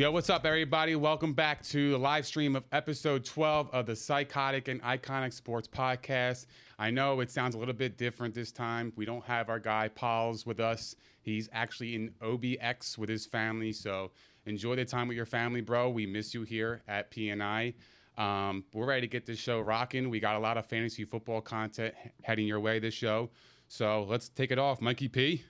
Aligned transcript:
Yo, 0.00 0.10
what's 0.10 0.30
up, 0.30 0.46
everybody? 0.46 0.96
Welcome 0.96 1.34
back 1.34 1.62
to 1.64 1.90
the 1.90 1.98
live 1.98 2.24
stream 2.24 2.56
of 2.56 2.64
episode 2.72 3.22
12 3.22 3.68
of 3.70 3.84
the 3.84 3.94
Psychotic 3.94 4.68
and 4.68 4.80
Iconic 4.80 5.30
Sports 5.30 5.68
Podcast. 5.68 6.46
I 6.78 6.90
know 6.90 7.20
it 7.20 7.30
sounds 7.30 7.54
a 7.54 7.58
little 7.58 7.74
bit 7.74 7.98
different 7.98 8.32
this 8.34 8.50
time. 8.50 8.94
We 8.96 9.04
don't 9.04 9.22
have 9.26 9.50
our 9.50 9.58
guy 9.58 9.88
Pauls 9.88 10.46
with 10.46 10.58
us. 10.58 10.96
He's 11.20 11.50
actually 11.52 11.96
in 11.96 12.12
OBX 12.22 12.96
with 12.96 13.10
his 13.10 13.26
family, 13.26 13.72
so 13.72 14.12
enjoy 14.46 14.76
the 14.76 14.86
time 14.86 15.06
with 15.06 15.18
your 15.18 15.26
family, 15.26 15.60
bro. 15.60 15.90
We 15.90 16.06
miss 16.06 16.32
you 16.32 16.44
here 16.44 16.80
at 16.88 17.10
PNI. 17.10 17.74
Um, 18.16 18.64
we're 18.72 18.86
ready 18.86 19.02
to 19.02 19.06
get 19.06 19.26
this 19.26 19.38
show 19.38 19.60
rocking. 19.60 20.08
We 20.08 20.18
got 20.18 20.34
a 20.34 20.40
lot 20.40 20.56
of 20.56 20.64
fantasy 20.64 21.04
football 21.04 21.42
content 21.42 21.94
heading 22.22 22.46
your 22.46 22.60
way 22.60 22.78
this 22.78 22.94
show. 22.94 23.28
So 23.68 24.06
let's 24.08 24.30
take 24.30 24.50
it 24.50 24.58
off. 24.58 24.80
Mikey 24.80 25.08
P. 25.08 25.44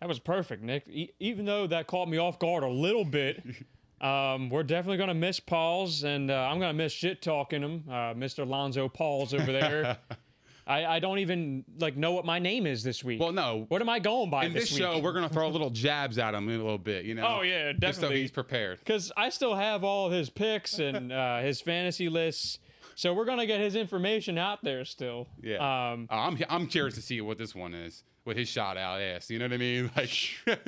That 0.00 0.08
was 0.08 0.18
perfect, 0.18 0.64
Nick. 0.64 0.88
E- 0.88 1.12
even 1.20 1.44
though 1.44 1.68
that 1.68 1.86
caught 1.86 2.08
me 2.08 2.18
off 2.18 2.40
guard 2.40 2.64
a 2.64 2.68
little 2.68 3.04
bit, 3.04 3.40
um, 4.02 4.50
we're 4.50 4.62
definitely 4.64 4.96
going 4.98 5.08
to 5.08 5.14
miss 5.14 5.40
Pauls, 5.40 6.04
and 6.04 6.30
uh, 6.30 6.34
I'm 6.50 6.58
going 6.58 6.70
to 6.70 6.76
miss 6.76 6.92
shit 6.92 7.22
talking 7.22 7.62
him, 7.62 7.84
uh, 7.88 8.14
Mr. 8.14 8.46
Lonzo 8.46 8.88
Pauls 8.88 9.32
over 9.32 9.52
there. 9.52 9.98
I, 10.66 10.86
I 10.86 10.98
don't 11.00 11.18
even 11.18 11.64
like 11.80 11.96
know 11.96 12.12
what 12.12 12.24
my 12.24 12.38
name 12.38 12.66
is 12.68 12.84
this 12.84 13.02
week. 13.02 13.20
Well, 13.20 13.32
no. 13.32 13.64
What 13.68 13.82
am 13.82 13.88
I 13.88 13.98
going 13.98 14.30
by 14.30 14.44
In 14.44 14.52
this, 14.52 14.70
this 14.70 14.78
show, 14.78 15.00
we're 15.00 15.12
gonna 15.12 15.28
throw 15.28 15.48
little 15.50 15.70
jabs 15.70 16.18
at 16.18 16.34
him 16.34 16.48
in 16.48 16.60
a 16.60 16.62
little 16.62 16.78
bit, 16.78 17.04
you 17.04 17.14
know. 17.16 17.38
Oh, 17.38 17.42
yeah, 17.42 17.72
Just 17.72 17.98
so 18.00 18.10
he's 18.10 18.30
prepared. 18.30 18.78
because 18.78 19.10
I 19.16 19.30
still 19.30 19.56
have 19.56 19.82
all 19.82 20.10
his 20.10 20.30
picks 20.30 20.78
and 20.78 21.10
uh, 21.12 21.40
his 21.40 21.60
fantasy 21.60 22.08
lists, 22.08 22.60
so 22.94 23.12
we're 23.12 23.24
gonna 23.24 23.46
get 23.46 23.58
his 23.58 23.74
information 23.74 24.38
out 24.38 24.62
there 24.62 24.84
still. 24.84 25.26
Yeah. 25.42 25.56
Um, 25.92 26.06
Uh, 26.08 26.14
I'm 26.14 26.38
I'm 26.48 26.66
curious 26.68 26.94
to 26.94 27.02
see 27.02 27.20
what 27.20 27.38
this 27.38 27.56
one 27.56 27.74
is 27.74 28.04
with 28.24 28.36
his 28.36 28.46
shot 28.48 28.76
out 28.76 29.00
ass. 29.00 29.30
You 29.30 29.40
know 29.40 29.46
what 29.46 29.54
I 29.54 29.56
mean? 29.56 29.90
Like, 29.96 30.12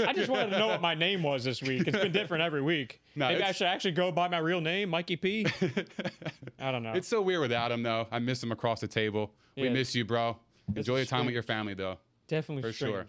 I 0.08 0.12
just 0.12 0.28
wanted 0.28 0.50
to 0.50 0.58
know 0.58 0.66
what 0.66 0.80
my 0.82 0.94
name 0.94 1.22
was 1.22 1.44
this 1.44 1.62
week. 1.62 1.86
It's 1.86 1.96
been 1.96 2.10
different 2.10 2.42
every 2.42 2.62
week. 2.62 3.00
No, 3.16 3.28
Maybe 3.28 3.42
I 3.44 3.52
should 3.52 3.68
actually 3.68 3.92
go 3.92 4.10
by 4.10 4.28
my 4.28 4.38
real 4.38 4.60
name, 4.60 4.90
Mikey 4.90 5.16
P. 5.16 5.46
I 6.58 6.72
don't 6.72 6.82
know. 6.82 6.92
it's 6.94 7.06
so 7.06 7.22
weird 7.22 7.40
without 7.40 7.70
him 7.70 7.82
though. 7.82 8.08
I 8.10 8.18
miss 8.18 8.42
him 8.42 8.50
across 8.50 8.80
the 8.80 8.88
table. 8.88 9.32
We 9.56 9.68
miss 9.68 9.94
you, 9.94 10.04
bro. 10.04 10.36
Enjoy 10.74 10.96
your 10.96 11.04
time 11.04 11.06
strange. 11.06 11.26
with 11.26 11.34
your 11.34 11.42
family 11.42 11.74
though. 11.74 11.98
Definitely 12.26 12.62
For 12.62 12.72
sure. 12.72 13.06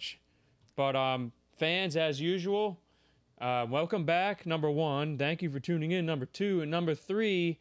But 0.76 0.96
um, 0.96 1.32
fans, 1.58 1.96
as 1.96 2.20
usual, 2.22 2.80
uh, 3.40 3.66
welcome 3.70 4.06
back. 4.06 4.46
Number 4.46 4.70
one, 4.70 5.18
thank 5.18 5.42
you 5.42 5.50
for 5.50 5.60
tuning 5.60 5.92
in. 5.92 6.06
Number 6.06 6.26
two, 6.26 6.62
and 6.62 6.70
number 6.70 6.94
three, 6.94 7.60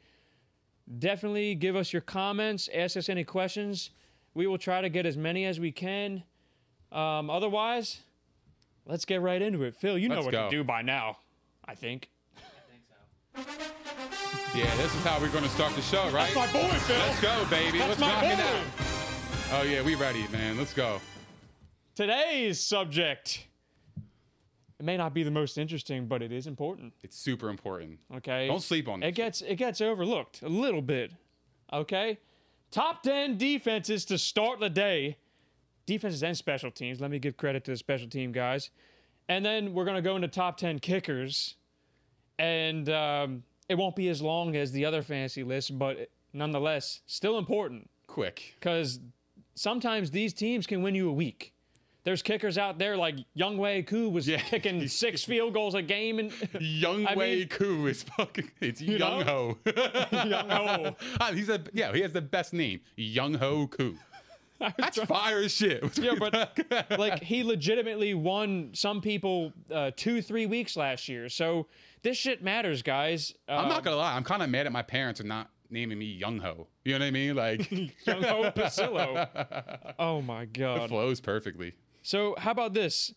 definitely 0.99 1.55
give 1.55 1.77
us 1.77 1.93
your 1.93 2.03
comments. 2.03 2.69
Ask 2.75 2.97
us 2.97 3.09
any 3.09 3.25
questions. 3.25 3.91
We 4.35 4.47
will 4.47 4.59
try 4.59 4.81
to 4.81 4.89
get 4.89 5.07
as 5.07 5.17
many 5.17 5.47
as 5.47 5.61
we 5.61 5.73
can. 5.73 6.25
Um, 6.93 7.31
otherwise, 7.31 8.01
let's 8.85 9.05
get 9.05 9.23
right 9.23 9.41
into 9.41 9.63
it. 9.63 9.77
Phil, 9.77 9.97
you 9.97 10.09
know 10.09 10.17
Let's 10.17 10.27
what 10.27 10.33
go. 10.33 10.51
to 10.51 10.57
do 10.57 10.65
by 10.65 10.83
now. 10.83 11.19
I 11.65 11.75
think. 11.75 12.11
Yeah, 13.37 14.73
this 14.77 14.95
is 14.95 15.03
how 15.03 15.19
we're 15.21 15.29
gonna 15.31 15.49
start 15.49 15.75
the 15.75 15.83
show, 15.83 16.09
right? 16.11 16.33
That's 16.33 16.53
my 16.55 16.61
boy, 16.63 16.69
Phil. 16.69 16.97
Let's 16.99 17.21
go, 17.21 17.45
baby. 17.51 17.79
That's 17.79 17.99
Let's 17.99 18.01
knock 18.01 18.21
boy. 18.21 18.29
it 18.29 18.39
out. 18.41 18.63
Oh 19.53 19.63
yeah, 19.63 19.83
we 19.83 19.95
ready, 19.97 20.27
man. 20.31 20.57
Let's 20.57 20.73
go. 20.73 21.01
Today's 21.97 22.61
subject. 22.61 23.47
It 24.79 24.85
may 24.85 24.97
not 24.97 25.15
be 25.15 25.23
the 25.23 25.31
most 25.31 25.59
interesting, 25.59 26.07
but 26.07 26.23
it 26.23 26.31
is 26.33 26.47
important. 26.47 26.93
It's 27.03 27.17
super 27.19 27.49
important. 27.49 27.99
Okay. 28.17 28.47
Don't 28.47 28.63
sleep 28.63 28.89
on 28.89 29.03
It 29.03 29.07
this. 29.07 29.17
gets 29.17 29.43
it 29.43 29.57
gets 29.57 29.81
overlooked 29.81 30.43
a 30.43 30.49
little 30.49 30.83
bit. 30.83 31.13
Okay. 31.73 32.19
Top 32.71 33.03
ten 33.03 33.37
defenses 33.37 34.05
to 34.07 34.19
start 34.19 34.61
the 34.61 34.71
day. 34.71 35.17
Defenses 35.87 36.23
and 36.23 36.37
special 36.37 36.71
teams. 36.71 37.01
Let 37.01 37.11
me 37.11 37.19
give 37.19 37.37
credit 37.37 37.65
to 37.65 37.73
the 37.73 37.77
special 37.77 38.09
team 38.09 38.31
guys. 38.33 38.71
And 39.29 39.45
then 39.45 39.75
we're 39.75 39.85
gonna 39.85 40.01
go 40.03 40.15
into 40.15 40.29
top 40.29 40.57
ten 40.57 40.79
kickers. 40.79 41.57
And 42.39 42.89
um, 42.89 43.43
it 43.69 43.77
won't 43.77 43.97
be 43.97 44.09
as 44.09 44.21
long 44.21 44.57
as 44.57 44.73
the 44.73 44.85
other 44.85 45.03
fantasy 45.03 45.43
list, 45.45 45.79
but 45.79 46.09
nonetheless, 46.33 47.01
still 47.07 47.39
important 47.39 47.89
Quick. 48.07 48.55
because 48.59 49.01
sometimes 49.55 50.11
these 50.11 50.33
teams 50.33 50.67
can 50.67 50.83
win 50.83 50.95
you 50.95 51.09
a 51.09 51.13
week. 51.13 51.53
There's 52.03 52.21
kickers 52.21 52.59
out 52.59 52.79
there 52.79 52.99
like 52.99 53.15
Young 53.33 53.57
Wei 53.57 53.83
Koo 53.83 54.11
was 54.11 54.29
Yeah. 54.29 54.37
kicking 54.39 54.87
six 54.89 55.25
field 55.25 55.55
goals 55.55 55.75
a 55.75 55.81
game, 55.81 56.19
and 56.19 56.33
Young 56.61 57.07
I 57.07 57.15
Wei 57.15 57.37
mean- 57.39 57.49
Koo 57.49 57.87
is 57.87 58.03
fucking. 58.03 58.51
It's 58.61 58.81
You 58.83 58.99
Young 58.99 59.21
know? 59.25 59.57
Ho. 59.67 60.27
Young 60.27 60.51
Ho. 60.51 60.97
Ah, 61.21 61.31
He's 61.33 61.49
a 61.49 61.63
yeah. 61.73 61.93
He 61.95 62.01
has 62.03 62.13
the 62.13 62.21
best 62.21 62.53
name, 62.53 62.81
Young 62.97 63.33
Ho 63.35 63.69
Koo. 63.69 63.97
That's 64.79 64.99
fire 65.05 65.39
as 65.41 65.53
shit. 65.53 65.97
Yeah, 65.99 66.15
but 66.19 66.59
like 66.99 67.23
he 67.23 67.43
legitimately 67.43 68.13
won 68.15 68.71
some 68.75 69.01
people 69.01 69.53
uh, 69.73 69.91
two, 69.97 70.21
three 70.23 70.45
weeks 70.47 70.77
last 70.77 71.09
year. 71.09 71.29
So 71.31 71.67
this 72.05 72.17
shit 72.17 72.43
matters, 72.45 72.83
guys. 72.83 73.35
Uh, 73.49 73.57
I'm 73.57 73.69
not 73.69 73.83
gonna 73.83 73.97
lie. 73.97 74.15
I'm 74.15 74.23
kind 74.23 74.43
of 74.43 74.49
mad 74.51 74.67
at 74.67 74.73
my 74.73 74.83
parents 74.83 75.21
for 75.21 75.27
not 75.27 75.51
naming 75.71 75.99
me 75.99 76.05
Young 76.07 76.39
Ho. 76.39 76.69
You 76.85 76.93
know 76.93 76.99
what 77.01 77.07
I 77.07 77.11
mean? 77.11 77.35
Like, 77.35 77.69
Young 78.07 78.23
Ho 78.23 78.53
Pasillo. 78.55 79.95
Oh 79.99 80.21
my 80.23 80.45
god. 80.45 80.83
It 80.83 80.89
flows 80.89 81.21
perfectly. 81.21 81.73
So 82.03 82.35
how 82.39 82.51
about 82.53 82.75
this? 82.75 83.13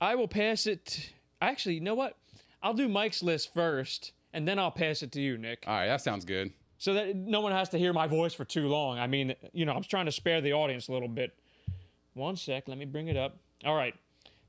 I 0.00 0.14
will 0.14 0.28
pass 0.28 0.66
it. 0.66 1.12
Actually, 1.42 1.74
you 1.74 1.80
know 1.80 1.94
what? 1.94 2.16
I'll 2.62 2.74
do 2.74 2.88
Mike's 2.88 3.22
list 3.22 3.52
first, 3.52 4.12
and 4.32 4.46
then 4.48 4.58
I'll 4.58 4.70
pass 4.70 5.02
it 5.02 5.12
to 5.12 5.20
you, 5.20 5.36
Nick, 5.36 5.64
All 5.66 5.74
right, 5.74 5.86
that 5.86 6.00
sounds 6.00 6.24
good. 6.24 6.52
so 6.78 6.94
that 6.94 7.14
no 7.16 7.40
one 7.40 7.52
has 7.52 7.68
to 7.70 7.78
hear 7.78 7.92
my 7.92 8.06
voice 8.06 8.32
for 8.32 8.44
too 8.44 8.68
long. 8.68 8.98
I 8.98 9.06
mean, 9.06 9.34
you 9.52 9.64
know, 9.66 9.72
I'm 9.72 9.82
trying 9.82 10.06
to 10.06 10.12
spare 10.12 10.40
the 10.40 10.52
audience 10.52 10.88
a 10.88 10.92
little 10.92 11.08
bit. 11.08 11.32
One 12.14 12.36
sec, 12.36 12.68
let 12.68 12.78
me 12.78 12.84
bring 12.84 13.08
it 13.08 13.16
up. 13.16 13.36
All 13.64 13.74
right, 13.74 13.94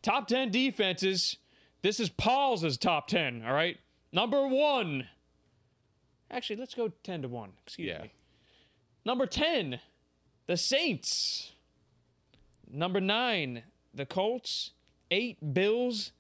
top 0.02 0.28
ten 0.28 0.52
defenses. 0.52 1.38
This 1.86 2.00
is 2.00 2.10
Paul's 2.10 2.78
top 2.80 3.08
ten. 3.08 3.44
All 3.46 3.54
right, 3.54 3.78
number 4.12 4.48
one. 4.48 5.08
Actually, 6.32 6.56
let's 6.56 6.74
go 6.74 6.92
ten 7.04 7.22
to 7.22 7.28
one. 7.28 7.52
Excuse 7.64 7.90
Yeah. 7.90 8.02
me. 8.02 8.12
Number 9.06 9.28
ten, 9.28 9.80
the 10.48 10.58
Saints. 10.58 11.52
Number 12.68 13.00
nine, 13.00 13.66
the 13.94 14.08
Colts. 14.08 14.72
Eight, 15.12 15.54
Bills. 15.54 16.12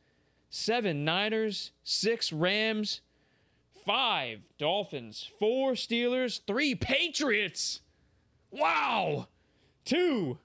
Seven, 0.51 1.03
Niners. 1.03 1.71
Six, 1.83 2.31
Rams. 2.31 3.01
Five, 3.87 4.41
Dolphins. 4.59 5.27
Four, 5.39 5.71
Steelers. 5.71 6.41
Three, 6.45 6.75
Patriots. 6.75 7.81
Wow. 8.51 9.29
Two, 9.83 10.37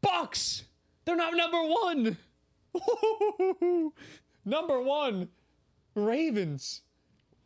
Bucks. 0.00 0.64
They're 1.04 1.14
not 1.14 1.36
number 1.36 1.62
one. 1.62 2.18
number 4.44 4.80
one, 4.80 5.28
Ravens. 5.94 6.82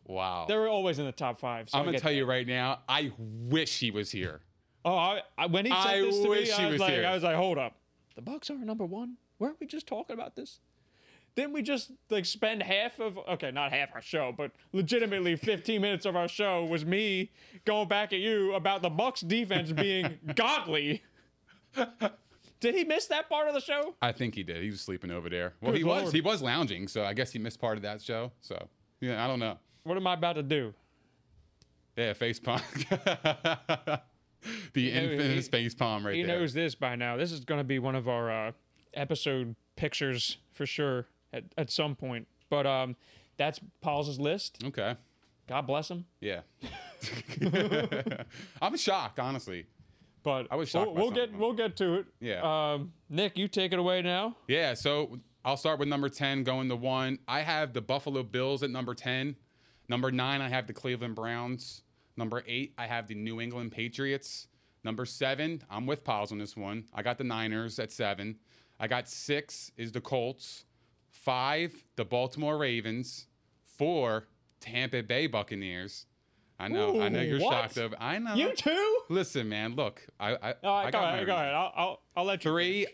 Wow. 0.04 0.46
They 0.48 0.56
were 0.56 0.68
always 0.68 0.98
in 0.98 1.04
the 1.04 1.12
top 1.12 1.38
five. 1.38 1.68
So 1.68 1.78
I'm 1.78 1.84
gonna 1.84 1.98
tell 1.98 2.10
that. 2.10 2.16
you 2.16 2.24
right 2.24 2.46
now. 2.46 2.80
I 2.88 3.12
wish 3.18 3.78
he 3.78 3.90
was 3.90 4.10
here. 4.10 4.40
Oh, 4.84 4.94
I, 4.94 5.22
I, 5.36 5.46
when 5.46 5.66
he 5.66 5.70
said 5.70 5.78
I 5.78 6.00
this 6.00 6.18
to 6.20 6.30
me, 6.30 6.50
I 6.50 6.64
was, 6.64 6.72
was 6.72 6.80
like, 6.80 6.92
here. 6.92 7.06
I 7.06 7.14
was 7.14 7.22
like, 7.22 7.36
hold 7.36 7.58
up, 7.58 7.76
the 8.14 8.22
Bucks 8.22 8.48
are 8.50 8.56
number 8.56 8.86
one. 8.86 9.16
Weren't 9.38 9.60
we 9.60 9.66
just 9.66 9.86
talking 9.86 10.14
about 10.14 10.34
this? 10.34 10.60
didn't 11.38 11.52
we 11.52 11.62
just 11.62 11.92
like 12.10 12.24
spend 12.24 12.64
half 12.64 12.98
of 12.98 13.16
okay, 13.16 13.52
not 13.52 13.70
half 13.70 13.90
our 13.94 14.02
show, 14.02 14.34
but 14.36 14.50
legitimately 14.72 15.36
15 15.36 15.80
minutes 15.80 16.04
of 16.04 16.16
our 16.16 16.26
show 16.26 16.64
was 16.64 16.84
me 16.84 17.30
going 17.64 17.86
back 17.86 18.12
at 18.12 18.18
you 18.18 18.54
about 18.54 18.82
the 18.82 18.90
Bucks 18.90 19.20
defense 19.20 19.70
being 19.70 20.18
godly. 20.34 21.04
Did 22.60 22.74
he 22.74 22.84
miss 22.84 23.06
that 23.06 23.28
part 23.28 23.48
of 23.48 23.54
the 23.54 23.60
show? 23.60 23.94
I 24.02 24.12
think 24.12 24.34
he 24.34 24.42
did. 24.42 24.62
He 24.62 24.70
was 24.70 24.80
sleeping 24.80 25.10
over 25.10 25.28
there. 25.28 25.54
Well, 25.60 25.72
Good 25.72 25.78
he 25.78 25.84
was. 25.84 26.12
He 26.12 26.20
was 26.20 26.42
lounging, 26.42 26.88
so 26.88 27.04
I 27.04 27.14
guess 27.14 27.32
he 27.32 27.38
missed 27.38 27.60
part 27.60 27.76
of 27.76 27.82
that 27.82 28.02
show. 28.02 28.32
So 28.40 28.68
yeah, 29.00 29.24
I 29.24 29.28
don't 29.28 29.38
know. 29.38 29.58
What 29.84 29.96
am 29.96 30.06
I 30.06 30.14
about 30.14 30.34
to 30.34 30.42
do? 30.42 30.74
Yeah, 31.96 32.12
face 32.12 32.38
palm. 32.38 32.60
the 32.90 34.00
know, 34.92 35.00
infamous 35.00 35.46
he- 35.46 35.50
face 35.50 35.74
palm 35.74 36.06
right 36.06 36.14
He 36.14 36.22
there. 36.22 36.36
He 36.36 36.40
knows 36.40 36.52
this 36.52 36.74
by 36.74 36.96
now. 36.96 37.16
This 37.16 37.32
is 37.32 37.44
going 37.44 37.58
to 37.58 37.64
be 37.64 37.78
one 37.78 37.94
of 37.94 38.08
our 38.08 38.48
uh, 38.48 38.52
episode 38.94 39.56
pictures 39.76 40.38
for 40.52 40.66
sure 40.66 41.06
at, 41.32 41.44
at 41.56 41.70
some 41.70 41.96
point. 41.96 42.28
But 42.50 42.66
um, 42.66 42.96
that's 43.36 43.60
Paul's 43.80 44.18
list. 44.18 44.62
Okay. 44.64 44.96
God 45.48 45.62
bless 45.62 45.90
him. 45.90 46.04
Yeah. 46.20 46.40
I'm 48.62 48.76
shocked, 48.76 49.18
honestly. 49.18 49.66
But 50.22 50.48
I 50.50 50.56
was 50.56 50.68
shocked 50.68 50.92
We'll, 50.92 51.06
we'll 51.06 51.10
get 51.10 51.36
we'll 51.36 51.52
get 51.52 51.76
to 51.76 51.94
it. 51.94 52.06
Yeah. 52.20 52.72
Um, 52.74 52.92
Nick, 53.08 53.38
you 53.38 53.48
take 53.48 53.72
it 53.72 53.78
away 53.78 54.02
now. 54.02 54.36
Yeah, 54.46 54.74
so 54.74 55.18
I'll 55.44 55.56
start 55.56 55.78
with 55.78 55.88
number 55.88 56.08
10, 56.08 56.44
going 56.44 56.68
to 56.68 56.76
one. 56.76 57.18
I 57.26 57.40
have 57.40 57.72
the 57.72 57.80
Buffalo 57.80 58.22
Bills 58.22 58.62
at 58.62 58.70
number 58.70 58.94
10. 58.94 59.36
Number 59.88 60.12
nine, 60.12 60.42
I 60.42 60.48
have 60.48 60.66
the 60.66 60.74
Cleveland 60.74 61.14
Browns. 61.14 61.82
Number 62.16 62.42
eight, 62.46 62.74
I 62.76 62.86
have 62.86 63.06
the 63.06 63.14
New 63.14 63.40
England 63.40 63.72
Patriots. 63.72 64.48
Number 64.84 65.06
seven, 65.06 65.62
I'm 65.70 65.86
with 65.86 66.04
Piles 66.04 66.30
on 66.30 66.38
this 66.38 66.56
one. 66.56 66.84
I 66.92 67.02
got 67.02 67.16
the 67.16 67.24
Niners 67.24 67.78
at 67.78 67.90
seven. 67.90 68.36
I 68.78 68.86
got 68.86 69.08
six 69.08 69.72
is 69.76 69.92
the 69.92 70.00
Colts. 70.00 70.64
Five, 71.10 71.84
the 71.96 72.04
Baltimore 72.04 72.58
Ravens. 72.58 73.26
Four, 73.64 74.28
Tampa 74.60 75.02
Bay 75.02 75.26
Buccaneers. 75.26 76.06
I 76.60 76.68
know, 76.68 77.00
I 77.00 77.08
know 77.08 77.20
you're 77.20 77.40
what? 77.40 77.52
shocked 77.52 77.76
of. 77.76 77.94
I 78.00 78.18
know. 78.18 78.34
You 78.34 78.52
too? 78.54 78.98
Listen, 79.08 79.48
man, 79.48 79.74
look, 79.76 80.04
I, 80.18 80.32
I, 80.32 80.54
I 80.64 80.84
go 80.86 80.90
got 80.92 81.14
ahead. 81.14 81.26
Go 81.26 81.34
ahead. 81.34 81.54
I'll, 81.54 81.72
I'll 81.76 82.02
I'll 82.16 82.24
let 82.24 82.44
you. 82.44 82.50
Three, 82.50 82.86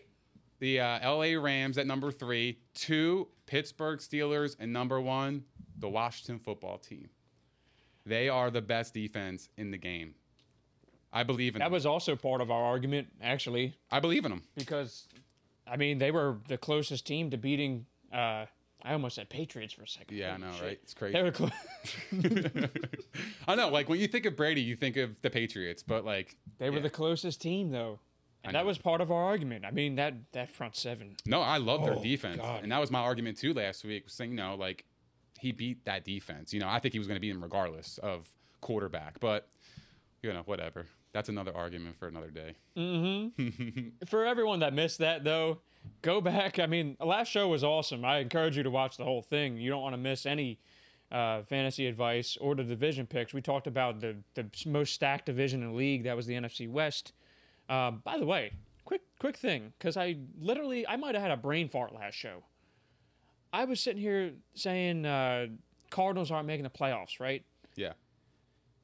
the 0.59 0.79
uh, 0.81 1.11
LA 1.13 1.33
Rams 1.41 1.77
at 1.77 1.87
number 1.87 2.11
three. 2.11 2.59
Two, 2.75 3.27
Pittsburgh 3.47 3.99
Steelers. 3.99 4.55
And 4.59 4.71
number 4.71 5.01
one, 5.01 5.45
the 5.79 5.89
Washington 5.89 6.39
football 6.39 6.77
team. 6.77 7.09
They 8.05 8.29
are 8.29 8.51
the 8.51 8.61
best 8.61 8.93
defense 8.93 9.49
in 9.57 9.71
the 9.71 9.77
game. 9.79 10.13
I 11.11 11.23
believe 11.23 11.55
in 11.55 11.59
That 11.59 11.65
them. 11.65 11.71
was 11.73 11.85
also 11.87 12.15
part 12.15 12.41
of 12.41 12.51
our 12.51 12.61
argument, 12.63 13.07
actually, 13.21 13.73
I 13.91 13.99
believe 13.99 14.25
in 14.25 14.31
them. 14.31 14.43
because 14.55 15.07
I 15.65 15.75
mean 15.77 15.97
they 15.97 16.11
were 16.11 16.37
the 16.47 16.57
closest 16.57 17.07
team 17.07 17.31
to 17.31 17.37
beating. 17.37 17.85
Uh, 18.13 18.45
I 18.85 18.93
almost 18.93 19.15
said 19.15 19.29
Patriots 19.29 19.73
for 19.73 19.83
a 19.83 19.87
second. 19.87 20.15
Yeah, 20.15 20.33
I 20.35 20.37
know, 20.37 20.51
shit. 20.53 20.61
right? 20.63 20.79
It's 20.83 20.93
crazy. 20.93 21.13
They 21.13 21.23
were 21.23 21.31
close. 21.31 21.51
I 23.47 23.55
know, 23.55 23.69
like 23.69 23.89
when 23.89 23.99
you 23.99 24.07
think 24.07 24.25
of 24.25 24.35
Brady, 24.35 24.61
you 24.61 24.75
think 24.75 24.97
of 24.97 25.21
the 25.21 25.29
Patriots, 25.29 25.83
but 25.83 26.05
like 26.05 26.35
They 26.59 26.69
were 26.69 26.77
yeah. 26.77 26.83
the 26.83 26.89
closest 26.89 27.41
team, 27.41 27.71
though, 27.71 27.99
and 28.43 28.55
that 28.55 28.65
was 28.65 28.77
part 28.77 29.01
of 29.01 29.11
our 29.11 29.23
argument. 29.23 29.65
I 29.65 29.71
mean 29.71 29.95
that 29.95 30.13
that 30.33 30.51
front 30.51 30.75
seven. 30.75 31.15
No, 31.25 31.41
I 31.41 31.57
love 31.57 31.83
their 31.83 31.95
Oh, 31.95 32.03
defense, 32.03 32.37
God. 32.37 32.63
and 32.63 32.71
that 32.71 32.79
was 32.79 32.91
my 32.91 32.99
argument 32.99 33.37
too 33.37 33.53
last 33.53 33.83
week. 33.83 34.03
Saying, 34.09 34.31
you 34.31 34.37
know, 34.37 34.55
like 34.55 34.85
he 35.39 35.51
beat 35.51 35.85
that 35.85 36.05
defense. 36.05 36.53
You 36.53 36.59
know, 36.59 36.69
I 36.69 36.79
think 36.79 36.93
he 36.93 36.99
was 36.99 37.07
going 37.07 37.17
to 37.17 37.21
beat 37.21 37.31
him 37.31 37.41
regardless 37.41 37.97
of 37.99 38.29
quarterback, 38.61 39.19
but 39.19 39.47
you 40.21 40.31
know, 40.31 40.43
whatever. 40.45 40.85
That's 41.15 41.29
another 41.29 41.55
argument 41.55 41.97
for 41.97 42.09
another 42.09 42.29
day. 42.29 42.55
For 44.05 44.25
everyone 44.25 44.59
that 44.59 44.73
missed 44.73 44.97
that, 44.97 45.23
though, 45.23 45.61
go 46.01 46.19
back. 46.19 46.59
I 46.59 46.65
mean, 46.65 46.97
last 46.99 47.29
show 47.29 47.47
was 47.47 47.63
awesome. 47.63 48.03
I 48.03 48.17
encourage 48.17 48.57
you 48.57 48.63
to 48.63 48.69
watch 48.69 48.97
the 48.97 49.05
whole 49.05 49.21
thing. 49.21 49.55
You 49.55 49.69
don't 49.69 49.81
want 49.81 49.93
to 49.93 49.97
miss 49.97 50.25
any 50.25 50.59
uh, 51.13 51.43
fantasy 51.43 51.87
advice 51.87 52.35
or 52.41 52.53
the 52.53 52.65
division 52.65 53.07
picks. 53.07 53.33
We 53.33 53.41
talked 53.41 53.65
about 53.65 54.01
the 54.01 54.17
the 54.33 54.45
most 54.65 54.93
stacked 54.93 55.25
division 55.25 55.63
in 55.63 55.69
the 55.69 55.73
league. 55.73 56.03
That 56.03 56.17
was 56.17 56.25
the 56.25 56.33
NFC 56.33 56.69
West. 56.69 57.13
Um, 57.69 58.01
by 58.03 58.17
the 58.17 58.25
way, 58.25 58.51
quick 58.83 59.03
quick 59.17 59.37
thing, 59.37 59.71
because 59.79 59.95
I 59.95 60.17
literally 60.37 60.85
I 60.85 60.97
might 60.97 61.15
have 61.15 61.21
had 61.21 61.31
a 61.31 61.37
brain 61.37 61.69
fart 61.69 61.95
last 61.95 62.15
show. 62.15 62.43
I 63.53 63.63
was 63.63 63.79
sitting 63.79 64.01
here 64.01 64.33
saying 64.53 65.05
uh, 65.05 65.47
Cardinals 65.91 66.29
aren't 66.29 66.47
making 66.47 66.63
the 66.63 66.69
playoffs, 66.69 67.21
right? 67.21 67.45
Yeah. 67.77 67.93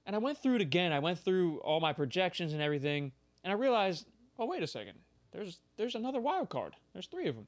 And 0.06 0.16
I 0.16 0.20
went 0.20 0.38
through 0.38 0.56
it 0.56 0.62
again. 0.62 0.92
I 0.92 1.00
went 1.00 1.20
through 1.20 1.60
all 1.60 1.80
my 1.80 1.94
projections 1.94 2.54
and 2.54 2.62
everything, 2.62 3.12
and 3.44 3.52
I 3.52 3.56
realized, 3.56 4.08
oh 4.40 4.46
wait 4.48 4.64
a 4.64 4.68
second, 4.68 4.98
there's 5.32 5.60
there's 5.78 5.96
another 5.96 6.20
wild 6.20 6.50
card. 6.50 6.76
There's 6.94 7.08
three 7.08 7.28
of 7.28 7.36
them. 7.36 7.48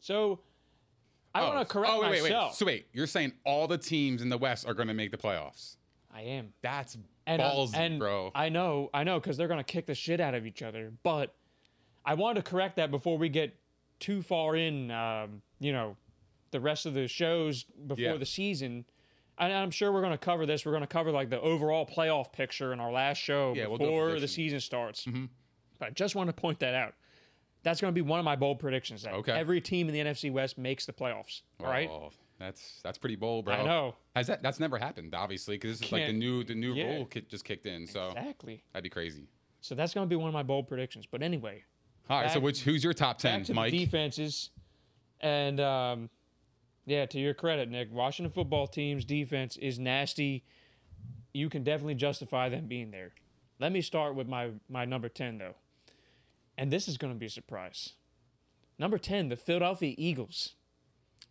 So 0.00 0.40
I 1.34 1.42
want 1.42 1.60
to 1.60 1.72
correct 1.72 1.92
oh, 1.94 2.00
wait, 2.00 2.10
wait, 2.10 2.22
myself. 2.22 2.52
wait. 2.52 2.56
So 2.56 2.66
wait, 2.66 2.86
you're 2.92 3.06
saying 3.06 3.32
all 3.44 3.66
the 3.66 3.78
teams 3.78 4.20
in 4.22 4.28
the 4.28 4.38
West 4.38 4.66
are 4.66 4.74
going 4.74 4.88
to 4.88 4.94
make 4.94 5.10
the 5.10 5.16
playoffs? 5.16 5.76
I 6.14 6.22
am. 6.22 6.52
That's 6.60 6.98
And, 7.26 7.40
uh, 7.40 7.50
ballsy, 7.50 7.76
and 7.76 7.98
bro. 7.98 8.30
I 8.34 8.48
know, 8.48 8.90
I 8.92 9.04
know, 9.04 9.18
because 9.18 9.36
they're 9.36 9.48
gonna 9.48 9.64
kick 9.64 9.86
the 9.86 9.94
shit 9.94 10.20
out 10.20 10.34
of 10.34 10.44
each 10.44 10.62
other. 10.62 10.92
But 11.02 11.34
I 12.04 12.14
wanted 12.14 12.44
to 12.44 12.50
correct 12.50 12.76
that 12.76 12.90
before 12.90 13.16
we 13.16 13.28
get 13.28 13.56
too 13.98 14.20
far 14.22 14.56
in. 14.56 14.90
Um, 14.90 15.42
you 15.60 15.72
know, 15.72 15.96
the 16.50 16.60
rest 16.60 16.84
of 16.84 16.92
the 16.94 17.08
shows 17.08 17.62
before 17.64 18.02
Yeah. 18.04 18.16
the 18.16 18.26
season. 18.26 18.84
And 19.38 19.52
I'm 19.52 19.70
sure 19.70 19.90
we're 19.92 20.02
gonna 20.02 20.18
cover 20.18 20.46
this. 20.46 20.64
We're 20.66 20.72
gonna 20.72 20.86
cover 20.86 21.10
like 21.10 21.30
the 21.30 21.40
overall 21.40 21.86
playoff 21.86 22.32
picture 22.32 22.72
in 22.72 22.80
our 22.80 22.92
last 22.92 23.18
show 23.18 23.54
Yeah, 23.56 23.66
we'll 23.66 23.78
before 23.78 24.20
the 24.20 24.28
season 24.28 24.60
starts. 24.60 25.06
But 25.78 25.86
I 25.88 25.90
just 25.90 26.14
want 26.14 26.28
to 26.28 26.32
point 26.32 26.60
that 26.60 26.74
out. 26.74 26.94
That's 27.64 27.80
going 27.80 27.92
to 27.92 27.94
be 27.94 28.02
one 28.02 28.18
of 28.18 28.24
my 28.24 28.36
bold 28.36 28.58
predictions. 28.58 29.02
That 29.02 29.14
Okay. 29.14 29.32
every 29.32 29.60
team 29.60 29.88
in 29.88 29.94
the 29.94 30.00
NFC 30.00 30.32
West 30.32 30.58
makes 30.58 30.84
the 30.84 30.92
playoffs. 30.92 31.42
All 31.60 31.66
right. 31.66 31.88
Oh, 31.88 32.10
that's 32.38 32.80
that's 32.82 32.98
pretty 32.98 33.16
bold, 33.16 33.44
bro. 33.44 33.54
I 33.54 33.64
know. 33.64 33.94
Has 34.16 34.26
that 34.26 34.42
that's 34.42 34.58
never 34.60 34.78
happened, 34.78 35.14
obviously, 35.14 35.56
because 35.56 35.78
this 35.78 35.86
is 35.86 35.92
like 35.92 36.06
the 36.06 36.12
new 36.12 36.42
the 36.44 36.54
new 36.54 36.74
yeah. 36.74 36.94
rule 36.96 37.08
just 37.28 37.44
kicked 37.44 37.66
in, 37.66 37.86
so 37.86 38.08
Exactly. 38.08 38.62
that'd 38.72 38.82
be 38.82 38.90
crazy. 38.90 39.28
So 39.60 39.74
that's 39.76 39.94
going 39.94 40.06
to 40.06 40.10
be 40.10 40.16
one 40.16 40.26
of 40.28 40.34
my 40.34 40.42
bold 40.42 40.66
predictions. 40.66 41.06
But 41.06 41.22
anyway, 41.22 41.62
All 42.10 42.20
right, 42.20 42.30
so 42.30 42.40
which 42.40 42.62
who's 42.62 42.82
your 42.82 42.94
top 42.94 43.18
ten, 43.18 43.40
back 43.40 43.46
to 43.46 43.54
Mike? 43.54 43.72
defenses, 43.72 44.50
and 45.20 45.60
um, 45.60 46.10
yeah, 46.86 47.06
to 47.06 47.18
your 47.18 47.34
credit, 47.34 47.68
Nick, 47.70 47.92
Washington 47.92 48.32
football 48.32 48.66
team's 48.66 49.04
defense 49.04 49.56
is 49.56 49.78
nasty. 49.78 50.44
You 51.32 51.48
can 51.48 51.62
definitely 51.64 51.94
justify 51.94 52.48
them 52.48 52.66
being 52.66 52.90
there. 52.90 53.12
Let 53.58 53.72
me 53.72 53.80
start 53.80 54.14
with 54.14 54.28
my 54.28 54.50
my 54.68 54.84
number 54.84 55.08
ten 55.08 55.38
though, 55.38 55.54
and 56.58 56.70
this 56.72 56.88
is 56.88 56.96
going 56.98 57.12
to 57.12 57.18
be 57.18 57.26
a 57.26 57.30
surprise. 57.30 57.92
Number 58.78 58.98
ten, 58.98 59.28
the 59.28 59.36
Philadelphia 59.36 59.94
Eagles. 59.96 60.54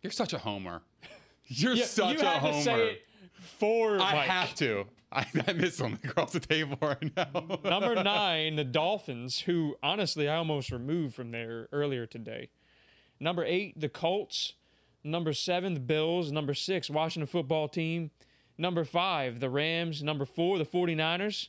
You're 0.02 0.12
such 0.12 0.32
a 0.32 0.38
homer. 0.38 0.82
You're 1.46 1.74
Yeah, 1.74 1.84
such 1.84 2.20
you 2.22 2.26
a 2.26 2.30
homer. 2.30 2.52
to 2.54 2.62
say 2.62 2.88
it 2.92 3.02
for 3.38 3.94
I 4.00 4.12
Mike. 4.14 4.28
have 4.28 4.54
to. 4.56 4.86
I, 5.12 5.26
I 5.46 5.52
miss 5.52 5.76
them 5.76 5.98
across 6.02 6.32
the 6.32 6.40
table 6.40 6.78
right 6.80 7.14
now. 7.14 7.58
Number 7.64 8.02
nine, 8.02 8.56
the 8.56 8.64
Dolphins, 8.64 9.40
who 9.40 9.76
honestly 9.82 10.26
I 10.26 10.36
almost 10.36 10.70
removed 10.70 11.14
from 11.14 11.32
there 11.32 11.68
earlier 11.70 12.06
today. 12.06 12.48
Number 13.20 13.44
eight, 13.44 13.78
the 13.78 13.90
Colts. 13.90 14.54
Number 15.04 15.32
seven, 15.32 15.74
the 15.74 15.80
Bills. 15.80 16.30
Number 16.30 16.54
six, 16.54 16.88
Washington 16.88 17.26
football 17.26 17.68
team. 17.68 18.10
Number 18.58 18.84
five, 18.84 19.40
the 19.40 19.50
Rams. 19.50 20.02
Number 20.02 20.24
four, 20.24 20.58
the 20.58 20.64
49ers. 20.64 21.48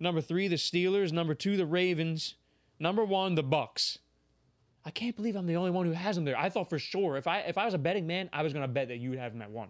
Number 0.00 0.20
three, 0.20 0.48
the 0.48 0.56
Steelers. 0.56 1.12
Number 1.12 1.34
two, 1.34 1.56
the 1.56 1.66
Ravens. 1.66 2.34
Number 2.78 3.04
one, 3.04 3.36
the 3.36 3.42
Bucks. 3.42 3.98
I 4.84 4.90
can't 4.90 5.16
believe 5.16 5.36
I'm 5.36 5.46
the 5.46 5.56
only 5.56 5.70
one 5.70 5.86
who 5.86 5.92
has 5.92 6.16
them 6.16 6.24
there. 6.24 6.36
I 6.38 6.50
thought 6.50 6.68
for 6.68 6.78
sure 6.78 7.16
if 7.16 7.26
I 7.26 7.38
if 7.40 7.56
I 7.56 7.64
was 7.64 7.74
a 7.74 7.78
betting 7.78 8.06
man, 8.06 8.28
I 8.32 8.42
was 8.42 8.52
gonna 8.52 8.68
bet 8.68 8.88
that 8.88 8.98
you 8.98 9.10
would 9.10 9.18
have 9.18 9.32
them 9.32 9.40
at 9.40 9.50
one. 9.50 9.68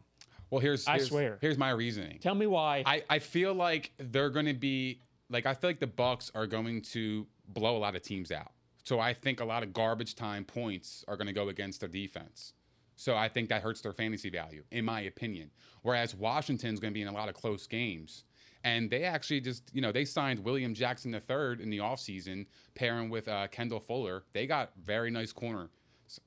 well, 0.51 0.61
here's, 0.61 0.89
I 0.89 0.95
here's 0.97 1.09
swear. 1.09 1.39
Here's 1.41 1.59
my 1.59 1.71
reasoning. 1.71 2.19
Tell 2.19 2.35
me 2.35 2.47
why. 2.47 2.83
I, 2.85 3.05
I 3.09 3.19
feel 3.21 3.55
like 3.55 3.93
they're 3.99 4.31
going 4.31 4.47
to 4.47 4.55
be 4.55 5.01
like 5.31 5.47
I 5.47 5.55
feel 5.55 5.71
like 5.71 5.81
the 5.81 5.87
Bucks 5.87 6.33
are 6.35 6.47
going 6.47 6.83
to 6.83 7.27
blow 7.49 7.77
a 7.77 7.79
lot 7.79 7.95
of 7.95 8.03
teams 8.03 8.33
out. 8.33 8.53
So 8.83 8.99
I 9.01 9.15
think 9.15 9.41
a 9.41 9.45
lot 9.45 9.63
of 9.63 9.73
garbage 9.73 10.15
time 10.15 10.45
points 10.45 11.05
are 11.07 11.17
going 11.17 11.27
to 11.29 11.33
go 11.33 11.49
against 11.49 11.81
their 11.81 11.89
defense. 11.89 12.53
So 12.97 13.17
I 13.17 13.29
think 13.29 13.49
that 13.49 13.63
hurts 13.63 13.81
their 13.81 13.93
fantasy 13.93 14.31
value, 14.31 14.63
in 14.71 14.85
my 14.85 15.01
opinion. 15.03 15.51
Whereas 15.83 16.15
Washington's 16.15 16.79
going 16.81 16.93
to 16.93 16.95
be 16.95 17.03
in 17.03 17.09
a 17.09 17.13
lot 17.13 17.29
of 17.29 17.35
close 17.35 17.67
games. 17.67 18.25
And 18.63 18.89
they 18.91 19.03
actually 19.05 19.41
just, 19.41 19.71
you 19.75 19.83
know, 19.83 19.93
they 19.93 20.05
signed 20.07 20.39
William 20.41 20.73
Jackson 20.75 21.13
III 21.13 21.63
in 21.63 21.69
the 21.71 21.79
offseason, 21.79 22.47
pairing 22.75 23.11
with 23.11 23.29
uh, 23.29 23.47
Kendall 23.49 23.81
Fuller. 23.81 24.23
They 24.33 24.47
got 24.47 24.71
very 24.83 25.11
nice 25.11 25.33
corner 25.33 25.69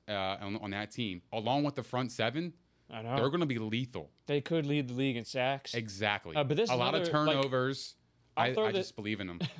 uh, 0.08 0.12
on, 0.40 0.56
on 0.58 0.70
that 0.70 0.90
team. 0.92 1.22
Along 1.32 1.64
with 1.64 1.74
the 1.74 1.82
front 1.82 2.12
seven, 2.12 2.52
I 2.90 3.02
know 3.02 3.16
they're 3.16 3.28
going 3.28 3.40
to 3.40 3.46
be 3.46 3.58
lethal. 3.58 4.10
they 4.26 4.40
could 4.40 4.66
lead 4.66 4.88
the 4.88 4.94
league 4.94 5.16
in 5.16 5.24
sacks. 5.24 5.74
Exactly. 5.74 6.36
Uh, 6.36 6.44
but 6.44 6.56
this 6.56 6.70
a 6.70 6.74
is 6.74 6.78
lot 6.78 6.94
of 6.94 7.00
another, 7.02 7.24
like- 7.24 7.34
turnovers. 7.42 7.94
I'll 8.36 8.44
I, 8.60 8.62
I 8.68 8.72
the- 8.72 8.78
just 8.78 8.94
believe 8.94 9.20
in 9.20 9.26
them. 9.26 9.40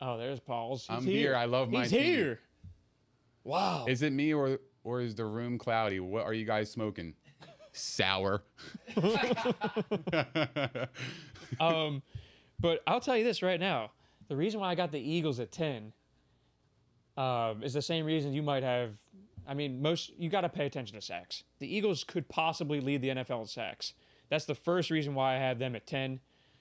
Oh, 0.00 0.16
there's 0.16 0.38
Paul's. 0.38 0.82
He's 0.86 0.96
I'm 0.96 1.04
here. 1.04 1.34
I 1.34 1.46
love 1.46 1.70
my 1.72 1.80
He's 1.80 1.90
team. 1.90 2.02
here. 2.02 2.40
Wow. 3.42 3.86
is 3.88 4.02
it 4.02 4.12
me 4.12 4.32
or 4.32 4.60
or 4.88 5.00
is 5.00 5.14
the 5.14 5.24
room 5.24 5.58
cloudy? 5.58 6.00
What 6.00 6.24
are 6.24 6.32
you 6.32 6.44
guys 6.44 6.70
smoking? 6.70 7.14
Sour. 7.72 8.42
um, 11.60 12.02
but 12.58 12.82
I'll 12.86 13.00
tell 13.00 13.16
you 13.16 13.24
this 13.24 13.42
right 13.42 13.60
now: 13.60 13.92
the 14.28 14.36
reason 14.36 14.60
why 14.60 14.70
I 14.70 14.74
got 14.74 14.90
the 14.90 15.00
Eagles 15.00 15.38
at 15.40 15.52
ten 15.52 15.92
um, 17.16 17.62
is 17.62 17.74
the 17.74 17.82
same 17.82 18.06
reason 18.06 18.32
you 18.32 18.42
might 18.42 18.62
have 18.62 18.96
I 19.48 19.54
mean, 19.54 19.80
most 19.80 20.12
you 20.18 20.28
got 20.28 20.42
to 20.42 20.48
pay 20.50 20.66
attention 20.66 20.94
to 20.96 21.04
sacks. 21.04 21.42
The 21.58 21.74
Eagles 21.74 22.04
could 22.04 22.28
possibly 22.28 22.80
lead 22.80 23.00
the 23.00 23.08
NFL 23.08 23.40
in 23.40 23.46
sacks. 23.46 23.94
That's 24.28 24.44
the 24.44 24.54
first 24.54 24.90
reason 24.90 25.14
why 25.14 25.36
I 25.36 25.38
have 25.38 25.58
them 25.58 25.74
at 25.74 25.86
10. 25.86 26.20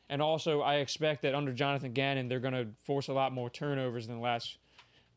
And 0.10 0.22
also, 0.22 0.62
I 0.62 0.76
expect 0.76 1.22
that 1.24 1.36
under 1.36 1.52
Jonathan 1.52 1.92
Gannon, 1.92 2.30
they're 2.30 2.40
going 2.40 2.54
to 2.54 2.68
force 2.82 3.10
a 3.10 3.14
lot 3.14 3.34
more 3.34 3.50
turnovers 3.50 4.08
than 4.08 4.16
the 4.16 4.22
last 4.22 4.58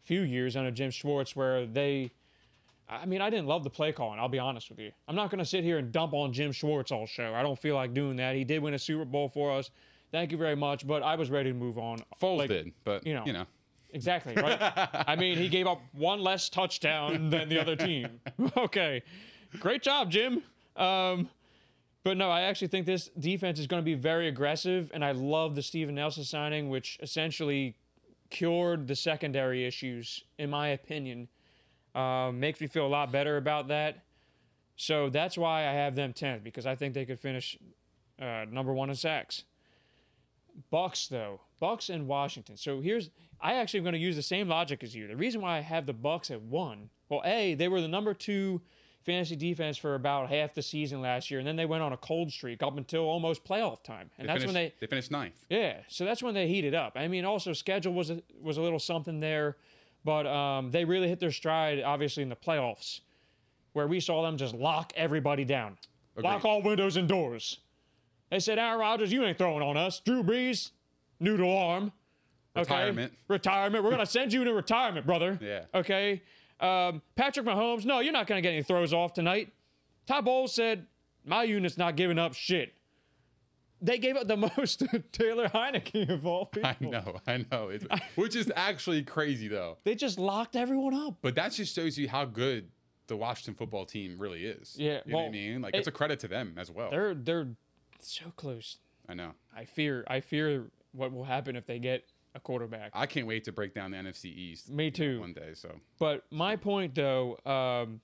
few 0.02 0.22
years 0.22 0.56
under 0.56 0.72
Jim 0.72 0.90
Schwartz, 0.90 1.36
where 1.36 1.64
they. 1.64 2.10
I 2.90 3.06
mean, 3.06 3.20
I 3.20 3.30
didn't 3.30 3.46
love 3.46 3.62
the 3.62 3.70
play 3.70 3.92
calling. 3.92 4.18
I'll 4.18 4.28
be 4.28 4.38
honest 4.38 4.68
with 4.68 4.80
you. 4.80 4.90
I'm 5.06 5.14
not 5.14 5.30
going 5.30 5.38
to 5.38 5.44
sit 5.44 5.62
here 5.62 5.78
and 5.78 5.92
dump 5.92 6.12
on 6.12 6.32
Jim 6.32 6.50
Schwartz 6.50 6.90
all 6.90 7.06
show. 7.06 7.32
I 7.34 7.42
don't 7.42 7.58
feel 7.58 7.76
like 7.76 7.94
doing 7.94 8.16
that. 8.16 8.34
He 8.34 8.44
did 8.44 8.60
win 8.60 8.74
a 8.74 8.78
Super 8.78 9.04
Bowl 9.04 9.28
for 9.28 9.52
us. 9.52 9.70
Thank 10.10 10.32
you 10.32 10.38
very 10.38 10.56
much. 10.56 10.86
But 10.86 11.02
I 11.02 11.14
was 11.14 11.30
ready 11.30 11.52
to 11.52 11.56
move 11.56 11.78
on. 11.78 12.00
Foles 12.20 12.38
Like, 12.38 12.48
did, 12.48 12.72
but 12.84 13.06
you 13.06 13.14
know, 13.14 13.22
you 13.24 13.32
know. 13.32 13.46
Exactly, 13.92 14.34
right? 14.34 14.58
I 15.08 15.16
mean, 15.16 15.36
he 15.36 15.48
gave 15.48 15.66
up 15.66 15.80
one 15.92 16.20
less 16.20 16.48
touchdown 16.48 17.30
than 17.30 17.48
the 17.48 17.60
other 17.60 17.76
team. 17.76 18.20
Okay. 18.56 19.02
Great 19.58 19.82
job, 19.82 20.10
Jim. 20.10 20.42
Um, 20.76 21.28
but 22.04 22.16
no, 22.16 22.30
I 22.30 22.42
actually 22.42 22.68
think 22.68 22.86
this 22.86 23.10
defense 23.18 23.58
is 23.58 23.66
going 23.66 23.82
to 23.82 23.84
be 23.84 23.94
very 23.94 24.28
aggressive, 24.28 24.90
and 24.94 25.04
I 25.04 25.12
love 25.12 25.54
the 25.54 25.62
Steven 25.62 25.94
Nelson 25.96 26.24
signing, 26.24 26.70
which 26.70 26.98
essentially 27.02 27.76
cured 28.30 28.86
the 28.86 28.96
secondary 28.96 29.66
issues, 29.66 30.24
in 30.38 30.50
my 30.50 30.68
opinion. 30.68 31.28
Uh, 31.94 32.30
makes 32.32 32.60
me 32.60 32.66
feel 32.66 32.86
a 32.86 32.88
lot 32.88 33.10
better 33.10 33.36
about 33.36 33.68
that. 33.68 34.04
So 34.76 35.10
that's 35.10 35.36
why 35.36 35.60
I 35.66 35.72
have 35.72 35.94
them 35.94 36.12
10th, 36.12 36.42
because 36.42 36.64
I 36.66 36.74
think 36.74 36.94
they 36.94 37.04
could 37.04 37.18
finish 37.20 37.58
uh, 38.20 38.44
number 38.50 38.72
one 38.72 38.88
in 38.90 38.96
sacks. 38.96 39.44
Bucks 40.70 41.06
though, 41.08 41.40
Bucks 41.58 41.88
and 41.88 42.06
Washington. 42.06 42.56
So 42.56 42.80
here's 42.80 43.10
I 43.40 43.54
actually 43.54 43.78
am 43.78 43.84
going 43.84 43.94
to 43.94 43.98
use 44.00 44.16
the 44.16 44.22
same 44.22 44.48
logic 44.48 44.82
as 44.82 44.94
you. 44.94 45.06
The 45.06 45.16
reason 45.16 45.40
why 45.40 45.56
I 45.58 45.60
have 45.60 45.86
the 45.86 45.92
Bucks 45.92 46.30
at 46.30 46.42
one, 46.42 46.90
well, 47.08 47.22
a 47.24 47.54
they 47.54 47.68
were 47.68 47.80
the 47.80 47.88
number 47.88 48.14
two 48.14 48.60
fantasy 49.04 49.36
defense 49.36 49.78
for 49.78 49.94
about 49.94 50.28
half 50.28 50.54
the 50.54 50.62
season 50.62 51.00
last 51.00 51.30
year, 51.30 51.38
and 51.40 51.48
then 51.48 51.56
they 51.56 51.64
went 51.66 51.82
on 51.82 51.92
a 51.92 51.96
cold 51.96 52.30
streak 52.30 52.62
up 52.62 52.76
until 52.76 53.02
almost 53.04 53.44
playoff 53.44 53.82
time, 53.82 54.10
and 54.18 54.28
They 54.28 54.32
that's 54.32 54.42
finished, 54.44 54.46
when 54.46 54.54
they 54.54 54.74
they 54.80 54.86
finished 54.86 55.10
ninth. 55.10 55.44
yeah, 55.48 55.78
so 55.88 56.04
that's 56.04 56.22
when 56.22 56.34
they 56.34 56.48
heated 56.48 56.74
up. 56.74 56.92
I 56.96 57.08
mean, 57.08 57.24
also 57.24 57.52
schedule 57.52 57.94
was 57.94 58.10
a, 58.10 58.20
was 58.40 58.58
a 58.58 58.62
little 58.62 58.78
something 58.78 59.20
there, 59.20 59.56
but 60.04 60.26
um, 60.26 60.70
they 60.70 60.84
really 60.84 61.08
hit 61.08 61.20
their 61.20 61.30
stride 61.32 61.82
obviously 61.82 62.22
in 62.22 62.28
the 62.28 62.36
playoffs, 62.36 63.00
where 63.72 63.86
we 63.86 64.00
saw 64.00 64.22
them 64.22 64.36
just 64.36 64.54
lock 64.54 64.92
everybody 64.96 65.44
down, 65.44 65.76
lock 66.16 66.44
all 66.44 66.62
windows 66.62 66.96
and 66.96 67.08
doors. 67.08 67.58
They 68.30 68.38
said, 68.40 68.58
"Aaron 68.58 68.78
Rodgers, 68.80 69.12
you 69.12 69.24
ain't 69.24 69.38
throwing 69.38 69.62
on 69.62 69.76
us." 69.76 70.00
Drew 70.00 70.22
Brees, 70.22 70.70
noodle 71.18 71.56
arm, 71.56 71.92
okay, 72.56 72.62
Retirement. 72.62 73.12
retirement. 73.28 73.84
We're 73.84 73.90
gonna 73.90 74.06
send 74.18 74.32
you 74.32 74.40
into 74.42 74.54
retirement, 74.54 75.06
brother. 75.06 75.38
Yeah. 75.40 75.64
Okay. 75.74 76.22
Um, 76.60 77.00
Patrick 77.16 77.46
Mahomes, 77.46 77.84
no, 77.84 78.00
you're 78.00 78.12
not 78.12 78.26
gonna 78.26 78.42
get 78.42 78.52
any 78.52 78.62
throws 78.62 78.92
off 78.92 79.14
tonight. 79.14 79.52
Todd 80.06 80.24
Bowles 80.24 80.54
said, 80.54 80.86
"My 81.24 81.42
unit's 81.44 81.78
not 81.78 81.96
giving 81.96 82.18
up 82.18 82.34
shit." 82.34 82.72
They 83.82 83.98
gave 83.98 84.16
up 84.16 84.26
the 84.28 84.36
most 84.56 84.80
to 84.80 84.98
Taylor 85.12 85.48
Heinicke 85.48 86.08
of 86.10 86.26
all 86.26 86.46
people. 86.52 86.68
I 86.70 86.76
know, 86.80 87.16
I 87.26 87.44
know. 87.50 87.68
It's, 87.70 87.84
which 88.14 88.36
is 88.36 88.52
actually 88.54 89.02
crazy 89.02 89.48
though. 89.48 89.78
They 89.84 89.94
just 89.94 90.18
locked 90.18 90.56
everyone 90.56 90.94
up. 90.94 91.16
But 91.22 91.34
that 91.36 91.52
just 91.52 91.74
shows 91.74 91.96
you 91.98 92.08
how 92.08 92.24
good 92.24 92.68
the 93.06 93.16
Washington 93.16 93.54
football 93.54 93.84
team 93.86 94.18
really 94.18 94.44
is. 94.44 94.76
Yeah, 94.78 95.00
you 95.04 95.12
know 95.12 95.18
what 95.18 95.24
I 95.28 95.30
mean. 95.30 95.62
Like 95.62 95.74
it- 95.74 95.78
it's 95.78 95.88
a 95.88 95.92
credit 95.92 96.20
to 96.20 96.28
them 96.28 96.54
as 96.58 96.70
well. 96.70 96.90
They're 96.90 97.14
they're 97.14 97.48
so 97.98 98.26
close. 98.36 98.78
I 99.08 99.14
know. 99.14 99.32
I 99.56 99.64
fear 99.64 100.04
I 100.06 100.20
fear 100.20 100.70
what 100.92 101.12
will 101.12 101.24
happen 101.24 101.56
if 101.56 101.66
they 101.66 101.78
get 101.78 102.04
a 102.34 102.40
quarterback. 102.40 102.90
I 102.94 103.06
can't 103.06 103.26
wait 103.26 103.44
to 103.44 103.52
break 103.52 103.74
down 103.74 103.90
the 103.90 103.96
NFC 103.96 104.26
East. 104.26 104.70
Me 104.70 104.90
too. 104.90 105.20
One 105.20 105.32
day, 105.32 105.50
so 105.54 105.80
But 105.98 106.24
my 106.30 106.54
point, 106.54 106.94
though, 106.94 107.38
um, 107.44 108.00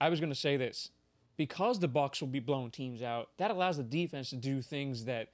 I 0.00 0.08
was 0.08 0.20
going 0.20 0.30
to 0.30 0.38
say 0.38 0.56
this: 0.56 0.90
because 1.36 1.78
the 1.78 1.88
Bucks 1.88 2.20
will 2.20 2.28
be 2.28 2.40
blowing 2.40 2.70
teams 2.70 3.02
out, 3.02 3.30
that 3.38 3.50
allows 3.50 3.76
the 3.76 3.82
defense 3.82 4.30
to 4.30 4.36
do 4.36 4.62
things 4.62 5.04
that 5.04 5.28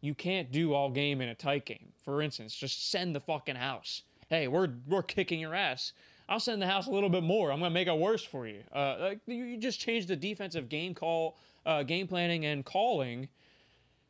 you 0.00 0.14
can't 0.14 0.52
do 0.52 0.74
all 0.74 0.90
game 0.90 1.20
in 1.20 1.28
a 1.28 1.34
tight 1.34 1.64
game. 1.64 1.92
For 2.04 2.22
instance, 2.22 2.54
just 2.54 2.90
send 2.90 3.14
the 3.14 3.20
fucking 3.20 3.56
house. 3.56 4.02
Hey, 4.28 4.46
we're 4.46 4.68
we're 4.86 5.02
kicking 5.02 5.40
your 5.40 5.54
ass. 5.54 5.92
I'll 6.28 6.40
send 6.40 6.60
the 6.60 6.66
house 6.66 6.86
a 6.86 6.90
little 6.90 7.08
bit 7.08 7.22
more. 7.22 7.50
I'm 7.50 7.60
to 7.60 7.70
make 7.70 7.88
it 7.88 7.98
worse 7.98 8.22
for 8.22 8.46
you. 8.46 8.62
Uh, 8.72 8.96
like 9.00 9.20
you, 9.26 9.44
you 9.44 9.56
just 9.56 9.80
change 9.80 10.06
the 10.06 10.16
defensive 10.16 10.68
game 10.68 10.94
call, 10.94 11.38
uh, 11.64 11.82
game 11.82 12.06
planning, 12.06 12.44
and 12.44 12.64
calling 12.64 13.28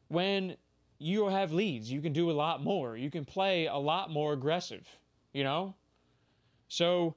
when 0.09 0.57
you 0.99 1.29
have 1.29 1.53
leads. 1.53 1.91
You 1.93 2.01
can 2.01 2.13
do 2.13 2.31
a 2.31 2.33
lot 2.33 2.63
more. 2.63 2.97
You 2.97 3.11
can 3.11 3.25
play 3.25 3.67
a 3.67 3.77
lot 3.77 4.11
more 4.11 4.33
aggressive. 4.33 4.87
You 5.33 5.45
know. 5.45 5.75
So 6.67 7.15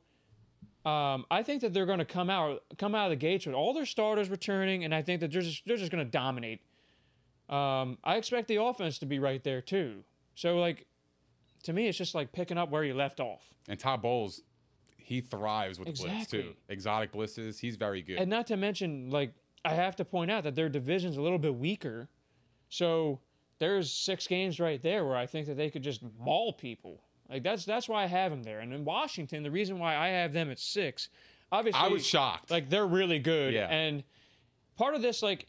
um, 0.85 1.25
I 1.29 1.43
think 1.43 1.61
that 1.61 1.73
they're 1.73 1.85
going 1.85 1.99
to 1.99 2.05
come 2.05 2.29
out 2.29 2.63
come 2.77 2.95
out 2.95 3.05
of 3.05 3.09
the 3.11 3.15
gates 3.15 3.45
with 3.45 3.55
all 3.55 3.73
their 3.73 3.85
starters 3.85 4.29
returning, 4.29 4.83
and 4.83 4.95
I 4.95 5.01
think 5.01 5.21
that 5.21 5.31
they're 5.31 5.41
just 5.41 5.63
they're 5.65 5.77
just 5.77 5.91
going 5.91 6.03
to 6.03 6.09
dominate. 6.09 6.61
Um, 7.49 7.97
I 8.03 8.15
expect 8.15 8.47
the 8.47 8.55
offense 8.63 8.97
to 8.99 9.05
be 9.05 9.19
right 9.19 9.43
there 9.43 9.61
too. 9.61 10.03
So 10.35 10.57
like, 10.57 10.85
to 11.63 11.73
me, 11.73 11.87
it's 11.87 11.97
just 11.97 12.15
like 12.15 12.31
picking 12.31 12.57
up 12.57 12.69
where 12.71 12.83
you 12.83 12.93
left 12.93 13.19
off, 13.19 13.53
and 13.67 13.79
Todd 13.79 14.01
Bowles, 14.01 14.41
he 14.97 15.21
thrives 15.21 15.77
with 15.77 15.87
blitz 15.87 16.01
too. 16.01 16.37
Exactly. 16.37 16.55
Exotic 16.69 17.11
blitzes, 17.13 17.59
he's 17.59 17.75
very 17.75 18.01
good. 18.01 18.17
and 18.17 18.29
not 18.29 18.47
to 18.47 18.57
mention 18.57 19.09
like 19.11 19.33
I 19.63 19.73
have 19.73 19.95
to 19.97 20.05
point 20.05 20.31
out 20.31 20.43
that 20.45 20.55
their 20.55 20.69
division's 20.69 21.17
a 21.17 21.21
little 21.21 21.37
bit 21.37 21.53
weaker, 21.53 22.09
so 22.69 23.19
there's 23.59 23.91
six 23.93 24.25
games 24.25 24.59
right 24.59 24.81
there 24.81 25.05
where 25.05 25.15
I 25.15 25.27
think 25.27 25.45
that 25.45 25.57
they 25.57 25.69
could 25.69 25.83
just 25.83 26.01
maul 26.17 26.53
people. 26.53 27.03
Like 27.31 27.43
that's 27.43 27.63
that's 27.63 27.87
why 27.87 28.03
I 28.03 28.07
have 28.07 28.29
them 28.31 28.43
there. 28.43 28.59
And 28.59 28.73
in 28.73 28.83
Washington, 28.83 29.41
the 29.41 29.51
reason 29.51 29.79
why 29.79 29.95
I 29.95 30.09
have 30.09 30.33
them 30.33 30.51
at 30.51 30.59
six, 30.59 31.09
obviously, 31.51 31.79
I 31.79 31.87
was 31.87 32.05
shocked. 32.05 32.51
Like 32.51 32.69
they're 32.69 32.85
really 32.85 33.19
good. 33.19 33.53
Yeah. 33.53 33.67
And 33.67 34.03
part 34.77 34.95
of 34.95 35.01
this, 35.01 35.23
like, 35.23 35.47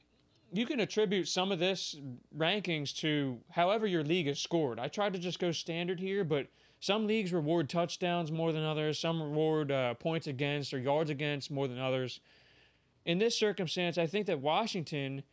you 0.52 0.64
can 0.64 0.80
attribute 0.80 1.26
some 1.26 1.50
of 1.50 1.58
this 1.58 1.96
rankings 2.36 2.94
to 2.98 3.38
however 3.50 3.86
your 3.86 4.04
league 4.04 4.28
is 4.28 4.38
scored. 4.38 4.78
I 4.78 4.88
tried 4.88 5.12
to 5.14 5.18
just 5.18 5.40
go 5.40 5.50
standard 5.50 5.98
here, 5.98 6.22
but 6.22 6.46
some 6.78 7.06
leagues 7.06 7.32
reward 7.32 7.68
touchdowns 7.68 8.30
more 8.30 8.52
than 8.52 8.62
others. 8.62 8.98
Some 8.98 9.20
reward 9.20 9.72
uh, 9.72 9.94
points 9.94 10.26
against 10.26 10.72
or 10.72 10.78
yards 10.78 11.10
against 11.10 11.50
more 11.50 11.66
than 11.66 11.78
others. 11.78 12.20
In 13.04 13.18
this 13.18 13.36
circumstance, 13.36 13.98
I 13.98 14.06
think 14.06 14.26
that 14.26 14.40
Washington, 14.40 15.24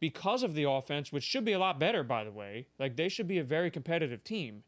because 0.00 0.42
of 0.42 0.54
the 0.54 0.68
offense, 0.68 1.12
which 1.12 1.22
should 1.22 1.44
be 1.44 1.52
a 1.52 1.58
lot 1.58 1.78
better, 1.78 2.02
by 2.02 2.24
the 2.24 2.32
way, 2.32 2.66
like 2.80 2.96
they 2.96 3.08
should 3.08 3.28
be 3.28 3.38
a 3.38 3.44
very 3.44 3.70
competitive 3.70 4.24
team. 4.24 4.64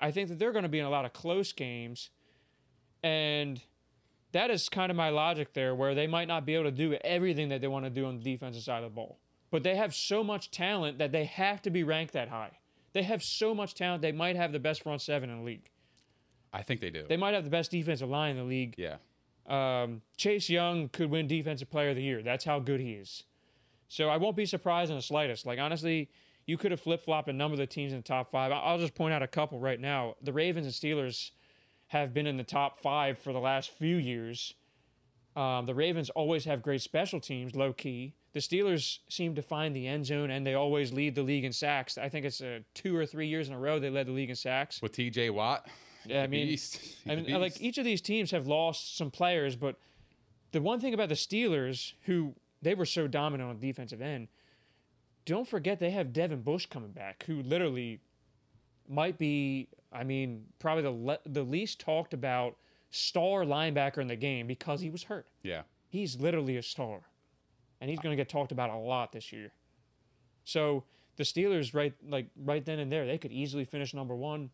I 0.00 0.10
think 0.10 0.28
that 0.30 0.38
they're 0.38 0.52
going 0.52 0.64
to 0.64 0.68
be 0.68 0.78
in 0.78 0.86
a 0.86 0.90
lot 0.90 1.04
of 1.04 1.12
close 1.12 1.52
games. 1.52 2.10
And 3.02 3.60
that 4.32 4.50
is 4.50 4.68
kind 4.68 4.90
of 4.90 4.96
my 4.96 5.10
logic 5.10 5.52
there, 5.52 5.74
where 5.74 5.94
they 5.94 6.06
might 6.06 6.28
not 6.28 6.46
be 6.46 6.54
able 6.54 6.64
to 6.64 6.70
do 6.70 6.94
everything 7.04 7.50
that 7.50 7.60
they 7.60 7.68
want 7.68 7.84
to 7.84 7.90
do 7.90 8.06
on 8.06 8.18
the 8.18 8.24
defensive 8.24 8.62
side 8.62 8.82
of 8.82 8.90
the 8.90 8.94
ball. 8.94 9.18
But 9.50 9.62
they 9.62 9.76
have 9.76 9.94
so 9.94 10.22
much 10.22 10.50
talent 10.50 10.98
that 10.98 11.12
they 11.12 11.24
have 11.24 11.60
to 11.62 11.70
be 11.70 11.82
ranked 11.82 12.12
that 12.14 12.28
high. 12.28 12.58
They 12.92 13.02
have 13.02 13.22
so 13.22 13.54
much 13.54 13.74
talent, 13.74 14.02
they 14.02 14.12
might 14.12 14.36
have 14.36 14.52
the 14.52 14.58
best 14.58 14.82
front 14.82 15.00
seven 15.00 15.30
in 15.30 15.38
the 15.38 15.44
league. 15.44 15.70
I 16.52 16.62
think 16.62 16.80
they 16.80 16.90
do. 16.90 17.04
They 17.08 17.16
might 17.16 17.34
have 17.34 17.44
the 17.44 17.50
best 17.50 17.70
defensive 17.70 18.08
line 18.08 18.32
in 18.32 18.36
the 18.38 18.44
league. 18.44 18.74
yeah. 18.76 18.96
Um, 19.46 20.02
Chase 20.16 20.48
Young 20.48 20.88
could 20.88 21.10
win 21.10 21.26
Defensive 21.26 21.70
Player 21.70 21.90
of 21.90 21.96
the 21.96 22.02
Year. 22.02 22.22
That's 22.22 22.44
how 22.44 22.60
good 22.60 22.78
he 22.78 22.92
is. 22.92 23.24
So 23.88 24.08
I 24.08 24.16
won't 24.16 24.36
be 24.36 24.46
surprised 24.46 24.90
in 24.90 24.96
the 24.96 25.02
slightest. 25.02 25.44
Like, 25.44 25.58
honestly, 25.58 26.08
you 26.50 26.58
could 26.58 26.72
have 26.72 26.80
flip 26.80 27.00
flopped 27.00 27.28
a 27.28 27.32
number 27.32 27.54
of 27.54 27.58
the 27.58 27.66
teams 27.66 27.92
in 27.92 28.00
the 28.00 28.02
top 28.02 28.32
five. 28.32 28.50
I'll 28.50 28.76
just 28.76 28.96
point 28.96 29.14
out 29.14 29.22
a 29.22 29.28
couple 29.28 29.60
right 29.60 29.78
now. 29.78 30.16
The 30.20 30.32
Ravens 30.32 30.66
and 30.66 30.74
Steelers 30.74 31.30
have 31.86 32.12
been 32.12 32.26
in 32.26 32.36
the 32.36 32.42
top 32.42 32.80
five 32.80 33.20
for 33.20 33.32
the 33.32 33.38
last 33.38 33.70
few 33.70 33.94
years. 33.94 34.54
Um, 35.36 35.66
the 35.66 35.76
Ravens 35.76 36.10
always 36.10 36.44
have 36.46 36.60
great 36.60 36.82
special 36.82 37.20
teams, 37.20 37.54
low 37.54 37.72
key. 37.72 38.14
The 38.32 38.40
Steelers 38.40 38.98
seem 39.08 39.36
to 39.36 39.42
find 39.42 39.76
the 39.76 39.86
end 39.86 40.06
zone, 40.06 40.32
and 40.32 40.44
they 40.44 40.54
always 40.54 40.92
lead 40.92 41.14
the 41.14 41.22
league 41.22 41.44
in 41.44 41.52
sacks. 41.52 41.96
I 41.96 42.08
think 42.08 42.26
it's 42.26 42.40
uh, 42.40 42.60
two 42.74 42.96
or 42.96 43.06
three 43.06 43.28
years 43.28 43.46
in 43.46 43.54
a 43.54 43.58
row 43.58 43.78
they 43.78 43.90
led 43.90 44.08
the 44.08 44.12
league 44.12 44.30
in 44.30 44.36
sacks. 44.36 44.82
With 44.82 44.92
TJ 44.92 45.32
Watt. 45.32 45.68
Yeah, 46.04 46.24
I 46.24 46.26
mean, 46.26 46.48
beast. 46.48 46.80
I 47.08 47.14
mean, 47.14 47.40
like 47.40 47.60
each 47.60 47.78
of 47.78 47.84
these 47.84 48.00
teams 48.00 48.32
have 48.32 48.48
lost 48.48 48.96
some 48.96 49.12
players, 49.12 49.54
but 49.54 49.76
the 50.50 50.60
one 50.60 50.80
thing 50.80 50.94
about 50.94 51.10
the 51.10 51.14
Steelers, 51.14 51.92
who 52.06 52.34
they 52.60 52.74
were 52.74 52.86
so 52.86 53.06
dominant 53.06 53.50
on 53.50 53.60
the 53.60 53.66
defensive 53.68 54.02
end, 54.02 54.26
don't 55.30 55.46
forget 55.48 55.78
they 55.78 55.90
have 55.90 56.12
Devin 56.12 56.42
Bush 56.42 56.66
coming 56.66 56.90
back, 56.90 57.22
who 57.26 57.42
literally 57.42 58.00
might 58.88 59.16
be, 59.16 59.68
I 59.92 60.02
mean, 60.02 60.44
probably 60.58 60.82
the 60.82 60.90
le- 60.90 61.18
the 61.24 61.44
least 61.44 61.78
talked 61.80 62.12
about 62.14 62.56
star 62.90 63.44
linebacker 63.44 63.98
in 63.98 64.08
the 64.08 64.16
game 64.16 64.48
because 64.48 64.80
he 64.80 64.90
was 64.90 65.04
hurt. 65.04 65.28
Yeah. 65.44 65.62
He's 65.88 66.16
literally 66.20 66.56
a 66.56 66.62
star, 66.62 67.00
and 67.80 67.88
he's 67.88 68.00
going 68.00 68.10
to 68.12 68.16
get 68.16 68.28
talked 68.28 68.50
about 68.50 68.70
a 68.70 68.76
lot 68.76 69.12
this 69.12 69.32
year. 69.32 69.52
So 70.44 70.82
the 71.16 71.22
Steelers, 71.22 71.74
right, 71.74 71.94
like 72.08 72.26
right 72.36 72.64
then 72.64 72.80
and 72.80 72.90
there, 72.90 73.06
they 73.06 73.18
could 73.18 73.30
easily 73.32 73.64
finish 73.64 73.94
number 73.94 74.16
one. 74.16 74.50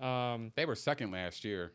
Um, 0.00 0.52
They 0.56 0.64
were 0.64 0.74
second 0.74 1.10
last 1.10 1.44
year. 1.44 1.72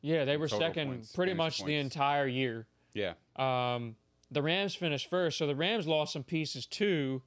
yeah, 0.00 0.24
they 0.24 0.36
were 0.36 0.46
second 0.48 0.88
points, 0.90 1.12
pretty 1.12 1.34
much 1.34 1.64
the 1.64 1.74
entire 1.74 2.28
year. 2.28 2.66
Yeah. 2.94 3.14
Um, 3.36 3.96
the 4.30 4.42
Rams 4.42 4.74
finished 4.76 5.10
first, 5.10 5.38
so 5.38 5.46
the 5.48 5.56
Rams 5.56 5.86
lost 5.88 6.12
some 6.12 6.22
pieces 6.22 6.66
too, 6.66 7.22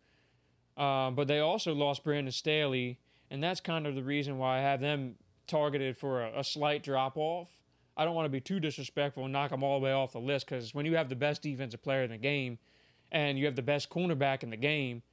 um, 0.81 1.13
but 1.13 1.27
they 1.27 1.39
also 1.39 1.75
lost 1.75 2.03
Brandon 2.03 2.31
Staley, 2.31 2.97
and 3.29 3.43
that's 3.43 3.59
kind 3.59 3.85
of 3.85 3.93
the 3.93 4.01
reason 4.01 4.39
why 4.39 4.57
I 4.57 4.61
have 4.61 4.81
them 4.81 5.15
targeted 5.45 5.95
for 5.95 6.23
a, 6.23 6.39
a 6.39 6.43
slight 6.43 6.81
drop 6.81 7.17
off. 7.17 7.49
I 7.95 8.03
don't 8.03 8.15
want 8.15 8.25
to 8.25 8.29
be 8.29 8.41
too 8.41 8.59
disrespectful 8.59 9.25
and 9.25 9.31
knock 9.31 9.51
them 9.51 9.63
all 9.63 9.79
the 9.79 9.83
way 9.83 9.91
off 9.91 10.13
the 10.13 10.19
list 10.19 10.47
because 10.47 10.73
when 10.73 10.87
you 10.87 10.95
have 10.95 11.07
the 11.07 11.15
best 11.15 11.43
defensive 11.43 11.83
player 11.83 12.01
in 12.01 12.09
the 12.09 12.17
game 12.17 12.57
and 13.11 13.37
you 13.37 13.45
have 13.45 13.55
the 13.55 13.61
best 13.61 13.91
cornerback 13.91 14.41
in 14.41 14.49
the 14.49 14.57
game, 14.57 15.03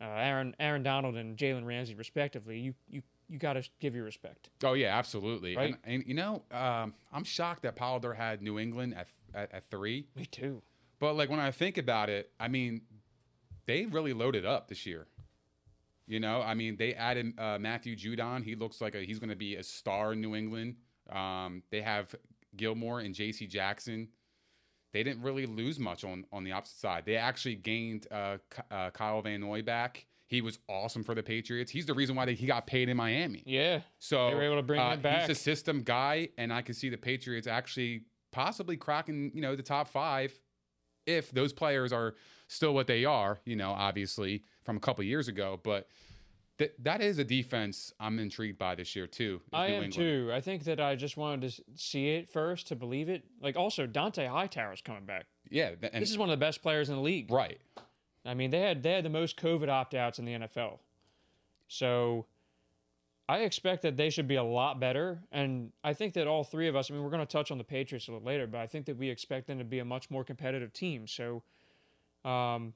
uh, 0.00 0.06
Aaron 0.06 0.56
Aaron 0.58 0.82
Donald 0.82 1.14
and 1.14 1.36
Jalen 1.36 1.64
Ramsey 1.64 1.94
respectively, 1.94 2.58
you 2.58 2.74
you 2.88 3.02
you 3.28 3.38
got 3.38 3.52
to 3.52 3.62
give 3.78 3.94
your 3.94 4.04
respect. 4.04 4.50
Oh 4.64 4.72
yeah, 4.72 4.98
absolutely. 4.98 5.56
Right. 5.56 5.76
And, 5.84 5.94
and 5.94 6.04
you 6.04 6.14
know, 6.14 6.42
um, 6.50 6.94
I'm 7.12 7.22
shocked 7.22 7.62
that 7.62 7.76
Pollider 7.76 8.16
had 8.16 8.42
New 8.42 8.58
England 8.58 8.94
at, 8.96 9.06
at 9.34 9.52
at 9.52 9.70
three. 9.70 10.06
Me 10.16 10.26
too. 10.26 10.62
But 10.98 11.14
like 11.14 11.30
when 11.30 11.38
I 11.38 11.52
think 11.52 11.78
about 11.78 12.08
it, 12.08 12.30
I 12.40 12.48
mean, 12.48 12.80
they 13.66 13.86
really 13.86 14.12
loaded 14.12 14.44
up 14.44 14.68
this 14.68 14.86
year. 14.86 15.06
You 16.06 16.20
know, 16.20 16.42
I 16.42 16.54
mean, 16.54 16.76
they 16.76 16.94
added 16.94 17.38
uh, 17.38 17.58
Matthew 17.58 17.96
Judon. 17.96 18.44
He 18.44 18.54
looks 18.54 18.80
like 18.80 18.94
a, 18.94 18.98
he's 18.98 19.18
going 19.18 19.30
to 19.30 19.36
be 19.36 19.56
a 19.56 19.62
star 19.62 20.12
in 20.12 20.20
New 20.20 20.34
England. 20.34 20.76
Um, 21.10 21.62
they 21.70 21.80
have 21.80 22.14
Gilmore 22.56 23.00
and 23.00 23.14
J.C. 23.14 23.46
Jackson. 23.46 24.08
They 24.92 25.02
didn't 25.02 25.22
really 25.22 25.46
lose 25.46 25.78
much 25.78 26.04
on 26.04 26.26
on 26.32 26.44
the 26.44 26.52
opposite 26.52 26.78
side. 26.78 27.04
They 27.06 27.16
actually 27.16 27.54
gained 27.54 28.06
uh, 28.10 28.38
uh, 28.70 28.90
Kyle 28.90 29.22
Van 29.22 29.40
Noy 29.40 29.62
back. 29.62 30.06
He 30.26 30.40
was 30.40 30.58
awesome 30.68 31.02
for 31.02 31.14
the 31.14 31.22
Patriots. 31.22 31.70
He's 31.70 31.86
the 31.86 31.94
reason 31.94 32.16
why 32.16 32.24
they, 32.24 32.34
he 32.34 32.46
got 32.46 32.66
paid 32.66 32.88
in 32.88 32.96
Miami. 32.96 33.42
Yeah. 33.46 33.80
So 33.98 34.30
They 34.30 34.34
were 34.34 34.42
able 34.42 34.56
to 34.56 34.62
bring 34.62 34.80
uh, 34.80 34.92
him 34.92 35.00
back. 35.00 35.28
He's 35.28 35.36
a 35.36 35.40
system 35.40 35.82
guy, 35.82 36.28
and 36.38 36.52
I 36.52 36.62
can 36.62 36.74
see 36.74 36.88
the 36.88 36.96
Patriots 36.96 37.46
actually 37.46 38.04
possibly 38.32 38.76
cracking, 38.76 39.30
you 39.34 39.42
know, 39.42 39.54
the 39.54 39.62
top 39.62 39.88
five 39.88 40.38
if 41.06 41.30
those 41.32 41.52
players 41.52 41.92
are 41.92 42.14
still 42.52 42.74
what 42.74 42.86
they 42.86 43.04
are. 43.04 43.40
You 43.44 43.56
know, 43.56 43.70
obviously 43.70 44.44
from 44.64 44.76
a 44.76 44.80
couple 44.80 45.02
years 45.04 45.28
ago, 45.28 45.58
but 45.62 45.88
that 46.58 46.74
that 46.84 47.00
is 47.00 47.18
a 47.18 47.24
defense 47.24 47.92
I'm 47.98 48.18
intrigued 48.18 48.58
by 48.58 48.74
this 48.74 48.94
year 48.94 49.06
too. 49.06 49.40
I 49.52 49.68
New 49.68 49.74
am 49.74 49.82
England. 49.84 49.92
too. 49.94 50.30
I 50.32 50.40
think 50.40 50.64
that 50.64 50.80
I 50.80 50.94
just 50.94 51.16
wanted 51.16 51.50
to 51.50 51.62
see 51.74 52.10
it 52.10 52.28
first 52.30 52.68
to 52.68 52.76
believe 52.76 53.08
it. 53.08 53.24
Like 53.40 53.56
also 53.56 53.86
Dont'a 53.86 54.28
Hightower's 54.28 54.80
coming 54.82 55.04
back. 55.04 55.26
Yeah, 55.50 55.74
th- 55.74 55.92
This 55.92 56.10
is 56.10 56.18
one 56.18 56.28
of 56.30 56.38
the 56.38 56.44
best 56.44 56.62
players 56.62 56.88
in 56.88 56.96
the 56.96 57.02
league. 57.02 57.30
right. 57.30 57.58
I 58.24 58.34
mean, 58.34 58.50
they 58.50 58.60
had 58.60 58.82
they 58.82 58.92
had 58.92 59.04
the 59.04 59.10
most 59.10 59.36
COVID 59.36 59.68
opt 59.68 59.94
outs 59.94 60.18
in 60.20 60.24
the 60.24 60.32
NFL. 60.32 60.78
So 61.68 62.26
I 63.28 63.38
expect 63.40 63.82
that 63.82 63.96
they 63.96 64.10
should 64.10 64.28
be 64.28 64.36
a 64.36 64.42
lot 64.44 64.78
better. 64.78 65.20
And 65.32 65.72
I 65.82 65.92
think 65.94 66.12
that 66.14 66.26
all 66.26 66.44
three 66.44 66.68
of 66.68 66.76
us, 66.76 66.90
I 66.90 66.94
mean, 66.94 67.02
we're 67.02 67.10
going 67.10 67.26
to 67.26 67.32
touch 67.32 67.50
on 67.50 67.58
the 67.58 67.64
Patriots 67.64 68.08
a 68.08 68.12
little 68.12 68.26
later, 68.26 68.46
but 68.46 68.58
I 68.60 68.66
think 68.66 68.86
that 68.86 68.96
we 68.96 69.08
expect 69.08 69.46
them 69.46 69.58
to 69.58 69.64
be 69.64 69.78
a 69.78 69.84
much 69.84 70.10
more 70.10 70.22
competitive 70.22 70.72
team. 70.72 71.06
So, 71.06 71.42
um, 72.24 72.74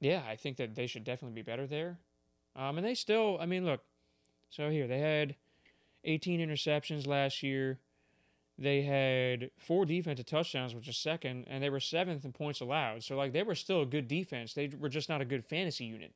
yeah, 0.00 0.22
I 0.28 0.36
think 0.36 0.56
that 0.58 0.74
they 0.74 0.86
should 0.86 1.04
definitely 1.04 1.34
be 1.34 1.42
better 1.42 1.66
there. 1.66 1.98
Um, 2.56 2.78
and 2.78 2.86
they 2.86 2.94
still, 2.94 3.38
I 3.40 3.46
mean, 3.46 3.64
look, 3.64 3.82
so 4.50 4.70
here 4.70 4.86
they 4.86 4.98
had 4.98 5.36
18 6.04 6.40
interceptions 6.40 7.06
last 7.06 7.42
year. 7.42 7.78
They 8.58 8.82
had 8.82 9.50
four 9.56 9.86
defensive 9.86 10.26
touchdowns, 10.26 10.74
which 10.74 10.88
is 10.88 10.96
second, 10.96 11.46
and 11.48 11.62
they 11.62 11.70
were 11.70 11.78
seventh 11.78 12.24
in 12.24 12.32
points 12.32 12.60
allowed. 12.60 13.04
So, 13.04 13.16
like, 13.16 13.32
they 13.32 13.44
were 13.44 13.54
still 13.54 13.82
a 13.82 13.86
good 13.86 14.08
defense. 14.08 14.52
They 14.52 14.68
were 14.68 14.88
just 14.88 15.08
not 15.08 15.20
a 15.20 15.24
good 15.24 15.44
fantasy 15.44 15.84
unit. 15.84 16.12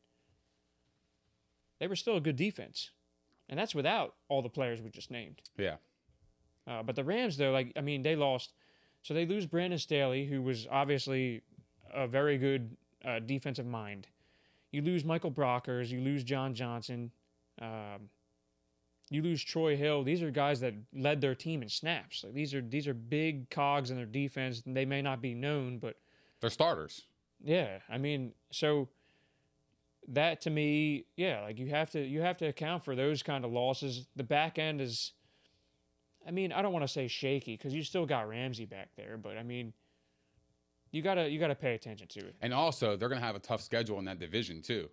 They 1.78 1.86
were 1.86 1.94
still 1.96 2.16
a 2.16 2.20
good 2.20 2.34
defense. 2.34 2.90
And 3.48 3.58
that's 3.58 3.74
without 3.74 4.14
all 4.28 4.42
the 4.42 4.48
players 4.48 4.80
we 4.80 4.90
just 4.90 5.10
named. 5.10 5.42
Yeah. 5.56 5.76
Uh, 6.66 6.82
but 6.82 6.96
the 6.96 7.04
Rams, 7.04 7.36
though, 7.36 7.52
like, 7.52 7.72
I 7.76 7.80
mean, 7.80 8.02
they 8.02 8.16
lost. 8.16 8.54
So 9.02 9.14
they 9.14 9.26
lose 9.26 9.46
Brandon 9.46 9.78
Staley, 9.78 10.26
who 10.26 10.42
was 10.42 10.66
obviously 10.70 11.42
a 11.92 12.06
very 12.06 12.38
good 12.38 12.76
uh, 13.04 13.18
defensive 13.20 13.66
mind. 13.66 14.06
You 14.70 14.82
lose 14.82 15.04
Michael 15.04 15.30
Brockers. 15.30 15.88
You 15.90 16.00
lose 16.00 16.24
John 16.24 16.54
Johnson. 16.54 17.10
Um, 17.60 18.08
you 19.10 19.20
lose 19.22 19.42
Troy 19.44 19.76
Hill. 19.76 20.02
These 20.02 20.22
are 20.22 20.30
guys 20.30 20.60
that 20.60 20.74
led 20.94 21.20
their 21.20 21.34
team 21.34 21.62
in 21.62 21.68
snaps. 21.68 22.24
Like 22.24 22.32
these 22.32 22.54
are 22.54 22.62
these 22.62 22.88
are 22.88 22.94
big 22.94 23.50
cogs 23.50 23.90
in 23.90 23.96
their 23.96 24.06
defense. 24.06 24.62
They 24.64 24.86
may 24.86 25.02
not 25.02 25.20
be 25.20 25.34
known, 25.34 25.78
but 25.78 25.96
They're 26.40 26.48
starters. 26.50 27.02
yeah, 27.44 27.78
I 27.90 27.98
mean, 27.98 28.32
so 28.50 28.88
that 30.08 30.40
to 30.42 30.50
me, 30.50 31.04
yeah, 31.16 31.42
like 31.42 31.58
you 31.58 31.66
have 31.68 31.90
to 31.90 32.00
you 32.00 32.22
have 32.22 32.38
to 32.38 32.46
account 32.46 32.84
for 32.84 32.96
those 32.96 33.22
kind 33.22 33.44
of 33.44 33.52
losses. 33.52 34.06
The 34.16 34.24
back 34.24 34.58
end 34.58 34.80
is, 34.80 35.12
I 36.26 36.30
mean, 36.30 36.50
I 36.50 36.62
don't 36.62 36.72
want 36.72 36.84
to 36.84 36.88
say 36.88 37.06
shaky 37.06 37.56
because 37.58 37.74
you 37.74 37.82
still 37.82 38.06
got 38.06 38.26
Ramsey 38.28 38.64
back 38.64 38.88
there, 38.96 39.18
but 39.18 39.36
I 39.36 39.42
mean, 39.42 39.74
you 40.92 41.02
gotta 41.02 41.28
you 41.28 41.40
gotta 41.40 41.54
pay 41.54 41.74
attention 41.74 42.06
to 42.08 42.20
it. 42.20 42.36
And 42.40 42.54
also, 42.54 42.96
they're 42.96 43.08
to 43.20 43.26
have 43.26 43.36
a 43.36 43.40
tough 43.40 43.62
schedule 43.62 43.98
in 43.98 44.04
that 44.04 44.20
division 44.20 44.62
too. 44.62 44.88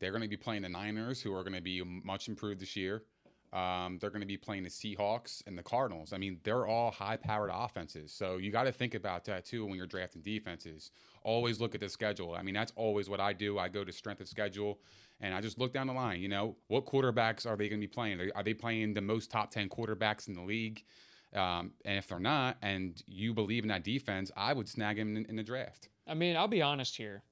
They're 0.00 0.10
to 0.22 0.28
be 0.28 0.36
playing 0.36 0.62
the 0.62 0.68
Niners, 0.68 1.22
who 1.22 1.32
are 1.34 1.44
to 1.54 1.62
be 1.62 1.82
much 1.82 2.28
improved 2.28 2.60
this 2.60 2.76
year. 2.76 3.04
Um, 3.52 3.98
they're 4.00 4.10
going 4.10 4.22
to 4.22 4.26
be 4.26 4.38
playing 4.38 4.62
the 4.62 4.70
Seahawks 4.70 5.42
and 5.46 5.58
the 5.58 5.62
Cardinals. 5.62 6.14
I 6.14 6.18
mean, 6.18 6.40
they're 6.42 6.66
all 6.66 6.90
high-powered 6.90 7.50
offenses, 7.52 8.10
so 8.10 8.38
you 8.38 8.50
got 8.50 8.62
to 8.64 8.72
think 8.72 8.94
about 8.94 9.26
that 9.26 9.44
too 9.44 9.66
when 9.66 9.76
you're 9.76 9.86
drafting 9.86 10.22
defenses. 10.22 10.90
Always 11.22 11.60
look 11.60 11.74
at 11.74 11.80
the 11.82 11.88
schedule. 11.90 12.34
I 12.34 12.42
mean, 12.42 12.54
that's 12.54 12.72
always 12.76 13.10
what 13.10 13.20
I 13.20 13.34
do. 13.34 13.58
I 13.58 13.68
go 13.68 13.84
to 13.84 13.92
strength 13.92 14.22
of 14.22 14.28
schedule, 14.28 14.80
and 15.20 15.34
I 15.34 15.42
just 15.42 15.58
look 15.58 15.74
down 15.74 15.86
the 15.86 15.92
line. 15.92 16.22
You 16.22 16.30
know, 16.30 16.56
what 16.68 16.86
quarterbacks 16.86 17.46
are 17.46 17.56
they 17.56 17.68
going 17.68 17.80
to 17.80 17.86
be 17.86 17.92
playing? 17.92 18.20
Are- 18.34 18.42
they 18.42 18.54
playing 18.54 18.94
the 18.94 19.02
most 19.02 19.30
top 19.30 19.50
ten 19.50 19.68
quarterbacks 19.68 20.28
in 20.28 20.34
the 20.34 20.42
league? 20.42 20.82
Um, 21.34 21.72
and 21.84 21.96
if 21.96 22.08
they're 22.08 22.18
not, 22.18 22.58
and 22.60 23.02
you 23.06 23.32
believe 23.32 23.64
in 23.64 23.68
that 23.68 23.84
defense, 23.84 24.30
I 24.36 24.52
would 24.52 24.68
snag 24.68 24.98
him 24.98 25.16
in, 25.16 25.24
in 25.26 25.36
the 25.36 25.42
draft. 25.42 25.88
I 26.06 26.14
mean, 26.14 26.36
I'll 26.36 26.48
be 26.48 26.62
honest 26.62 26.96
here. 26.96 27.22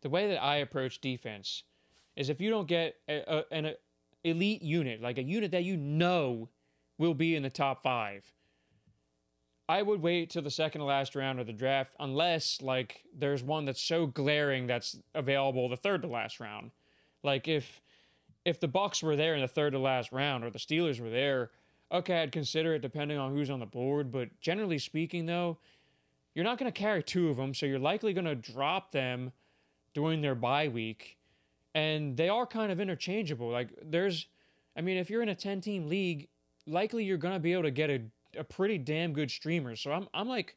The 0.00 0.08
way 0.08 0.28
that 0.28 0.42
I 0.42 0.56
approach 0.56 1.00
defense 1.00 1.64
is 2.16 2.30
if 2.30 2.40
you 2.40 2.50
don't 2.50 2.68
get 2.68 2.96
a, 3.08 3.38
a, 3.38 3.44
an 3.52 3.66
a 3.66 3.74
elite 4.24 4.62
unit, 4.62 5.02
like 5.02 5.18
a 5.18 5.22
unit 5.22 5.50
that 5.52 5.64
you 5.64 5.76
know 5.76 6.48
will 6.96 7.14
be 7.14 7.36
in 7.36 7.42
the 7.42 7.50
top 7.50 7.82
five, 7.82 8.24
I 9.68 9.82
would 9.82 10.00
wait 10.00 10.30
till 10.30 10.42
the 10.42 10.50
second 10.50 10.80
to 10.80 10.86
last 10.86 11.14
round 11.14 11.40
of 11.40 11.46
the 11.46 11.52
draft, 11.52 11.94
unless 12.00 12.62
like 12.62 13.02
there's 13.14 13.42
one 13.42 13.66
that's 13.66 13.82
so 13.82 14.06
glaring 14.06 14.66
that's 14.66 14.98
available 15.14 15.68
the 15.68 15.76
third 15.76 16.02
to 16.02 16.08
last 16.08 16.40
round. 16.40 16.70
Like 17.22 17.46
if 17.46 17.82
if 18.44 18.58
the 18.60 18.68
Bucks 18.68 19.02
were 19.02 19.16
there 19.16 19.34
in 19.34 19.42
the 19.42 19.48
third 19.48 19.72
to 19.74 19.78
last 19.78 20.10
round, 20.10 20.44
or 20.44 20.50
the 20.50 20.58
Steelers 20.58 21.00
were 21.00 21.10
there, 21.10 21.50
okay, 21.90 22.22
I'd 22.22 22.32
consider 22.32 22.74
it 22.74 22.82
depending 22.82 23.18
on 23.18 23.32
who's 23.32 23.50
on 23.50 23.60
the 23.60 23.66
board. 23.66 24.10
But 24.10 24.28
generally 24.40 24.78
speaking, 24.78 25.26
though, 25.26 25.58
you're 26.34 26.44
not 26.44 26.58
going 26.58 26.70
to 26.70 26.78
carry 26.78 27.02
two 27.02 27.30
of 27.30 27.36
them, 27.36 27.54
so 27.54 27.66
you're 27.66 27.78
likely 27.78 28.12
going 28.12 28.24
to 28.24 28.34
drop 28.34 28.92
them 28.92 29.32
during 29.94 30.20
their 30.20 30.34
bye 30.34 30.68
week, 30.68 31.16
and 31.74 32.16
they 32.16 32.28
are 32.28 32.46
kind 32.46 32.70
of 32.70 32.80
interchangeable. 32.80 33.50
Like 33.50 33.70
there's, 33.82 34.26
I 34.76 34.80
mean, 34.80 34.96
if 34.96 35.10
you're 35.10 35.22
in 35.22 35.30
a 35.30 35.34
10 35.34 35.60
team 35.60 35.88
league, 35.88 36.28
likely 36.66 37.04
you're 37.04 37.16
going 37.16 37.34
to 37.34 37.40
be 37.40 37.52
able 37.52 37.64
to 37.64 37.70
get 37.70 37.90
a, 37.90 38.00
a 38.36 38.44
pretty 38.44 38.78
damn 38.78 39.12
good 39.12 39.30
streamer. 39.30 39.74
So 39.74 39.90
I'm 39.92 40.08
I'm 40.14 40.28
like 40.28 40.54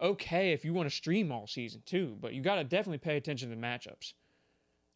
okay 0.00 0.52
if 0.52 0.64
you 0.64 0.74
want 0.74 0.88
to 0.88 0.94
stream 0.94 1.32
all 1.32 1.46
season 1.46 1.82
too, 1.86 2.16
but 2.20 2.34
you 2.34 2.42
got 2.42 2.56
to 2.56 2.64
definitely 2.64 2.98
pay 2.98 3.16
attention 3.16 3.48
to 3.50 3.56
the 3.56 3.60
matchups. 3.60 4.12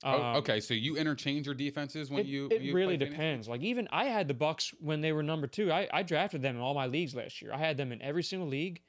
Oh, 0.03 0.35
okay, 0.39 0.61
so 0.61 0.73
you 0.73 0.97
interchange 0.97 1.45
your 1.47 1.55
defenses 1.55 2.11
when 2.11 2.21
Um, 2.21 2.27
It, 2.27 2.31
you. 2.31 2.49
it 2.51 2.63
you 2.63 2.75
really 2.75 2.97
depends. 2.97 3.49
Like 3.49 3.61
even 3.63 3.87
I 3.93 4.07
had 4.07 4.29
the 4.29 4.35
Bucks 4.35 4.73
when 4.81 5.01
they 5.03 5.13
were 5.13 5.23
number 5.23 5.47
two. 5.47 5.71
I, 5.71 5.89
I 5.93 6.03
drafted 6.03 6.41
them 6.43 6.57
in 6.57 6.63
all 6.63 6.73
my 6.75 6.87
leagues 6.87 7.15
last 7.15 7.43
year. 7.43 7.53
I 7.53 7.59
had 7.59 7.77
them 7.77 7.93
in 7.93 8.01
every 8.01 8.23
single 8.23 8.49
league, 8.49 8.81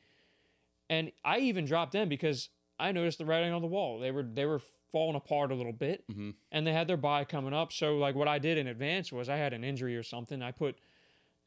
and 0.89 1.11
I 1.25 1.39
even 1.39 1.65
dropped 1.65 1.91
them 1.91 2.07
because 2.09 2.49
I 2.79 2.91
noticed 2.93 3.17
the 3.17 3.25
writing 3.25 3.51
on 3.51 3.61
the 3.61 3.67
wall. 3.67 3.99
They 3.99 4.11
were 4.11 4.23
they 4.23 4.45
were 4.45 4.61
falling 4.91 5.15
apart 5.15 5.51
a 5.51 5.55
little 5.55 5.73
bit, 5.73 6.05
Mm-hmm. 6.09 6.31
and 6.51 6.65
they 6.67 6.73
had 6.73 6.87
their 6.87 6.97
bye 6.97 7.23
coming 7.25 7.53
up. 7.53 7.71
So 7.73 7.97
like 7.97 8.15
what 8.15 8.27
I 8.27 8.39
did 8.39 8.57
in 8.57 8.67
advance 8.67 9.11
was 9.11 9.27
I 9.29 9.35
had 9.37 9.51
an 9.53 9.63
injury 9.63 9.95
or 9.97 10.03
something. 10.03 10.41
I 10.41 10.51
put 10.51 10.77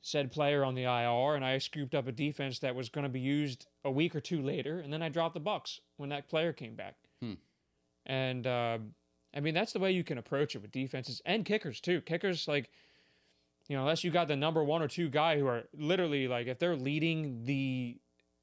said 0.03 0.31
player 0.31 0.63
on 0.63 0.75
the 0.75 0.83
IR, 0.85 1.35
and 1.37 1.43
I 1.45 1.57
scooped 1.57 1.95
up 1.95 2.07
a 2.07 2.13
defense 2.13 2.59
that 2.59 2.75
was 2.75 2.91
going 2.91 3.05
to 3.05 3.09
be 3.09 3.21
used 3.21 3.67
a 3.83 3.91
week 3.91 4.15
or 4.15 4.21
two 4.21 4.43
later, 4.43 4.79
and 4.81 4.93
then 4.93 5.03
I 5.03 5.09
dropped 5.09 5.33
the 5.33 5.41
Bucks 5.41 5.81
when 5.97 6.11
that 6.11 6.29
player 6.29 6.53
came 6.53 6.75
back. 6.75 6.97
And 8.07 8.47
uh, 8.47 8.79
I 9.35 9.41
mean, 9.41 9.55
that's 9.55 9.73
the 9.73 9.81
way 9.81 9.91
you 9.93 10.05
can 10.05 10.19
approach 10.19 10.55
it 10.55 10.63
with 10.63 10.71
defenses 10.71 11.21
and 11.25 11.45
kickers 11.45 11.81
too. 11.81 12.01
Kickers, 12.01 12.47
like, 12.47 12.71
you 13.69 13.77
know, 13.77 13.83
unless 13.83 14.05
you 14.05 14.11
got 14.11 14.29
the 14.29 14.37
number 14.37 14.63
one 14.63 14.83
or 14.83 14.89
two 14.89 15.09
guy 15.09 15.39
who 15.39 15.47
are 15.47 15.65
literally 15.77 16.29
like, 16.29 16.47
if 16.47 16.59
they're 16.59 16.77
leading 16.77 17.45
the 17.45 17.97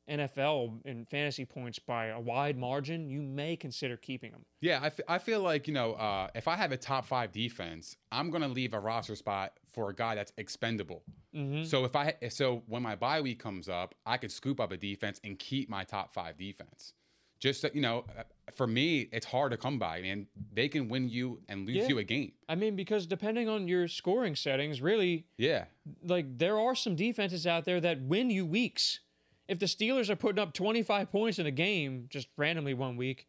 NFL 0.09 0.85
in 0.85 1.05
fantasy 1.05 1.45
points 1.45 1.79
by 1.79 2.07
a 2.07 2.19
wide 2.19 2.57
margin, 2.57 3.09
you 3.09 3.21
may 3.21 3.55
consider 3.55 3.95
keeping 3.95 4.31
them. 4.31 4.41
Yeah, 4.59 4.79
I, 4.81 4.87
f- 4.87 4.99
I 5.07 5.19
feel 5.19 5.41
like, 5.41 5.67
you 5.67 5.73
know, 5.73 5.93
uh, 5.93 6.27
if 6.35 6.47
I 6.47 6.55
have 6.55 6.71
a 6.71 6.77
top 6.77 7.05
five 7.05 7.31
defense, 7.31 7.95
I'm 8.11 8.29
going 8.29 8.41
to 8.41 8.49
leave 8.49 8.73
a 8.73 8.79
roster 8.79 9.15
spot 9.15 9.53
for 9.71 9.89
a 9.89 9.95
guy 9.95 10.15
that's 10.15 10.33
expendable. 10.37 11.03
Mm-hmm. 11.35 11.63
So 11.63 11.85
if 11.85 11.95
I, 11.95 12.15
so 12.29 12.63
when 12.67 12.83
my 12.83 12.95
bye 12.95 13.21
week 13.21 13.39
comes 13.39 13.69
up, 13.69 13.95
I 14.05 14.17
could 14.17 14.31
scoop 14.31 14.59
up 14.59 14.71
a 14.71 14.77
defense 14.77 15.21
and 15.23 15.39
keep 15.39 15.69
my 15.69 15.83
top 15.83 16.13
five 16.13 16.37
defense. 16.37 16.93
Just, 17.41 17.65
you 17.73 17.81
know, 17.81 18.05
uh, 18.17 18.23
for 18.53 18.67
me, 18.67 19.09
it's 19.11 19.25
hard 19.25 19.51
to 19.51 19.57
come 19.57 19.79
by, 19.79 19.99
man. 20.01 20.27
They 20.53 20.67
can 20.69 20.87
win 20.87 21.09
you 21.09 21.41
and 21.49 21.65
lose 21.65 21.75
Yeah. 21.77 21.87
you 21.87 21.97
a 21.97 22.03
game. 22.03 22.33
I 22.47 22.53
mean, 22.55 22.75
because 22.75 23.07
depending 23.07 23.49
on 23.49 23.67
your 23.67 23.87
scoring 23.87 24.35
settings, 24.35 24.79
really, 24.79 25.25
Yeah. 25.37 25.65
like 26.03 26.37
there 26.37 26.59
are 26.59 26.75
some 26.75 26.95
defenses 26.95 27.47
out 27.47 27.65
there 27.65 27.81
that 27.81 27.99
win 28.01 28.29
you 28.29 28.45
weeks. 28.45 28.99
If 29.47 29.57
the 29.57 29.65
Steelers 29.65 30.09
are 30.09 30.15
putting 30.15 30.39
up 30.39 30.53
25 30.53 31.11
points 31.11 31.39
in 31.39 31.47
a 31.47 31.51
game 31.51 32.05
just 32.09 32.27
randomly 32.37 32.75
one 32.75 32.95
week, 32.95 33.27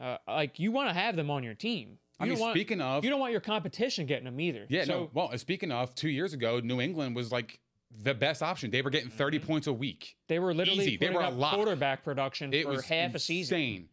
uh, 0.00 0.18
like 0.28 0.60
you 0.60 0.70
want 0.70 0.88
to 0.90 0.94
have 0.94 1.16
them 1.16 1.28
on 1.28 1.42
your 1.42 1.54
team. 1.54 1.98
I 2.20 2.26
mean, 2.26 2.38
want- 2.38 2.54
speaking 2.54 2.80
of- 2.80 3.02
you 3.04 3.10
don't 3.10 3.18
want 3.18 3.32
your 3.32 3.40
competition 3.40 4.06
getting 4.06 4.26
them 4.26 4.38
either. 4.38 4.66
Yeah, 4.70 4.84
so, 4.84 4.92
no. 4.92 5.10
Well, 5.12 5.36
speaking 5.38 5.72
of, 5.72 5.96
two 5.96 6.08
years 6.08 6.32
ago, 6.32 6.60
New 6.60 6.80
England 6.80 7.16
was 7.16 7.32
like 7.32 7.58
the 8.02 8.14
best 8.14 8.42
option. 8.42 8.70
They 8.70 8.82
were 8.82 8.90
getting 8.90 9.10
30 9.10 9.38
points 9.38 9.66
a 9.66 9.72
week. 9.72 10.16
They 10.28 10.38
were 10.38 10.52
literally 10.54 10.84
Easy. 10.84 10.96
They 10.96 11.10
were 11.10 11.20
a 11.22 11.30
lock. 11.30 11.54
quarterback 11.54 12.02
production 12.04 12.52
It 12.52 12.64
for 12.64 12.70
was 12.70 12.84
half 12.86 13.14
a 13.14 13.18
season. 13.18 13.58
insane. 13.58 13.88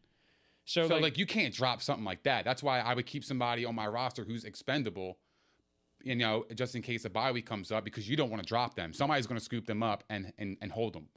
So, 0.66 0.88
So, 0.88 0.94
like, 0.96 1.04
like, 1.04 1.18
you 1.18 1.26
can't 1.26 1.54
drop 1.54 1.82
something 1.82 2.06
like 2.06 2.24
that. 2.24 2.46
That's 2.46 2.64
why 2.64 2.80
I 2.80 2.94
would 2.94 3.06
keep 3.06 3.24
somebody 3.24 3.66
on 3.66 3.76
my 3.76 3.88
roster 3.88 4.24
who's 4.24 4.44
expendable, 4.44 5.18
you 6.04 6.16
know, 6.16 6.46
just 6.56 6.76
in 6.76 6.82
case 6.82 7.04
a 7.06 7.10
bye 7.10 7.32
week 7.32 7.46
comes 7.46 7.72
up 7.72 7.84
because 7.84 8.08
you 8.10 8.16
don't 8.16 8.30
want 8.30 8.42
to 8.42 8.48
drop 8.48 8.76
them. 8.76 8.94
Somebody's 8.94 9.28
going 9.28 9.40
to 9.40 9.44
scoop 9.44 9.66
them 9.66 9.84
up 9.84 10.04
and, 10.10 10.32
and 10.38 10.58
and 10.62 10.72
hold 10.72 10.94
them. 10.94 11.08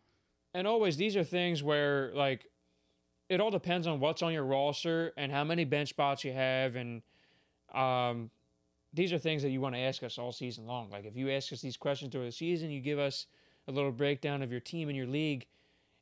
and 0.54 0.66
always 0.66 0.96
these 0.96 1.16
are 1.16 1.24
things 1.24 1.62
where 1.62 2.10
like 2.14 2.46
it 3.28 3.40
all 3.40 3.50
depends 3.50 3.86
on 3.86 4.00
what's 4.00 4.22
on 4.22 4.32
your 4.32 4.44
roster 4.44 5.12
and 5.16 5.32
how 5.32 5.42
many 5.44 5.64
bench 5.64 5.88
spots 5.90 6.22
you 6.24 6.32
have 6.32 6.76
and 6.76 7.02
um 7.74 8.30
these 8.94 9.12
are 9.12 9.18
things 9.18 9.42
that 9.42 9.50
you 9.50 9.60
want 9.60 9.74
to 9.74 9.80
ask 9.80 10.02
us 10.02 10.18
all 10.18 10.32
season 10.32 10.66
long. 10.66 10.88
Like 10.88 11.04
if 11.04 11.16
you 11.16 11.30
ask 11.30 11.52
us 11.52 11.60
these 11.60 11.76
questions 11.76 12.12
during 12.12 12.28
the 12.28 12.32
season 12.32 12.70
you 12.70 12.80
give 12.80 12.98
us 12.98 13.26
a 13.68 13.72
little 13.72 13.92
breakdown 13.92 14.40
of 14.42 14.50
your 14.50 14.60
team 14.60 14.88
and 14.88 14.96
your 14.96 15.06
league 15.06 15.46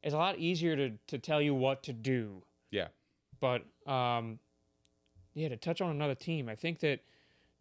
it's 0.02 0.14
a 0.14 0.18
lot 0.18 0.38
easier 0.38 0.76
to 0.76 0.90
to 1.06 1.18
tell 1.18 1.40
you 1.40 1.54
what 1.54 1.82
to 1.84 1.92
do. 1.92 2.42
Yeah. 2.70 2.88
but 3.40 3.62
um 3.86 4.38
yeah 5.34 5.48
to 5.48 5.56
touch 5.56 5.80
on 5.80 5.90
another 5.90 6.14
team 6.14 6.48
i 6.48 6.54
think 6.54 6.80
that 6.80 7.00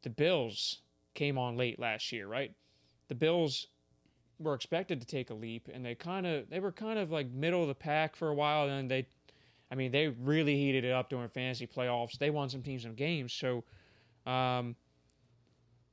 the 0.03 0.09
bills 0.09 0.79
came 1.13 1.37
on 1.37 1.57
late 1.57 1.79
last 1.79 2.11
year 2.11 2.27
right? 2.27 2.53
The 3.07 3.15
bills 3.15 3.67
were 4.39 4.53
expected 4.53 4.99
to 5.01 5.07
take 5.07 5.29
a 5.29 5.33
leap 5.33 5.67
and 5.71 5.85
they 5.85 5.95
kind 5.95 6.25
of 6.25 6.49
they 6.49 6.59
were 6.59 6.71
kind 6.71 6.97
of 6.97 7.11
like 7.11 7.29
middle 7.29 7.61
of 7.61 7.67
the 7.67 7.75
pack 7.75 8.15
for 8.15 8.29
a 8.29 8.33
while 8.33 8.63
and 8.63 8.71
then 8.71 8.87
they 8.87 9.05
i 9.71 9.75
mean 9.75 9.91
they 9.91 10.07
really 10.07 10.55
heated 10.55 10.83
it 10.83 10.91
up 10.91 11.09
during 11.09 11.29
fantasy 11.29 11.67
playoffs. 11.67 12.17
They 12.17 12.31
won 12.31 12.49
some 12.49 12.63
teams 12.63 12.83
some 12.83 12.95
games 12.95 13.33
so 13.33 13.63
um 14.25 14.75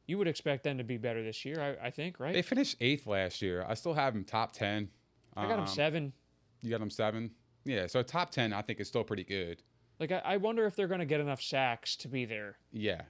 you 0.09 0.19
would 0.19 0.27
expect 0.27 0.65
them 0.65 0.79
to 0.79 0.85
be 0.85 0.97
better 0.97 1.23
this 1.23 1.45
year 1.45 1.79
i, 1.81 1.87
I 1.87 1.91
think 1.91 2.19
right 2.19 2.33
They 2.35 2.43
finished 2.43 2.77
eighth 2.81 3.07
last 3.07 3.41
year. 3.41 3.65
I 3.69 3.75
still 3.75 3.95
have 3.95 4.13
them 4.15 4.25
top 4.25 4.51
10. 4.53 4.89
i 5.37 5.43
got 5.43 5.51
them 5.51 5.61
Um, 5.61 5.67
seven 5.69 6.13
You 6.63 6.71
got 6.71 6.81
them 6.81 6.91
seven? 6.91 7.31
Yeah. 7.65 7.87
So 7.87 8.03
top 8.03 8.31
10, 8.31 8.53
I 8.55 8.63
think, 8.63 8.81
is 8.81 8.89
still 8.89 9.05
pretty 9.05 9.25
good. 9.25 9.63
like 10.01 10.11
I, 10.11 10.19
I 10.25 10.37
wonder 10.39 10.65
if 10.67 10.75
they're 10.75 10.89
going 10.89 11.01
to 11.01 11.07
get 11.07 11.21
enough 11.21 11.41
sacks 11.43 11.95
to 11.97 12.09
be 12.09 12.25
there 12.25 12.57
Yeah. 12.73 13.03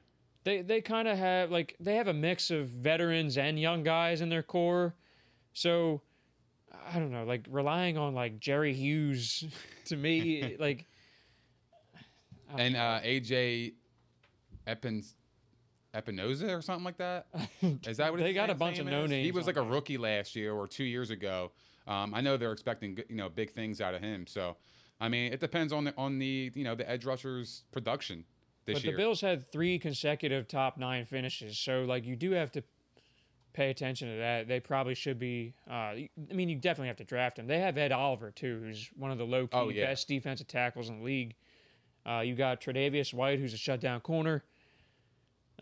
they 0.45 0.61
they 0.63 0.81
kind 0.83 1.07
of 1.09 1.17
have 1.17 1.51
like 1.51 1.77
they 1.81 1.95
have 1.97 2.09
a 2.09 2.13
mix 2.15 2.51
of 2.51 2.69
veterans 2.69 3.39
and 3.39 3.59
young 3.59 3.83
guys 3.85 4.21
in 4.21 4.29
their 4.29 4.43
core. 4.43 4.95
So 5.53 6.03
I 6.93 6.99
don't 6.99 7.11
know, 7.13 7.25
like 7.25 7.47
relying 7.51 7.97
on 7.99 8.15
like 8.15 8.39
Jerry 8.41 8.75
Hughes 8.75 9.45
to 9.87 9.97
me 9.97 10.57
like 10.61 10.85
And 12.57 12.77
uh, 12.77 13.01
AJ 13.05 13.75
Epins. 14.67 15.15
Epinoza 15.95 16.57
or 16.57 16.63
something 16.63 16.85
like 16.85 16.99
that. 16.99 17.27
Is 17.87 17.97
that 17.97 18.13
what 18.13 18.21
They 18.23 18.33
got 18.33 18.51
a 18.51 18.55
bunch 18.55 18.79
of 18.79 18.87
no 18.87 19.05
is? 19.05 19.11
He 19.11 19.31
was 19.33 19.47
like 19.47 19.57
a 19.57 19.63
rookie 19.63 19.99
last 19.99 20.37
year 20.37 20.53
or 20.53 20.67
two 20.67 20.85
years 20.85 21.11
ago. 21.11 21.53
Um, 21.87 22.13
I 22.15 22.21
know 22.21 22.37
they're 22.37 22.53
expecting 22.53 22.99
you 23.09 23.17
know 23.17 23.29
big 23.29 23.53
things 23.53 23.81
out 23.81 23.95
of 23.95 24.03
him. 24.03 24.27
So, 24.27 24.57
I 25.01 25.09
mean, 25.09 25.33
it 25.33 25.41
depends 25.41 25.73
on 25.73 25.85
the 25.85 25.95
on 25.97 26.19
the 26.19 26.53
you 26.55 26.65
know 26.65 26.75
the 26.75 26.89
edge 26.89 27.05
rushers 27.07 27.65
production 27.73 28.25
this 28.67 28.75
but 28.77 28.85
year. 28.85 28.93
the 28.93 28.99
Bills 28.99 29.21
had 29.23 29.51
three 29.51 29.79
consecutive 29.79 30.47
top 30.47 30.77
9 30.77 31.07
finishes. 31.07 31.59
So 31.59 31.85
like 31.85 32.05
you 32.05 32.17
do 32.17 32.33
have 32.33 32.53
to 32.53 32.63
pay 33.55 33.71
attention 33.71 34.11
to 34.11 34.17
that. 34.19 34.47
They 34.47 34.61
probably 34.61 34.95
should 34.95 35.19
be 35.19 35.55
uh 35.69 35.73
I 35.73 36.09
mean 36.35 36.51
you 36.51 36.57
definitely 36.57 36.89
have 36.89 36.99
to 36.99 37.05
draft 37.05 37.37
them. 37.37 37.47
They 37.47 37.61
have 37.61 37.79
Ed 37.79 37.93
Oliver 37.93 38.31
too, 38.31 38.61
who's 38.63 38.91
one 38.95 39.11
of 39.11 39.17
the 39.17 39.25
low 39.25 39.47
key 39.47 39.57
Oh, 39.57 39.69
yeah. 39.71 39.87
best 39.87 40.07
defensive 40.07 40.47
tackles 40.49 40.91
in 40.91 40.99
the 40.99 41.05
league. 41.05 41.35
Uh, 42.07 42.21
you 42.21 42.35
got 42.35 42.61
Tre'Davious 42.61 43.13
White, 43.13 43.39
who's 43.39 43.53
a 43.55 43.59
shutdown 43.59 44.01
corner. 44.01 44.45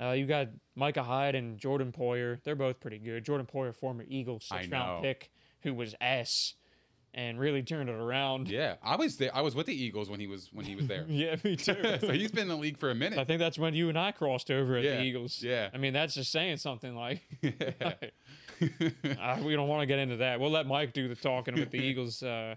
Uh, 0.00 0.10
you 0.12 0.26
got 0.26 0.48
Micah 0.74 1.02
Hyde 1.02 1.34
and 1.34 1.58
Jordan 1.58 1.92
Poyer. 1.92 2.38
They're 2.44 2.54
both 2.54 2.80
pretty 2.80 2.98
good. 2.98 3.24
Jordan 3.24 3.46
Poyer, 3.52 3.74
former 3.74 4.04
Eagles 4.08 4.46
I 4.50 4.62
six 4.62 4.72
round 4.72 5.02
pick, 5.02 5.30
who 5.62 5.72
was 5.74 5.94
S 6.00 6.54
and 7.14 7.40
really 7.40 7.62
turned 7.62 7.88
it 7.88 7.94
around. 7.94 8.46
yeah, 8.50 8.74
I 8.82 8.96
was 8.96 9.16
there. 9.16 9.34
I 9.34 9.40
was 9.40 9.54
with 9.54 9.64
the 9.64 9.74
Eagles 9.74 10.10
when 10.10 10.20
he 10.20 10.26
was 10.26 10.50
when 10.52 10.66
he 10.66 10.76
was 10.76 10.86
there. 10.86 11.06
Yeah, 11.08 11.36
me 11.42 11.56
too. 11.56 11.74
so 12.00 12.12
he's 12.12 12.30
been 12.30 12.42
in 12.42 12.48
the 12.48 12.56
league 12.56 12.76
for 12.78 12.90
a 12.90 12.94
minute. 12.94 13.18
I 13.18 13.24
think 13.24 13.38
that's 13.38 13.58
when 13.58 13.72
you 13.74 13.88
and 13.88 13.98
I 13.98 14.12
crossed 14.12 14.50
over 14.50 14.76
at 14.76 14.84
Yeah, 14.84 14.96
the 14.96 15.02
Eagles. 15.04 15.42
yeah. 15.42 15.70
I 15.72 15.78
mean, 15.78 15.94
that's 15.94 16.12
just 16.14 16.30
saying 16.30 16.58
something 16.58 16.94
like. 16.94 17.22
Uh, 18.60 19.36
we 19.44 19.54
don't 19.54 19.68
want 19.68 19.82
to 19.82 19.86
get 19.86 19.98
into 19.98 20.16
that. 20.16 20.40
We'll 20.40 20.50
let 20.50 20.66
Mike 20.66 20.94
do 20.94 21.08
the 21.08 21.14
talking 21.14 21.54
with 21.56 21.70
the 21.70 21.78
Eagles. 21.78 22.22
Uh, 22.22 22.54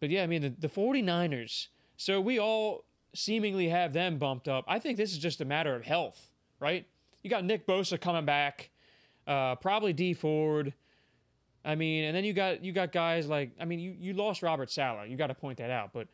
but 0.00 0.08
yeah, 0.08 0.22
I 0.22 0.26
mean, 0.26 0.40
the, 0.40 0.48
the 0.58 0.68
49ers. 0.68 1.66
So 1.98 2.18
we 2.20 2.38
all 2.38 2.84
seemingly 3.14 3.68
have 3.68 3.92
them 3.92 4.18
bumped 4.18 4.48
up. 4.48 4.64
I 4.68 4.78
think 4.78 4.96
this 4.96 5.12
is 5.12 5.18
just 5.18 5.40
a 5.40 5.44
matter 5.44 5.74
of 5.74 5.84
health, 5.84 6.30
right? 6.58 6.86
You 7.22 7.30
got 7.30 7.44
Nick 7.44 7.66
Bosa 7.66 8.00
coming 8.00 8.24
back, 8.24 8.70
uh, 9.26 9.56
probably 9.56 9.92
Dee 9.92 10.14
Ford. 10.14 10.72
I 11.64 11.74
mean, 11.74 12.04
and 12.04 12.16
then 12.16 12.24
you 12.24 12.32
got 12.32 12.64
you 12.64 12.72
got 12.72 12.92
guys 12.92 13.26
like 13.26 13.52
I 13.60 13.64
mean, 13.66 13.80
you, 13.80 13.94
you 13.98 14.12
lost 14.14 14.42
Robert 14.42 14.70
Saleh. 14.70 15.08
You 15.10 15.16
got 15.16 15.26
to 15.26 15.34
point 15.34 15.58
that 15.58 15.70
out, 15.70 15.92
but 15.92 16.08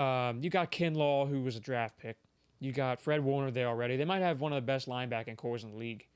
um, 0.00 0.42
you 0.42 0.50
got 0.50 0.72
Kinlaw, 0.72 1.28
who 1.28 1.42
was 1.42 1.56
a 1.56 1.60
draft 1.60 1.96
pick. 1.98 2.16
You 2.58 2.72
got 2.72 3.00
Fred 3.00 3.22
Warner 3.22 3.50
there 3.50 3.68
already. 3.68 3.96
They 3.96 4.04
might 4.04 4.22
have 4.22 4.40
one 4.40 4.52
of 4.52 4.56
the 4.56 4.66
best 4.66 4.88
linebacking 4.88 5.36
cores 5.36 5.62
in 5.64 5.70
the 5.70 5.76
league. 5.76 6.06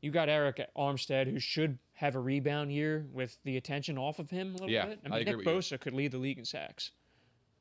You 0.00 0.10
got 0.10 0.28
Arik 0.28 0.64
Armstead, 0.76 1.30
who 1.30 1.38
should 1.38 1.78
have 1.94 2.14
a 2.14 2.20
rebound 2.20 2.72
year 2.72 3.06
with 3.12 3.38
the 3.44 3.56
attention 3.56 3.96
off 3.98 4.18
of 4.18 4.30
him 4.30 4.50
a 4.50 4.52
little 4.52 4.70
Yeah, 4.70 4.86
bit. 4.86 5.00
I 5.04 5.06
I 5.06 5.18
mean, 5.18 5.28
agree 5.28 5.44
Nick 5.44 5.54
Bosa 5.54 5.80
could 5.80 5.94
lead 5.94 6.12
the 6.12 6.18
league 6.18 6.38
in 6.38 6.44
sacks. 6.44 6.92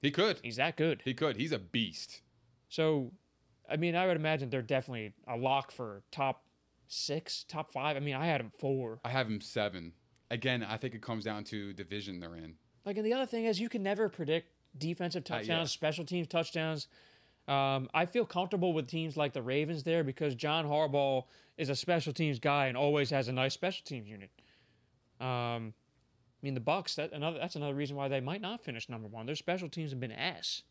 He 0.03 0.11
could. 0.11 0.39
He's 0.43 0.57
that 0.57 0.77
good. 0.77 1.01
He 1.03 1.15
could. 1.15 1.37
He's 1.37 1.51
a 1.51 1.57
beast. 1.57 2.21
So, 2.69 3.11
I 3.67 3.77
mean, 3.77 3.95
I 3.95 4.05
would 4.05 4.17
imagine 4.17 4.49
they're 4.51 4.61
definitely 4.61 5.13
a 5.27 5.35
lock 5.35 5.71
for 5.71 6.03
top 6.11 6.43
six, 6.87 7.43
top 7.47 7.71
five. 7.71 7.97
I 7.97 7.99
mean, 8.01 8.13
I 8.15 8.27
had 8.27 8.39
him 8.41 8.51
four. 8.59 8.99
I 9.03 9.09
have 9.09 9.25
him 9.27 9.41
seven. 9.41 9.93
Again, 10.29 10.63
I 10.63 10.77
think 10.77 10.93
it 10.93 11.01
comes 11.01 11.23
down 11.23 11.43
to 11.45 11.73
division 11.73 12.19
they're 12.19 12.35
in. 12.35 12.55
Like, 12.85 12.97
and 12.97 13.05
the 13.05 13.13
other 13.13 13.25
thing 13.25 13.45
is, 13.45 13.59
you 13.59 13.69
can 13.69 13.81
never 13.81 14.09
predict 14.09 14.51
defensive 14.77 15.23
Uh, 15.23 15.35
yeah. 15.35 15.37
touchdowns, 15.39 15.71
special 15.71 16.05
teams 16.05 16.27
touchdowns. 16.27 16.87
Um, 17.47 17.89
I 17.93 18.05
feel 18.05 18.25
comfortable 18.25 18.73
with 18.73 18.87
teams 18.87 19.17
like 19.17 19.33
the 19.33 19.41
Ravens 19.41 19.83
there 19.83 20.03
because 20.03 20.33
John 20.35 20.65
Harbaugh 20.65 21.23
is 21.57 21.69
a 21.69 21.75
special 21.75 22.13
teams 22.13 22.39
guy 22.39 22.67
and 22.67 22.77
always 22.77 23.09
has 23.09 23.27
a 23.27 23.31
nice 23.33 23.53
special 23.53 23.83
teams 23.85 24.07
unit. 24.07 24.31
Um, 25.19 25.73
mean, 26.43 26.53
the 26.53 26.59
Bucks. 26.59 26.95
That 26.95 27.11
another. 27.13 27.39
That's 27.39 27.55
another 27.55 27.73
reason 27.73 27.95
why 27.95 28.07
they 28.07 28.19
might 28.19 28.41
not 28.41 28.63
finish 28.63 28.89
number 28.89 29.07
one. 29.07 29.25
Their 29.25 29.35
special 29.35 29.69
teams 29.69 29.91
have 29.91 29.99
been 29.99 30.11
ass 30.11 30.63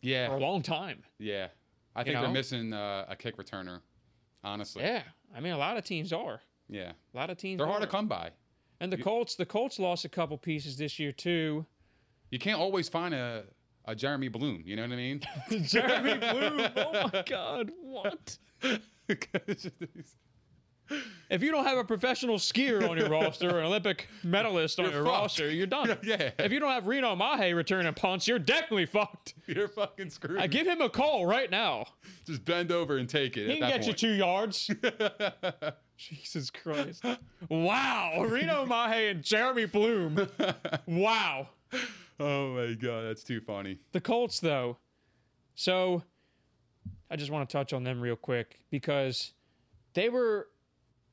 Yeah. 0.00 0.28
for 0.28 0.36
a 0.36 0.40
long 0.40 0.62
time. 0.62 1.02
yeah. 1.18 1.48
I 1.96 2.04
think 2.04 2.14
know? 2.14 2.22
they're 2.22 2.30
missing 2.30 2.72
uh, 2.72 3.06
a 3.08 3.16
kick 3.16 3.36
returner. 3.38 3.80
Honestly, 4.44 4.84
Yeah, 4.84 5.02
I 5.34 5.40
mean, 5.40 5.52
a 5.52 5.58
lot 5.58 5.76
of 5.76 5.82
teams 5.84 6.12
are. 6.12 6.40
yeah. 6.68 6.92
A 7.12 7.16
lot 7.16 7.28
of 7.28 7.38
teams. 7.38 7.58
They're 7.58 7.66
hard 7.66 7.82
are. 7.82 7.86
to 7.86 7.90
come 7.90 8.06
by. 8.06 8.30
And 8.80 8.92
the 8.92 8.96
Colts, 8.98 9.34
the 9.34 9.44
Colts 9.44 9.80
lost 9.80 10.04
a 10.04 10.08
couple 10.08 10.38
pieces 10.38 10.76
this 10.76 11.00
year 11.00 11.10
too. 11.10 11.66
You 12.30 12.38
can't 12.38 12.60
always 12.60 12.88
find 12.88 13.12
a, 13.14 13.42
a 13.86 13.96
Jeremy 13.96 14.28
Bloom. 14.28 14.62
You 14.64 14.76
know 14.76 14.82
what 14.82 14.92
I 14.92 14.96
mean? 14.96 15.20
Jeremy 15.64 16.18
Bloom. 16.18 16.68
Oh 16.76 17.10
my 17.12 17.24
God, 17.26 17.72
what? 17.82 18.38
If 21.30 21.42
you 21.42 21.50
don't 21.50 21.64
have 21.64 21.76
a 21.78 21.84
professional 21.84 22.36
skier 22.36 22.88
on 22.88 22.96
your 22.96 23.08
roster 23.10 23.48
or 23.54 23.58
an 23.60 23.66
Olympic 23.66 24.08
medalist 24.24 24.78
on 24.78 24.86
You're 24.86 24.94
your 24.94 25.04
fucked. 25.04 25.18
roster, 25.20 25.50
you're 25.50 25.66
done. 25.66 25.98
Yeah. 26.02 26.30
If 26.38 26.52
you 26.52 26.58
don't 26.60 26.70
have 26.70 26.86
Reno 26.86 27.14
Mahe 27.14 27.52
returning 27.54 27.92
punts, 27.94 28.26
you're 28.26 28.38
definitely 28.38 28.86
fucked. 28.86 29.34
You're 29.46 29.68
fucking 29.68 30.10
screwed. 30.10 30.38
I 30.40 30.46
give 30.46 30.66
him 30.66 30.80
a 30.80 30.88
call 30.88 31.26
right 31.26 31.50
now. 31.50 31.86
Just 32.26 32.44
bend 32.44 32.72
over 32.72 32.96
and 32.96 33.08
take 33.08 33.36
it. 33.36 33.46
He 33.46 33.52
at 33.54 33.58
can 33.58 33.60
that 33.60 33.68
get 33.68 33.80
point. 33.86 34.02
you 34.02 34.08
two 34.08 34.14
yards. 34.14 34.70
Jesus 35.98 36.50
Christ. 36.50 37.04
Wow. 37.48 38.24
Reno 38.28 38.64
Mahe 38.64 39.10
and 39.10 39.22
Jeremy 39.22 39.66
Bloom. 39.66 40.28
Wow. 40.86 41.48
Oh 42.20 42.54
my 42.54 42.72
god, 42.74 43.02
that's 43.04 43.22
too 43.22 43.40
funny. 43.40 43.78
The 43.92 44.00
Colts, 44.00 44.40
though. 44.40 44.78
So 45.54 46.02
I 47.10 47.16
just 47.16 47.30
want 47.30 47.48
to 47.48 47.52
touch 47.52 47.72
on 47.72 47.84
them 47.84 48.00
real 48.00 48.16
quick 48.16 48.60
because 48.70 49.32
they 49.94 50.08
were 50.08 50.48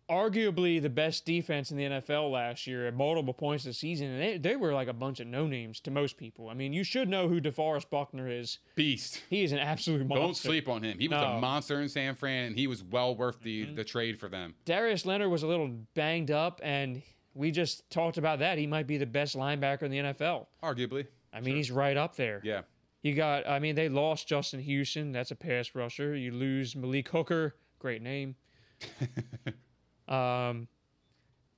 arguably 0.10 0.82
the 0.82 0.90
best 0.90 1.26
defense 1.26 1.72
in 1.72 1.78
the 1.78 1.84
NFL 1.84 2.32
last 2.32 2.68
year 2.68 2.88
at 2.88 2.94
multiple 2.94 3.34
points 3.34 3.64
this 3.64 3.78
season. 3.80 4.08
And 4.08 4.22
they, 4.22 4.38
they 4.38 4.56
were 4.56 4.74
like 4.74 4.88
a 4.88 4.94
bunch 4.94 5.20
of 5.20 5.28
no 5.28 5.48
names 5.48 5.80
to 5.82 5.92
most 5.92 6.18
people. 6.18 6.50
I 6.50 6.54
mean, 6.54 6.74
you 6.74 6.84
should 6.84 7.10
know 7.10 7.28
who 7.28 7.42
DeForest 7.42 7.90
Buckner 7.90 8.30
is. 8.30 8.60
Beast. 8.76 9.22
He 9.30 9.44
is 9.44 9.52
an 9.52 9.60
absolute 9.60 10.06
monster. 10.08 10.22
Don't 10.24 10.38
sleep 10.38 10.70
on 10.70 10.84
him. 10.84 11.00
He 11.00 11.08
was 11.08 11.20
No. 11.20 11.26
Mm-hmm. 11.26 11.38
a 11.38 11.42
monster 11.42 11.82
in 11.82 11.90
San 11.90 12.16
Fran, 12.16 12.46
and 12.48 12.56
he 12.58 12.68
was 12.68 12.84
well 12.84 13.16
worth 13.16 13.42
the, 13.42 13.66
the 13.66 13.84
trade 13.84 14.20
for 14.20 14.30
them. 14.30 14.54
Darius 14.66 15.06
Leonard 15.06 15.32
was 15.32 15.44
a 15.44 15.48
little 15.48 15.70
banged 15.96 16.32
up, 16.32 16.62
and 16.64 17.02
we 17.34 17.52
just 17.52 17.90
talked 17.90 18.18
about 18.18 18.40
that. 18.40 18.58
He 18.58 18.68
might 18.68 18.88
be 18.88 18.98
the 18.98 19.06
best 19.06 19.36
linebacker 19.36 19.84
in 19.84 19.92
the 19.92 19.98
NFL. 19.98 20.46
Arguably. 20.64 21.08
I 21.34 21.42
mean, 21.42 21.56
he's 21.56 21.72
right 21.72 21.98
up 21.98 22.16
there. 22.16 22.42
Yeah. 22.44 22.62
You 23.02 23.14
got, 23.14 23.48
I 23.48 23.60
mean, 23.60 23.76
they 23.76 23.90
lost 23.90 24.28
Justin 24.28 24.60
Houston. 24.62 25.12
That's 25.12 25.32
a 25.32 25.36
pass 25.36 25.76
rusher. 25.76 26.16
You 26.16 26.32
lose 26.32 26.76
Malik 26.76 27.10
Hooker. 27.10 27.56
Great 27.80 28.02
name. 28.02 28.36
um, 30.08 30.68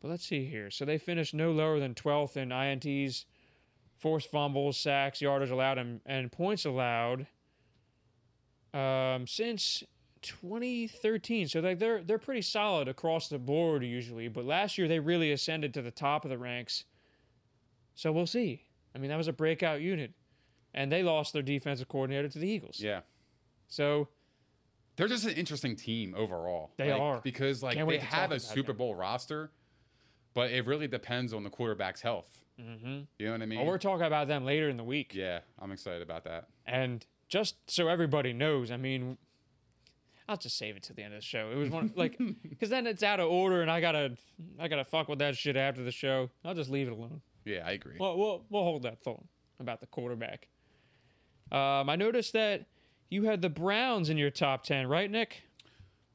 but 0.01 0.09
let's 0.09 0.25
see 0.25 0.45
here. 0.45 0.69
So 0.69 0.85
they 0.85 0.97
finished 0.97 1.33
no 1.33 1.51
lower 1.51 1.79
than 1.79 1.93
12th 1.93 2.37
in 2.37 2.49
INTs, 2.49 3.25
forced 3.97 4.29
fumbles, 4.29 4.77
sacks, 4.77 5.21
yardage 5.21 5.49
allowed, 5.49 5.77
and, 5.77 6.01
and 6.05 6.31
points 6.31 6.65
allowed. 6.65 7.27
Um, 8.73 9.25
since 9.25 9.83
2013. 10.21 11.47
So 11.47 11.59
like 11.59 11.79
they're 11.79 12.03
they're 12.03 12.17
pretty 12.17 12.41
solid 12.41 12.87
across 12.87 13.29
the 13.29 13.39
board 13.39 13.83
usually, 13.83 14.27
but 14.27 14.45
last 14.45 14.77
year 14.77 14.87
they 14.87 14.99
really 14.99 15.31
ascended 15.31 15.73
to 15.75 15.81
the 15.81 15.91
top 15.91 16.25
of 16.25 16.29
the 16.29 16.37
ranks. 16.37 16.83
So 17.95 18.11
we'll 18.11 18.27
see. 18.27 18.63
I 18.93 18.99
mean, 18.99 19.09
that 19.09 19.17
was 19.17 19.27
a 19.27 19.33
breakout 19.33 19.81
unit, 19.81 20.13
and 20.73 20.91
they 20.91 21.03
lost 21.03 21.33
their 21.33 21.41
defensive 21.41 21.87
coordinator 21.87 22.29
to 22.29 22.39
the 22.39 22.47
Eagles. 22.47 22.79
Yeah. 22.79 23.01
So 23.67 24.09
They're 24.97 25.07
just 25.07 25.25
an 25.25 25.33
interesting 25.33 25.75
team 25.75 26.13
overall. 26.17 26.71
They 26.77 26.91
Like, 26.91 27.01
are. 27.01 27.21
because 27.23 27.63
like 27.63 27.75
Can't 27.77 27.87
they 27.87 27.99
have 27.99 28.31
a 28.31 28.39
Super 28.39 28.67
them. 28.73 28.77
Bowl 28.77 28.95
roster, 28.95 29.51
but 30.33 30.51
it 30.51 30.65
really 30.65 30.87
depends 30.87 31.33
on 31.33 31.43
the 31.43 31.49
quarterback's 31.49 32.01
health. 32.01 32.27
Mm-hmm. 32.59 33.01
You 33.19 33.25
know 33.27 33.31
what 33.33 33.41
I 33.41 33.45
mean? 33.45 33.59
well, 33.59 33.67
we're 33.67 33.77
talking 33.77 34.05
about 34.07 34.27
them 34.27 34.43
later 34.43 34.67
in 34.69 34.77
the 34.77 34.83
week. 34.83 35.13
yeah, 35.13 35.39
I'm 35.59 35.71
excited 35.71 36.01
about 36.01 36.23
that. 36.25 36.47
And 36.65 37.05
just 37.29 37.55
so 37.69 37.87
everybody 37.87 38.33
knows, 38.33 38.71
I 38.71 38.77
mean, 38.77 39.17
I'll 40.27 40.37
just 40.37 40.57
save 40.57 40.75
it 40.75 40.83
to 40.83 40.93
the 40.93 41.03
end 41.03 41.13
of 41.13 41.19
the 41.19 41.25
show. 41.25 41.51
It 41.51 41.55
was 41.55 41.69
one 41.69 41.93
like 41.95 42.17
because 42.49 42.69
then 42.69 42.87
it's 42.87 43.03
out 43.03 43.19
of 43.19 43.29
order, 43.29 43.61
and 43.61 43.69
I 43.69 43.79
gotta 43.79 44.17
I 44.59 44.67
gotta 44.67 44.83
fuck 44.85 45.07
with 45.07 45.19
that 45.19 45.37
shit 45.37 45.55
after 45.55 45.83
the 45.83 45.91
show. 45.91 46.31
I'll 46.43 46.55
just 46.55 46.69
leave 46.71 46.87
it 46.87 46.91
alone. 46.93 47.21
Yeah, 47.45 47.61
I 47.65 47.71
agree. 47.73 47.95
Well, 47.99 48.17
we'll 48.17 48.43
we'll 48.49 48.63
hold 48.63 48.81
that 48.83 48.99
thought 49.03 49.23
about 49.59 49.79
the 49.79 49.85
quarterback. 49.87 50.47
Um, 51.51 51.89
I 51.89 51.95
noticed 51.95 52.33
that 52.33 52.65
you 53.09 53.23
had 53.23 53.41
the 53.41 53.49
Browns 53.49 54.09
in 54.09 54.17
your 54.17 54.29
top 54.29 54.63
ten, 54.63 54.87
right, 54.87 55.09
Nick? 55.09 55.43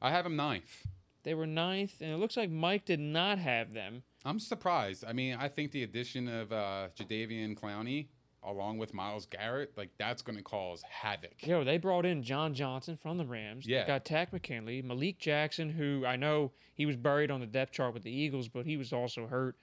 I 0.01 0.11
have 0.11 0.25
him 0.25 0.35
ninth. 0.35 0.87
They 1.23 1.33
were 1.33 1.47
ninth, 1.47 2.01
and 2.01 2.11
it 2.11 2.17
looks 2.17 2.35
like 2.35 2.49
Mike 2.49 2.85
did 2.85 2.99
not 2.99 3.39
have 3.39 3.73
them. 3.73 4.03
I'm 4.25 4.39
surprised. 4.39 5.05
I 5.07 5.13
mean, 5.13 5.37
I 5.39 5.47
think 5.47 5.71
the 5.71 5.83
addition 5.83 6.27
of 6.27 6.51
uh, 6.51 6.89
Jadeveon 6.97 7.57
Clowney 7.57 8.07
along 8.45 8.77
with 8.77 8.93
Myles 8.93 9.25
Garrett, 9.25 9.71
like 9.77 9.89
that's 9.97 10.21
going 10.21 10.37
to 10.37 10.43
cause 10.43 10.83
havoc. 10.83 11.45
Yo, 11.45 11.63
they 11.63 11.77
brought 11.77 12.05
in 12.05 12.23
John 12.23 12.53
Johnson 12.53 12.97
from 12.97 13.17
the 13.17 13.25
Rams. 13.25 13.65
Yeah. 13.65 13.81
They 13.81 13.87
got 13.87 14.05
Takk 14.05 14.33
McKinley, 14.33 14.81
Malik 14.81 15.19
Jackson, 15.19 15.69
who 15.69 16.05
I 16.05 16.15
know 16.15 16.51
he 16.75 16.85
was 16.85 16.95
buried 16.95 17.31
on 17.31 17.39
the 17.39 17.47
depth 17.47 17.71
chart 17.71 17.93
with 17.93 18.03
the 18.03 18.11
Eagles, 18.11 18.47
but 18.47 18.65
he 18.65 18.77
was 18.77 18.93
also 18.93 19.27
hurt. 19.27 19.55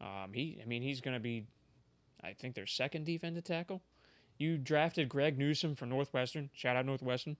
Um, 0.00 0.32
he, 0.32 0.58
I 0.62 0.66
mean, 0.66 0.82
he's 0.82 1.00
going 1.00 1.14
to 1.14 1.20
be, 1.20 1.46
I 2.22 2.32
think, 2.32 2.54
their 2.54 2.66
second 2.66 3.04
defensive 3.04 3.44
tackle. 3.44 3.82
You 4.38 4.58
drafted 4.58 5.08
Greg 5.08 5.38
Newsome 5.38 5.74
from 5.74 5.88
Northwestern. 5.88 6.50
Shout 6.52 6.76
out 6.76 6.84
Northwestern. 6.86 7.36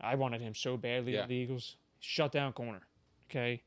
I 0.00 0.14
wanted 0.14 0.40
him 0.40 0.54
so 0.54 0.76
badly 0.76 1.14
Yeah. 1.14 1.22
at 1.22 1.28
the 1.28 1.34
Eagles. 1.34 1.76
Shut 2.00 2.32
down 2.32 2.52
corner. 2.52 2.82
Okay. 3.30 3.62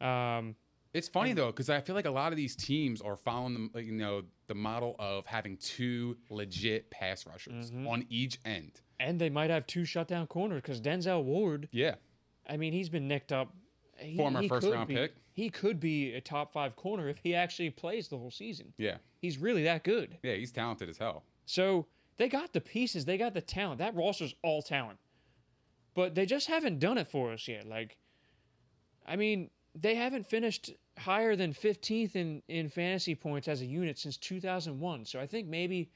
Um, 0.00 0.56
It's 0.92 1.08
funny 1.08 1.32
though 1.32 1.46
because 1.48 1.70
I 1.70 1.80
feel 1.80 1.94
like 1.94 2.06
a 2.06 2.10
lot 2.10 2.32
of 2.32 2.36
these 2.36 2.56
teams 2.56 3.00
are 3.00 3.16
following 3.16 3.70
the 3.72 3.82
you 3.82 3.92
know 3.92 4.22
the 4.48 4.54
model 4.54 4.96
of 4.98 5.26
having 5.26 5.56
two 5.58 6.16
legit 6.30 6.90
pass 6.90 7.26
rushers 7.26 7.70
Mm-hmm. 7.70 7.86
on 7.86 8.06
each 8.10 8.38
end. 8.44 8.80
and 8.98 9.20
they 9.20 9.30
might 9.30 9.50
have 9.50 9.66
two 9.66 9.84
shutdown 9.84 10.26
corners 10.26 10.62
because 10.62 10.80
Denzel 10.80 11.22
Ward 11.22 11.68
Yeah, 11.72 11.94
I 12.48 12.56
mean, 12.56 12.72
he's 12.72 12.88
been 12.88 13.06
nicked 13.08 13.30
up. 13.32 13.54
He, 13.96 14.16
Former 14.16 14.40
he 14.42 14.48
first 14.48 14.66
round 14.68 14.88
be- 14.88 14.94
pick. 14.96 15.14
He 15.32 15.48
could 15.48 15.78
be 15.80 16.12
a 16.14 16.20
top 16.20 16.52
five 16.52 16.74
corner 16.76 17.08
if 17.08 17.18
he 17.18 17.34
actually 17.34 17.70
plays 17.70 18.08
the 18.08 18.18
whole 18.18 18.30
season. 18.30 18.72
yeah, 18.76 18.96
He's 19.20 19.38
really 19.38 19.62
that 19.64 19.84
good. 19.84 20.18
yeah. 20.22 20.34
He's 20.34 20.50
talented 20.52 20.88
as 20.88 20.98
hell. 20.98 21.22
So 21.46 21.86
they 22.16 22.28
got 22.28 22.52
the 22.52 22.60
pieces, 22.60 23.04
they 23.04 23.18
got 23.18 23.34
the 23.34 23.40
talent. 23.40 23.78
That 23.78 23.94
roster's 23.94 24.34
all 24.42 24.62
talent. 24.62 24.98
But 25.94 26.14
they 26.14 26.26
just 26.26 26.46
haven't 26.46 26.78
done 26.78 26.98
it 26.98 27.08
for 27.08 27.32
us 27.32 27.48
yet. 27.48 27.66
Like, 27.66 27.96
I 29.06 29.16
mean, 29.16 29.50
they 29.74 29.94
haven't 29.94 30.26
finished 30.26 30.72
higher 30.98 31.34
than 31.34 31.52
15th 31.52 32.16
in, 32.16 32.42
in 32.48 32.68
fantasy 32.68 33.14
points 33.14 33.48
as 33.48 33.62
a 33.62 33.66
unit 33.66 33.98
since 33.98 34.16
2001. 34.16 35.06
So 35.06 35.18
I 35.18 35.26
think 35.26 35.48
maybe 35.48 35.90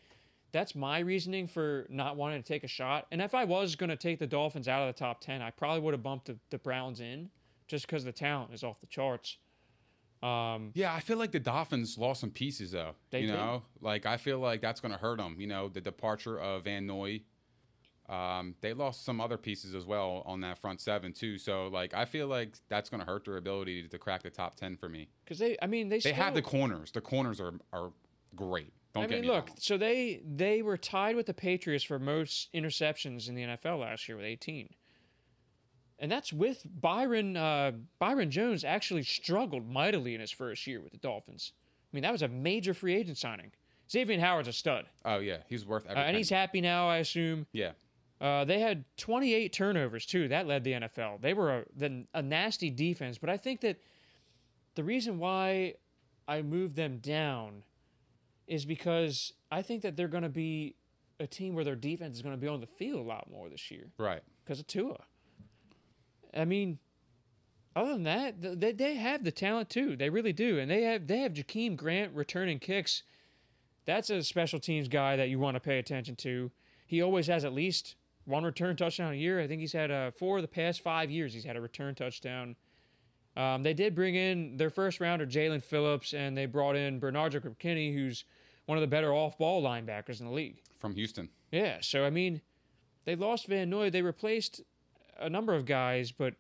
that's 0.53 0.75
my 0.75 1.01
reasoning 1.01 1.47
for 1.47 1.87
not 1.91 2.17
wanting 2.17 2.43
to 2.43 2.47
take 2.47 2.65
a 2.65 2.69
shot. 2.69 3.07
And 3.11 3.21
if 3.21 3.35
I 3.35 3.45
was 3.45 3.77
going 3.77 3.91
to 3.91 3.97
take 3.97 4.19
the 4.19 4.27
Dolphins 4.27 4.69
out 4.69 4.89
of 4.89 4.95
the 4.95 4.99
top 4.99 5.21
10, 5.21 5.43
I 5.43 5.51
probably 5.51 5.81
would 5.81 5.95
have 5.95 6.03
bumped 6.03 6.27
the, 6.27 6.39
the 6.51 6.59
Browns 6.59 7.01
in 7.01 7.29
just 7.67 7.87
because 7.87 8.05
the 8.05 8.13
talent 8.13 8.55
is 8.55 8.63
off 8.63 8.81
the 8.81 8.87
charts. 8.87 9.39
Um, 10.23 10.71
Yeah, 10.75 10.95
I 10.95 11.01
feel 11.01 11.19
like 11.19 11.33
the 11.33 11.41
Dolphins 11.41 11.99
lost 11.99 12.21
some 12.21 12.31
pieces 12.31 12.71
though. 12.73 12.95
They 13.11 13.21
you 13.21 13.27
did. 13.29 13.35
know, 13.35 13.63
like 13.81 14.07
I 14.07 14.17
feel 14.17 14.39
like 14.39 14.61
that's 14.61 14.81
going 14.81 14.93
to 14.93 14.99
hurt 14.99 15.19
them. 15.19 15.37
You 15.39 15.47
know, 15.47 15.69
the 15.69 15.81
departure 15.81 16.39
of 16.39 16.65
Van 16.65 16.87
Noy. 16.87 17.23
Um, 18.07 18.55
they 18.61 18.75
lost 18.75 19.05
some 19.07 19.19
other 19.19 19.39
pieces 19.39 19.75
as 19.75 19.87
well 19.87 20.23
on 20.27 20.43
that 20.43 20.59
front 20.59 20.81
seven 20.83 21.13
too. 21.15 21.39
So 21.39 21.69
like 21.69 21.95
I 21.95 22.05
feel 22.05 22.27
like 22.27 22.57
that's 22.69 22.91
going 22.91 23.01
to 23.01 23.07
hurt 23.07 23.25
their 23.25 23.39
ability 23.39 23.89
to 23.89 23.99
crack 23.99 24.23
the 24.23 24.31
top 24.31 24.57
ten 24.57 24.77
for 24.77 24.89
me. 24.91 25.09
because 25.25 25.39
they, 25.39 25.57
I 25.63 25.67
mean, 25.67 25.89
they 25.89 26.01
They 26.01 26.13
have 26.13 26.35
the 26.35 26.43
corners. 26.43 26.91
The 26.93 27.01
corners 27.01 27.41
are 27.41 27.55
are 27.73 27.93
great. 28.37 28.73
Don't 28.93 29.05
I 29.05 29.07
get 29.07 29.15
mean, 29.17 29.23
me 29.23 29.29
look. 29.29 29.49
wrong. 29.49 29.57
So 29.59 29.79
they 29.79 30.21
they 30.23 30.61
were 30.61 30.77
tied 30.77 31.17
with 31.17 31.27
the 31.27 31.35
Patriots 31.35 31.83
for 31.83 31.99
most 31.99 32.53
interceptions 32.53 33.27
in 33.29 33.35
the 33.35 33.43
NFL 33.43 33.81
last 33.81 34.07
year 34.07 34.17
with 34.17 34.27
18, 34.27 34.69
and 35.99 36.11
that's 36.11 36.33
with 36.33 36.63
Byron. 36.81 37.37
Uh, 37.37 37.73
Byron 37.99 38.31
Jones 38.31 38.65
actually 38.65 39.03
struggled 39.05 39.69
mightily 39.69 40.15
in 40.15 40.21
his 40.21 40.31
first 40.31 40.67
year 40.67 40.81
with 40.81 40.93
the 40.93 40.99
Dolphins. 40.99 41.53
I 41.93 41.97
mean, 41.97 42.03
that 42.03 42.13
was 42.13 42.23
a 42.23 42.29
major 42.29 42.75
free 42.75 42.95
agent 42.95 43.19
signing. 43.19 43.53
Xavier 43.91 44.19
Howard's 44.19 44.49
a 44.49 44.53
stud, 44.53 44.87
Oh 45.05 45.19
yeah, 45.19 45.39
he's 45.49 45.67
worth 45.67 45.85
uh, 45.87 45.91
everything. 45.91 46.09
and 46.09 46.17
he's 46.17 46.31
happy 46.31 46.61
now. 46.61 46.89
I 46.89 46.97
assume. 46.99 47.47
yeah. 47.53 47.73
Uh, 48.21 48.45
they 48.45 48.59
had 48.61 48.85
28 48.97 49.53
turnovers 49.53 50.07
too. 50.07 50.29
That 50.29 50.47
led 50.47 50.65
the 50.65 50.73
NFL. 50.73 51.21
They 51.21 51.35
were 51.35 51.59
a, 51.59 51.65
the, 51.77 52.05
a 52.15 52.23
nasty 52.23 52.71
defense, 52.71 53.19
but 53.19 53.29
I 53.29 53.37
think 53.37 53.61
that 53.61 53.77
the 54.77 54.85
reason 54.85 55.19
why 55.19 55.75
I 56.27 56.41
moved 56.41 56.75
them 56.77 56.99
down 56.99 57.65
is 58.47 58.65
because 58.65 59.33
I 59.51 59.61
think 59.63 59.83
that 59.83 59.97
they're 59.97 60.09
going 60.09 60.23
to 60.23 60.29
be 60.31 60.75
a 61.21 61.27
team 61.27 61.55
where 61.55 61.65
their 61.65 61.77
defense 61.77 62.17
is 62.17 62.23
going 62.23 62.35
to 62.35 62.41
be 62.41 62.49
on 62.49 62.61
the 62.61 62.67
field 62.67 63.01
a 63.05 63.09
lot 63.09 63.29
more 63.31 63.49
this 63.51 63.71
year 63.71 63.91
Right. 63.99 64.23
because 64.45 64.59
of 64.61 64.67
Tua. 64.67 64.97
I 66.37 66.45
mean, 66.45 66.79
other 67.77 67.93
than 67.93 68.05
that, 68.05 68.61
they, 68.61 68.73
they 68.73 68.95
have 68.95 69.25
the 69.25 69.33
talent 69.33 69.71
too. 69.71 69.97
They 69.97 70.11
really 70.11 70.33
do, 70.33 70.59
and 70.59 70.71
they 70.71 70.83
have 70.83 71.07
they 71.07 71.19
have 71.19 71.33
Jakeem 71.33 71.77
Grant 71.77 72.15
returning 72.15 72.59
kicks. 72.59 73.03
That's 73.85 74.11
a 74.11 74.23
special 74.23 74.59
teams 74.61 74.89
guy 74.89 75.17
that 75.17 75.29
you 75.29 75.39
want 75.39 75.57
to 75.57 75.61
pay 75.61 75.79
attention 75.79 76.17
to. 76.17 76.51
He 76.87 77.03
always 77.03 77.27
has 77.27 77.45
at 77.45 77.53
least 77.53 77.97
one 78.25 78.45
return 78.45 78.77
touchdown 78.77 79.13
a 79.13 79.17
year. 79.17 79.41
I 79.41 79.47
think 79.47 79.61
he's 79.61 79.73
had 79.73 79.91
uh, 79.91 80.11
four 80.11 80.39
of 80.39 80.43
the 80.43 80.49
past 80.49 80.81
five 80.81 81.11
years. 81.11 81.35
He's 81.35 81.45
had 81.45 81.57
a 81.57 81.61
return 81.61 81.95
touchdown. 81.95 82.57
Um, 83.37 83.63
they 83.63 83.75
did 83.75 83.95
bring 83.95 84.15
in 84.15 84.57
their 84.57 84.71
first 84.71 85.01
rounder, 85.01 85.27
Jaelan 85.27 85.63
Phillips, 85.63 86.15
and 86.15 86.39
they 86.39 86.47
brought 86.47 86.77
in 86.77 87.01
Bernard 87.01 87.33
Jacob 87.33 87.59
Kinney, 87.59 87.93
who's 87.93 88.25
one 88.67 88.79
of 88.79 88.83
the 88.83 88.89
better 88.89 89.13
off-ball 89.13 89.63
linebackers 89.63 90.21
in 90.21 90.27
the 90.27 90.33
league. 90.33 90.63
From 90.79 90.95
Houston. 90.95 91.29
Yeah, 91.51 91.79
so 91.81 92.05
I 92.05 92.11
mean, 92.11 92.41
they 93.05 93.17
lost 93.17 93.49
Van 93.49 93.69
Noy. 93.69 93.91
They 93.91 94.03
replaced 94.03 94.63
a 95.19 95.29
number 95.31 95.55
of 95.55 95.65
guys, 95.67 96.13
but 96.13 96.35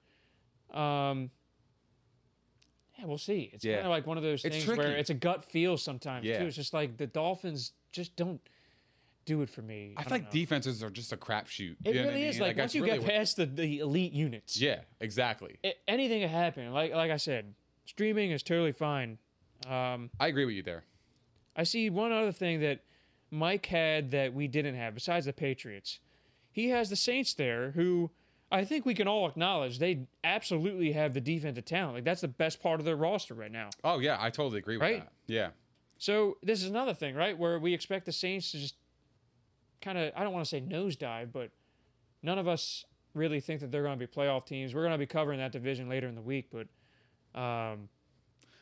um, 0.72 1.30
yeah, 2.98 3.06
we'll 3.06 3.18
see. 3.18 3.50
It's 3.52 3.64
Yeah. 3.64 3.76
kind 3.76 3.86
of 3.86 3.90
like 3.90 4.06
one 4.06 4.16
of 4.16 4.22
those 4.22 4.44
It's 4.44 4.54
things 4.54 4.64
tricky. 4.64 4.78
where 4.78 4.96
it's 4.96 5.10
a 5.10 5.14
gut 5.14 5.44
feel 5.44 5.76
sometimes 5.76 6.24
Yeah. 6.26 6.38
too. 6.40 6.46
It's 6.46 6.56
just 6.56 6.72
like 6.74 6.96
the 6.96 7.06
Dolphins 7.06 7.72
just 7.92 8.14
don't 8.16 8.40
do 9.24 9.42
it 9.42 9.48
for 9.48 9.62
me. 9.62 9.94
I, 9.96 10.02
don't 10.02 10.04
feel 10.08 10.12
like 10.18 10.24
know. 10.24 10.30
defenses 10.30 10.82
are 10.82 10.90
just 10.90 11.12
a 11.12 11.16
crapshoot. 11.16 11.76
It 11.84 11.94
You 11.94 12.02
I 12.02 12.04
really 12.04 12.24
is. 12.24 12.36
mean? 12.38 12.48
Like, 12.48 12.56
once 12.58 12.74
you 12.74 12.84
really 12.84 12.98
get 12.98 13.08
past 13.08 13.36
the, 13.36 13.46
the 13.46 13.78
elite 13.80 14.12
units, 14.12 14.60
Yeah, 14.60 14.80
exactly. 15.00 15.56
it, 15.62 15.78
anything 15.88 16.20
can 16.20 16.28
happen. 16.30 16.72
Like 16.72 16.92
like 16.92 17.10
I 17.10 17.16
said, 17.16 17.54
streaming 17.86 18.30
is 18.32 18.42
totally 18.42 18.72
fine. 18.72 19.18
Um, 19.66 20.10
I 20.20 20.28
agree 20.28 20.44
with 20.44 20.54
you 20.54 20.62
there. 20.62 20.84
I 21.56 21.62
see 21.64 21.88
one 21.88 22.12
other 22.12 22.32
thing 22.32 22.60
that 22.60 22.80
Mike 23.30 23.66
had 23.66 24.10
that 24.10 24.34
we 24.34 24.46
didn't 24.46 24.74
have 24.74 24.94
besides 24.94 25.26
the 25.26 25.32
Patriots. 25.32 26.00
He 26.52 26.68
has 26.68 26.90
the 26.90 26.96
Saints 26.96 27.32
there, 27.34 27.70
who 27.72 28.10
I 28.54 28.64
think 28.64 28.86
we 28.86 28.94
can 28.94 29.08
all 29.08 29.26
acknowledge 29.28 29.78
they 29.78 30.06
absolutely 30.22 30.92
have 30.92 31.12
the 31.12 31.20
defensive 31.20 31.64
talent. 31.64 31.94
Like 31.94 32.04
that's 32.04 32.20
the 32.20 32.28
best 32.28 32.62
part 32.62 32.80
of 32.80 32.86
their 32.86 32.96
roster 32.96 33.34
right 33.34 33.50
now. 33.50 33.70
Oh 33.82 33.98
yeah, 33.98 34.16
I 34.20 34.30
totally 34.30 34.58
agree 34.58 34.76
with 34.76 34.82
Right? 34.82 35.00
that. 35.00 35.12
Yeah. 35.26 35.48
So 35.98 36.38
this 36.42 36.62
is 36.62 36.68
another 36.68 36.94
thing, 36.94 37.14
right, 37.14 37.36
where 37.38 37.58
we 37.58 37.74
expect 37.74 38.06
the 38.06 38.12
Saints 38.12 38.52
to 38.52 38.58
just 38.58 38.74
kind 39.82 39.98
of 39.98 40.12
I 40.16 40.22
don't 40.22 40.32
want 40.32 40.44
to 40.44 40.48
say 40.48 40.60
nosedive, 40.60 41.32
but 41.32 41.50
none 42.22 42.38
of 42.38 42.46
us 42.48 42.84
really 43.14 43.40
think 43.40 43.60
that 43.60 43.70
they're 43.70 43.82
going 43.82 43.98
to 43.98 44.06
be 44.06 44.12
playoff 44.12 44.46
teams. 44.46 44.74
We're 44.74 44.82
going 44.82 44.92
to 44.92 44.98
be 44.98 45.06
covering 45.06 45.38
that 45.38 45.52
division 45.52 45.88
later 45.88 46.08
in 46.08 46.14
the 46.14 46.22
week, 46.22 46.48
but 46.50 46.66
um, 47.38 47.88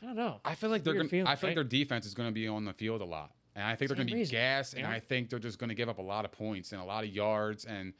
I 0.02 0.06
don't 0.06 0.16
know. 0.16 0.40
I 0.44 0.54
feel 0.54 0.70
like 0.70 0.84
they're 0.84 0.94
gonna, 0.94 1.08
feeling, 1.08 1.26
I 1.26 1.36
feel 1.36 1.50
like 1.50 1.54
their 1.54 1.64
defense 1.64 2.06
is 2.06 2.14
going 2.14 2.28
to 2.28 2.34
be 2.34 2.48
on 2.48 2.64
the 2.64 2.72
field 2.72 3.00
a 3.00 3.04
lot, 3.04 3.32
and 3.54 3.64
I 3.64 3.76
think 3.76 3.88
they're 3.88 3.96
going 3.96 4.08
to 4.08 4.14
be 4.14 4.20
reason, 4.20 4.32
gassed, 4.32 4.74
and 4.74 4.82
yeah. 4.82 4.90
I 4.90 5.00
think 5.00 5.30
they're 5.30 5.38
just 5.38 5.58
going 5.58 5.68
to 5.68 5.74
give 5.74 5.88
up 5.88 5.98
a 5.98 6.02
lot 6.02 6.24
of 6.24 6.32
points 6.32 6.72
and 6.72 6.80
a 6.80 6.84
lot 6.84 7.04
of 7.04 7.10
yards, 7.10 7.64
and 7.64 7.92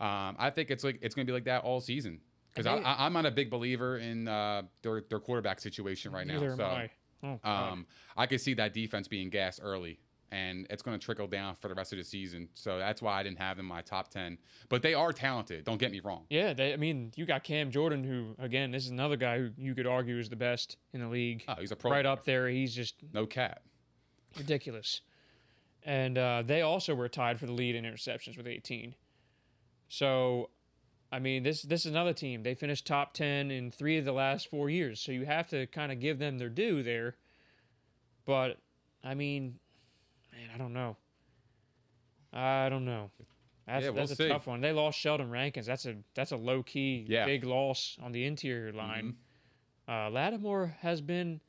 um, 0.00 0.36
I 0.38 0.50
think 0.50 0.70
it's 0.70 0.84
like 0.84 0.98
it's 1.02 1.14
going 1.14 1.26
to 1.26 1.30
be 1.30 1.34
like 1.34 1.44
that 1.44 1.62
all 1.62 1.80
season 1.80 2.20
because 2.52 2.66
I, 2.66 2.82
I'm 2.98 3.12
not 3.12 3.26
a 3.26 3.30
big 3.30 3.50
believer 3.50 3.98
in 3.98 4.26
uh, 4.28 4.62
their 4.82 5.02
their 5.08 5.20
quarterback 5.20 5.60
situation 5.60 6.12
right 6.12 6.26
now. 6.26 6.42
Am 6.42 6.56
so 6.56 6.64
I. 6.64 6.90
Oh, 7.22 7.38
um, 7.44 7.86
I 8.16 8.26
could 8.26 8.40
see 8.40 8.54
that 8.54 8.72
defense 8.72 9.06
being 9.06 9.28
gassed 9.28 9.60
early. 9.62 10.00
And 10.32 10.66
it's 10.70 10.80
going 10.80 10.96
to 10.96 11.04
trickle 11.04 11.26
down 11.26 11.56
for 11.56 11.66
the 11.66 11.74
rest 11.74 11.92
of 11.92 11.98
the 11.98 12.04
season. 12.04 12.48
So 12.54 12.78
that's 12.78 13.02
why 13.02 13.18
I 13.18 13.24
didn't 13.24 13.40
have 13.40 13.56
them 13.56 13.66
in 13.66 13.68
my 13.68 13.82
top 13.82 14.10
10. 14.10 14.38
But 14.68 14.80
they 14.80 14.94
are 14.94 15.12
talented. 15.12 15.64
Don't 15.64 15.76
get 15.78 15.90
me 15.90 15.98
wrong. 15.98 16.24
Yeah, 16.30 16.52
they, 16.54 16.72
I 16.72 16.76
mean, 16.76 17.10
you 17.16 17.26
got 17.26 17.42
Cam 17.42 17.72
Jordan, 17.72 18.04
who 18.04 18.36
again, 18.38 18.70
this 18.70 18.84
is 18.84 18.90
another 18.90 19.16
guy 19.16 19.38
who 19.38 19.50
you 19.58 19.74
could 19.74 19.88
argue 19.88 20.16
is 20.18 20.28
the 20.28 20.36
best 20.36 20.76
in 20.92 21.00
the 21.00 21.08
league. 21.08 21.42
Oh, 21.48 21.54
he's 21.58 21.72
a 21.72 21.76
pro. 21.76 21.90
right 21.90 22.06
up 22.06 22.24
there. 22.24 22.48
He's 22.48 22.72
just 22.74 22.94
No 23.12 23.26
cat. 23.26 23.62
ridiculous. 24.38 25.00
And 25.82 26.16
uh, 26.16 26.42
they 26.46 26.62
also 26.62 26.94
were 26.94 27.08
tied 27.08 27.40
for 27.40 27.46
the 27.46 27.52
lead 27.52 27.74
in 27.74 27.84
interceptions 27.84 28.36
with 28.36 28.46
18. 28.46 28.94
So 29.90 30.48
I 31.12 31.18
mean, 31.18 31.42
this 31.42 31.62
this 31.62 31.84
is 31.84 31.90
another 31.90 32.12
team. 32.14 32.42
They 32.44 32.54
finished 32.54 32.86
top 32.86 33.12
ten 33.12 33.50
in 33.50 33.70
three 33.72 33.98
of 33.98 34.04
the 34.04 34.12
last 34.12 34.48
four 34.48 34.70
years, 34.70 35.00
so 35.00 35.10
you 35.12 35.26
have 35.26 35.48
to 35.48 35.66
kind 35.66 35.90
of 35.92 35.98
give 36.00 36.18
them 36.20 36.38
their 36.38 36.48
due 36.48 36.82
there. 36.84 37.16
But 38.24 38.58
I 39.04 39.14
mean, 39.14 39.58
man, 40.32 40.48
I 40.54 40.58
don't 40.58 40.72
know. 40.72 40.96
I 42.32 42.68
don't 42.68 42.84
know. 42.84 43.10
That's, 43.66 43.84
Yeah, 43.84 43.90
we'll 43.90 43.98
that's 44.06 44.12
a 44.12 44.16
see. 44.16 44.28
tough 44.28 44.46
one. 44.46 44.60
They 44.60 44.72
lost 44.72 44.98
Sheldon 44.98 45.30
Rankins. 45.30 45.66
That's 45.66 45.84
a 45.86 45.96
that's 46.14 46.30
a 46.30 46.36
low 46.36 46.62
key 46.62 47.04
Yeah. 47.08 47.20
Mm-hmm. 47.20 47.26
big 47.26 47.44
loss 47.44 47.98
on 48.00 48.12
the 48.12 48.24
interior 48.24 48.72
line. 48.72 49.16
Uh, 49.88 50.08
Lattimore 50.10 50.76
has 50.82 51.00
been 51.00 51.40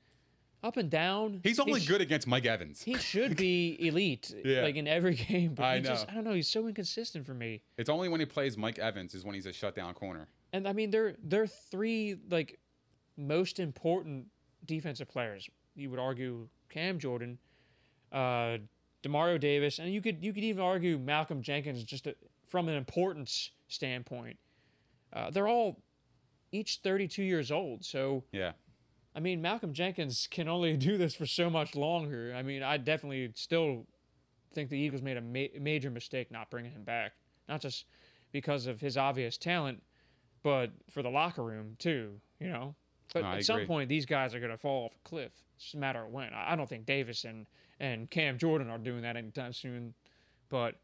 up 0.64 0.78
and 0.78 0.90
down. 0.90 1.40
He's 1.44 1.58
He 1.58 1.62
only 1.62 1.80
sh- 1.80 1.88
good 1.88 2.02
against 2.02 2.28
Mike 2.28 2.46
Evans. 2.46 2.82
He 2.82 2.96
should 2.98 3.36
be 3.36 3.78
elite, 3.88 4.34
Yeah. 4.46 4.62
like 4.62 4.76
in 4.76 4.88
every 4.88 5.16
game. 5.16 5.54
But 5.56 5.64
I 5.64 5.76
he 5.78 5.82
just. 5.84 6.08
I 6.10 6.14
don't 6.14 6.24
know. 6.24 6.34
He's 6.34 6.48
so 6.50 6.68
inconsistent 6.68 7.26
for 7.26 7.34
me. 7.34 7.62
It's 7.78 7.90
only 7.90 8.10
when 8.10 8.20
he 8.20 8.26
plays 8.26 8.58
Mike 8.58 8.78
Evans 8.80 9.14
is 9.16 9.24
when 9.26 9.36
he's 9.36 9.46
a 9.48 9.54
shutdown 9.54 9.94
corner. 9.94 10.28
And 10.54 10.68
I 10.68 10.74
mean, 10.74 10.92
they're 10.92 11.16
they're 11.24 11.48
three 11.48 12.18
like 12.30 12.60
most 13.18 13.60
important 13.60 14.26
defensive 14.66 15.08
players. 15.10 15.50
You 15.76 15.90
would 15.90 16.00
argue 16.00 16.48
Cam 16.70 17.00
Jordan, 17.00 17.38
uh, 18.12 18.58
Demario 19.04 19.40
Davis, 19.40 19.80
and 19.80 19.92
you 19.94 20.02
could 20.02 20.24
you 20.24 20.34
could 20.34 20.44
even 20.44 20.62
argue 20.62 20.98
Malcolm 21.00 21.42
Jenkins 21.42 21.84
just 21.84 22.08
a, 22.08 22.16
from 22.48 22.68
an 22.68 22.76
importance 22.76 23.52
standpoint. 23.68 24.38
Uh, 25.14 25.30
they're 25.32 25.48
all 25.48 25.82
each 26.52 26.80
32 26.84 27.24
years 27.24 27.52
old, 27.52 27.84
so 27.86 28.24
Yeah. 28.32 28.52
I 29.16 29.20
mean, 29.20 29.42
Malcolm 29.42 29.74
Jenkins 29.74 30.28
can 30.30 30.48
only 30.48 30.78
do 30.78 30.98
this 30.98 31.16
for 31.16 31.26
so 31.26 31.50
much 31.50 31.76
longer. 31.76 32.34
I 32.36 32.44
mean, 32.44 32.64
I 32.64 32.78
definitely 32.78 33.32
still 33.36 33.86
think 34.54 34.70
the 34.70 34.78
Eagles 34.78 35.02
made 35.02 35.18
a 35.18 35.22
ma- 35.22 35.60
major 35.60 35.90
mistake 35.90 36.32
not 36.32 36.50
bringing 36.50 36.72
him 36.72 36.84
back. 36.84 37.14
Not 37.48 37.62
just 37.62 37.86
because 38.32 38.68
of 38.68 38.80
his 38.80 38.98
obvious 38.98 39.38
talent, 39.38 39.82
but 40.44 40.72
for 40.90 41.02
the 41.02 41.10
locker 41.10 41.44
room 41.44 41.76
too. 41.80 42.20
You 42.40 42.50
know, 42.50 42.76
but 43.14 43.24
No, 43.24 43.28
at 43.34 43.46
some 43.46 43.66
point 43.66 43.90
these 43.90 44.06
guys 44.06 44.34
are 44.34 44.40
going 44.40 44.52
to 44.52 44.58
fall 44.58 44.86
off 44.86 44.96
a 44.96 45.10
cliff. 45.10 45.32
It's 45.56 45.66
just 45.66 45.76
a 45.76 45.78
matter 45.78 46.04
of 46.04 46.12
when. 46.12 46.34
I 46.34 46.54
I 46.54 46.56
don't 46.56 46.68
think 46.68 46.86
Davis 46.86 47.24
and 47.26 47.46
and 47.80 48.10
Cam 48.10 48.38
Jordan 48.38 48.70
are 48.70 48.78
doing 48.78 49.02
that 49.02 49.18
anytime 49.18 49.54
soon, 49.54 49.94
but 50.50 50.76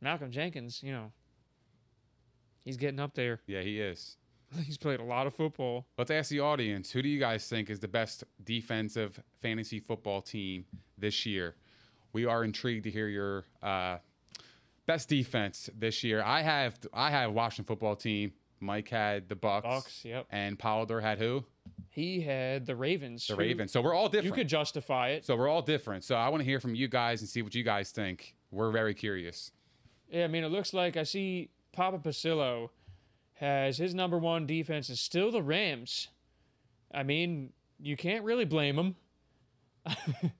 Malcolm 0.00 0.30
Jenkins, 0.30 0.82
you 0.82 0.92
know, 0.92 1.12
he's 2.64 2.76
getting 2.76 3.00
up 3.00 3.14
there. 3.14 3.40
Yeah, 3.46 3.60
he 3.62 3.80
is. 3.80 4.16
He's 4.64 4.78
played 4.78 5.00
a 5.00 5.04
lot 5.04 5.26
of 5.26 5.34
football. 5.34 5.86
Let's 5.96 6.10
ask 6.10 6.30
the 6.30 6.40
audience 6.40 6.90
who 6.90 7.02
do 7.02 7.08
you 7.08 7.20
guys 7.20 7.46
think 7.46 7.70
is 7.70 7.80
the 7.80 7.88
best 7.88 8.24
defensive 8.42 9.20
fantasy 9.40 9.80
football 9.80 10.22
team 10.22 10.64
this 10.98 11.24
year? 11.26 11.54
We 12.12 12.26
are 12.26 12.42
intrigued 12.42 12.84
to 12.84 12.90
hear 12.90 13.06
your 13.08 13.44
uh, 13.62 13.98
best 14.86 15.08
defense 15.08 15.70
this 15.76 16.02
year. 16.02 16.22
I 16.24 16.42
have 16.42 16.78
I 16.92 17.10
have 17.10 17.32
Washington 17.32 17.64
football 17.64 17.96
team. 17.96 18.32
Mike 18.62 18.88
had 18.88 19.28
the 19.28 19.36
Bucks. 19.36 19.64
Bucks, 19.64 20.04
yep. 20.04 20.26
And 20.30 20.58
Polidor 20.58 21.00
had 21.00 21.18
who? 21.18 21.44
He 21.88 22.20
had 22.20 22.66
the 22.66 22.76
Ravens. 22.76 23.26
The 23.26 23.34
Ravens. 23.34 23.72
So 23.72 23.80
we're 23.80 23.94
all 23.94 24.08
different. 24.08 24.26
You 24.26 24.32
could 24.32 24.48
justify 24.48 25.10
it. 25.10 25.24
so 25.24 25.34
we're 25.34 25.48
all 25.48 25.62
different. 25.62 26.04
So 26.04 26.14
I 26.14 26.28
want 26.28 26.42
to 26.42 26.44
hear 26.44 26.60
from 26.60 26.74
you 26.74 26.86
guys 26.86 27.20
and 27.22 27.28
see 27.28 27.40
what 27.40 27.54
you 27.54 27.62
guys 27.64 27.90
think. 27.90 28.34
We're 28.50 28.70
very 28.70 28.94
curious. 28.94 29.52
Yeah, 30.10 30.24
I 30.24 30.26
mean, 30.26 30.44
it 30.44 30.48
looks 30.48 30.74
like 30.74 30.96
I 30.96 31.04
see 31.04 31.50
Papa 31.72 31.98
Pasillo 31.98 32.70
has 33.40 33.78
his 33.78 33.94
number 33.94 34.18
one 34.18 34.46
defense 34.46 34.90
is 34.90 35.00
still 35.00 35.30
the 35.32 35.42
Rams. 35.42 36.08
I 36.92 37.02
mean, 37.02 37.52
you 37.78 37.96
can't 37.96 38.22
really 38.24 38.44
blame 38.44 38.78
him. 38.78 38.96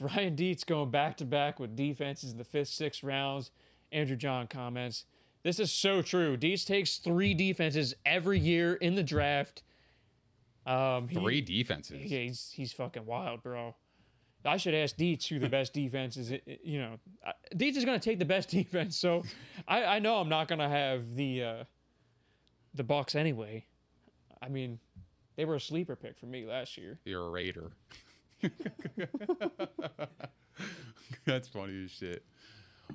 Ryan 0.00 0.34
Dietz 0.34 0.64
going 0.64 0.90
back 0.90 1.16
to 1.18 1.24
back 1.24 1.60
with 1.60 1.76
defenses 1.76 2.32
in 2.32 2.38
the 2.38 2.44
fifth, 2.44 2.68
sixth 2.68 3.02
rounds. 3.04 3.50
Andrew 3.92 4.16
John 4.16 4.48
comments, 4.48 5.04
This 5.44 5.60
is 5.60 5.70
so 5.70 6.02
true. 6.02 6.36
Dietz 6.36 6.64
takes 6.64 6.96
three 6.96 7.32
defenses 7.34 7.94
every 8.04 8.40
year 8.40 8.74
in 8.74 8.96
the 8.96 9.04
draft. 9.04 9.62
Um, 10.66 11.06
he- 11.06 11.14
Three 11.14 11.40
defenses. 11.40 12.10
Yeah, 12.10 12.20
he's 12.20 12.50
he's 12.52 12.72
fucking 12.72 13.06
wild, 13.06 13.42
bro. 13.42 13.76
I 14.46 14.56
should 14.56 14.74
ask 14.74 14.96
Dietz 14.96 15.26
who 15.28 15.38
the 15.38 15.48
best 15.48 15.72
defense 15.74 16.16
is. 16.16 16.32
You 16.64 16.78
know, 16.80 16.96
Dietz 17.56 17.76
is 17.78 17.84
gonna 17.84 18.00
take 18.00 18.18
the 18.18 18.24
best 18.24 18.48
defense, 18.50 18.96
so 18.96 19.22
I, 19.68 19.84
I 19.84 19.98
know 20.00 20.16
I'm 20.16 20.28
not 20.28 20.48
gonna 20.48 20.68
have 20.68 21.14
the 21.14 21.42
uh, 21.44 21.64
the 22.74 22.84
Bucks 22.84 23.14
anyway. 23.14 23.66
I 24.42 24.48
mean, 24.48 24.78
they 25.36 25.44
were 25.44 25.54
a 25.56 25.60
sleeper 25.60 25.96
pick 25.96 26.18
for 26.18 26.26
me 26.26 26.44
last 26.44 26.76
year. 26.76 26.98
You're 27.04 27.26
a 27.26 27.30
Raider. 27.30 27.72
That's 31.26 31.48
funny 31.48 31.84
as 31.84 31.90
shit. 31.90 32.24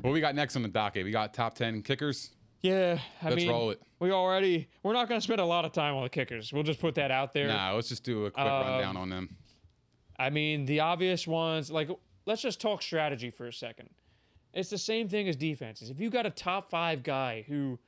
What 0.01 0.13
we 0.13 0.21
got 0.21 0.35
next 0.35 0.55
on 0.55 0.61
the 0.61 0.67
docket? 0.69 1.03
We 1.03 1.11
got 1.11 1.33
top 1.33 1.55
ten 1.55 1.81
kickers. 1.81 2.31
Yeah, 2.61 2.99
I 3.21 3.25
Let's 3.29 3.37
mean, 3.37 3.49
roll 3.49 3.71
it. 3.71 3.81
we 3.99 4.11
already 4.11 4.67
we're 4.83 4.93
not 4.93 5.07
gonna 5.07 5.21
spend 5.21 5.39
a 5.41 5.45
lot 5.45 5.65
of 5.65 5.71
time 5.71 5.95
on 5.95 6.03
the 6.03 6.09
kickers. 6.09 6.51
We'll 6.53 6.63
just 6.63 6.79
put 6.81 6.95
that 6.95 7.09
out 7.09 7.33
there. 7.33 7.47
Nah, 7.47 7.73
let's 7.73 7.89
just 7.89 8.03
do 8.03 8.25
a 8.25 8.31
quick 8.31 8.45
Um, 8.45 8.51
rundown 8.67 8.97
on 8.97 9.09
them. 9.09 9.35
I 10.19 10.29
mean, 10.29 10.65
the 10.65 10.81
obvious 10.81 11.25
ones, 11.25 11.71
like, 11.71 11.89
let's 12.25 12.41
just 12.41 12.59
talk 12.59 12.81
strategy 12.81 13.31
for 13.31 13.47
a 13.47 13.53
second. 13.53 13.89
It's 14.53 14.69
the 14.69 14.77
same 14.77 15.07
thing 15.07 15.29
as 15.29 15.37
defenses. 15.37 15.89
If 15.89 15.99
you 16.01 16.09
got 16.09 16.25
a 16.25 16.29
top 16.29 16.69
five 16.69 17.01
guy 17.03 17.45
who 17.47 17.79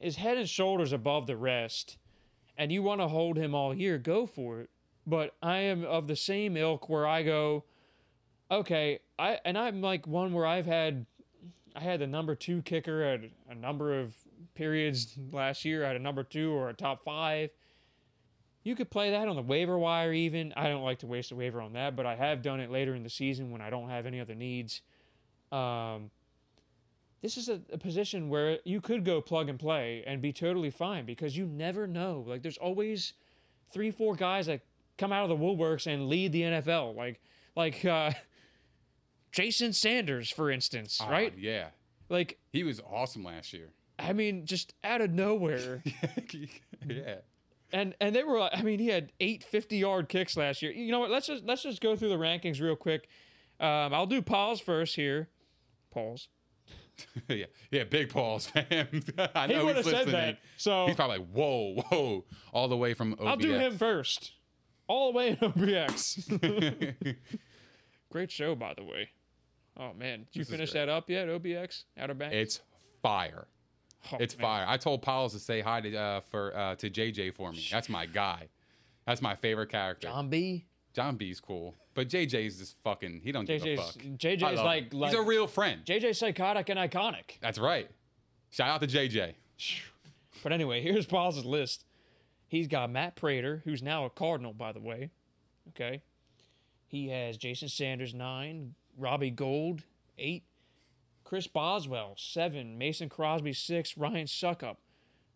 is 0.00 0.16
head 0.16 0.36
and 0.38 0.48
shoulders 0.48 0.92
above 0.92 1.26
the 1.26 1.36
rest 1.36 1.98
and 2.58 2.72
you 2.72 2.82
want 2.82 3.00
to 3.00 3.08
hold 3.08 3.36
him 3.36 3.54
all 3.54 3.72
year, 3.72 3.96
go 3.96 4.26
for 4.26 4.60
it. 4.60 4.70
But 5.06 5.34
I 5.40 5.58
am 5.58 5.84
of 5.84 6.08
the 6.08 6.16
same 6.16 6.56
ilk 6.56 6.88
where 6.88 7.06
I 7.06 7.22
go, 7.22 7.64
okay, 8.50 8.98
I 9.18 9.38
and 9.44 9.56
I'm 9.56 9.80
like 9.80 10.06
one 10.06 10.34
where 10.34 10.44
I've 10.44 10.66
had 10.66 11.06
I 11.74 11.80
had 11.80 12.00
the 12.00 12.06
number 12.06 12.34
two 12.34 12.60
kicker 12.62 13.02
at 13.02 13.20
a 13.48 13.54
number 13.54 13.98
of 13.98 14.14
periods 14.54 15.16
last 15.32 15.64
year. 15.64 15.84
I 15.84 15.88
had 15.88 15.96
a 15.96 16.00
number 16.00 16.24
two 16.24 16.52
or 16.52 16.68
a 16.68 16.74
top 16.74 17.04
five. 17.04 17.50
You 18.64 18.74
could 18.74 18.90
play 18.90 19.12
that 19.12 19.28
on 19.28 19.36
the 19.36 19.42
waiver 19.42 19.78
wire, 19.78 20.12
even. 20.12 20.52
I 20.54 20.68
don't 20.68 20.82
like 20.82 20.98
to 20.98 21.06
waste 21.06 21.30
a 21.30 21.36
waiver 21.36 21.62
on 21.62 21.72
that, 21.72 21.96
but 21.96 22.04
I 22.04 22.16
have 22.16 22.42
done 22.42 22.60
it 22.60 22.70
later 22.70 22.94
in 22.94 23.02
the 23.02 23.08
season 23.08 23.50
when 23.50 23.62
I 23.62 23.70
don't 23.70 23.88
have 23.88 24.04
any 24.04 24.20
other 24.20 24.34
needs. 24.34 24.82
Um, 25.52 26.10
this 27.20 27.36
is 27.36 27.48
a, 27.48 27.60
a 27.72 27.78
position 27.78 28.28
where 28.28 28.58
you 28.64 28.80
could 28.80 29.04
go 29.04 29.20
plug 29.20 29.48
and 29.48 29.58
play 29.58 30.04
and 30.06 30.22
be 30.22 30.32
totally 30.32 30.70
fine 30.70 31.04
because 31.04 31.36
you 31.36 31.46
never 31.46 31.86
know. 31.86 32.24
Like, 32.26 32.42
there's 32.42 32.58
always 32.58 33.12
three, 33.72 33.90
four 33.90 34.14
guys 34.14 34.46
that 34.46 34.60
come 34.96 35.12
out 35.12 35.28
of 35.28 35.38
the 35.38 35.44
woodworks 35.44 35.86
and 35.86 36.08
lead 36.08 36.32
the 36.32 36.42
NFL. 36.42 36.94
Like, 36.96 37.20
like 37.56 37.84
uh, 37.84 38.12
Jason 39.32 39.72
Sanders, 39.72 40.30
for 40.30 40.50
instance, 40.50 40.98
Ah, 41.02 41.08
right? 41.10 41.34
Yeah. 41.36 41.68
Like, 42.08 42.38
He 42.52 42.62
was 42.64 42.80
awesome 42.90 43.24
last 43.24 43.52
year. 43.52 43.70
I 43.98 44.12
mean, 44.12 44.46
just 44.46 44.74
out 44.84 45.00
of 45.00 45.10
nowhere. 45.10 45.82
yeah. 46.86 47.16
and 47.72 47.94
and 48.00 48.14
they 48.14 48.22
were 48.22 48.40
I 48.40 48.62
mean 48.62 48.78
he 48.78 48.86
had 48.86 49.12
eight 49.18 49.42
50 49.42 49.76
yard 49.76 50.08
kicks 50.08 50.36
last 50.36 50.62
year. 50.62 50.70
You 50.70 50.92
know 50.92 51.00
what? 51.00 51.10
Let's 51.10 51.26
just 51.26 51.44
let's 51.44 51.64
just 51.64 51.80
go 51.80 51.96
through 51.96 52.10
the 52.10 52.16
rankings 52.16 52.60
real 52.60 52.76
quick. 52.76 53.08
Um, 53.58 53.92
I'll 53.92 54.06
do 54.06 54.22
Paul's 54.22 54.60
first 54.60 54.94
here. 54.94 55.28
Paul's. 55.90 56.28
yeah. 57.28 57.46
Yeah. 57.70 57.84
Big 57.84 58.08
Paul's 58.10 58.46
fam. 58.50 58.64
I 59.34 59.46
He 59.46 59.54
know 59.54 59.64
would 59.66 59.76
have 59.76 59.84
said 59.84 60.08
that. 60.08 60.38
So 60.56 60.86
He's 60.86 60.96
probably 60.96 61.18
like, 61.18 61.28
whoa, 61.28 61.74
whoa, 61.90 62.24
all 62.52 62.68
the 62.68 62.76
way 62.76 62.94
from 62.94 63.14
OBX. 63.16 63.26
I'll 63.26 63.36
do 63.36 63.52
him 63.52 63.76
first. 63.78 64.32
All 64.86 65.12
the 65.12 65.18
way 65.18 65.28
in 65.30 65.36
OBX. 65.36 67.16
Great 68.10 68.30
show, 68.30 68.54
by 68.54 68.74
the 68.74 68.84
way. 68.84 69.10
Oh 69.76 69.92
man, 69.94 70.20
did 70.20 70.28
you 70.32 70.40
This 70.40 70.48
is 70.48 70.54
finish 70.54 70.72
that 70.72 70.88
up 70.88 71.08
yet? 71.10 71.28
OBX 71.28 71.84
Outer 71.98 72.14
Banks. 72.14 72.34
It's 72.34 72.60
fire. 73.02 73.46
Oh, 74.12 74.16
It's 74.18 74.36
man. 74.36 74.42
fire. 74.42 74.64
I 74.66 74.76
told 74.76 75.02
Pauls 75.02 75.32
to 75.34 75.38
say 75.38 75.60
hi 75.60 75.80
to 75.80 75.96
uh, 75.96 76.20
for 76.30 76.56
uh, 76.56 76.74
to 76.76 76.88
JJ 76.90 77.34
for 77.34 77.52
me. 77.52 77.66
That's 77.70 77.88
my 77.88 78.06
guy. 78.06 78.48
That's 79.06 79.20
my 79.22 79.34
favorite 79.36 79.70
character. 79.70 80.08
John 80.08 80.28
B. 80.30 80.66
John 80.98 81.14
B's 81.14 81.38
cool, 81.38 81.76
but 81.94 82.08
JJ's 82.08 82.58
just 82.58 82.76
fucking. 82.82 83.20
He 83.22 83.30
don't 83.30 83.44
give 83.44 83.64
a 83.64 83.76
fuck. 83.76 83.94
JJ's 83.94 84.58
like, 84.58 84.92
like 84.92 85.12
he's 85.12 85.20
a 85.20 85.22
real 85.22 85.46
friend. 85.46 85.82
JJ's 85.84 86.18
psychotic 86.18 86.70
and 86.70 86.76
iconic. 86.76 87.38
That's 87.40 87.60
right. 87.60 87.88
Shout 88.50 88.68
out 88.68 88.80
to 88.80 88.88
JJ. 88.88 89.34
But 90.42 90.52
anyway, 90.52 90.82
here's 90.82 91.06
Paul's 91.06 91.44
list. 91.44 91.84
He's 92.48 92.66
got 92.66 92.90
Matt 92.90 93.14
Prater, 93.14 93.62
who's 93.64 93.80
now 93.80 94.06
a 94.06 94.10
Cardinal, 94.10 94.52
by 94.52 94.72
the 94.72 94.80
way. 94.80 95.10
Okay. 95.68 96.02
He 96.88 97.10
has 97.10 97.36
Jason 97.36 97.68
Sanders, 97.68 98.12
nine. 98.12 98.74
Robbie 98.96 99.30
Gould, 99.30 99.84
eight. 100.18 100.42
Chris 101.22 101.46
Boswell, 101.46 102.14
seven. 102.16 102.76
Mason 102.76 103.08
Crosby, 103.08 103.52
six. 103.52 103.96
Ryan 103.96 104.26
Succop, 104.26 104.78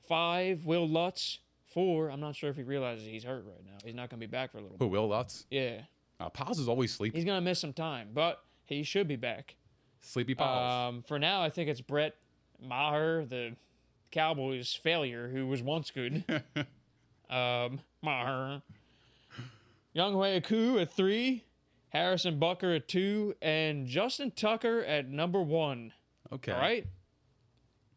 five. 0.09 0.65
Wil 0.65 0.89
Lutz, 0.89 1.39
four. 1.73 2.11
I'm 2.11 2.21
not 2.21 2.37
sure 2.37 2.51
if 2.51 2.57
he 2.57 2.63
realizes 2.63 3.07
he's 3.07 3.25
hurt 3.25 3.45
right 3.47 3.65
now. 3.65 3.79
He's 3.85 3.95
not 3.95 4.11
going 4.11 4.21
to 4.21 4.27
be 4.27 4.31
back 4.31 4.53
for 4.53 4.59
a 4.59 4.63
little 4.63 4.77
Who 4.79 4.87
bit. 4.87 4.93
Wil 4.93 5.09
Lutz? 5.09 5.47
Yeah. 5.51 5.83
Uh, 6.21 6.29
Pauls 6.29 6.59
is 6.59 6.69
always 6.69 6.93
sleepy. 6.93 7.19
He's 7.19 7.25
going 7.25 7.37
to 7.39 7.45
miss 7.45 7.59
some 7.59 7.73
time, 7.73 8.11
but 8.15 8.43
he 8.65 8.83
should 8.83 9.09
be 9.09 9.17
back. 9.17 9.57
Sleepy 10.01 10.35
Pauls. 10.35 10.95
Um, 10.95 11.03
for 11.03 11.19
now, 11.19 11.43
I 11.43 11.51
think 11.51 11.69
it's 11.69 11.81
Brett 11.81 12.15
Maher, 12.61 13.25
the 13.25 13.57
Cowboys 14.11 14.73
failure, 14.75 15.29
who 15.29 15.47
was 15.47 15.63
once 15.63 15.91
good. 15.91 16.25
um, 17.31 17.81
Maher. 18.03 18.63
Young 19.95 20.15
Hui 20.15 20.41
Ku 20.41 20.79
at 20.79 20.93
three, 20.93 21.45
Harrison 21.91 22.41
Butker 22.41 22.77
at 22.77 22.89
two, 22.89 23.35
and 23.43 23.87
Justin 23.87 24.31
Tucker 24.31 24.83
at 24.85 25.09
number 25.09 25.43
one. 25.43 25.93
okay. 26.33 26.53
All 26.53 26.59
right, 26.59 26.87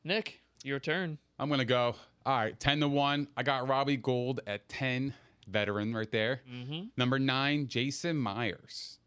Nick, 0.04 0.42
your 0.64 0.80
turn. 0.80 1.18
I'm 1.40 1.50
gonna 1.50 1.64
go. 1.64 1.96
All 2.26 2.36
right, 2.36 2.60
10 2.60 2.80
to 2.80 2.88
1. 2.88 3.28
I 3.38 3.44
got 3.44 3.68
Robbie 3.68 3.98
Gould 3.98 4.42
at 4.48 4.68
10, 4.70 5.14
veteran 5.48 5.96
right 5.96 6.12
there. 6.12 6.42
Mm-hmm. 6.52 6.88
Number 6.98 7.20
nine, 7.20 7.68
Jason 7.68 8.18
Myers. 8.18 8.98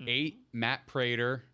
Mm-hmm. 0.00 0.08
Eight, 0.08 0.38
Matt 0.52 0.86
Prater. 0.86 1.44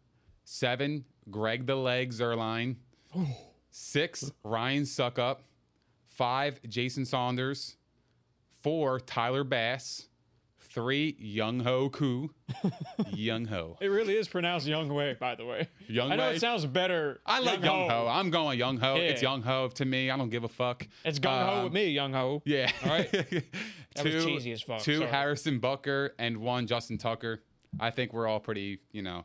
Seven, 0.45 1.07
Greg 1.31 1.67
the 1.67 1.77
Leg 1.77 2.13
Zuerlein. 2.13 2.77
Six, 3.71 4.31
Ryan 4.43 4.83
Succop. 4.83 5.39
Five, 6.09 6.61
Jason 6.69 7.07
Saunders. 7.07 7.77
Four, 8.63 9.01
Tyler 9.01 9.45
Bass. 9.45 10.09
Three, 10.75 11.15
Young 11.21 11.61
Ho 11.61 11.89
Koo. 11.89 12.31
Young 13.13 13.45
Ho. 13.47 13.79
It 13.81 13.87
really 13.87 14.17
is 14.17 14.27
pronounced 14.27 14.67
Young 14.67 14.93
Wei, 14.93 15.15
by 15.19 15.37
the 15.37 15.45
way. 15.45 15.69
Young 15.87 16.09
Ho. 16.09 16.13
I 16.13 16.17
know 16.17 16.29
Wei? 16.31 16.35
it 16.35 16.41
sounds 16.41 16.67
better. 16.67 17.21
I 17.25 17.39
like 17.39 17.63
Young 17.63 17.89
Ho. 17.89 18.09
I'm 18.11 18.31
going 18.31 18.59
Young 18.59 18.79
Ho. 18.79 18.97
It's 18.97 19.23
Young 19.23 19.43
Ho 19.43 19.69
to 19.69 19.85
me. 19.85 20.11
I 20.11 20.17
don't 20.17 20.31
give 20.31 20.43
a 20.43 20.49
fuck. 20.49 20.87
It's 21.05 21.21
gung 21.21 21.47
ho 21.47 21.59
Um, 21.59 21.65
with 21.65 21.73
me, 21.73 21.91
Young 21.91 22.13
Ho. 22.13 22.43
Yeah. 22.45 22.71
All 22.85 22.91
right. 22.91 23.09
two, 23.95 24.15
was 24.17 24.25
cheesy 24.25 24.51
as 24.53 24.63
fuck, 24.63 24.81
Two 24.81 24.99
sorry. 24.99 25.11
Harrison 25.11 25.61
Butker 25.61 26.11
and 26.19 26.39
one 26.39 26.67
Justin 26.67 26.99
Tucker. 26.99 27.43
I 27.79 27.91
think 27.91 28.13
we're 28.13 28.27
all 28.27 28.41
pretty, 28.41 28.81
you 28.91 29.03
know, 29.03 29.25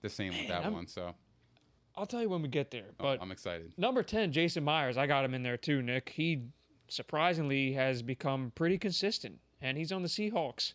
the 0.00 0.08
same 0.08 0.32
with 0.32 0.48
that 0.48 0.62
I'm- 0.64 0.72
one. 0.72 0.86
So 0.86 1.14
I'll 1.96 2.06
tell 2.06 2.22
you 2.22 2.30
when 2.30 2.40
we 2.40 2.48
get 2.48 2.70
there. 2.70 2.86
But 2.96 3.20
I'm 3.20 3.30
excited. 3.30 3.74
number 3.76 4.02
10, 4.02 4.32
Jason 4.32 4.64
Myers, 4.64 4.96
I 4.96 5.06
got 5.06 5.22
him 5.26 5.34
in 5.34 5.42
there 5.42 5.58
too, 5.58 5.82
Nick. 5.82 6.08
He 6.08 6.44
surprisingly 6.88 7.72
has 7.74 8.02
become 8.02 8.52
pretty 8.54 8.78
consistent, 8.78 9.38
and 9.62 9.78
he's 9.78 9.92
on 9.92 10.02
the 10.02 10.08
Seahawks. 10.08 10.74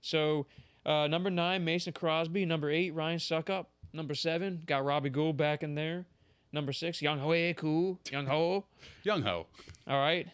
So, 0.00 0.46
uh, 0.84 1.06
number 1.06 1.30
nine, 1.30 1.64
Mason 1.64 1.92
Crosby. 1.92 2.44
Number 2.44 2.70
eight, 2.70 2.92
Ryan 2.94 3.18
Succop. 3.18 3.66
Number 3.92 4.14
seven, 4.14 4.62
got 4.66 4.84
Robbie 4.84 5.10
Gould 5.10 5.36
back 5.36 5.62
in 5.62 5.74
there. 5.74 6.06
Number 6.52 6.72
six, 6.72 7.00
Young 7.00 7.18
Ho, 7.18 7.52
cool. 7.54 7.98
Young 8.10 8.26
Ho. 8.26 8.64
Young 9.04 9.22
Ho. 9.22 9.46
All 9.86 9.98
right. 9.98 10.26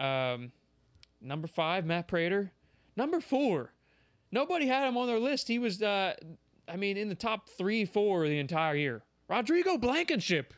Um, 0.00 0.52
number 1.20 1.46
five, 1.46 1.84
Matt 1.84 2.08
Prater. 2.08 2.50
Number 2.96 3.20
four, 3.20 3.72
nobody 4.32 4.66
had 4.66 4.88
him 4.88 4.96
on 4.96 5.06
their 5.06 5.18
list. 5.18 5.48
He 5.48 5.58
was, 5.58 5.82
uh, 5.82 6.14
I 6.66 6.76
mean, 6.76 6.96
in 6.96 7.08
the 7.08 7.14
top 7.14 7.48
three, 7.48 7.84
four 7.84 8.26
the 8.26 8.38
entire 8.38 8.74
year. 8.74 9.02
Rodrigo 9.28 9.78
Blankenship. 9.78 10.54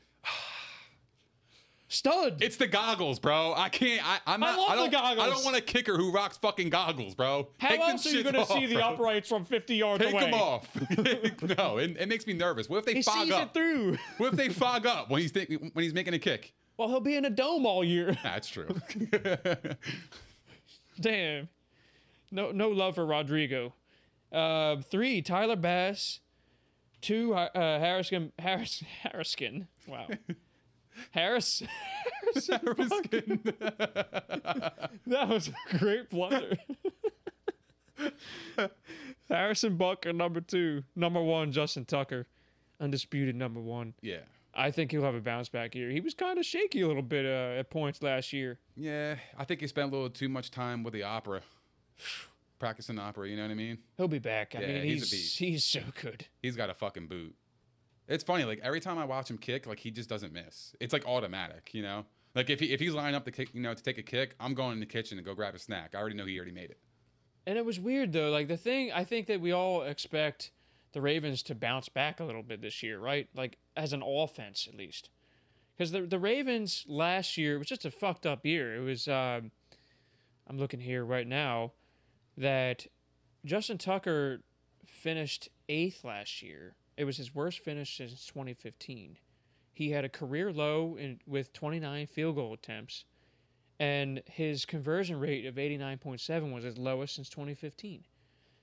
Stud. 1.93 2.41
It's 2.41 2.57
the 2.57 2.69
goggles, 2.69 3.19
bro. 3.19 3.53
I 3.57 3.69
can't. 3.69 4.01
I, 4.09 4.21
I'm 4.25 4.45
I 4.45 4.53
not. 4.53 4.59
love 4.59 4.85
the 4.85 4.91
don't, 4.91 5.05
I 5.05 5.15
goggles. 5.17 5.35
don't 5.35 5.45
want 5.45 5.57
a 5.57 5.61
kicker 5.61 5.97
who 5.97 6.13
rocks 6.13 6.37
fucking 6.37 6.71
goggles, 6.71 7.17
bro. 7.17 7.49
How 7.59 7.69
Take 7.69 7.81
else 7.81 8.07
are 8.07 8.11
you 8.11 8.23
going 8.23 8.37
to 8.37 8.47
see 8.47 8.65
off, 8.65 8.71
the 8.71 8.87
uprights 8.87 9.29
from 9.29 9.45
50 9.45 9.75
yards 9.75 10.05
Take 10.05 10.13
away? 10.13 10.31
them 10.31 10.35
off. 10.35 10.69
no, 11.59 11.79
it, 11.79 11.97
it 11.99 12.09
makes 12.09 12.29
me 12.29 12.33
nervous. 12.33 12.69
What 12.69 12.79
if 12.79 12.85
they 12.85 12.95
He 12.95 13.03
fog 13.03 13.25
sees 13.25 13.33
up? 13.33 13.49
it 13.49 13.55
through. 13.55 13.99
What 14.19 14.33
if 14.33 14.39
they 14.39 14.51
fog 14.51 14.87
up 14.87 15.11
when 15.11 15.21
he's 15.21 15.33
think, 15.33 15.51
when 15.51 15.83
he's 15.83 15.93
making 15.93 16.15
a 16.15 16.21
kick? 16.21 16.53
Well, 16.77 16.87
he'll 16.89 17.01
be 17.01 17.17
in 17.17 17.25
a 17.25 17.31
dome 17.31 17.67
all 17.67 17.83
year. 17.83 18.17
That's 18.23 18.47
true. 18.49 18.69
Damn. 21.01 21.49
No, 22.31 22.53
no 22.53 22.69
love 22.69 22.95
for 22.95 23.05
Rodrigo. 23.05 23.75
Uh, 24.33 24.77
three, 24.77 25.23
Tyler 25.23 25.57
Bass. 25.57 26.21
Two, 27.01 27.35
uh, 27.35 27.49
Harrison. 27.81 28.31
Harris. 28.39 28.85
Harriskin. 29.05 29.67
Wow. 29.89 30.07
Harris. 31.13 31.63
Harrison. 32.35 32.61
that 35.07 35.29
was 35.29 35.49
a 35.49 35.79
great 35.79 36.11
blunder. 36.11 36.57
Harrison 39.29 39.77
Butker, 39.79 40.15
number 40.15 40.41
two. 40.41 40.83
Number 40.97 41.23
one, 41.23 41.53
Justin 41.53 41.85
Tucker. 41.85 42.27
Undisputed 42.81 43.37
number 43.37 43.61
one. 43.61 43.95
yeah. 44.01 44.21
I 44.53 44.73
think 44.73 44.91
he'll 44.91 45.05
have 45.05 45.15
a 45.15 45.21
bounce 45.21 45.49
back 45.49 45.75
here. 45.75 45.91
He 45.91 46.01
was 46.01 46.13
kind 46.13 46.37
of 46.37 46.45
shaky 46.45 46.81
a 46.81 46.89
little 46.89 47.03
bit 47.05 47.25
uh, 47.25 47.61
at 47.61 47.71
points 47.71 48.03
last 48.03 48.33
year. 48.33 48.59
Yeah, 48.75 49.15
I 49.39 49.45
think 49.45 49.61
he 49.61 49.69
spent 49.69 49.93
a 49.93 49.95
little 49.95 50.11
too 50.11 50.29
much 50.29 50.51
time 50.51 50.83
with 50.83 50.93
the 50.93 51.05
opera, 51.05 51.43
practicing 52.59 52.99
opera. 52.99 53.29
You 53.29 53.37
know 53.37 53.43
what 53.43 53.53
I 53.53 53.55
mean? 53.55 53.79
He'll 53.97 54.09
be 54.09 54.19
back. 54.19 54.57
I 54.57 54.63
Yeah, 54.63 54.67
mean, 54.67 54.83
he's 54.83 55.03
a 55.03 55.05
he's 55.05 55.11
beast. 55.13 55.39
he's 55.39 55.65
so 55.65 55.83
good. 56.03 56.27
He's 56.43 56.57
got 56.57 56.69
a 56.69 56.75
fucking 56.75 57.07
boot. 57.07 57.37
It's 58.11 58.25
funny, 58.25 58.45
like 58.45 58.59
every 58.63 58.81
time 58.81 58.99
I 58.99 59.05
watch 59.05 59.31
him 59.31 59.39
kick, 59.39 59.67
like 59.67 59.79
he 59.79 59.93
just 59.93 60.09
doesn't 60.09 60.33
miss. 60.33 60.75
It's 60.81 60.93
like 60.93 61.07
automatic, 61.07 61.71
you 61.73 61.83
know. 61.83 62.05
Like 62.35 62.51
if 62.51 62.59
he 62.59 62.73
if 62.73 62.81
he's 62.81 62.93
lining 62.93 63.15
up 63.15 63.25
to 63.25 63.31
kick, 63.31 63.55
you 63.55 63.61
know, 63.61 63.73
to 63.73 63.83
take 63.83 63.99
a 63.99 64.03
kick, 64.03 64.35
I'm 64.41 64.53
going 64.53 64.73
in 64.73 64.81
the 64.81 64.87
kitchen 64.87 65.17
to 65.17 65.23
go 65.23 65.33
grab 65.33 65.55
a 65.55 65.59
snack. 65.59 65.95
I 65.95 65.99
already 65.99 66.17
know 66.17 66.27
he 66.27 66.37
already 66.37 66.53
made 66.53 66.71
it. 66.71 66.79
And 67.47 67.57
it 67.57 67.65
was 67.65 67.79
weird 67.79 68.13
though. 68.13 68.31
Like 68.31 68.49
the 68.49 68.57
thing, 68.57 68.91
I 68.93 69.05
think 69.05 69.29
that 69.29 69.41
we 69.41 69.53
all 69.53 69.83
expect 69.83 70.51
the 70.93 71.01
Ravens 71.01 71.43
to 71.45 71.55
bounce 71.55 71.89
back 71.89 72.19
a 72.19 72.25
little 72.25 72.43
bit 72.43 72.61
this 72.61 72.83
year, 72.83 72.99
right? 72.99 73.29
Like 73.35 73.59
as 73.77 73.93
an 73.93 74.03
offense, 74.03 74.67
at 74.69 74.77
least. 74.77 75.09
Because 75.77 75.93
the 75.93 76.03
the 76.03 76.19
Ravens 76.19 76.85
last 76.89 77.39
year 77.39 77.59
was 77.59 77.69
just 77.69 77.85
a 77.85 77.93
fucked 77.93 78.27
up 78.27 78.45
year. 78.45 78.75
It 78.75 78.81
was. 78.81 79.07
Um, 79.07 79.53
I'm 80.49 80.59
looking 80.59 80.81
here 80.81 81.05
right 81.05 81.29
now 81.29 81.73
that 82.37 82.89
Justin 83.45 83.79
Tucker 83.79 84.41
finished 84.85 85.49
eighth 85.69 86.03
last 86.03 86.43
year. 86.43 86.75
It 87.01 87.05
was 87.05 87.17
his 87.17 87.35
worst 87.35 87.61
finish 87.61 87.97
since 87.97 88.27
2015. 88.27 89.17
He 89.73 89.91
had 89.93 90.05
a 90.05 90.09
career 90.11 90.53
low 90.53 90.97
in, 90.97 91.19
with 91.27 91.51
29 91.55 92.07
field 92.07 92.37
goal 92.37 92.53
attempts, 92.53 93.07
and 93.79 94.23
his 94.27 94.67
conversion 94.67 95.19
rate 95.19 95.47
of 95.47 95.55
89.7 95.55 96.53
was 96.53 96.63
his 96.65 96.77
lowest 96.77 97.15
since 97.15 97.31
2015. 97.31 98.05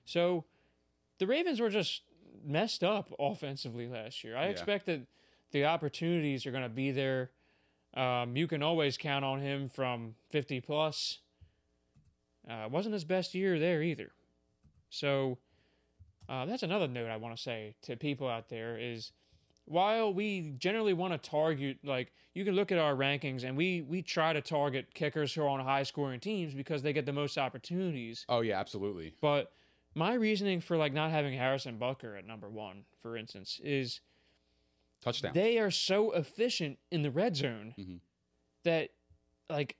So 0.06 0.46
the 1.18 1.26
Ravens 1.26 1.60
were 1.60 1.72
just 1.72 2.04
messed 2.46 2.84
up 2.84 3.12
offensively 3.18 3.88
last 3.88 4.24
year. 4.24 4.38
I 4.38 4.44
Yeah. 4.44 4.50
expect 4.52 4.86
that 4.86 5.08
the 5.50 5.66
opportunities 5.66 6.46
are 6.46 6.52
going 6.52 6.62
to 6.62 6.70
be 6.70 6.92
there. 6.92 7.32
Um, 7.96 8.38
you 8.38 8.46
can 8.48 8.62
always 8.62 8.98
count 9.00 9.26
on 9.26 9.40
him 9.42 9.68
from 9.68 10.14
50 10.30 10.62
plus. 10.62 11.22
Uh, 12.48 12.70
wasn't 12.70 12.94
his 12.94 13.04
best 13.04 13.34
year 13.34 13.58
there 13.58 13.82
either. 13.82 14.12
So 14.92 15.40
uh, 16.30 16.46
that's 16.46 16.64
another 16.64 16.88
note 16.88 17.10
I 17.10 17.18
want 17.18 17.36
to 17.36 17.42
say 17.42 17.76
to 17.84 17.96
people 17.96 18.28
out 18.28 18.50
there 18.50 18.78
is 18.78 19.12
while 19.66 20.14
we 20.14 20.54
generally 20.58 20.94
want 20.94 21.12
to 21.14 21.30
target 21.30 21.78
like 21.84 22.12
you 22.34 22.46
can 22.46 22.56
look 22.56 22.72
at 22.72 22.78
our 22.78 22.96
rankings 22.96 23.44
and 23.44 23.58
we 23.58 23.82
we 23.82 24.02
try 24.02 24.32
to 24.34 24.42
target 24.42 24.94
kickers 24.94 25.34
who 25.34 25.42
are 25.44 25.48
on 25.50 25.60
high 25.60 25.84
scoring 25.84 26.20
teams 26.20 26.54
because 26.54 26.82
they 26.82 26.94
get 26.94 27.06
the 27.06 27.14
most 27.14 27.38
opportunities. 27.38 28.26
Oh 28.30 28.42
yeah, 28.42 28.60
absolutely. 28.60 29.14
But 29.22 29.52
my 29.96 30.14
reasoning 30.14 30.62
for 30.62 30.78
like 30.78 30.94
not 30.94 31.12
having 31.12 31.34
Harrison 31.38 31.78
Butker 31.80 32.18
at 32.18 32.26
number 32.26 32.50
one, 32.50 32.84
for 33.02 33.18
instance, 33.18 33.60
is 33.64 34.00
Touchdown. 35.02 35.32
they 35.34 35.58
are 35.60 35.72
so 35.72 36.12
efficient 36.12 36.78
in 36.92 37.02
the 37.04 37.12
red 37.12 37.36
zone 37.36 37.74
Mhm. 37.78 38.00
that 38.64 38.90
like 39.50 39.76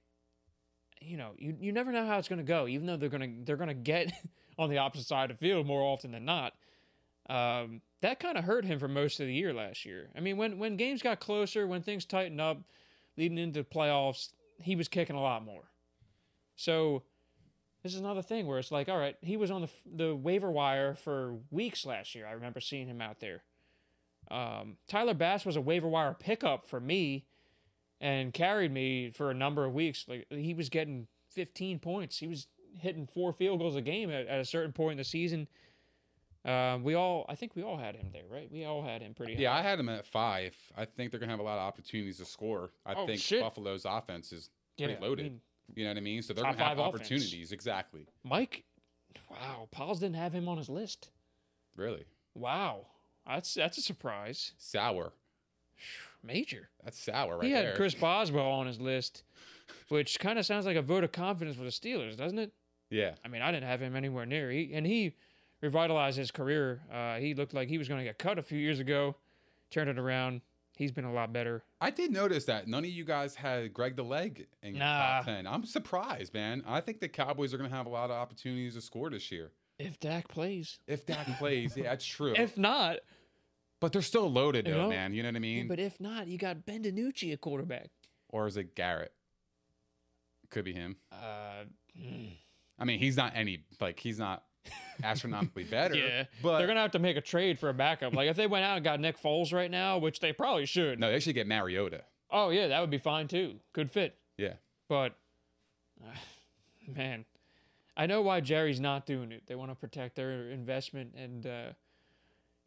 you 1.02 1.18
know 1.18 1.32
you, 1.38 1.56
you 1.60 1.72
never 1.72 1.92
know 1.92 2.06
how 2.06 2.18
it's 2.18 2.28
going 2.28 2.38
to 2.40 2.44
go 2.46 2.68
even 2.68 2.88
though 2.88 2.98
they're 2.98 3.10
going 3.10 3.40
to 3.40 3.46
they're 3.46 3.58
going 3.58 3.68
to 3.70 3.74
get 3.74 4.12
on 4.58 4.70
the 4.70 4.78
opposite 4.78 5.08
side 5.08 5.32
of 5.32 5.38
the 5.38 5.46
field 5.46 5.68
more 5.68 5.82
often 5.82 6.12
than 6.12 6.26
not. 6.26 6.54
Um, 7.30 7.82
that 8.02 8.20
kind 8.20 8.38
of 8.38 8.44
hurt 8.44 8.66
him 8.66 8.80
for 8.80 8.88
most 8.88 9.20
of 9.20 9.28
the 9.28 9.34
year 9.34 9.54
last 9.54 9.86
year. 9.86 10.10
I 10.16 10.20
mean 10.20 10.38
when 10.38 10.60
when 10.60 10.78
games 10.78 11.02
got 11.02 11.20
closer 11.20 11.68
when 11.68 11.82
things 11.82 12.06
tightened 12.06 12.40
up 12.40 12.60
leading 13.18 13.38
into 13.38 13.62
the 13.62 13.66
playoffs 13.66 14.30
he 14.62 14.76
was 14.76 14.88
kicking 14.88 15.16
a 15.16 15.22
lot 15.22 15.44
more. 15.44 15.70
So 16.56 17.04
this 17.84 17.94
is 17.94 18.00
another 18.00 18.22
thing 18.22 18.48
where 18.48 18.60
it's 18.60 18.72
like 18.72 18.88
all 18.88 18.98
right 18.98 19.16
he 19.22 19.36
was 19.36 19.52
on 19.52 19.62
the 19.62 19.70
the 19.94 20.16
waiver 20.16 20.52
wire 20.52 20.96
for 20.96 21.36
weeks 21.52 21.86
last 21.86 22.16
year. 22.16 22.26
I 22.26 22.32
remember 22.32 22.62
seeing 22.62 22.88
him 22.88 23.02
out 23.02 23.20
there. 23.20 23.44
Um, 24.30 24.78
Tyler 24.88 25.14
Bass 25.14 25.46
was 25.46 25.56
a 25.56 25.62
waiver 25.62 25.88
wire 25.88 26.16
pickup 26.18 26.66
for 26.66 26.80
me 26.80 27.26
and 28.00 28.34
carried 28.34 28.72
me 28.72 29.12
for 29.12 29.32
a 29.32 29.34
number 29.34 29.66
of 29.66 29.74
weeks. 29.74 30.06
Like 30.08 30.28
he 30.30 30.54
was 30.54 30.70
getting 30.70 31.08
15 31.32 31.80
points. 31.80 32.20
He 32.20 32.28
was 32.28 32.48
hitting 32.80 33.06
four 33.08 33.34
field 33.34 33.60
goals 33.60 33.76
a 33.76 33.82
game 33.82 34.10
at, 34.10 34.28
at 34.28 34.40
a 34.40 34.46
certain 34.46 34.72
point 34.72 34.94
in 34.94 34.98
the 34.98 35.04
season. 35.04 35.48
Um, 36.46 36.84
we 36.84 36.94
all, 36.94 37.26
I 37.28 37.36
think 37.36 37.56
we 37.56 37.64
all 37.64 37.78
had 37.78 37.96
him 37.96 38.08
there, 38.14 38.24
right? 38.32 38.50
We 38.50 38.64
all 38.64 38.82
had 38.82 39.02
him 39.02 39.14
pretty 39.14 39.36
high. 39.36 39.42
Yeah, 39.42 39.54
I 39.56 39.62
had 39.62 39.80
him 39.80 39.90
at 39.90 40.06
five. 40.06 40.56
I 40.78 40.86
think 40.86 41.12
they're 41.12 41.20
gonna 41.20 41.32
have 41.34 41.40
a 41.42 41.44
lot 41.44 41.58
of 41.58 41.68
opportunities 41.68 42.18
to 42.20 42.26
score. 42.26 42.72
I 42.86 42.94
Oh, 42.94 43.06
think 43.06 43.20
shit. 43.20 43.42
Buffalo's 43.42 43.84
offense 43.86 44.32
is 44.32 44.50
Yeah, 44.78 44.88
pretty 44.88 45.04
I 45.04 45.08
loaded. 45.08 45.24
mean, 45.24 45.42
you 45.76 45.84
know 45.84 45.90
what 45.90 45.98
I 45.98 46.02
mean? 46.02 46.22
So 46.22 46.34
they're 46.34 46.44
gonna 46.46 46.58
have 46.58 46.66
five 46.78 46.80
offense. 46.80 46.96
opportunities. 46.96 47.52
Exactly. 47.52 48.08
Mike, 48.24 48.64
wow, 49.30 49.68
Pauls 49.72 50.00
didn't 50.00 50.16
have 50.16 50.32
him 50.32 50.48
on 50.48 50.58
his 50.58 50.70
list. 50.70 51.10
Really. 51.76 52.06
Wow, 52.34 52.86
that's 53.26 53.54
that's 53.54 53.78
a 53.78 53.82
surprise. 53.82 54.54
Sour. 54.58 55.12
Major. 56.24 56.70
That's 56.84 57.00
sour 57.00 57.38
right 57.38 57.46
he 57.46 57.52
had 57.52 57.66
there. 57.66 57.76
Chris 57.76 57.94
Boswell 57.94 58.50
on 58.52 58.68
his 58.68 58.80
list, 58.80 59.24
which 59.90 60.20
kind 60.20 60.40
of 60.40 60.46
sounds 60.46 60.66
like 60.66 60.76
a 60.78 60.82
vote 60.82 61.04
of 61.04 61.12
confidence 61.12 61.58
for 61.58 61.64
the 61.64 61.70
Steelers, 61.70 62.16
doesn't 62.18 62.40
it? 62.40 62.54
Yeah. 62.90 63.16
I 63.24 63.28
mean, 63.28 63.42
I 63.42 63.52
didn't 63.52 63.68
have 63.68 63.82
him 63.82 63.96
anywhere 63.96 64.26
near. 64.26 64.50
He 64.52 64.72
and 64.74 64.86
he 64.86 65.14
revitalized 65.62 66.18
his 66.18 66.32
career. 66.32 66.82
Uh, 66.92 67.18
he 67.18 67.34
looked 67.34 67.54
like 67.54 67.68
he 67.70 67.78
was 67.78 67.88
going 67.88 68.00
to 68.00 68.04
get 68.06 68.18
cut 68.18 68.38
a 68.40 68.44
few 68.44 68.60
years 68.60 68.80
ago. 68.80 69.16
Turned 69.72 69.90
it 69.90 69.98
around. 69.98 70.42
He's 70.78 70.92
been 70.92 71.06
a 71.06 71.12
lot 71.12 71.34
better. 71.34 71.64
I 71.82 71.90
did 71.90 72.12
notice 72.12 72.46
that 72.46 72.68
none 72.68 72.84
of 72.84 72.90
you 72.92 73.04
guys 73.04 73.34
had 73.34 73.74
Greg 73.74 73.96
the 73.96 74.04
Leg 74.04 74.46
in 74.62 74.76
your 74.76 74.86
Nah. 74.86 75.18
top 75.18 75.26
ten. 75.26 75.48
I'm 75.48 75.66
surprised, 75.66 76.34
man. 76.36 76.64
I 76.68 76.82
think 76.82 77.00
the 77.00 77.10
Cowboys 77.10 77.54
are 77.54 77.58
gonna 77.58 77.70
have 77.70 77.88
a 77.88 77.90
lot 77.90 78.12
of 78.12 78.16
opportunities 78.16 78.76
to 78.76 78.82
score 78.82 79.10
this 79.10 79.32
year. 79.32 79.52
If 79.80 80.00
Dak 80.00 80.28
plays, 80.28 80.80
If 80.88 81.06
Dak 81.06 81.26
plays, 81.40 81.76
yeah, 81.76 81.84
that's 81.90 82.06
true. 82.06 82.34
if 82.38 82.58
not, 82.58 82.98
but 83.80 83.92
they're 83.92 84.02
still 84.04 84.32
loaded 84.32 84.68
You 84.68 84.74
though, 84.76 84.84
know? 84.84 84.90
man. 84.90 85.14
You 85.14 85.24
know 85.24 85.30
what 85.30 85.36
I 85.36 85.40
yeah, 85.46 85.58
mean? 85.58 85.68
but 85.68 85.80
if 85.80 86.00
not, 86.00 86.28
you 86.28 86.38
got 86.38 86.66
Ben 86.66 86.84
DiNucci 86.84 87.34
at 87.34 87.42
quarterback. 87.42 87.90
or 88.30 88.46
is 88.48 88.56
it 88.58 88.76
Garrett? 88.76 89.14
Could 90.52 90.66
be 90.66 90.74
him. 90.74 90.96
Uh, 91.12 91.66
I 92.80 92.86
mean, 92.86 93.00
he's 93.00 93.18
not 93.18 93.34
any 93.36 93.64
like 93.80 94.00
he's 94.00 94.20
not 94.20 94.44
astronomically 95.04 95.64
better. 95.70 95.96
yeah, 95.96 96.26
but 96.44 96.58
they're 96.58 96.68
gonna 96.68 96.82
have 96.82 96.92
to 96.92 97.00
make 97.00 97.18
a 97.18 97.22
trade 97.22 97.58
for 97.60 97.70
a 97.70 97.74
backup. 97.74 98.14
Like 98.14 98.30
if 98.30 98.36
they 98.36 98.48
went 98.48 98.66
out 98.66 98.78
and 98.78 98.84
got 98.84 99.00
Nick 99.00 99.22
Foles 99.22 99.54
right 99.54 99.72
now, 99.72 99.98
which 99.98 100.20
they 100.20 100.34
probably 100.34 100.66
should. 100.66 101.00
no, 101.00 101.12
they 101.12 101.20
should 101.20 101.36
get 101.36 101.48
Mariota. 101.48 102.02
Oh 102.30 102.50
yeah, 102.50 102.68
that 102.68 102.80
would 102.82 102.90
be 102.90 102.98
fine 102.98 103.28
too. 103.28 103.56
Good 103.74 103.90
fit. 103.92 104.18
Yeah. 104.38 104.54
But 104.90 105.16
uh, 106.04 106.10
man, 106.96 107.26
I 107.96 108.06
know 108.06 108.22
why 108.22 108.42
Jerry's 108.42 108.80
not 108.80 109.06
doing 109.06 109.32
it. 109.32 109.44
They 109.48 109.56
want 109.56 109.72
to 109.72 109.76
protect 109.76 110.16
their 110.16 110.50
investment 110.50 111.14
and 111.16 111.46
uh, 111.48 111.66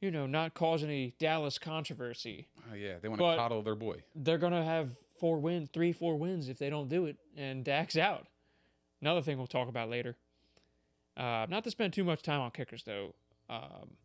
you 0.00 0.10
know 0.10 0.26
not 0.26 0.54
cause 0.54 0.82
any 0.82 1.14
Dallas 1.18 1.58
controversy. 1.58 2.48
Oh 2.70 2.74
yeah, 2.74 2.94
they 3.00 3.08
want 3.08 3.20
to 3.20 3.36
coddle 3.36 3.62
their 3.62 3.74
boy. 3.76 4.02
They're 4.14 4.38
gonna 4.38 4.64
have 4.64 4.90
four 5.18 5.38
wins, 5.38 5.68
three, 5.72 5.92
four 5.92 6.16
wins 6.16 6.48
if 6.48 6.58
they 6.58 6.70
don't 6.70 6.88
do 6.88 7.04
it, 7.06 7.16
and 7.36 7.62
Dak's 7.64 7.96
out. 7.98 8.26
Another 9.00 9.22
thing 9.22 9.38
we'll 9.38 9.46
talk 9.46 9.68
about 9.68 9.88
later. 9.88 10.16
Uh, 11.16 11.46
not 11.48 11.64
to 11.64 11.70
spend 11.70 11.92
too 11.92 12.04
much 12.04 12.22
time 12.22 12.40
on 12.40 12.50
kickers 12.50 12.82
though. 12.84 13.14
Um, 13.48 13.96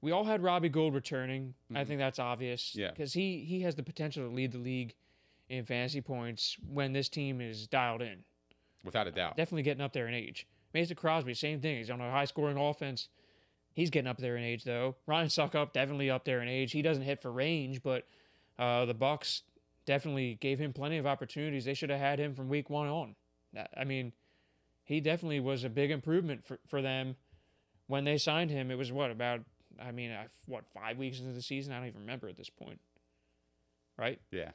we 0.00 0.12
all 0.12 0.24
had 0.24 0.42
Robbie 0.42 0.70
Gould 0.70 0.94
returning. 0.94 1.54
I 1.74 1.84
think 1.84 1.98
that's 1.98 2.18
obvious. 2.18 2.74
Yeah. 2.74 2.90
Because 2.90 3.12
he 3.12 3.44
he 3.46 3.60
has 3.62 3.74
the 3.74 3.82
potential 3.82 4.26
to 4.26 4.34
lead 4.34 4.52
the 4.52 4.58
league 4.58 4.94
in 5.48 5.64
fantasy 5.64 6.00
points 6.00 6.56
when 6.66 6.92
this 6.92 7.08
team 7.08 7.40
is 7.40 7.66
dialed 7.66 8.02
in. 8.02 8.24
Without 8.84 9.06
a 9.06 9.10
doubt. 9.10 9.36
Definitely 9.36 9.64
getting 9.64 9.82
up 9.82 9.92
there 9.92 10.08
in 10.08 10.14
age. 10.14 10.46
Mason 10.72 10.96
Crosby, 10.96 11.34
same 11.34 11.60
thing. 11.60 11.76
He's 11.78 11.90
on 11.90 12.00
a 12.00 12.10
high 12.10 12.24
scoring 12.24 12.56
offense. 12.56 13.08
He's 13.74 13.90
getting 13.90 14.08
up 14.08 14.18
there 14.18 14.36
in 14.36 14.44
age 14.44 14.64
though. 14.64 14.96
Ryan 15.06 15.28
Succop 15.28 15.72
definitely 15.72 16.10
up 16.10 16.24
there 16.24 16.40
in 16.40 16.48
age. 16.48 16.72
He 16.72 16.82
doesn't 16.82 17.02
hit 17.02 17.20
for 17.20 17.30
range, 17.30 17.82
but 17.82 18.06
uh, 18.58 18.84
the 18.84 18.94
Bucks 18.94 19.42
definitely 19.84 20.38
gave 20.40 20.58
him 20.58 20.72
plenty 20.72 20.96
of 20.98 21.06
opportunities. 21.06 21.64
They 21.64 21.74
should 21.74 21.90
have 21.90 22.00
had 22.00 22.18
him 22.18 22.34
from 22.34 22.48
week 22.48 22.70
one 22.70 22.88
on. 22.88 23.16
I 23.76 23.84
mean, 23.84 24.12
he 24.84 25.00
definitely 25.00 25.40
was 25.40 25.64
a 25.64 25.68
big 25.68 25.90
improvement 25.90 26.44
for, 26.44 26.58
for 26.66 26.82
them 26.82 27.16
when 27.86 28.04
they 28.04 28.18
signed 28.18 28.50
him. 28.50 28.70
It 28.70 28.78
was 28.78 28.92
what 28.92 29.10
about? 29.10 29.40
I 29.80 29.92
mean, 29.92 30.10
uh, 30.10 30.24
what 30.46 30.64
five 30.74 30.98
weeks 30.98 31.20
into 31.20 31.32
the 31.32 31.42
season? 31.42 31.72
I 31.72 31.78
don't 31.78 31.88
even 31.88 32.00
remember 32.00 32.28
at 32.28 32.36
this 32.36 32.50
point. 32.50 32.80
Right? 33.98 34.20
yeah. 34.30 34.50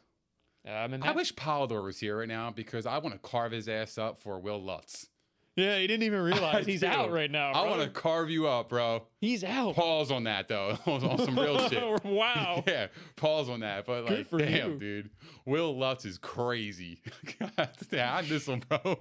Um, 0.68 0.98
I 1.04 1.12
wish 1.12 1.34
Polidor 1.36 1.84
was 1.84 2.00
here 2.00 2.18
right 2.18 2.28
now 2.28 2.50
because 2.50 2.88
I 2.88 2.98
want 2.98 3.14
to 3.14 3.20
carve 3.20 3.52
his 3.52 3.70
ass 3.70 4.00
up 4.00 4.20
for 4.20 4.40
Wil 4.40 4.64
Lutz. 4.64 5.10
Yeah, 5.56 5.78
he 5.78 5.88
didn't 5.88 6.04
even 6.04 6.20
realize 6.24 6.68
I 6.68 6.70
he's 6.70 6.82
do. 6.82 6.88
out 6.88 7.12
right 7.12 7.32
now. 7.32 7.50
I 7.50 7.62
bro. 7.62 7.70
want 7.70 7.82
to 7.84 7.90
carve 7.90 8.30
you 8.30 8.48
up, 8.48 8.70
bro. 8.70 9.04
He's 9.22 9.44
out. 9.44 9.76
Pause 9.76 10.12
on 10.12 10.24
that 10.26 10.48
though, 10.48 10.78
on 10.86 11.18
some 11.20 11.38
real 11.40 11.70
shit. 11.70 11.82
wow. 12.04 12.64
Yeah, 12.68 12.88
pause 13.16 13.50
on 13.50 13.62
that. 13.62 13.86
But 13.86 14.06
like, 14.06 14.30
for 14.30 14.40
damn, 14.40 14.74
you. 14.74 14.80
dude, 14.80 15.10
Wil 15.46 15.78
Lutz 15.78 16.06
is 16.06 16.18
crazy. 16.18 17.02
God, 17.40 17.70
damn, 17.90 18.18
I 18.18 18.22
miss 18.24 18.48
him, 18.48 18.62
bro. 18.68 18.98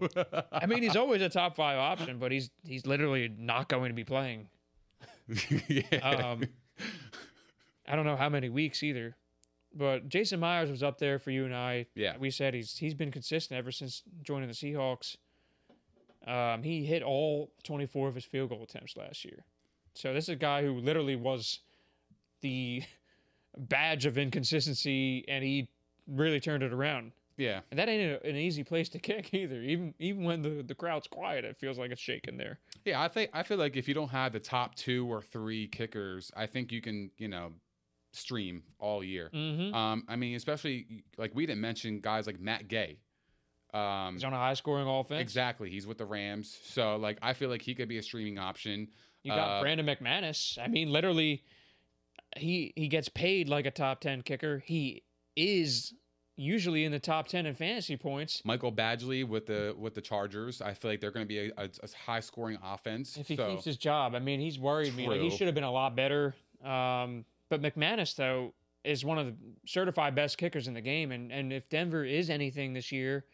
I 0.52 0.66
mean, 0.66 0.82
he's 0.82 0.96
always 0.96 1.22
a 1.22 1.28
top 1.28 1.57
five 1.57 1.78
option, 1.78 2.18
but 2.18 2.30
he's 2.30 2.50
he's 2.64 2.86
literally 2.86 3.32
not 3.36 3.68
going 3.68 3.88
to 3.88 3.94
be 3.94 4.05
playing. 4.05 4.48
yeah. 5.68 5.96
Um, 6.02 6.44
I 7.86 7.96
don't 7.96 8.07
know 8.07 8.16
how 8.16 8.28
many 8.28 8.48
weeks 8.48 8.82
either. 8.82 9.16
But 9.76 10.09
Jason 10.09 10.38
Myers 10.38 10.70
was 10.70 10.84
up 10.84 10.98
there 10.98 11.18
for 11.18 11.32
you 11.32 11.44
and 11.44 11.55
I. 11.55 11.86
Yeah. 11.96 12.16
we 12.16 12.30
said 12.30 12.55
he's 12.55 12.78
he's 12.78 12.94
been 12.94 13.11
consistent 13.11 13.59
ever 13.59 13.72
since 13.72 14.05
joining 14.22 14.48
the 14.48 14.55
Seahawks. 14.55 15.16
Um, 16.26 16.62
he 16.62 16.84
hit 16.84 17.02
all 17.02 17.52
24 17.64 18.08
of 18.08 18.14
his 18.14 18.24
field 18.24 18.50
goal 18.50 18.62
attempts 18.62 18.96
last 18.96 19.24
year. 19.24 19.44
So 19.94 20.12
this 20.12 20.24
is 20.24 20.30
a 20.30 20.36
guy 20.36 20.62
who 20.62 20.78
literally 20.78 21.16
was 21.16 21.60
the 22.40 22.82
badge 23.58 24.06
of 24.06 24.18
inconsistency, 24.18 25.24
and 25.28 25.44
he 25.44 25.68
really 26.08 26.40
turned 26.40 26.62
it 26.62 26.72
around. 26.72 27.12
yeah. 27.36 27.60
And 27.70 27.78
that 27.78 27.88
ain't 27.88 28.22
a, 28.22 28.28
an 28.28 28.36
easy 28.36 28.64
place 28.64 28.88
to 28.90 28.98
kick 29.10 29.32
either. 29.34 29.60
Even 29.62 29.94
even 29.98 30.24
when 30.24 30.42
the, 30.42 30.62
the 30.62 30.74
crowd's 30.74 31.06
quiet, 31.06 31.44
it 31.44 31.56
feels 31.56 31.78
like 31.78 31.90
it's 31.90 32.00
shaking 32.00 32.36
there. 32.36 32.58
Yeah, 32.84 33.00
I 33.02 33.08
think 33.08 33.30
I 33.32 33.42
feel 33.42 33.58
like 33.58 33.76
if 33.76 33.86
you 33.88 33.94
don't 33.94 34.10
have 34.10 34.32
the 34.32 34.40
top 34.40 34.74
two 34.74 35.06
or 35.10 35.22
three 35.22 35.68
kickers, 35.68 36.30
I 36.36 36.46
think 36.46 36.72
you 36.72 36.80
can, 36.80 37.10
you 37.18 37.28
know, 37.28 37.52
stream 38.12 38.62
all 38.78 39.02
year. 39.02 39.30
Mm-hmm. 39.34 39.74
Um, 39.74 40.04
I 40.08 40.16
mean, 40.16 40.36
especially 40.36 41.04
like 41.16 41.32
we 41.34 41.46
didn't 41.46 41.60
mention 41.60 42.00
guys 42.00 42.26
like 42.26 42.40
Matt 42.40 42.68
Gay. 42.68 42.98
Um, 43.74 44.14
He's 44.14 44.24
on 44.24 44.32
a 44.32 44.36
high 44.36 44.54
scoring 44.54 44.86
offense. 44.86 45.20
exactly, 45.20 45.68
he's 45.68 45.86
with 45.86 45.98
the 45.98 46.06
Rams, 46.06 46.56
so 46.64 46.96
like 46.96 47.18
I 47.22 47.32
feel 47.32 47.50
like 47.50 47.62
he 47.62 47.74
could 47.74 47.88
be 47.88 47.98
a 47.98 48.02
streaming 48.02 48.38
option. 48.38 48.88
You 49.24 49.32
got 49.32 49.58
Uh, 49.58 49.60
Brandon 49.62 49.86
McManus. 49.86 50.58
I 50.62 50.68
mean, 50.68 50.90
literally, 50.90 51.42
he 52.36 52.72
he 52.76 52.88
gets 52.88 53.08
paid 53.08 53.48
like 53.48 53.66
a 53.66 53.70
top 53.70 54.00
ten 54.00 54.22
kicker. 54.22 54.62
He 54.64 55.02
is 55.36 55.92
usually 56.36 56.84
in 56.84 56.92
the 56.92 56.98
top 56.98 57.28
ten 57.28 57.46
in 57.46 57.54
fantasy 57.54 57.96
points. 57.96 58.42
Michael 58.44 58.72
Badgley 58.72 59.26
with 59.26 59.46
the 59.46 59.74
with 59.76 59.94
the 59.94 60.00
Chargers, 60.00 60.60
I 60.62 60.74
feel 60.74 60.90
like 60.90 61.00
they're 61.00 61.10
going 61.10 61.24
to 61.24 61.28
be 61.28 61.38
a, 61.38 61.52
a, 61.56 61.64
a 61.82 61.88
high 62.06 62.20
scoring 62.20 62.58
offense. 62.62 63.16
If 63.16 63.28
he 63.28 63.36
so, 63.36 63.50
keeps 63.50 63.64
his 63.64 63.76
job, 63.76 64.14
I 64.14 64.18
mean, 64.18 64.40
he's 64.40 64.58
worried 64.58 64.94
me. 64.96 65.08
Like, 65.08 65.20
he 65.20 65.30
should 65.30 65.46
have 65.46 65.54
been 65.54 65.64
a 65.64 65.72
lot 65.72 65.96
better. 65.96 66.34
Um, 66.64 67.24
but 67.50 67.60
McManus 67.62 68.14
though 68.16 68.54
is 68.84 69.04
one 69.04 69.18
of 69.18 69.26
the 69.26 69.34
certified 69.66 70.14
best 70.14 70.38
kickers 70.38 70.68
in 70.68 70.74
the 70.74 70.80
game, 70.80 71.12
and 71.12 71.32
and 71.32 71.52
if 71.52 71.68
Denver 71.68 72.04
is 72.04 72.30
anything 72.30 72.72
this 72.72 72.92
year, 72.92 73.24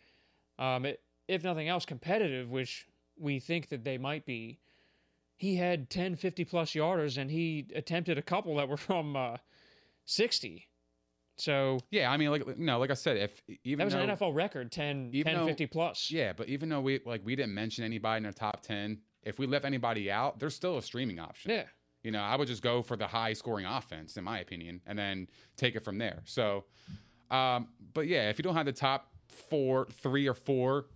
um, 0.60 0.84
it, 0.84 1.00
if 1.26 1.42
nothing 1.42 1.68
else, 1.68 1.84
competitive, 1.84 2.50
which 2.50 2.86
we 3.18 3.40
think 3.40 3.70
that 3.70 3.82
they 3.82 3.98
might 3.98 4.24
be. 4.24 4.60
He 5.36 5.56
had 5.56 5.88
10, 5.88 6.16
50 6.16 6.44
plus 6.44 6.72
yarders, 6.72 7.16
and 7.16 7.30
he 7.30 7.66
attempted 7.74 8.18
a 8.18 8.22
couple 8.22 8.56
that 8.56 8.68
were 8.68 8.76
from 8.88 9.16
uh, 9.16 9.38
60. 10.04 10.68
So 11.36 11.80
yeah, 11.90 12.10
I 12.12 12.18
mean, 12.18 12.30
like 12.30 12.58
know, 12.58 12.78
like 12.78 12.90
I 12.90 12.94
said, 12.94 13.16
if 13.16 13.42
even 13.64 13.78
that 13.78 13.84
was 13.86 13.94
though, 13.94 14.00
an 14.00 14.10
NFL 14.10 14.34
record 14.34 14.70
10, 14.70 15.10
10 15.10 15.34
though- 15.34 15.46
50 15.46 15.66
plus. 15.68 16.10
Yeah, 16.10 16.34
but 16.34 16.48
even 16.48 16.68
though 16.68 16.82
we 16.82 17.00
like 17.06 17.22
we 17.24 17.34
didn't 17.34 17.54
mention 17.54 17.82
anybody 17.82 18.18
in 18.18 18.26
our 18.26 18.32
top 18.32 18.62
ten, 18.62 18.98
if 19.22 19.38
we 19.38 19.46
left 19.46 19.64
anybody 19.64 20.10
out, 20.10 20.38
there's 20.38 20.54
still 20.54 20.76
a 20.76 20.82
streaming 20.82 21.18
option. 21.18 21.50
Yeah. 21.50 21.64
You 22.02 22.10
know, 22.10 22.20
I 22.20 22.36
would 22.36 22.48
just 22.48 22.62
go 22.62 22.82
for 22.82 22.96
the 22.96 23.06
high 23.06 23.32
scoring 23.32 23.66
offense, 23.66 24.16
in 24.18 24.24
my 24.24 24.40
opinion, 24.40 24.80
and 24.86 24.98
then 24.98 25.28
take 25.56 25.76
it 25.76 25.84
from 25.84 25.96
there. 25.98 26.22
So, 26.24 26.64
um, 27.30 27.68
but 27.94 28.06
yeah, 28.06 28.28
if 28.28 28.38
you 28.38 28.42
don't 28.42 28.54
have 28.54 28.66
the 28.66 28.72
top 28.72 29.09
four, 29.30 29.86
three 29.92 30.26
or 30.28 30.34
four, 30.34 30.86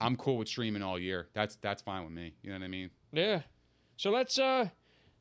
I'm 0.00 0.16
cool 0.16 0.38
with 0.38 0.48
streaming 0.48 0.82
all 0.82 0.98
year. 0.98 1.28
That's 1.34 1.56
that's 1.56 1.82
fine 1.82 2.04
with 2.04 2.12
me. 2.12 2.34
You 2.42 2.50
know 2.50 2.58
what 2.58 2.64
I 2.64 2.68
mean? 2.68 2.90
Yeah. 3.12 3.42
So 3.96 4.10
let's 4.10 4.38
uh 4.38 4.68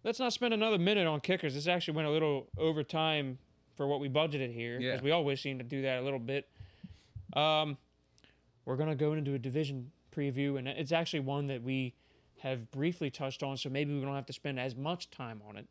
let's 0.04 0.20
not 0.20 0.34
spend 0.34 0.54
another 0.54 0.78
minute 0.78 1.08
on 1.08 1.20
kickers. 1.22 1.54
This 1.54 1.68
actually 1.68 1.96
went 1.96 2.08
a 2.08 2.12
little 2.12 2.48
over 2.58 2.84
time 2.84 3.38
for 3.76 3.88
what 3.88 4.00
we 4.00 4.10
budgeted 4.10 4.54
here 4.54 4.80
Yeah. 4.80 4.92
because 4.92 5.04
we 5.04 5.12
always 5.12 5.42
seem 5.42 5.58
to 5.58 5.64
do 5.64 5.82
that 5.84 6.00
a 6.00 6.02
little 6.02 6.20
bit. 6.20 6.48
Um, 7.34 7.78
we're 8.66 8.76
gonna 8.78 8.96
go 8.96 9.14
into 9.14 9.34
a 9.34 9.40
division 9.40 9.92
preview, 10.16 10.58
and 10.58 10.68
it's 10.68 10.92
actually 10.92 11.22
one 11.22 11.48
that 11.48 11.62
we 11.64 11.96
have 12.40 12.70
briefly 12.72 13.10
touched 13.10 13.42
on, 13.42 13.58
so 13.58 13.70
maybe 13.70 13.94
we 13.94 14.02
don't 14.02 14.14
have 14.16 14.26
to 14.28 14.34
spend 14.34 14.60
as 14.60 14.76
much 14.76 15.10
time 15.10 15.42
on 15.48 15.58
it. 15.58 15.68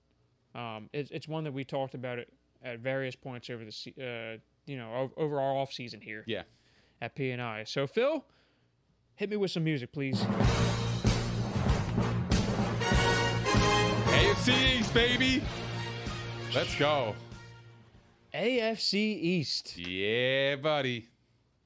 Um, 0.59 0.91
it's 0.93 1.11
it's 1.11 1.29
one 1.29 1.45
that 1.45 1.53
we 1.53 1.65
talked 1.65 1.95
about 1.95 2.19
it 2.19 2.33
at 2.63 2.79
various 2.81 3.17
points 3.17 3.51
over 3.51 3.65
the 3.65 3.71
uh, 4.03 4.39
you 4.67 4.77
know 4.77 5.11
over 5.17 5.41
our 5.41 5.55
off 5.57 5.73
season 5.73 6.01
here 6.01 6.25
Yeah. 6.27 6.43
At 7.03 7.17
P 7.17 7.33
and 7.33 7.43
I. 7.43 7.65
So 7.65 7.87
Phil, 7.89 8.25
hit 9.17 9.29
me 9.29 9.37
with 9.37 9.51
some 9.51 9.65
music, 9.65 9.93
please. 9.93 10.23
AFC 14.13 14.79
East, 14.79 14.95
baby. 14.95 15.43
Let's 16.55 16.75
go. 16.77 17.17
AFC 18.33 18.95
East. 18.95 19.77
Yeah, 19.77 20.57
buddy. 20.57 21.09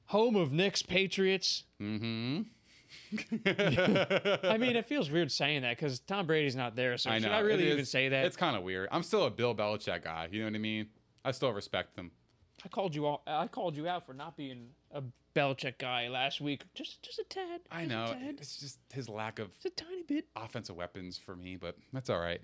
home 0.07 0.35
of 0.35 0.51
Knicks 0.51 0.81
Patriots. 0.81 1.65
Mm-hmm. 1.79 2.41
I 4.43 4.57
mean, 4.57 4.75
it 4.75 4.85
feels 4.87 5.11
weird 5.11 5.31
saying 5.31 5.61
that 5.61 5.77
because 5.77 5.99
Tom 5.99 6.25
Brady's 6.25 6.55
not 6.55 6.75
there. 6.75 6.97
So 6.97 7.11
I 7.11 7.19
should. 7.19 7.29
I 7.29 7.39
really 7.39 7.71
even 7.71 7.85
say 7.85 8.09
that? 8.09 8.25
It's 8.25 8.35
kind 8.35 8.57
of 8.57 8.63
weird. 8.63 8.89
I'm 8.91 9.03
still 9.03 9.25
a 9.25 9.29
Bill 9.29 9.53
Belichick 9.53 10.03
guy. 10.03 10.27
You 10.31 10.39
know 10.39 10.47
what 10.47 10.55
I 10.55 10.59
mean? 10.59 10.87
I 11.23 11.31
still 11.31 11.53
respect 11.53 11.95
him. 11.95 12.11
I 12.65 12.69
called 12.69 12.95
you 12.95 13.05
all, 13.05 13.21
I 13.27 13.47
called 13.47 13.77
you 13.77 13.87
out 13.87 14.05
for 14.05 14.13
not 14.13 14.35
being 14.35 14.69
a 14.91 15.03
Belichick 15.37 15.77
guy 15.77 16.07
last 16.07 16.41
week. 16.41 16.63
Just 16.73 17.01
just 17.03 17.19
a 17.19 17.23
tad. 17.23 17.61
I 17.71 17.85
just 17.85 17.91
a 17.91 17.95
know. 17.95 18.05
tad, 18.07 18.35
It's 18.39 18.57
just 18.57 18.79
his 18.93 19.07
lack 19.07 19.39
of 19.39 19.53
just 19.53 19.65
a 19.65 19.69
tiny 19.69 20.03
bit. 20.03 20.25
offensive 20.35 20.75
weapons 20.75 21.17
for 21.17 21.35
me, 21.35 21.55
but 21.55 21.75
that's 21.93 22.09
all 22.09 22.19
right. 22.19 22.41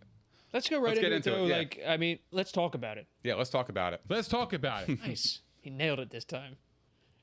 Let's 0.53 0.69
go 0.69 0.77
right 0.77 0.89
Let's 0.95 0.99
into, 0.99 1.09
get 1.09 1.11
it, 1.13 1.15
into 1.15 1.33
it, 1.33 1.37
though. 1.37 1.45
yeah. 1.47 1.57
Like, 1.57 1.79
I 1.87 1.97
mean, 1.97 2.19
let's 2.31 2.51
talk 2.51 2.75
about 2.75 2.99
it. 2.99 3.07
Yeah, 3.23 3.33
let's 3.35 3.49
talk 3.49 3.69
about 3.69 3.93
it. 3.93 4.01
Let's 4.07 4.27
talk 4.27 4.53
about 4.53 4.87
it. 4.87 4.99
Nice. 5.07 5.39
he 5.61 5.71
nailed 5.71 5.99
it 5.99 6.11
this 6.11 6.25
time. 6.25 6.57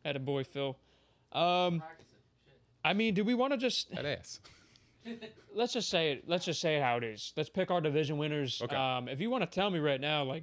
At 0.04 0.16
a 0.16 0.18
boy, 0.18 0.42
Phil. 0.42 0.76
Um, 1.30 1.80
I 2.84 2.92
mean, 2.94 3.14
do 3.14 3.22
we 3.22 3.34
want 3.34 3.52
to 3.52 3.56
just 3.56 3.90
that 3.94 4.04
ass. 4.04 4.40
let's 5.54 5.72
just 5.74 5.88
say 5.90 6.12
it. 6.12 6.24
Let's 6.26 6.44
just 6.44 6.60
say 6.60 6.76
it 6.76 6.82
how 6.82 6.96
it 6.96 7.04
is. 7.04 7.32
Let's 7.36 7.48
pick 7.50 7.70
our 7.70 7.80
division 7.80 8.18
winners. 8.18 8.60
Okay. 8.62 8.74
Um, 8.74 9.06
if 9.08 9.20
you 9.20 9.30
want 9.30 9.44
to 9.44 9.50
tell 9.50 9.70
me 9.70 9.78
right 9.78 10.00
now, 10.00 10.24
like 10.24 10.42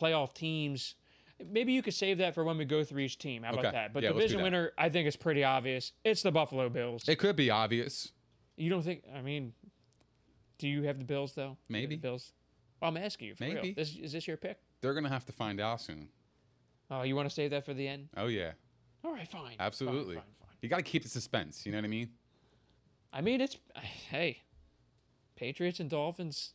playoff 0.00 0.34
teams, 0.34 0.96
maybe 1.44 1.72
you 1.72 1.82
could 1.82 1.94
save 1.94 2.18
that 2.18 2.34
for 2.34 2.44
when 2.44 2.56
we 2.58 2.64
go 2.64 2.84
through 2.84 3.00
each 3.00 3.18
team. 3.18 3.42
How 3.42 3.52
about 3.52 3.66
Okay. 3.66 3.72
that? 3.72 3.92
But 3.92 4.02
Yeah, 4.02 4.10
let's 4.10 4.16
do 4.16 4.20
division 4.22 4.38
that. 4.38 4.44
winner, 4.44 4.72
I 4.78 4.88
think 4.88 5.06
is 5.06 5.16
pretty 5.16 5.44
obvious. 5.44 5.92
It's 6.04 6.22
the 6.22 6.32
Buffalo 6.32 6.68
Bills. 6.68 7.08
It 7.08 7.16
could 7.16 7.36
be 7.36 7.50
obvious. 7.50 8.12
you 8.56 8.70
don't 8.70 8.82
think? 8.82 9.02
I 9.14 9.20
mean, 9.20 9.52
do 10.58 10.66
you 10.68 10.82
have 10.84 10.98
the 10.98 11.04
Bills 11.04 11.34
though? 11.34 11.42
You 11.42 11.48
have 11.48 11.56
Maybe. 11.68 11.96
the 11.96 12.00
Bills. 12.02 12.32
Well, 12.80 12.90
I'm 12.90 12.96
asking 12.96 13.28
you. 13.28 13.34
For 13.34 13.44
real. 13.44 13.54
Maybe. 13.54 13.72
This, 13.72 13.96
is 13.96 14.12
this 14.12 14.26
your 14.26 14.36
pick? 14.38 14.58
They're 14.80 14.94
gonna 14.94 15.08
have 15.10 15.24
to 15.26 15.32
find 15.32 15.60
out 15.60 15.80
soon. 15.80 16.08
Oh, 16.90 17.02
you 17.02 17.16
want 17.16 17.28
to 17.28 17.34
save 17.34 17.50
that 17.50 17.64
for 17.64 17.74
the 17.74 17.86
end? 17.86 18.08
Oh 18.16 18.26
yeah. 18.28 18.52
All 19.04 19.12
right, 19.12 19.26
fine. 19.28 19.42
Fine, 19.42 19.56
Absolutely. 19.60 20.14
Fine, 20.16 20.24
fine, 20.40 20.48
You 20.62 20.68
got 20.68 20.76
to 20.76 20.82
keep 20.82 21.02
the 21.02 21.08
suspense. 21.08 21.64
You 21.66 21.72
know 21.72 21.78
what 21.78 21.84
I 21.84 21.88
mean? 21.88 22.10
I 23.12 23.20
mean, 23.20 23.40
it's 23.40 23.56
hey, 24.10 24.42
Patriots 25.36 25.80
and 25.80 25.88
Dolphins, 25.90 26.54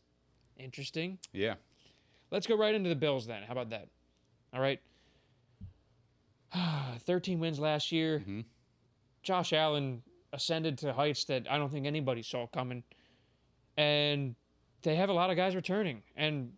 interesting. 0.57 1.19
Yeah. 1.33 1.55
Let's 2.31 2.47
go 2.47 2.55
right 2.57 2.73
into 2.73 2.89
the 2.89 2.95
Bills 2.95 3.27
then. 3.27 3.43
How 3.43 3.51
about 3.51 3.69
that? 3.71 3.89
All 4.53 4.61
right. 4.61 4.79
13 6.99 7.39
wins 7.39 7.59
last 7.59 7.91
year. 7.91 8.19
Mm-hmm. 8.19 8.41
Josh 9.23 9.53
Allen 9.53 10.01
ascended 10.33 10.77
to 10.79 10.93
heights 10.93 11.25
that 11.25 11.45
I 11.49 11.57
don't 11.57 11.71
think 11.71 11.85
anybody 11.85 12.23
saw 12.23 12.47
coming. 12.47 12.83
And 13.77 14.35
they 14.81 14.95
have 14.95 15.09
a 15.09 15.13
lot 15.13 15.29
of 15.29 15.37
guys 15.37 15.55
returning. 15.55 16.01
And 16.15 16.53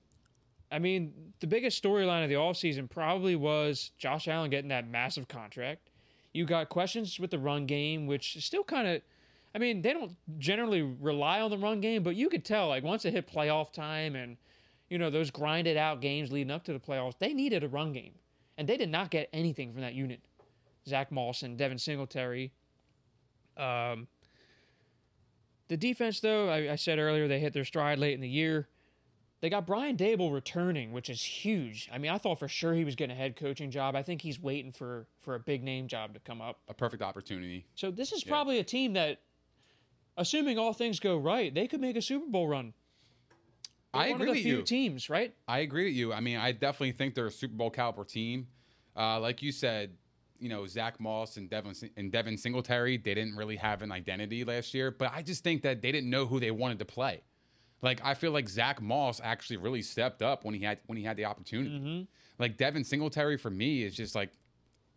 I 0.71 0.79
mean, 0.79 1.13
the 1.39 1.47
biggest 1.47 1.81
storyline 1.81 2.23
of 2.23 2.29
the 2.29 2.35
offseason 2.35 2.89
probably 2.89 3.35
was 3.35 3.91
Josh 3.97 4.27
Allen 4.27 4.49
getting 4.49 4.69
that 4.69 4.87
massive 4.87 5.27
contract. 5.27 5.91
You 6.33 6.45
got 6.45 6.69
questions 6.69 7.19
with 7.19 7.29
the 7.29 7.37
run 7.37 7.67
game, 7.67 8.07
which 8.07 8.35
is 8.35 8.43
still 8.43 8.63
kind 8.63 8.87
of, 8.87 9.01
I 9.53 9.59
mean, 9.59 9.83
they 9.83 9.93
don't 9.93 10.15
generally 10.39 10.81
rely 10.81 11.41
on 11.41 11.51
the 11.51 11.59
run 11.59 11.79
game, 11.79 12.01
but 12.01 12.15
you 12.15 12.27
could 12.27 12.43
tell, 12.43 12.69
like, 12.69 12.83
once 12.83 13.05
it 13.05 13.13
hit 13.13 13.31
playoff 13.31 13.71
time 13.71 14.15
and, 14.15 14.37
you 14.93 14.99
know, 14.99 15.09
those 15.09 15.31
grinded 15.31 15.75
out 15.75 16.01
games 16.01 16.31
leading 16.31 16.51
up 16.51 16.63
to 16.65 16.71
the 16.71 16.79
playoffs, 16.79 17.17
they 17.17 17.33
needed 17.33 17.63
a 17.63 17.67
run 17.67 17.93
game. 17.93 18.13
And 18.59 18.69
they 18.69 18.77
did 18.77 18.89
not 18.89 19.09
get 19.09 19.27
anything 19.33 19.73
from 19.73 19.81
that 19.81 19.95
unit. 19.95 20.21
Zach 20.87 21.11
Mawson, 21.11 21.57
Devin 21.57 21.79
Singletary. 21.79 22.53
Um, 23.57 24.07
the 25.67 25.77
defense, 25.77 26.19
though, 26.19 26.47
I, 26.47 26.73
I 26.73 26.75
said 26.75 26.99
earlier, 26.99 27.27
they 27.27 27.39
hit 27.39 27.53
their 27.53 27.65
stride 27.65 27.97
late 27.97 28.13
in 28.13 28.21
the 28.21 28.29
year. 28.29 28.67
They 29.41 29.49
got 29.49 29.65
Brian 29.65 29.97
Daboll 29.97 30.31
returning, 30.31 30.91
which 30.91 31.09
is 31.09 31.23
huge. 31.23 31.89
I 31.91 31.97
mean, 31.97 32.11
I 32.11 32.19
thought 32.19 32.37
for 32.37 32.47
sure 32.47 32.75
he 32.75 32.85
was 32.85 32.95
getting 32.95 33.15
a 33.15 33.19
head 33.19 33.35
coaching 33.35 33.71
job. 33.71 33.95
I 33.95 34.03
think 34.03 34.21
he's 34.21 34.39
waiting 34.39 34.71
for 34.71 35.07
for 35.21 35.33
a 35.33 35.39
big 35.39 35.63
name 35.63 35.87
job 35.87 36.13
to 36.13 36.19
come 36.19 36.39
up. 36.39 36.59
A 36.69 36.73
perfect 36.75 37.01
opportunity. 37.01 37.65
So 37.73 37.89
this 37.89 38.11
is 38.11 38.23
probably 38.23 38.59
a 38.59 38.63
team 38.63 38.93
that, 38.93 39.21
assuming 40.17 40.59
all 40.59 40.71
things 40.71 40.99
go 40.99 41.17
right, 41.17 41.51
they 41.51 41.67
could 41.67 41.81
make 41.81 41.97
a 41.97 42.01
Super 42.01 42.27
Bowl 42.29 42.47
run. 42.47 42.73
I 43.93 44.07
agree 44.07 44.29
with 44.29 44.45
you. 44.45 44.61
teams, 44.63 45.09
right? 45.09 45.33
I 45.47 45.59
agree 45.59 45.85
with 45.85 45.93
you. 45.93 46.13
I 46.13 46.19
mean, 46.19 46.37
I 46.37 46.51
definitely 46.51 46.93
think 46.93 47.15
they're 47.15 47.27
a 47.27 47.31
Super 47.31 47.55
Bowl 47.55 47.69
caliber 47.69 48.03
team. 48.03 48.47
Uh, 48.95 49.19
like 49.19 49.41
you 49.41 49.51
said, 49.51 49.91
you 50.39 50.49
know, 50.49 50.65
Zach 50.67 50.99
Moss 50.99 51.37
and 51.37 51.49
Devin 51.49 51.73
and 51.95 52.11
Devin 52.11 52.37
Singletary, 52.37 52.97
they 52.97 53.13
didn't 53.13 53.35
really 53.35 53.55
have 53.55 53.81
an 53.81 53.91
identity 53.91 54.43
last 54.43 54.73
year. 54.73 54.91
But 54.91 55.11
I 55.13 55.21
just 55.21 55.43
think 55.43 55.61
that 55.61 55.81
they 55.81 55.91
didn't 55.91 56.09
know 56.09 56.25
who 56.25 56.39
they 56.39 56.51
wanted 56.51 56.79
to 56.79 56.85
play. 56.85 57.21
Like 57.81 58.01
I 58.03 58.13
feel 58.13 58.31
like 58.31 58.49
Zach 58.49 58.81
Moss 58.81 59.19
actually 59.23 59.57
really 59.57 59.81
stepped 59.81 60.21
up 60.21 60.45
when 60.45 60.55
he 60.55 60.63
had 60.63 60.79
when 60.87 60.97
he 60.97 61.03
had 61.03 61.17
the 61.17 61.25
opportunity. 61.25 61.69
Mm-hmm. 61.79 62.03
Like 62.39 62.57
Devin 62.57 62.83
Singletary 62.83 63.37
for 63.37 63.49
me 63.49 63.83
is 63.83 63.95
just 63.95 64.15
like 64.15 64.31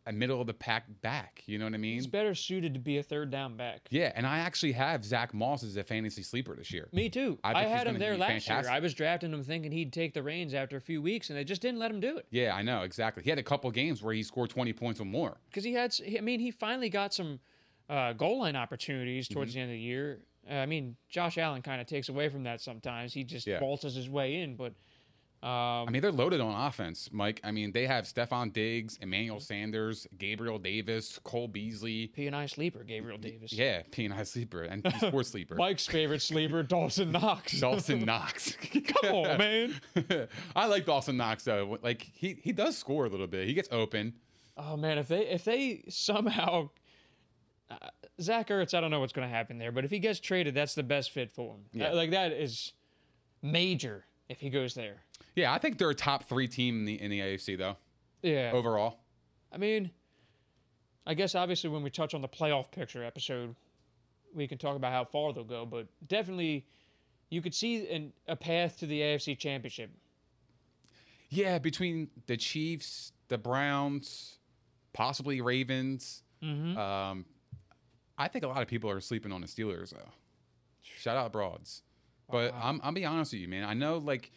a 0.07 0.13
middle 0.13 0.41
of 0.41 0.47
the 0.47 0.55
pack 0.55 0.85
back. 1.03 1.43
You 1.47 1.59
know 1.59 1.65
what 1.65 1.75
I 1.75 1.79
mean? 1.79 1.95
He's 1.95 2.07
better 2.07 2.35
suited 2.35 2.75
to 2.75 2.81
be 2.81 2.99
a 2.99 3.03
third 3.03 3.31
down 3.31 3.57
back. 3.57 3.81
Yeah, 3.91 4.13
and 4.15 4.27
I 4.27 4.39
actually 4.39 4.73
have 4.73 5.05
Zach 5.05 5.35
Moss 5.35 5.63
as 5.65 5.77
a 5.77 5.83
fantasy 5.85 6.23
sleeper 6.23 6.55
this 6.55 6.71
year. 6.73 6.89
Me 6.93 7.09
too. 7.09 7.39
I 7.43 7.53
I, 7.55 7.63
had 7.65 7.87
him 7.87 7.99
there 7.99 8.17
last 8.17 8.49
year. 8.49 8.63
I 8.71 8.79
was 8.79 8.95
drafting 8.95 9.33
him 9.33 9.43
thinking 9.43 9.73
he'd 9.73 9.93
take 9.93 10.15
the 10.15 10.23
reins 10.23 10.55
after 10.55 10.77
a 10.77 10.81
few 10.81 11.03
weeks, 11.03 11.29
and 11.31 11.39
they 11.39 11.45
just 11.45 11.61
didn't 11.61 11.81
let 11.81 11.91
him 11.91 12.01
do 12.01 12.17
it. 12.19 12.27
Yeah, 12.31 12.55
I 12.55 12.63
know 12.63 12.83
exactly. 12.83 13.23
He 13.25 13.31
had 13.31 13.39
a 13.39 13.43
couple 13.43 13.71
games 13.71 14.03
where 14.03 14.15
he 14.15 14.23
scored 14.23 14.51
twenty 14.51 14.73
points 14.73 15.01
or 15.01 15.05
more. 15.07 15.39
because 15.51 15.65
he 15.65 15.73
had. 15.73 15.93
I 16.17 16.21
mean, 16.21 16.39
he 16.41 16.51
finally 16.51 16.89
got 16.89 17.13
some 17.13 17.41
uh, 17.89 18.13
goal 18.13 18.41
line 18.41 18.57
opportunities 18.57 19.29
towards 19.29 19.51
Mm-hmm. 19.53 19.57
the 19.59 19.63
end 19.63 19.71
of 19.71 19.75
the 19.75 19.81
year. 19.81 20.21
Uh, 20.49 20.55
I 20.55 20.67
mean, 20.67 20.95
Josh 21.09 21.39
Allen 21.39 21.63
kind 21.63 21.81
of 21.81 21.89
takes 21.89 22.09
away 22.09 22.29
from 22.29 22.45
that 22.45 22.61
sometimes. 22.61 23.13
He 23.13 23.25
just 23.25 23.47
Yeah. 23.47 23.61
waltzes 23.61 23.97
his 23.97 24.09
way 24.09 24.37
in, 24.37 24.55
but 24.55 24.73
I 25.43 25.87
mean, 25.91 26.03
they're 26.03 26.13
loaded 26.13 26.41
on 26.41 26.67
offense, 26.67 27.11
Mike. 27.13 27.41
I 27.45 27.51
mean, 27.51 27.73
they 27.73 27.87
have 27.87 28.05
Stefon 28.05 28.53
Diggs, 28.53 28.99
Emmanuel 29.01 29.41
Sanders, 29.41 30.07
Gabriel 30.19 30.59
Davis, 30.59 31.19
Cole 31.23 31.49
Beasley. 31.49 32.09
P 32.09 32.27
and 32.27 32.35
I 32.35 32.47
sleeper 32.47 32.83
Gabriel 32.83 33.19
Davis. 33.19 33.53
Yeah, 33.53 33.83
P 33.91 34.05
and 34.05 34.15
I 34.15 34.25
sleeper 34.25 34.63
and 34.63 34.87
sports 35.01 35.31
sleeper. 35.33 35.55
Mike's 35.55 35.87
favorite 35.87 36.23
sleeper 36.23 36.63
Dawson 36.63 37.13
Knox. 37.13 37.53
Dawson 37.61 38.05
Knox. 38.05 38.57
Come 39.03 39.15
on, 39.15 39.39
man. 39.39 39.75
I 40.55 40.67
like 40.67 40.87
Dawson 40.87 41.17
Knox 41.17 41.45
though. 41.45 41.79
Like 41.83 42.03
he 42.03 42.39
he 42.43 42.53
does 42.53 42.77
score 42.77 43.07
a 43.07 43.09
little 43.09 43.27
bit. 43.27 43.47
He 43.47 43.55
gets 43.55 43.69
open. 43.71 44.15
Oh 44.57 44.77
man, 44.77 44.99
if 44.99 45.09
they 45.09 45.27
if 45.27 45.45
they 45.45 45.85
somehow 45.89 46.71
uh, 47.71 47.77
Zach 48.21 48.49
Ertz, 48.49 48.75
I 48.75 48.81
don't 48.81 48.91
know 48.91 49.01
what's 49.01 49.13
going 49.13 49.29
to 49.29 49.35
happen 49.35 49.59
there, 49.59 49.73
but 49.73 49.85
if 49.85 49.91
he 49.91 49.99
gets 49.99 50.21
traded, 50.21 50.55
that's 50.55 50.75
the 50.75 50.83
best 50.83 51.11
fit 51.11 51.33
for 51.33 51.55
him. 51.55 51.61
Yeah. 51.73 51.91
Uh, 51.91 51.95
like 51.97 52.11
that 52.11 52.33
is 52.33 52.73
major 53.43 54.07
if 54.29 54.41
he 54.41 54.51
goes 54.51 54.75
there. 54.75 55.03
Yeah, 55.37 55.53
I 55.53 55.59
think 55.59 55.79
they're 55.79 55.91
a 55.91 55.95
top 55.95 56.25
three 56.25 56.49
team 56.49 56.81
in 56.81 56.85
the 56.87 57.01
in 57.01 57.11
the 57.11 57.21
AFC 57.21 57.57
though 57.57 57.77
Yeah. 58.23 58.51
overall. 58.53 58.99
I 59.53 59.59
mean, 59.59 59.91
I 61.07 61.15
guess 61.15 61.35
obviously 61.37 61.71
when 61.71 61.83
we 61.83 61.91
touch 61.91 62.15
on 62.15 62.21
the 62.23 62.29
playoff 62.29 62.71
picture 62.73 63.05
episode, 63.05 63.55
we 64.35 64.49
can 64.49 64.59
talk 64.59 64.75
about 64.77 64.93
how 64.93 65.05
far 65.05 65.33
they'll 65.33 65.45
go, 65.45 65.65
but 65.65 65.87
definitely 66.09 66.67
you 67.31 67.41
could 67.43 67.55
see 67.55 67.89
an, 67.89 68.13
a 68.27 68.35
path 68.37 68.79
to 68.79 68.87
the 68.87 69.01
AFC 69.01 69.39
Championship. 69.39 69.91
Yeah, 71.29 71.59
between 71.59 72.09
the 72.27 72.37
Chiefs, 72.37 73.13
the 73.29 73.39
Browns, 73.39 74.39
possibly 74.93 75.41
Ravens. 75.41 76.23
Mm-hmm. 76.43 76.77
Um, 76.79 77.25
I 78.17 78.29
think 78.29 78.45
a 78.45 78.49
lot 78.49 78.63
of 78.63 78.69
people 78.69 78.89
are 78.91 79.01
sleeping 79.01 79.33
on 79.33 79.41
the 79.41 79.47
Steelers 79.47 79.91
though. 79.91 80.09
Shout 80.83 81.17
out 81.17 81.33
broads, 81.33 81.83
but 82.31 82.55
I'm 82.55 82.81
I'm 82.83 82.95
be 82.95 83.05
honest 83.05 83.33
with 83.33 83.43
you, 83.43 83.49
man. 83.49 83.65
I 83.65 83.75
know 83.75 83.99
like 83.99 84.31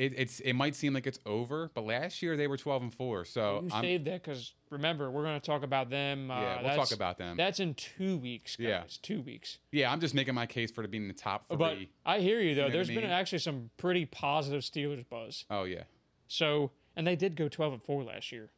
it, 0.00 0.14
it's 0.16 0.40
it 0.40 0.54
might 0.54 0.74
seem 0.74 0.94
like 0.94 1.06
it's 1.06 1.18
over, 1.26 1.70
but 1.74 1.84
last 1.84 2.22
year 2.22 2.34
they 2.34 2.46
were 2.46 2.56
12 2.56 2.82
and 2.84 2.94
four. 2.94 3.26
So 3.26 3.60
You 3.64 3.68
I'm, 3.70 3.82
saved 3.82 4.06
that 4.06 4.22
because 4.22 4.54
remember 4.70 5.10
we're 5.10 5.24
going 5.24 5.38
to 5.38 5.44
talk 5.44 5.62
about 5.62 5.90
them. 5.90 6.30
Uh, 6.30 6.40
Yeah, 6.40 6.62
we'll 6.62 6.74
talk 6.74 6.92
about 6.92 7.18
them. 7.18 7.36
That's 7.36 7.60
in 7.60 7.74
two 7.74 8.16
weeks, 8.16 8.56
guys. 8.56 8.66
Yeah. 8.66 8.82
two 9.02 9.20
weeks. 9.20 9.58
yeah, 9.72 9.92
I'm 9.92 10.00
just 10.00 10.14
making 10.14 10.34
my 10.34 10.46
case 10.46 10.70
for 10.70 10.80
to 10.80 10.88
being 10.88 11.02
in 11.02 11.08
the 11.08 11.14
top 11.14 11.46
three. 11.48 11.56
But 11.58 11.76
I 12.06 12.20
hear 12.20 12.40
you 12.40 12.54
though. 12.54 12.68
know 12.68 12.72
There's 12.72 12.88
been 12.88 12.96
mean? 13.02 13.10
actually 13.10 13.40
some 13.40 13.68
pretty 13.76 14.06
positive 14.06 14.62
Steelers 14.62 15.06
buzz. 15.06 15.44
oh 15.50 15.64
yeah, 15.64 15.82
So, 16.28 16.70
and 16.96 17.06
they 17.06 17.14
did 17.16 17.36
go 17.36 17.48
12 17.48 17.74
and 17.74 17.82
4 17.82 18.02
last 18.04 18.32
year. 18.32 18.48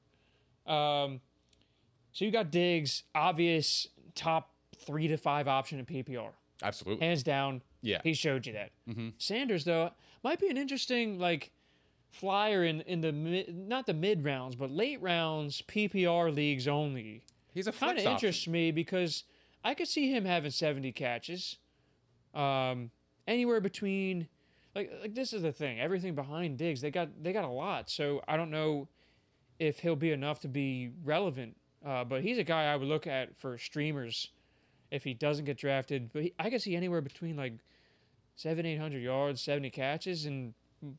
Um, 0.64 1.20
so 2.12 2.24
you 2.24 2.30
got 2.30 2.53
Diggs, 2.53 3.03
obvious 3.16 3.88
top 4.14 4.53
three 4.76 5.09
to 5.09 5.16
five 5.16 5.49
option 5.49 5.80
in 5.80 5.86
PPR, 5.86 6.28
absolutely. 6.62 7.05
hands 7.05 7.24
down. 7.24 7.62
Yeah. 7.80 7.99
he 8.05 8.14
showed 8.14 8.47
you 8.47 8.53
that. 8.53 8.70
Mm-hmm. 8.88 9.09
Sanders 9.18 9.64
though 9.64 9.90
might 10.23 10.41
be 10.41 10.49
an 10.49 10.57
interesting 10.57 11.18
like 11.18 11.51
flyer 12.11 12.64
in 12.64 12.83
in 12.83 13.01
the 13.01 13.12
mid, 13.12 13.55
not 13.57 13.87
the 13.87 13.95
mid 13.95 14.25
rounds, 14.25 14.57
but 14.57 14.70
late 14.70 15.01
rounds 15.03 15.62
PPR 15.62 16.35
leagues 16.35 16.68
only. 16.68 17.23
He's 17.53 17.66
a 17.66 17.73
Kind 17.73 17.99
of 17.99 18.07
interests 18.07 18.47
me 18.49 18.70
because 18.70 19.25
I 19.62 19.75
could 19.75 19.89
see 19.89 20.11
him 20.11 20.25
having 20.25 20.51
70 20.51 20.91
catches. 20.93 21.59
Um, 22.35 22.91
anywhere 23.27 23.61
between 23.61 24.29
like 24.75 24.91
like 25.01 25.14
this 25.14 25.33
is 25.33 25.43
the 25.43 25.53
thing. 25.53 25.81
Everything 25.81 26.14
behind 26.14 26.59
Diggs, 26.59 26.81
they 26.81 26.91
got 26.91 27.09
they 27.23 27.33
got 27.33 27.45
a 27.45 27.49
lot. 27.49 27.91
So 27.91 28.23
I 28.27 28.37
don't 28.37 28.51
know 28.51 28.89
if 29.59 29.79
he'll 29.81 29.97
be 29.97 30.12
enough 30.12 30.41
to 30.41 30.49
be 30.49 30.91
relevant. 31.05 31.57
Uh, 31.85 32.05
but 32.05 32.23
he's 32.23 32.39
a 32.39 32.45
guy 32.45 32.73
I 32.73 32.77
would 32.77 32.87
look 32.89 33.07
at 33.07 33.37
for 33.37 33.59
streamers 33.59 34.29
if 34.91 35.03
he 35.03 35.14
doesn't 35.14 35.45
get 35.45 35.59
drafted. 35.59 36.11
But 36.12 36.23
he, 36.23 36.35
I 36.39 36.49
could 36.49 36.62
see 36.62 36.77
anywhere 36.77 37.01
between 37.01 37.37
like 37.37 37.55
seven, 38.35 38.66
eight 38.66 38.76
hundred 38.78 39.03
yards, 39.03 39.41
seventy 39.41 39.70
catches, 39.70 40.26
and 40.26 40.55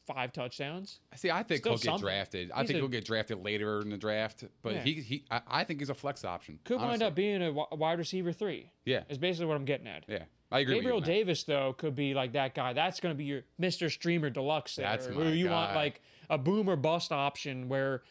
five 0.08 0.32
touchdowns. 0.32 1.00
See, 1.16 1.30
I 1.30 1.44
think 1.44 1.60
Still 1.60 1.74
he'll 1.74 1.78
get 1.78 1.84
something. 1.86 2.02
drafted. 2.06 2.52
I 2.52 2.60
He's 2.62 2.68
think 2.68 2.78
a- 2.78 2.80
he'll 2.82 2.88
get 2.88 3.04
drafted 3.06 3.44
later 3.44 3.82
in 3.82 3.90
the 3.90 3.98
draft. 3.98 4.46
But 4.62 4.76
Yeah. 4.76 4.82
he, 4.84 4.94
he 5.02 5.26
I, 5.30 5.42
I 5.48 5.64
think 5.66 5.80
he's 5.82 5.90
a 5.90 5.94
flex 5.94 6.24
option. 6.24 6.60
Could 6.64 6.80
wind 6.80 7.04
up 7.04 7.16
being 7.16 7.42
a 7.44 7.52
wide 7.52 8.00
receiver 8.00 8.32
three. 8.32 8.72
Yeah. 8.86 9.04
is 9.10 9.18
basically 9.18 9.48
what 9.48 9.58
I'm 9.58 9.66
getting 9.66 9.88
at. 9.88 10.06
Yeah, 10.08 10.24
I 10.52 10.60
agree. 10.60 10.76
Gabriel 10.76 11.00
with 11.00 11.08
you. 11.10 11.14
Davis 11.14 11.44
though 11.44 11.74
could 11.74 11.96
be 11.96 12.14
like 12.14 12.32
that 12.34 12.56
guy. 12.56 12.72
That's 12.74 13.02
going 13.02 13.14
to 13.14 13.18
be 13.18 13.26
your 13.26 13.42
Mr. 13.62 13.92
Streamer 13.92 14.30
Deluxe. 14.30 14.78
There, 14.78 14.86
That's 14.86 15.08
where 15.10 15.34
you 15.34 15.50
want 15.50 15.76
like 15.76 16.02
a 16.30 16.38
boom 16.38 16.70
or 16.70 16.78
bust 16.78 17.12
option 17.12 17.68
where 17.68 18.04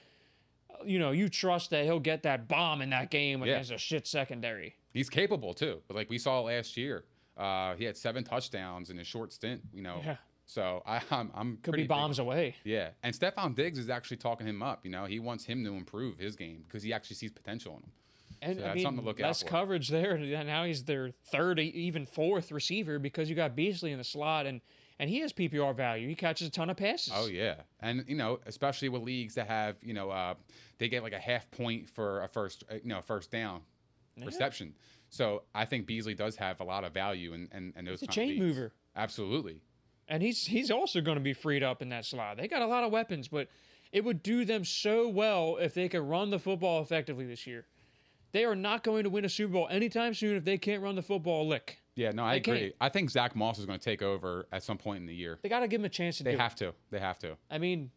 you 0.84 0.98
know 0.98 1.12
you 1.12 1.28
trust 1.30 1.70
that 1.70 1.84
he'll 1.84 2.00
get 2.00 2.22
that 2.24 2.48
bomb 2.48 2.82
in 2.82 2.90
that 2.90 3.10
game 3.10 3.40
Yeah. 3.42 3.54
against 3.54 3.70
a 3.72 3.78
shit 3.78 4.06
secondary. 4.06 4.74
He's 4.92 5.08
capable 5.08 5.54
too. 5.54 5.80
But 5.88 5.96
like 5.96 6.10
we 6.10 6.18
saw 6.18 6.40
last 6.40 6.76
year, 6.76 7.04
uh, 7.36 7.74
he 7.76 7.84
had 7.84 7.96
seven 7.96 8.24
touchdowns 8.24 8.90
in 8.90 8.98
a 8.98 9.04
short 9.04 9.32
stint. 9.32 9.62
You 9.72 9.82
know, 9.82 10.00
Yeah. 10.04 10.16
so 10.46 10.82
I, 10.86 11.00
I'm 11.10 11.30
I'm 11.34 11.56
Could 11.56 11.70
pretty 11.72 11.82
be 11.82 11.82
big- 11.84 11.88
bombs 11.88 12.18
away. 12.18 12.56
Yeah, 12.64 12.90
and 13.02 13.14
Stefon 13.14 13.54
Diggs 13.54 13.78
is 13.78 13.88
actually 13.90 14.18
talking 14.18 14.46
him 14.46 14.62
up. 14.62 14.84
You 14.84 14.90
know, 14.90 15.04
he 15.06 15.18
wants 15.18 15.44
him 15.44 15.64
to 15.64 15.74
improve 15.74 16.18
his 16.18 16.36
game 16.36 16.64
because 16.66 16.82
he 16.82 16.92
actually 16.92 17.16
sees 17.16 17.32
potential 17.32 17.72
in 17.76 17.82
him. 17.84 17.92
And 18.44 18.56
So 18.58 18.62
I 18.62 18.66
that's 18.66 18.74
mean, 18.76 18.84
something 18.84 19.02
to 19.04 19.06
look 19.08 19.20
less 19.20 19.42
coverage 19.44 19.88
there. 19.88 20.18
Now 20.18 20.64
he's 20.64 20.82
their 20.84 21.10
third, 21.30 21.60
even 21.60 22.06
fourth 22.06 22.50
receiver 22.50 22.98
because 22.98 23.30
you 23.30 23.36
got 23.36 23.54
Beasley 23.54 23.92
in 23.92 23.98
the 23.98 24.04
slot, 24.04 24.46
and 24.46 24.60
and 24.98 25.08
he 25.08 25.20
has 25.20 25.32
PPR 25.32 25.74
value. 25.76 26.08
He 26.08 26.14
catches 26.16 26.48
a 26.48 26.50
ton 26.50 26.68
of 26.68 26.76
passes. 26.76 27.12
Oh 27.14 27.26
yeah, 27.26 27.54
and 27.80 28.04
you 28.08 28.16
know, 28.16 28.40
especially 28.46 28.88
with 28.88 29.02
leagues 29.02 29.34
that 29.36 29.46
have 29.46 29.76
you 29.82 29.94
know, 29.94 30.10
uh, 30.10 30.34
they 30.78 30.88
get 30.88 31.02
like 31.04 31.12
a 31.12 31.20
half 31.20 31.48
point 31.52 31.88
for 31.88 32.22
a 32.22 32.28
first, 32.28 32.64
uh, 32.70 32.74
you 32.82 32.88
know, 32.88 33.00
first 33.00 33.30
down 33.30 33.60
reception. 34.24 34.74
So 35.12 35.42
I 35.54 35.66
think 35.66 35.86
Beasley 35.86 36.14
does 36.14 36.36
have 36.36 36.60
a 36.60 36.64
lot 36.64 36.84
of 36.84 36.94
value 36.94 37.34
and 37.34 37.48
in, 37.52 37.74
in 37.76 37.84
those. 37.84 38.00
He's 38.00 38.08
a 38.08 38.12
chain 38.12 38.28
leagues. 38.30 38.40
mover. 38.40 38.72
Absolutely. 38.96 39.60
and 40.08 40.22
he's 40.22 40.46
he's 40.46 40.70
also 40.70 41.00
going 41.02 41.16
to 41.18 41.22
be 41.22 41.34
freed 41.34 41.62
up 41.62 41.82
in 41.82 41.90
that 41.90 42.04
slot. 42.06 42.38
They 42.38 42.48
got 42.48 42.62
a 42.62 42.66
lot 42.66 42.82
of 42.82 42.90
weapons, 42.92 43.28
but 43.28 43.48
it 43.92 44.02
would 44.04 44.22
do 44.22 44.44
them 44.46 44.64
so 44.64 45.08
well 45.08 45.58
if 45.60 45.74
they 45.74 45.88
could 45.90 46.00
run 46.00 46.30
the 46.30 46.38
football 46.38 46.80
effectively 46.82 47.26
this 47.26 47.46
year. 47.46 47.66
They 48.32 48.44
are 48.46 48.56
not 48.56 48.82
going 48.82 49.04
to 49.04 49.10
win 49.10 49.26
a 49.26 49.28
Super 49.28 49.52
Bowl 49.52 49.68
anytime 49.70 50.14
soon 50.14 50.34
if 50.36 50.44
they 50.46 50.56
can't 50.56 50.82
run 50.82 50.94
the 50.96 51.02
football 51.02 51.46
lick. 51.46 51.78
Yeah, 51.94 52.12
no, 52.12 52.24
I 52.24 52.32
They 52.32 52.36
agree. 52.38 52.58
can't. 52.60 52.74
I 52.80 52.88
think 52.88 53.10
Zach 53.10 53.36
Moss 53.36 53.58
is 53.58 53.66
going 53.66 53.78
to 53.78 53.84
take 53.84 54.00
over 54.00 54.46
at 54.50 54.62
some 54.62 54.78
point 54.78 55.00
in 55.00 55.06
the 55.06 55.14
year. 55.14 55.38
They 55.42 55.50
got 55.50 55.60
to 55.60 55.68
give 55.68 55.82
him 55.82 55.84
a 55.84 55.90
chance 55.90 56.16
to 56.18 56.24
They 56.24 56.36
have 56.38 56.54
to. 56.56 56.72
They 56.90 56.98
have 57.00 57.18
to. 57.18 57.36
I 57.50 57.58
mean, 57.58 57.90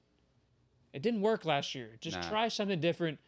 it 0.92 1.02
didn't 1.02 1.22
work 1.22 1.46
last 1.46 1.74
year. 1.76 1.92
Just 2.02 2.18
Nah. 2.18 2.30
try 2.30 2.48
something 2.50 2.82
different. 2.82 3.20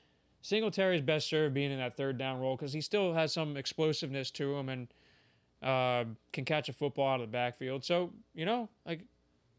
Singletary's 0.47 1.01
best 1.01 1.27
served 1.27 1.53
being 1.53 1.71
in 1.73 1.79
that 1.79 1.97
third 1.97 2.17
down 2.17 2.39
role 2.39 2.55
because 2.55 2.71
he 2.71 2.79
still 2.79 3.13
has 3.13 3.33
some 3.33 3.57
explosiveness 3.57 4.31
to 4.31 4.55
him 4.55 4.69
and 4.69 4.87
uh, 5.61 6.05
can 6.31 6.45
catch 6.45 6.69
a 6.69 6.73
football 6.73 7.09
out 7.09 7.15
of 7.19 7.27
the 7.27 7.31
backfield. 7.31 7.83
So, 7.83 8.11
you 8.33 8.45
know, 8.45 8.69
like, 8.85 9.01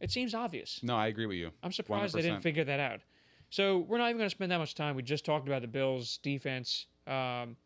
it 0.00 0.10
seems 0.10 0.34
obvious. 0.34 0.80
No, 0.82 0.96
I 0.96 1.08
agree 1.08 1.26
with 1.26 1.36
you. 1.36 1.50
I'm 1.62 1.72
surprised 1.72 2.14
they 2.14 2.22
didn't 2.22 2.40
figure 2.40 2.64
that 2.64 2.80
out. 2.80 3.00
So 3.50 3.80
we're 3.80 3.98
not 3.98 4.06
even 4.06 4.16
going 4.16 4.30
to 4.30 4.34
spend 4.34 4.50
that 4.50 4.56
much 4.56 4.74
time. 4.74 4.96
We 4.96 5.02
just 5.02 5.26
talked 5.26 5.46
about 5.46 5.60
the 5.60 5.68
Bills' 5.68 6.18
defense. 6.22 6.86
Um, 7.06 7.56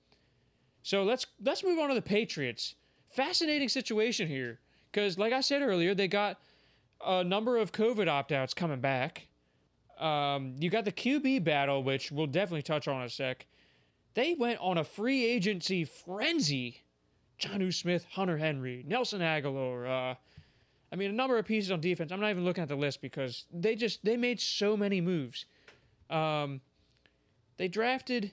so 0.83 1.05
let's 1.05 1.27
let's 1.45 1.63
move 1.63 1.79
on 1.79 1.91
to 1.91 1.95
the 1.95 2.03
Patriots. 2.03 2.75
Fascinating 3.09 3.69
situation 3.69 4.27
here 4.27 4.59
because, 4.91 5.17
like 5.17 5.33
I 5.33 5.43
said 5.43 5.63
earlier, 5.63 5.95
they 5.95 6.09
got 6.09 6.41
a 7.07 7.23
number 7.23 7.57
of 7.57 7.71
COVID 7.71 8.09
opt-outs 8.09 8.53
coming 8.53 8.81
back. 8.81 9.29
Um, 9.99 10.57
you 10.59 10.71
got 10.71 10.85
the 10.85 10.93
QB 10.93 11.45
battle, 11.45 11.83
which 11.83 12.11
we'll 12.11 12.27
definitely 12.27 12.63
touch 12.63 12.89
on 12.89 13.01
in 13.01 13.07
a 13.07 13.11
sec. 13.11 13.47
They 14.15 14.35
went 14.35 14.59
on 14.61 14.79
a 14.79 14.85
free 14.85 15.25
agency 15.25 15.85
frenzy. 15.85 16.83
Jonnu 17.41 17.75
Smith, 17.75 18.07
Hunter 18.11 18.39
Henry, 18.39 18.85
Nelson 18.87 19.21
Agholor. 19.21 19.87
Uh, 19.87 20.15
I 20.93 20.97
mean, 20.97 21.11
a 21.11 21.15
number 21.15 21.39
of 21.39 21.47
pieces 21.47 21.71
on 21.71 21.81
defense. 21.81 22.13
I'm 22.13 22.21
not 22.21 22.31
even 22.31 22.45
looking 22.45 22.63
at 22.63 22.69
the 22.69 22.77
list 22.77 23.01
because 23.01 23.47
they 23.53 23.75
just 23.75 24.05
they 24.05 24.17
made 24.17 24.41
so 24.41 24.77
many 24.77 25.01
moves. 25.01 25.47
Um, 26.11 26.61
they 27.57 27.69
drafted 27.69 28.33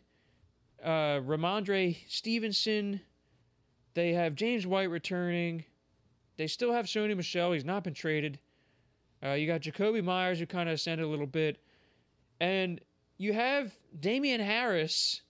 uh, 0.84 1.22
Rhamondre 1.22 1.98
Stevenson. 2.08 3.02
They 3.94 4.14
have 4.14 4.36
James 4.36 4.68
White 4.68 4.90
returning. 4.90 5.66
They 6.38 6.48
still 6.48 6.74
have 6.74 6.86
Sony 6.86 7.16
Michel. 7.16 7.54
He's 7.54 7.66
not 7.66 7.84
been 7.84 7.94
traded. 7.94 8.40
Uh, 9.24 9.32
you 9.32 9.48
got 9.48 9.62
Jakobi 9.62 10.04
Meyers, 10.04 10.40
who 10.40 10.46
kind 10.46 10.70
of 10.70 10.76
ascended 10.76 11.06
a 11.06 11.10
little 11.10 11.28
bit. 11.28 11.58
And 12.40 12.80
you 13.18 13.34
have 13.34 13.74
Damien 14.00 14.40
Harris. 14.42 15.22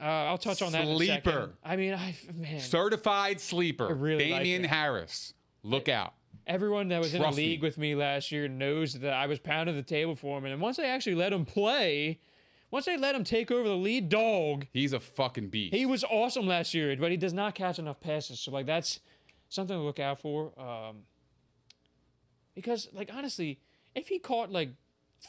Uh, 0.00 0.04
I'll 0.04 0.38
touch 0.38 0.62
on 0.62 0.72
that 0.72 0.82
in 0.82 0.88
a 0.88 0.98
second. 0.98 1.22
Sleeper. 1.32 1.50
I 1.64 1.76
mean, 1.76 1.94
I 1.94 2.16
man, 2.34 2.58
Certified 2.60 3.40
sleeper. 3.40 3.88
I 3.88 3.92
really 3.92 4.28
Damien 4.28 4.64
it. 4.64 4.68
Harris. 4.68 5.34
Look 5.62 5.88
out. 5.88 6.14
everyone 6.44 6.88
that 6.88 6.98
was 6.98 7.14
in 7.14 7.20
the 7.20 7.24
Trust 7.26 7.36
me. 7.36 7.46
league 7.46 7.62
with 7.62 7.78
me 7.78 7.94
last 7.94 8.32
year 8.32 8.48
knows 8.48 8.94
that 8.94 9.12
I 9.12 9.28
was 9.28 9.38
pounding 9.38 9.76
the 9.76 9.82
table 9.84 10.16
for 10.16 10.36
him. 10.38 10.44
And 10.46 10.60
once 10.60 10.80
I 10.80 10.86
actually 10.86 11.14
let 11.14 11.32
him 11.32 11.44
play, 11.44 12.18
once 12.72 12.86
they 12.86 12.96
let 12.96 13.14
him 13.14 13.22
take 13.22 13.52
over 13.52 13.68
the 13.68 13.76
lead 13.76 14.08
dog, 14.08 14.66
He's 14.72 14.92
a 14.92 14.98
fucking 14.98 15.50
beast. 15.50 15.72
he 15.72 15.86
was 15.86 16.02
awesome 16.02 16.48
last 16.48 16.74
year. 16.74 16.96
But 16.96 17.12
he 17.12 17.16
does 17.16 17.32
not 17.32 17.54
catch 17.54 17.78
enough 17.78 18.00
passes, 18.00 18.40
so 18.40 18.50
like 18.50 18.66
that's 18.66 18.98
something 19.50 19.76
to 19.76 19.82
look 19.84 20.00
out 20.00 20.18
for. 20.20 20.50
Um, 20.60 21.02
because 22.54 22.88
like 22.92 23.10
honestly, 23.12 23.58
if 23.94 24.08
he 24.08 24.18
caught 24.18 24.50
like 24.50 24.70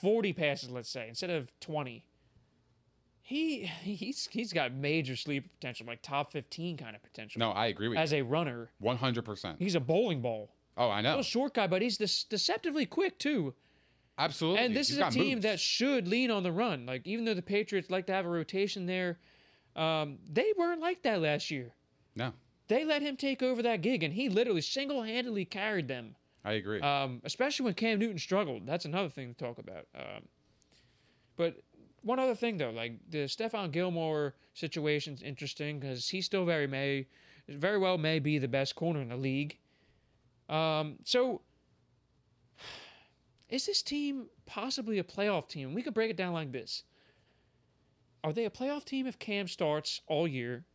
forty 0.02 0.34
passes, 0.34 0.70
let's 0.70 0.90
say 0.90 1.08
instead 1.10 1.30
of 1.30 1.52
twenty. 1.60 2.06
He 3.26 3.66
he's 3.84 4.28
he's 4.32 4.52
got 4.52 4.74
major 4.74 5.16
sleeper 5.16 5.48
potential, 5.48 5.86
like 5.88 6.02
top 6.02 6.34
fifteen 6.34 6.76
kind 6.76 6.94
of 6.96 7.02
potential. 7.02 7.40
No, 7.40 7.52
I 7.52 7.68
agree 7.68 7.88
with 7.88 7.98
as 7.98 8.12
a 8.14 8.22
runner, 8.22 8.72
100%. 8.84 9.56
he's 9.60 9.76
a 9.76 9.80
bowling 9.80 10.22
ball. 10.22 10.52
Oh, 10.76 10.90
I 10.90 11.00
know. 11.02 11.10
little 11.12 11.24
short 11.24 11.54
guy, 11.54 11.68
but 11.68 11.82
he's 11.82 11.98
deceptively 11.98 12.86
quick 12.86 13.18
too. 13.20 13.54
Absolutely. 14.18 14.66
And 14.66 14.76
this 14.76 14.90
He's 14.90 14.98
is 14.98 15.04
a 15.04 15.10
team 15.10 15.36
moves. 15.36 15.44
that 15.44 15.60
should 15.60 16.08
lean 16.08 16.32
on 16.32 16.44
the 16.44 16.52
run. 16.52 16.86
Like 16.86 17.08
even 17.08 17.24
though 17.26 17.34
the 17.34 17.42
Patriots 17.42 17.90
like 17.90 18.08
to 18.08 18.14
have 18.14 18.26
a 18.26 18.30
rotation 18.30 18.86
there, 18.88 19.20
um, 19.76 20.18
they 20.30 20.52
weren't 20.58 20.82
like 20.82 21.02
that 21.04 21.22
last 21.22 21.50
year. 21.50 21.74
No, 22.16 22.34
They 22.68 22.84
let 22.86 23.02
him 23.02 23.16
take 23.18 23.42
over 23.42 23.64
that 23.64 23.82
gig, 23.82 24.04
and 24.04 24.14
he 24.14 24.30
literally 24.30 24.62
single-handedly 24.62 25.46
carried 25.46 25.88
them. 25.88 26.16
I 26.46 26.54
agree. 26.54 26.82
Um, 26.82 27.22
especially 27.24 27.66
when 27.66 27.74
Cam 27.74 28.00
Newton 28.00 28.20
struggled. 28.20 28.66
That's 28.66 28.86
another 28.86 29.10
thing 29.10 29.34
to 29.34 29.44
talk 29.44 29.58
about. 29.60 29.88
Um, 29.96 30.24
but 31.38 31.56
one 32.02 32.20
other 32.20 32.36
thing 32.36 32.58
though, 32.58 32.72
like 32.72 33.00
the 33.10 33.26
Stephon 33.26 33.72
Gilmore 33.72 34.36
situation's 34.54 35.22
interesting 35.22 35.80
because 35.80 36.10
he 36.10 36.22
still 36.22 36.46
very 36.46 36.68
may, 36.68 37.08
very 37.48 37.78
well 37.78 37.98
may 37.98 38.20
be 38.20 38.38
the 38.38 38.48
best 38.48 38.76
corner 38.76 39.02
in 39.02 39.10
the 39.10 39.16
league. 39.16 39.58
Um, 40.50 40.98
so 41.06 41.42
is 43.50 43.66
this 43.66 43.82
team 43.82 44.28
possibly 44.46 45.00
a 45.00 45.04
playoff 45.04 45.48
team? 45.48 45.74
We 45.74 45.82
could 45.82 45.94
break 45.94 46.12
it 46.12 46.18
down 46.18 46.34
like 46.34 46.52
this. 46.52 46.84
Are 48.24 48.34
they 48.34 48.46
a 48.46 48.50
playoff 48.50 48.86
team 48.86 49.06
if 49.06 49.20
Cam 49.20 49.48
starts 49.48 50.02
all 50.08 50.28
year? 50.28 50.66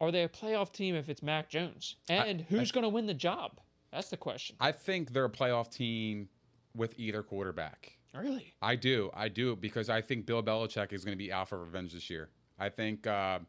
Are 0.00 0.10
they 0.10 0.22
a 0.22 0.28
playoff 0.28 0.72
team 0.72 0.94
if 0.94 1.08
it's 1.08 1.22
Mac 1.22 1.48
Jones? 1.48 1.96
And 2.08 2.42
who's 2.42 2.70
going 2.72 2.82
to 2.82 2.88
win 2.88 3.06
the 3.06 3.14
job? 3.14 3.60
That's 3.98 4.10
the 4.10 4.16
question. 4.16 4.54
I 4.60 4.70
think 4.70 5.12
they're 5.12 5.24
a 5.24 5.28
playoff 5.28 5.72
team 5.72 6.28
with 6.72 6.94
either 7.00 7.20
quarterback. 7.24 7.98
Really? 8.14 8.54
I 8.62 8.76
do. 8.76 9.10
I 9.12 9.28
do 9.28 9.56
because 9.56 9.90
I 9.90 10.02
think 10.02 10.24
Bill 10.24 10.40
Belichick 10.40 10.92
is 10.92 11.04
going 11.04 11.18
to 11.18 11.18
be 11.18 11.32
out 11.32 11.48
for 11.48 11.58
revenge 11.58 11.94
this 11.94 12.08
year. 12.08 12.28
I 12.60 12.68
think 12.68 13.08
uh, 13.08 13.40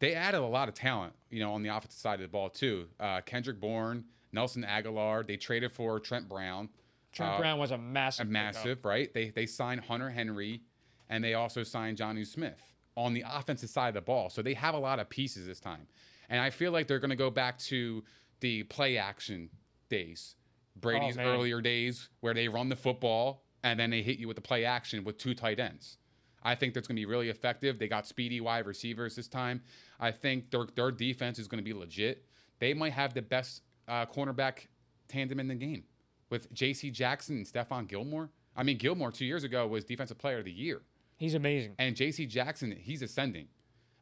they 0.00 0.14
added 0.14 0.40
a 0.40 0.46
lot 0.46 0.68
of 0.68 0.74
talent, 0.74 1.12
you 1.30 1.38
know, 1.38 1.52
on 1.52 1.62
the 1.62 1.68
offensive 1.68 2.00
side 2.00 2.14
of 2.14 2.22
the 2.22 2.26
ball 2.28 2.50
too. 2.50 2.88
Uh, 2.98 3.20
Kendrick 3.20 3.60
Bourne, 3.60 4.04
Nelson 4.32 4.64
Agholor. 4.68 5.24
They 5.24 5.36
traded 5.36 5.70
for 5.70 6.00
Trent 6.00 6.28
Brown. 6.28 6.68
Trent 7.12 7.34
Uh, 7.34 7.38
Brown 7.38 7.60
was 7.60 7.70
a 7.70 7.78
massive, 7.78 8.26
a 8.26 8.28
pickup. 8.28 8.32
massive, 8.32 8.84
right? 8.84 9.14
They 9.14 9.30
they 9.30 9.46
signed 9.46 9.82
Hunter 9.82 10.10
Henry, 10.10 10.62
and 11.10 11.22
they 11.22 11.34
also 11.34 11.62
signed 11.62 11.96
Jonnu 11.96 12.26
Smith 12.26 12.60
on 12.96 13.14
the 13.14 13.22
offensive 13.24 13.70
side 13.70 13.90
of 13.90 13.94
the 13.94 14.00
ball. 14.00 14.30
So 14.30 14.42
they 14.42 14.54
have 14.54 14.74
a 14.74 14.78
lot 14.80 14.98
of 14.98 15.08
pieces 15.08 15.46
this 15.46 15.60
time, 15.60 15.86
and 16.28 16.40
I 16.40 16.50
feel 16.50 16.72
like 16.72 16.88
they're 16.88 16.98
going 16.98 17.10
to 17.10 17.14
go 17.16 17.30
back 17.30 17.56
to 17.70 18.02
the 18.40 18.64
play 18.64 18.98
action 18.98 19.48
days, 19.92 20.34
Brady's 20.74 21.16
man. 21.16 21.26
earlier 21.28 21.60
days, 21.60 22.08
where 22.20 22.34
they 22.34 22.48
run 22.48 22.68
the 22.68 22.76
football 22.76 23.44
and 23.62 23.78
then 23.78 23.90
they 23.90 24.02
hit 24.02 24.18
you 24.18 24.26
with 24.26 24.34
the 24.36 24.42
play 24.42 24.64
action 24.64 25.04
with 25.04 25.18
two 25.18 25.34
tight 25.34 25.60
ends. 25.60 25.98
I 26.42 26.56
think 26.56 26.74
that's 26.74 26.88
going 26.88 26.96
to 26.96 27.00
be 27.00 27.06
really 27.06 27.28
effective. 27.28 27.78
They 27.78 27.86
got 27.86 28.04
speedy 28.08 28.40
wide 28.40 28.66
receivers 28.66 29.14
this 29.14 29.28
time. 29.28 29.62
I 30.00 30.10
think 30.10 30.50
their 30.50 30.66
their 30.74 30.90
defense 30.90 31.38
is 31.38 31.46
going 31.46 31.62
to 31.62 31.64
be 31.64 31.72
legit. 31.72 32.24
They 32.58 32.74
might 32.74 32.92
have 32.94 33.14
the 33.14 33.22
best 33.22 33.62
uh, 33.86 34.06
cornerback 34.06 34.66
tandem 35.06 35.38
in 35.38 35.46
the 35.46 35.54
game 35.54 35.84
with 36.30 36.52
J.C. 36.52 36.90
Jackson 36.90 37.36
and 37.36 37.46
Stephon 37.46 37.86
Gilmore. 37.86 38.30
I 38.56 38.64
mean, 38.64 38.76
Gilmore 38.78 39.12
two 39.12 39.24
years 39.24 39.44
ago 39.44 39.66
was 39.68 39.84
Defensive 39.84 40.18
Player 40.18 40.38
of 40.38 40.44
the 40.44 40.52
Year, 40.52 40.82
He's 41.16 41.34
amazing. 41.34 41.74
and 41.78 41.94
J.C. 41.94 42.26
Jackson 42.26 42.72
he's 42.72 43.02
ascending. 43.02 43.46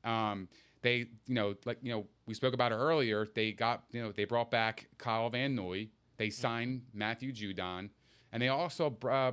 Um, 0.03 0.49
they, 0.83 0.97
you 1.26 1.35
know, 1.35 1.55
like 1.64 1.78
you 1.83 1.93
know, 1.93 2.07
we 2.26 2.35
spoke 2.35 2.55
about 2.55 2.72
it 2.72 2.76
earlier. 2.76 3.26
They 3.35 3.53
got, 3.53 3.85
you 3.93 4.03
know, 4.03 4.12
they 4.12 4.24
brought 4.24 4.51
back 4.51 4.89
Kyle 4.99 5.28
Van 5.31 5.55
Noy. 5.55 5.89
They 6.16 6.31
signed 6.31 6.83
Matthew 6.93 7.33
Judon, 7.33 7.91
and 8.33 8.43
they 8.43 8.49
also 8.49 8.97
uh, 9.11 9.33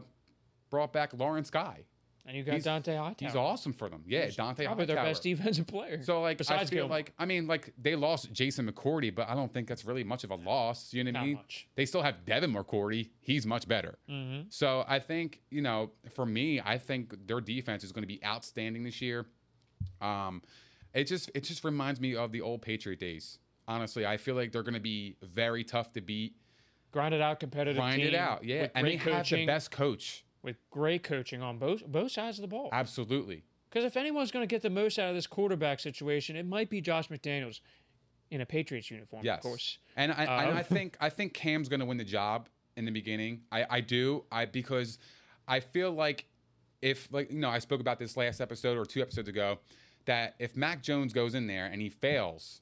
brought 0.69 0.93
back 0.93 1.13
Lawrence 1.13 1.49
Guy. 1.49 1.83
And 2.25 2.35
you 2.35 2.43
got 2.43 2.55
He's- 2.55 2.65
Dont'a 2.65 2.97
Hightower. 2.97 3.15
He's 3.19 3.35
awesome 3.37 3.71
for 3.71 3.87
them. 3.87 4.03
Yeah, 4.05 4.27
Dont'a 4.27 4.65
Probably 4.65 4.85
their 4.85 4.97
best 4.97 5.23
defensive 5.23 5.65
player. 5.65 6.03
So 6.03 6.21
like, 6.21 6.37
besides 6.37 6.63
I 6.63 6.65
feel 6.65 6.79
Gilmore. 6.79 6.97
like, 6.97 7.13
I 7.17 7.25
mean, 7.25 7.47
like 7.47 7.73
they 7.81 7.95
lost 7.95 8.33
Jason 8.33 8.69
McCourty, 8.69 9.15
but 9.15 9.29
I 9.29 9.33
don't 9.35 9.51
think 9.53 9.65
that's 9.69 9.85
really 9.85 10.03
much 10.03 10.25
of 10.25 10.31
a 10.31 10.35
loss. 10.35 10.93
You 10.93 11.05
know 11.05 11.11
what 11.11 11.15
I 11.17 11.19
Not 11.21 11.25
mean? 11.27 11.35
much. 11.37 11.69
They 11.75 11.85
still 11.85 12.01
have 12.01 12.25
Devin 12.25 12.53
McCourty. 12.53 13.11
He's 13.21 13.45
much 13.45 13.65
better. 13.65 13.97
Mm-hmm. 14.09 14.47
So 14.49 14.83
I 14.89 14.99
think 14.99 15.39
you 15.51 15.61
know, 15.61 15.91
for 16.13 16.25
me, 16.25 16.59
I 16.63 16.77
think 16.77 17.27
their 17.27 17.39
defense 17.39 17.85
is 17.85 17.93
going 17.93 18.03
to 18.03 18.07
be 18.07 18.21
outstanding 18.25 18.83
this 18.83 19.01
year. 19.01 19.25
Um, 20.01 20.41
it 20.93 21.05
just 21.05 21.29
it 21.33 21.43
just 21.43 21.63
reminds 21.63 21.99
me 21.99 22.15
of 22.15 22.31
the 22.31 22.41
old 22.41 22.61
Patriot 22.61 22.99
days. 22.99 23.39
Honestly, 23.67 24.05
I 24.05 24.17
feel 24.17 24.35
like 24.35 24.51
they're 24.51 24.63
going 24.63 24.73
to 24.73 24.79
be 24.79 25.17
very 25.21 25.63
tough 25.63 25.91
to 25.93 26.01
beat. 26.01 26.35
Grind 26.91 27.13
it 27.13 27.21
out 27.21 27.39
competitive 27.39 27.77
Grind 27.77 28.01
it 28.01 28.15
out, 28.15 28.43
yeah, 28.43 28.67
and 28.73 28.87
they 28.87 28.95
great 28.95 28.99
have 29.13 29.25
the 29.25 29.35
coaching, 29.35 29.45
best 29.45 29.71
coach. 29.71 30.23
with 30.41 30.57
great 30.69 31.03
coaching 31.03 31.41
on 31.41 31.57
both 31.57 31.85
both 31.85 32.11
sides 32.11 32.37
of 32.37 32.43
the 32.43 32.47
ball. 32.47 32.69
Absolutely. 32.71 33.43
Because 33.69 33.83
if 33.83 33.97
anyone's 33.97 34.31
going 34.31 34.43
to 34.43 34.47
get 34.47 34.61
the 34.61 34.69
most 34.69 34.97
out 34.97 35.09
of 35.09 35.15
this 35.15 35.27
quarterback 35.27 35.81
situation, 35.81 36.37
it 36.37 36.45
might 36.45 36.69
be 36.69 36.79
Josh 36.79 37.09
McDaniels 37.09 37.59
in 38.31 38.39
a 38.39 38.45
Patriots 38.45 38.89
uniform, 38.89 39.25
Yes, 39.25 39.37
of 39.39 39.43
course. 39.43 39.77
And 39.97 40.11
I, 40.13 40.23
and 40.23 40.51
Um, 40.51 40.57
I 40.57 40.63
think 40.75 40.97
I 41.01 41.09
think 41.09 41.33
Cam's 41.33 41.67
going 41.67 41.81
to 41.81 41.85
win 41.85 41.97
the 41.97 42.05
job 42.05 42.47
in 42.77 42.85
the 42.85 42.91
beginning. 42.91 43.41
I, 43.51 43.65
I 43.69 43.81
do. 43.81 44.23
I 44.31 44.45
because 44.45 44.97
I 45.47 45.59
feel 45.59 45.91
like 45.91 46.25
if 46.81 47.11
like 47.11 47.31
you 47.31 47.39
know 47.39 47.49
I 47.49 47.59
spoke 47.59 47.81
about 47.81 47.99
this 47.99 48.15
last 48.15 48.39
episode 48.39 48.77
or 48.77 48.85
two 48.85 49.01
episodes 49.01 49.27
ago 49.27 49.59
that 50.07 50.35
if 50.39 50.55
Mac 50.57 50.81
Jones 50.81 51.13
goes 51.13 51.35
in 51.35 51.47
there 51.47 51.67
and 51.67 51.81
he 51.81 51.89
fails, 51.89 52.61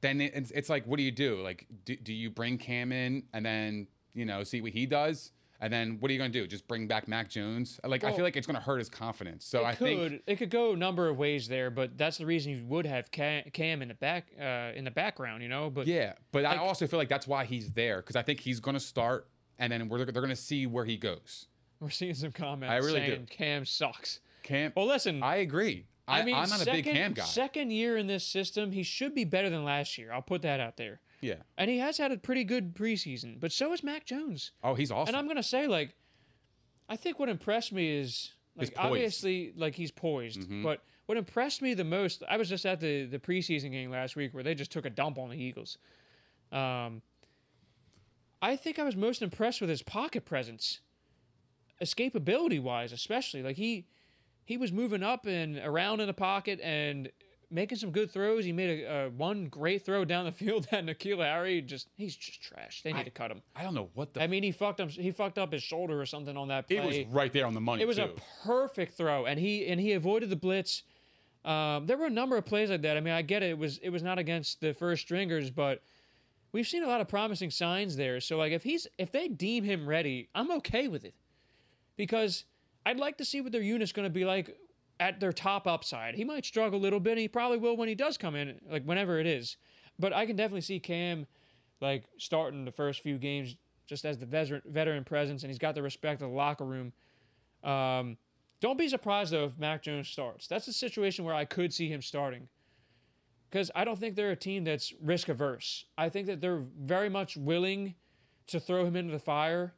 then 0.00 0.20
it's, 0.20 0.50
it's 0.52 0.70
like 0.70 0.86
what 0.86 0.96
do 0.96 1.02
you 1.02 1.10
do? 1.10 1.42
Like 1.42 1.66
do, 1.84 1.96
do 1.96 2.14
you 2.14 2.30
bring 2.30 2.56
Cam 2.56 2.92
in 2.92 3.24
and 3.32 3.44
then 3.44 3.88
you 4.14 4.24
know 4.24 4.44
see 4.44 4.60
what 4.60 4.72
he 4.72 4.86
does? 4.86 5.32
And 5.60 5.72
then 5.72 5.96
what 5.98 6.08
are 6.08 6.12
you 6.12 6.20
going 6.20 6.30
to 6.30 6.40
do? 6.40 6.46
Just 6.46 6.68
bring 6.68 6.86
back 6.86 7.08
Mac 7.08 7.28
Jones? 7.28 7.80
Like 7.84 8.04
I 8.04 8.12
feel 8.12 8.24
like 8.24 8.36
it's 8.36 8.46
going 8.46 8.54
to 8.54 8.62
hurt 8.62 8.78
his 8.78 8.88
confidence. 8.88 9.44
So 9.44 9.64
I 9.64 9.74
could 9.74 9.86
think 9.86 10.22
it 10.26 10.36
could 10.36 10.50
go 10.50 10.72
a 10.72 10.76
number 10.76 11.08
of 11.08 11.18
ways 11.18 11.48
there, 11.48 11.68
but 11.68 11.98
that's 11.98 12.18
the 12.18 12.26
reason 12.26 12.52
you 12.52 12.64
would 12.66 12.86
have 12.86 13.10
Cam, 13.10 13.42
Cam 13.52 13.82
in 13.82 13.88
the 13.88 13.94
back 13.94 14.28
uh, 14.40 14.70
in 14.76 14.84
the 14.84 14.92
background, 14.92 15.42
you 15.42 15.48
know. 15.48 15.68
But 15.68 15.88
Yeah, 15.88 16.12
but 16.30 16.44
I 16.44 16.58
also 16.58 16.86
feel 16.86 16.98
like 16.98 17.08
that's 17.08 17.26
why 17.26 17.44
he's 17.44 17.72
there 17.72 17.96
because 17.96 18.14
I 18.14 18.22
think 18.22 18.38
he's 18.38 18.60
going 18.60 18.74
to 18.74 18.80
start, 18.80 19.26
and 19.58 19.72
then 19.72 19.88
we're, 19.88 20.04
they're 20.04 20.22
going 20.22 20.28
to 20.28 20.36
see 20.36 20.66
where 20.66 20.84
he 20.84 20.96
goes. 20.96 21.48
we're 21.80 21.90
seeing 21.90 22.14
some 22.14 22.30
comments 22.30 22.70
I 22.70 22.76
really 22.76 23.00
do. 23.00 23.06
saying 23.06 23.26
Cam 23.28 23.64
sucks. 23.64 24.20
Cam, 24.44 24.72
Well, 24.76 24.86
listen, 24.86 25.24
I 25.24 25.36
agree. 25.36 25.86
I, 26.08 26.20
I 26.20 26.24
mean, 26.24 26.34
I'm 26.34 26.48
not 26.48 26.58
second, 26.60 26.68
a 26.74 26.76
big 26.82 26.84
Cam 26.94 27.12
guy. 27.12 27.24
Second 27.24 27.70
year 27.70 27.96
in 27.96 28.06
this 28.06 28.24
system, 28.26 28.72
he 28.72 28.82
should 28.82 29.14
be 29.14 29.24
better 29.24 29.50
than 29.50 29.64
last 29.64 29.98
year. 29.98 30.12
I'll 30.12 30.22
put 30.22 30.42
that 30.42 30.58
out 30.60 30.76
there. 30.76 31.00
yeah. 31.20 31.36
And 31.56 31.70
he 31.70 31.78
has 31.78 31.98
had 31.98 32.12
a 32.12 32.16
pretty 32.18 32.44
good 32.44 32.74
preseason, 32.74 33.38
but 33.38 33.52
so 33.52 33.70
has 33.70 33.82
Mac 33.82 34.04
Jones. 34.06 34.52
Oh, 34.64 34.74
he's 34.74 34.90
awesome. 34.90 35.08
And 35.14 35.16
I'm 35.16 35.28
gonna 35.28 35.42
say, 35.42 35.66
like, 35.66 35.94
I 36.88 36.96
think 36.96 37.18
what 37.18 37.28
impressed 37.28 37.72
me 37.72 37.90
is 37.98 38.32
like 38.56 38.72
obviously 38.76 39.52
like 39.56 39.74
he's 39.74 39.90
poised, 39.92 40.40
Mhm. 40.48 40.62
but 40.62 40.82
what 41.06 41.16
impressed 41.18 41.62
me 41.62 41.74
the 41.74 41.84
most, 41.84 42.22
I 42.28 42.36
was 42.36 42.48
just 42.48 42.64
at 42.66 42.80
the 42.80 43.04
the 43.04 43.18
preseason 43.18 43.70
game 43.70 43.90
last 43.90 44.16
week 44.16 44.32
where 44.34 44.42
they 44.42 44.54
just 44.54 44.70
took 44.72 44.84
a 44.86 44.90
dump 44.90 45.18
on 45.18 45.28
the 45.30 45.36
Eagles. 45.36 45.78
Um, 46.50 47.02
I 48.40 48.56
think 48.56 48.78
I 48.78 48.84
was 48.84 48.96
most 48.96 49.20
impressed 49.22 49.60
with 49.60 49.68
his 49.70 49.82
pocket 49.82 50.24
presence, 50.24 50.80
escapability 51.82 52.60
wise, 52.60 52.92
especially 52.92 53.42
like 53.42 53.56
he 53.56 53.86
he 54.48 54.56
was 54.56 54.72
moving 54.72 55.02
up 55.02 55.26
and 55.26 55.58
around 55.58 56.00
in 56.00 56.06
the 56.06 56.14
pocket 56.14 56.58
and 56.62 57.10
making 57.50 57.76
some 57.76 57.90
good 57.90 58.10
throws. 58.10 58.46
He 58.46 58.52
made 58.52 58.82
a, 58.82 59.04
a 59.04 59.10
one 59.10 59.48
great 59.48 59.84
throw 59.84 60.06
down 60.06 60.24
the 60.24 60.32
field 60.32 60.66
that 60.70 60.86
N'Keal 60.86 61.18
Harry 61.18 61.60
just 61.60 61.90
he's 61.96 62.16
just 62.16 62.42
trash. 62.42 62.80
They 62.82 62.94
need 62.94 63.00
I- 63.00 63.04
to 63.04 63.10
cut 63.10 63.30
him. 63.30 63.42
I 63.54 63.62
don't 63.62 63.74
know 63.74 63.90
what 63.92 64.14
the. 64.14 64.22
I 64.22 64.26
mean, 64.26 64.42
he 64.42 64.50
fucked 64.50 64.80
up. 64.80 64.88
He 64.88 65.10
fucked 65.10 65.36
up 65.36 65.52
his 65.52 65.62
shoulder 65.62 66.00
or 66.00 66.06
something 66.06 66.34
on 66.34 66.48
that 66.48 66.66
play. 66.66 66.78
it 66.78 66.86
was 66.86 67.14
right 67.14 67.30
there 67.30 67.44
on 67.44 67.52
the 67.52 67.60
money. 67.60 67.82
It 67.82 67.86
was 67.86 67.98
too. 67.98 68.04
a 68.04 68.46
perfect 68.46 68.94
throw, 68.94 69.26
and 69.26 69.38
he 69.38 69.66
and 69.66 69.78
he 69.78 69.92
avoided 69.92 70.30
the 70.30 70.36
blitz. 70.36 70.82
Um, 71.44 71.84
there 71.84 71.98
were 71.98 72.06
a 72.06 72.10
number 72.10 72.38
of 72.38 72.46
plays 72.46 72.70
like 72.70 72.80
that. 72.82 72.96
I 72.96 73.00
mean, 73.00 73.12
I 73.12 73.20
get 73.20 73.42
it. 73.42 73.50
It 73.50 73.58
was 73.58 73.76
it 73.78 73.90
was 73.90 74.02
not 74.02 74.18
against 74.18 74.62
the 74.62 74.72
first 74.72 75.02
stringers, 75.02 75.50
but 75.50 75.82
we've 76.52 76.66
seen 76.66 76.84
a 76.84 76.88
lot 76.88 77.02
of 77.02 77.08
promising 77.08 77.50
signs 77.50 77.96
there. 77.96 78.18
So 78.22 78.38
like, 78.38 78.52
if 78.52 78.62
he's 78.62 78.86
if 78.96 79.12
they 79.12 79.28
deem 79.28 79.62
him 79.62 79.86
ready, 79.86 80.30
I'm 80.34 80.50
okay 80.52 80.88
with 80.88 81.04
it, 81.04 81.14
because 81.96 82.44
I'd 82.88 82.98
like 82.98 83.18
to 83.18 83.24
see 83.24 83.42
what 83.42 83.52
their 83.52 83.60
unit's 83.60 83.92
going 83.92 84.06
to 84.06 84.10
be 84.10 84.24
like 84.24 84.56
at 84.98 85.20
their 85.20 85.30
top 85.32 85.66
upside. 85.66 86.14
He 86.14 86.24
might 86.24 86.46
struggle 86.46 86.78
a 86.78 86.80
little 86.80 87.00
bit. 87.00 87.12
And 87.12 87.20
he 87.20 87.28
probably 87.28 87.58
will 87.58 87.76
when 87.76 87.86
he 87.86 87.94
does 87.94 88.16
come 88.16 88.34
in, 88.34 88.58
like 88.70 88.82
whenever 88.84 89.20
it 89.20 89.26
is. 89.26 89.58
But 89.98 90.14
I 90.14 90.24
can 90.24 90.36
definitely 90.36 90.62
see 90.62 90.80
Cam 90.80 91.26
like 91.82 92.04
starting 92.16 92.64
the 92.64 92.72
first 92.72 93.02
few 93.02 93.18
games 93.18 93.56
just 93.86 94.06
as 94.06 94.16
the 94.16 94.24
veteran 94.24 94.62
veteran 94.66 95.04
presence, 95.04 95.42
and 95.42 95.50
he's 95.50 95.58
got 95.58 95.74
the 95.74 95.82
respect 95.82 96.22
of 96.22 96.30
the 96.30 96.34
locker 96.34 96.64
room. 96.64 96.94
Um, 97.62 98.16
don't 98.60 98.78
be 98.78 98.88
surprised 98.88 99.32
though 99.32 99.44
if 99.44 99.58
Mac 99.58 99.82
Jones 99.82 100.08
starts. 100.08 100.46
That's 100.46 100.66
a 100.66 100.72
situation 100.72 101.26
where 101.26 101.34
I 101.34 101.44
could 101.44 101.74
see 101.74 101.88
him 101.88 102.00
starting. 102.00 102.48
Because 103.50 103.70
I 103.74 103.84
don't 103.84 103.98
think 103.98 104.14
they're 104.14 104.30
a 104.30 104.36
team 104.36 104.64
that's 104.64 104.94
risk 105.02 105.28
averse. 105.28 105.84
I 105.98 106.08
think 106.08 106.26
that 106.26 106.40
they're 106.40 106.64
very 106.80 107.10
much 107.10 107.36
willing 107.36 107.94
to 108.46 108.58
throw 108.58 108.86
him 108.86 108.96
into 108.96 109.12
the 109.12 109.18
fire, 109.18 109.74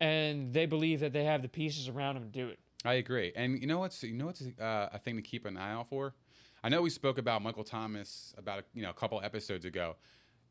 and 0.00 0.52
they 0.52 0.66
believe 0.66 1.00
that 1.00 1.12
they 1.12 1.24
have 1.24 1.42
the 1.42 1.48
pieces 1.48 1.88
around 1.88 2.14
them 2.14 2.24
to 2.24 2.30
do 2.30 2.48
it. 2.48 2.58
I 2.84 2.94
agree. 2.94 3.32
And 3.34 3.60
you 3.60 3.66
know 3.66 3.78
what's 3.78 4.02
you 4.02 4.14
know 4.14 4.26
what's 4.26 4.42
uh, 4.42 4.88
a 4.92 4.98
thing 4.98 5.16
to 5.16 5.22
keep 5.22 5.44
an 5.44 5.56
eye 5.56 5.72
out 5.72 5.88
for? 5.88 6.14
I 6.62 6.68
know 6.68 6.82
we 6.82 6.90
spoke 6.90 7.18
about 7.18 7.42
Michael 7.42 7.64
Thomas 7.64 8.34
about 8.38 8.64
you 8.74 8.82
know 8.82 8.90
a 8.90 8.94
couple 8.94 9.20
episodes 9.22 9.64
ago. 9.64 9.96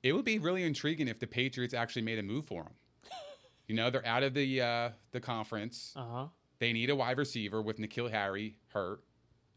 It 0.03 0.13
would 0.13 0.25
be 0.25 0.39
really 0.39 0.63
intriguing 0.63 1.07
if 1.07 1.19
the 1.19 1.27
Patriots 1.27 1.73
actually 1.73 2.03
made 2.03 2.19
a 2.19 2.23
move 2.23 2.45
for 2.45 2.63
him. 2.63 2.73
You 3.67 3.75
know, 3.75 3.89
they're 3.89 4.05
out 4.05 4.23
of 4.23 4.33
the 4.33 4.61
uh, 4.61 4.89
the 5.11 5.19
conference. 5.19 5.93
Uh 5.95 6.05
huh. 6.11 6.25
They 6.59 6.73
need 6.73 6.89
a 6.89 6.95
wide 6.95 7.17
receiver 7.17 7.61
with 7.61 7.77
N'Keal 7.79 8.09
Harry 8.11 8.57
hurt. 8.73 9.01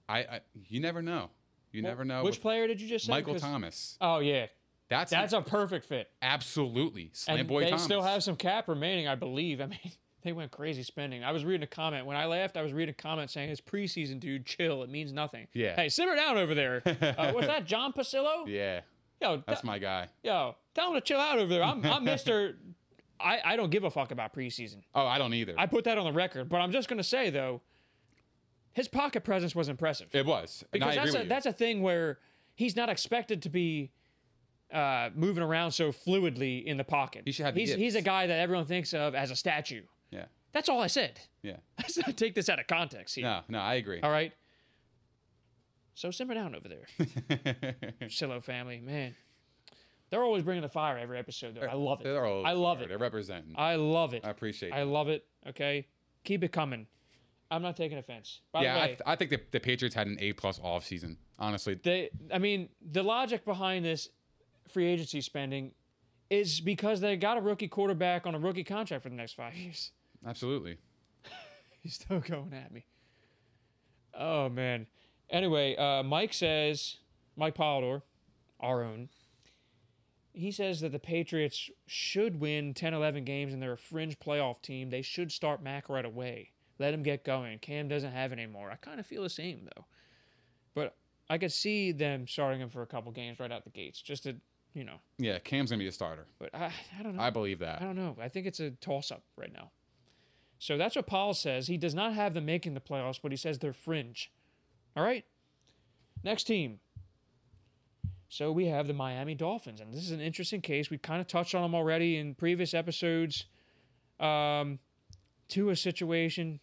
I, 0.09 0.18
I 0.18 0.41
you 0.68 0.80
never 0.80 1.03
know. 1.03 1.30
You 1.72 1.82
never 1.82 2.05
know. 2.05 2.24
Which 2.24 2.41
player 2.41 2.66
did 2.66 2.80
you 2.80 2.89
just 2.89 3.07
say? 3.07 3.12
Michael 3.12 3.34
Thomas. 3.36 3.97
Oh 4.01 4.20
yeah, 4.20 4.47
That's 4.89 5.11
that's 5.11 5.32
a 5.32 5.43
perfect 5.43 5.84
fit. 5.86 6.11
absolutely 6.22 7.11
slam 7.12 7.41
and 7.41 7.49
boy 7.49 7.61
they 7.64 7.70
Thomas. 7.70 7.84
still 7.84 8.03
have 8.03 8.22
some 8.22 8.36
cap 8.36 8.68
remaining, 8.68 9.07
I 9.07 9.14
believe. 9.16 9.61
I 9.61 9.66
mean, 9.66 9.78
they 10.22 10.32
went 10.32 10.51
crazy 10.51 10.82
spending. 10.82 11.22
I 11.24 11.32
was 11.32 11.45
reading 11.45 11.62
a 11.62 11.66
comment 11.66 12.07
when 12.07 12.16
I 12.16 12.24
left. 12.26 12.57
I 12.57 12.62
was 12.62 12.72
reading 12.72 12.95
a 12.99 13.03
comment 13.03 13.30
saying, 13.30 13.51
"It's 13.51 13.61
preseason, 13.61 14.18
dude. 14.18 14.47
Chill. 14.47 14.82
It 14.82 14.89
means 14.91 15.12
nothing." 15.12 15.47
Yeah. 15.53 15.76
Hey, 15.76 15.89
simmer 15.91 16.16
down 16.16 16.39
over 16.39 16.55
there. 16.55 16.82
Uh, 17.18 17.32
was 17.34 17.47
that 17.47 17.64
John 17.66 17.93
Pasillo? 17.93 18.45
Yeah, 18.47 18.80
Yo, 19.20 19.43
that's 19.47 19.64
my 19.64 19.78
guy. 19.78 20.09
yo, 20.22 20.55
tell 20.74 20.89
him 20.89 20.95
to 20.95 21.01
chill 21.01 21.18
out 21.18 21.39
over 21.39 21.49
there. 21.53 21.62
I'm, 21.62 21.84
I'm 21.84 22.05
Mister. 22.05 22.57
I, 23.20 23.41
I 23.45 23.57
don't 23.57 23.70
give 23.70 23.82
a 23.84 23.91
fuck 23.91 24.12
about 24.12 24.32
preseason. 24.32 24.82
Oh, 24.95 25.05
I 25.07 25.18
don't 25.18 25.34
either. 25.34 25.55
I 25.59 25.66
put 25.66 25.84
that 25.84 25.99
on 25.99 26.05
the 26.05 26.12
record, 26.12 26.49
but 26.49 26.59
I'm 26.59 26.70
just 26.70 26.89
gonna 26.89 27.03
say 27.03 27.30
though, 27.30 27.61
his 28.72 28.86
pocket 28.89 29.24
presence 29.24 29.55
was 29.55 29.68
impressive. 29.68 30.09
it 30.12 30.24
was. 30.24 30.64
Because 30.70 30.95
that's 30.95 31.14
a, 31.14 31.24
that's 31.24 31.47
a 31.47 31.53
thing 31.53 31.82
where 31.82 32.18
he's 32.55 32.76
not 32.76 32.89
expected 32.89 33.43
to 33.43 33.49
be 33.49 33.91
uh, 34.73 35.11
moving 35.14 35.43
around 35.43 35.73
so 35.73 35.93
fluidly 35.93 36.64
in 36.64 36.77
the 36.77 36.85
pocket. 36.85 37.23
He 37.25 37.33
should 37.33 37.47
have 37.47 37.55
he's 37.55 37.73
he's 37.75 37.95
a 37.95 38.03
guy 38.03 38.27
that 38.27 38.39
everyone 38.39 38.66
thinks 38.66 38.93
of 38.95 39.14
as 39.14 39.31
a 39.31 39.37
statue. 39.37 39.83
yeah, 40.11 40.27
That's 40.53 40.69
all 40.69 40.81
I 40.81 40.87
said. 40.89 41.21
yeah. 41.43 41.57
Let's 41.79 41.97
not 41.97 42.16
take 42.16 42.35
this 42.35 42.49
out 42.49 42.59
of 42.59 42.66
context 42.66 43.14
here. 43.14 43.25
No, 43.25 43.41
no, 43.49 43.59
I 43.61 43.75
agree. 43.75 44.01
All 44.01 44.11
right. 44.11 44.33
So 45.95 46.11
simmer 46.12 46.35
down 46.35 46.55
over 46.55 46.69
there, 46.69 47.75
Silo 48.09 48.41
family. 48.41 48.81
Man, 48.81 49.16
they're 50.11 50.23
always 50.23 50.45
bringing 50.45 50.62
the 50.62 50.69
fire 50.69 50.97
every 50.97 51.19
episode. 51.19 51.57
Though 51.57 51.66
I 51.66 51.75
love 51.75 52.01
it. 52.01 52.05
They're 52.05 52.25
all 52.25 52.47
I 52.47 52.53
love 52.53 52.81
it. 52.83 52.89
They're 52.89 52.99
representing. 52.99 53.55
I 53.57 53.75
love 53.75 54.14
it. 54.14 54.25
I 54.25 54.31
appreciate 54.31 54.69
it. 54.69 54.75
I 54.77 54.85
love 54.85 55.09
it. 55.09 55.25
Okay, 55.49 55.89
keep 56.23 56.45
it 56.45 56.53
coming. 56.53 56.87
I'm 57.51 57.62
not 57.62 57.77
taking 57.77 57.99
offense. 57.99 58.43
By 58.53 58.62
yeah, 58.62 58.75
the 58.75 58.83
I, 58.83 58.87
th- 58.87 59.01
I 59.07 59.16
think 59.16 59.31
the, 59.31 59.41
the 59.53 59.59
Patriots 59.61 59.95
had 59.95 60.07
an 60.07 60.19
A 60.21 60.35
plus 60.35 60.61
off 60.62 60.85
season. 60.85 61.16
Honestly, 61.39 61.75
they 61.83 62.11
I 62.33 62.39
mean, 62.39 62.69
the 62.93 63.03
logic 63.03 63.45
behind 63.45 63.85
this 63.85 64.09
free 64.69 64.87
agency 64.87 65.21
spending 65.21 65.73
is 66.31 66.61
because 66.61 67.01
they 67.01 67.16
got 67.16 67.39
a 67.39 67.41
rookie 67.41 67.69
quarterback 67.69 68.27
on 68.27 68.35
a 68.35 68.39
rookie 68.39 68.64
contract 68.64 69.03
for 69.03 69.09
the 69.09 69.14
next 69.14 69.35
five 69.35 69.55
years. 69.55 69.93
absolutely. 70.27 70.79
He's 71.83 71.95
still 71.95 72.21
going 72.21 72.53
at 72.53 72.73
me. 72.73 72.85
Oh 74.14 74.49
man. 74.49 74.87
Anyway, 75.31 75.77
uh, 75.77 76.03
Mike 76.03 76.33
says 76.33 76.97
Mike 77.37 77.55
Polidor, 77.55 78.03
our 78.61 78.83
own. 78.83 79.09
He 80.33 80.51
says 80.51 80.81
that 80.81 80.93
the 80.93 80.99
Patriots 80.99 81.71
should 81.87 82.41
win 82.41 82.75
10, 82.75 82.95
11 82.95 83.25
games 83.25 83.53
and 83.53 83.62
they're 83.62 83.73
a 83.73 83.79
fringe 83.79 84.19
playoff 84.19 84.62
team. 84.62 84.91
They 84.91 85.03
should 85.03 85.33
start 85.33 85.62
Mac 85.62 85.89
right 85.89 86.05
away. 86.05 86.53
Let 86.79 86.95
him 86.95 87.03
get 87.03 87.25
going. 87.25 87.59
Cam 87.59 87.89
doesn't 87.89 88.12
have 88.12 88.33
it 88.33 88.39
anymore. 88.39 88.71
I 88.71 88.77
kind 88.77 89.01
of 89.01 89.07
feel 89.07 89.23
the 89.23 89.31
same 89.31 89.69
though. 89.75 89.85
But 90.75 90.95
I 91.29 91.39
could 91.39 91.53
see 91.53 91.93
them 91.93 92.27
starting 92.27 92.61
him 92.61 92.71
for 92.71 92.83
a 92.83 92.87
couple 92.87 93.11
games 93.12 93.41
right 93.41 93.51
out 93.51 93.64
the 93.64 93.71
gates, 93.71 94.01
just 94.01 94.25
to, 94.25 94.37
you 94.79 94.85
know. 94.85 95.01
Yeah, 95.18 95.39
Cam's 95.41 95.70
gonna 95.70 95.81
be 95.81 95.89
a 95.89 95.93
starter. 95.93 96.26
But 96.39 96.55
I, 96.55 96.72
I 96.99 97.03
don't 97.03 97.16
know. 97.16 97.22
I 97.22 97.31
believe 97.31 97.59
that. 97.59 97.83
I 97.83 97.85
don't 97.85 97.97
know. 97.97 98.16
I 98.20 98.29
think 98.29 98.47
it's 98.47 98.61
a 98.61 98.70
toss 98.70 99.11
up 99.11 99.22
right 99.37 99.53
now. 99.53 99.70
So 100.59 100.79
that's 100.79 100.97
what 100.97 101.07
Paul 101.07 101.35
says. 101.35 101.66
He 101.66 101.76
does 101.76 101.95
not 101.95 102.14
have 102.14 102.35
them 102.35 102.47
making 102.47 102.74
the 102.74 102.81
playoffs, 102.81 103.18
but 103.22 103.33
he 103.33 103.37
says 103.37 103.59
they're 103.59 103.72
fringe. 103.72 104.33
All 104.97 105.03
right. 105.03 105.24
Next 106.24 106.45
team. 106.45 106.81
So 108.29 108.53
we 108.53 108.66
have 108.66 108.87
the 108.87 108.93
Miami 108.93 109.35
Dolphins, 109.35 109.81
and 109.81 109.93
this 109.93 110.03
is 110.03 110.11
an 110.11 110.20
interesting 110.20 110.61
case. 110.61 110.91
We've 110.91 111.01
kind 111.01 111.20
of 111.20 111.26
touched 111.26 111.55
on 111.55 111.62
them 111.62 111.74
already 111.74 112.16
in 112.16 112.35
previous 112.35 112.74
episodes. 112.74 113.47
Um, 114.20 114.79
to 115.49 115.70
a 115.70 115.76
situation, 115.76 116.61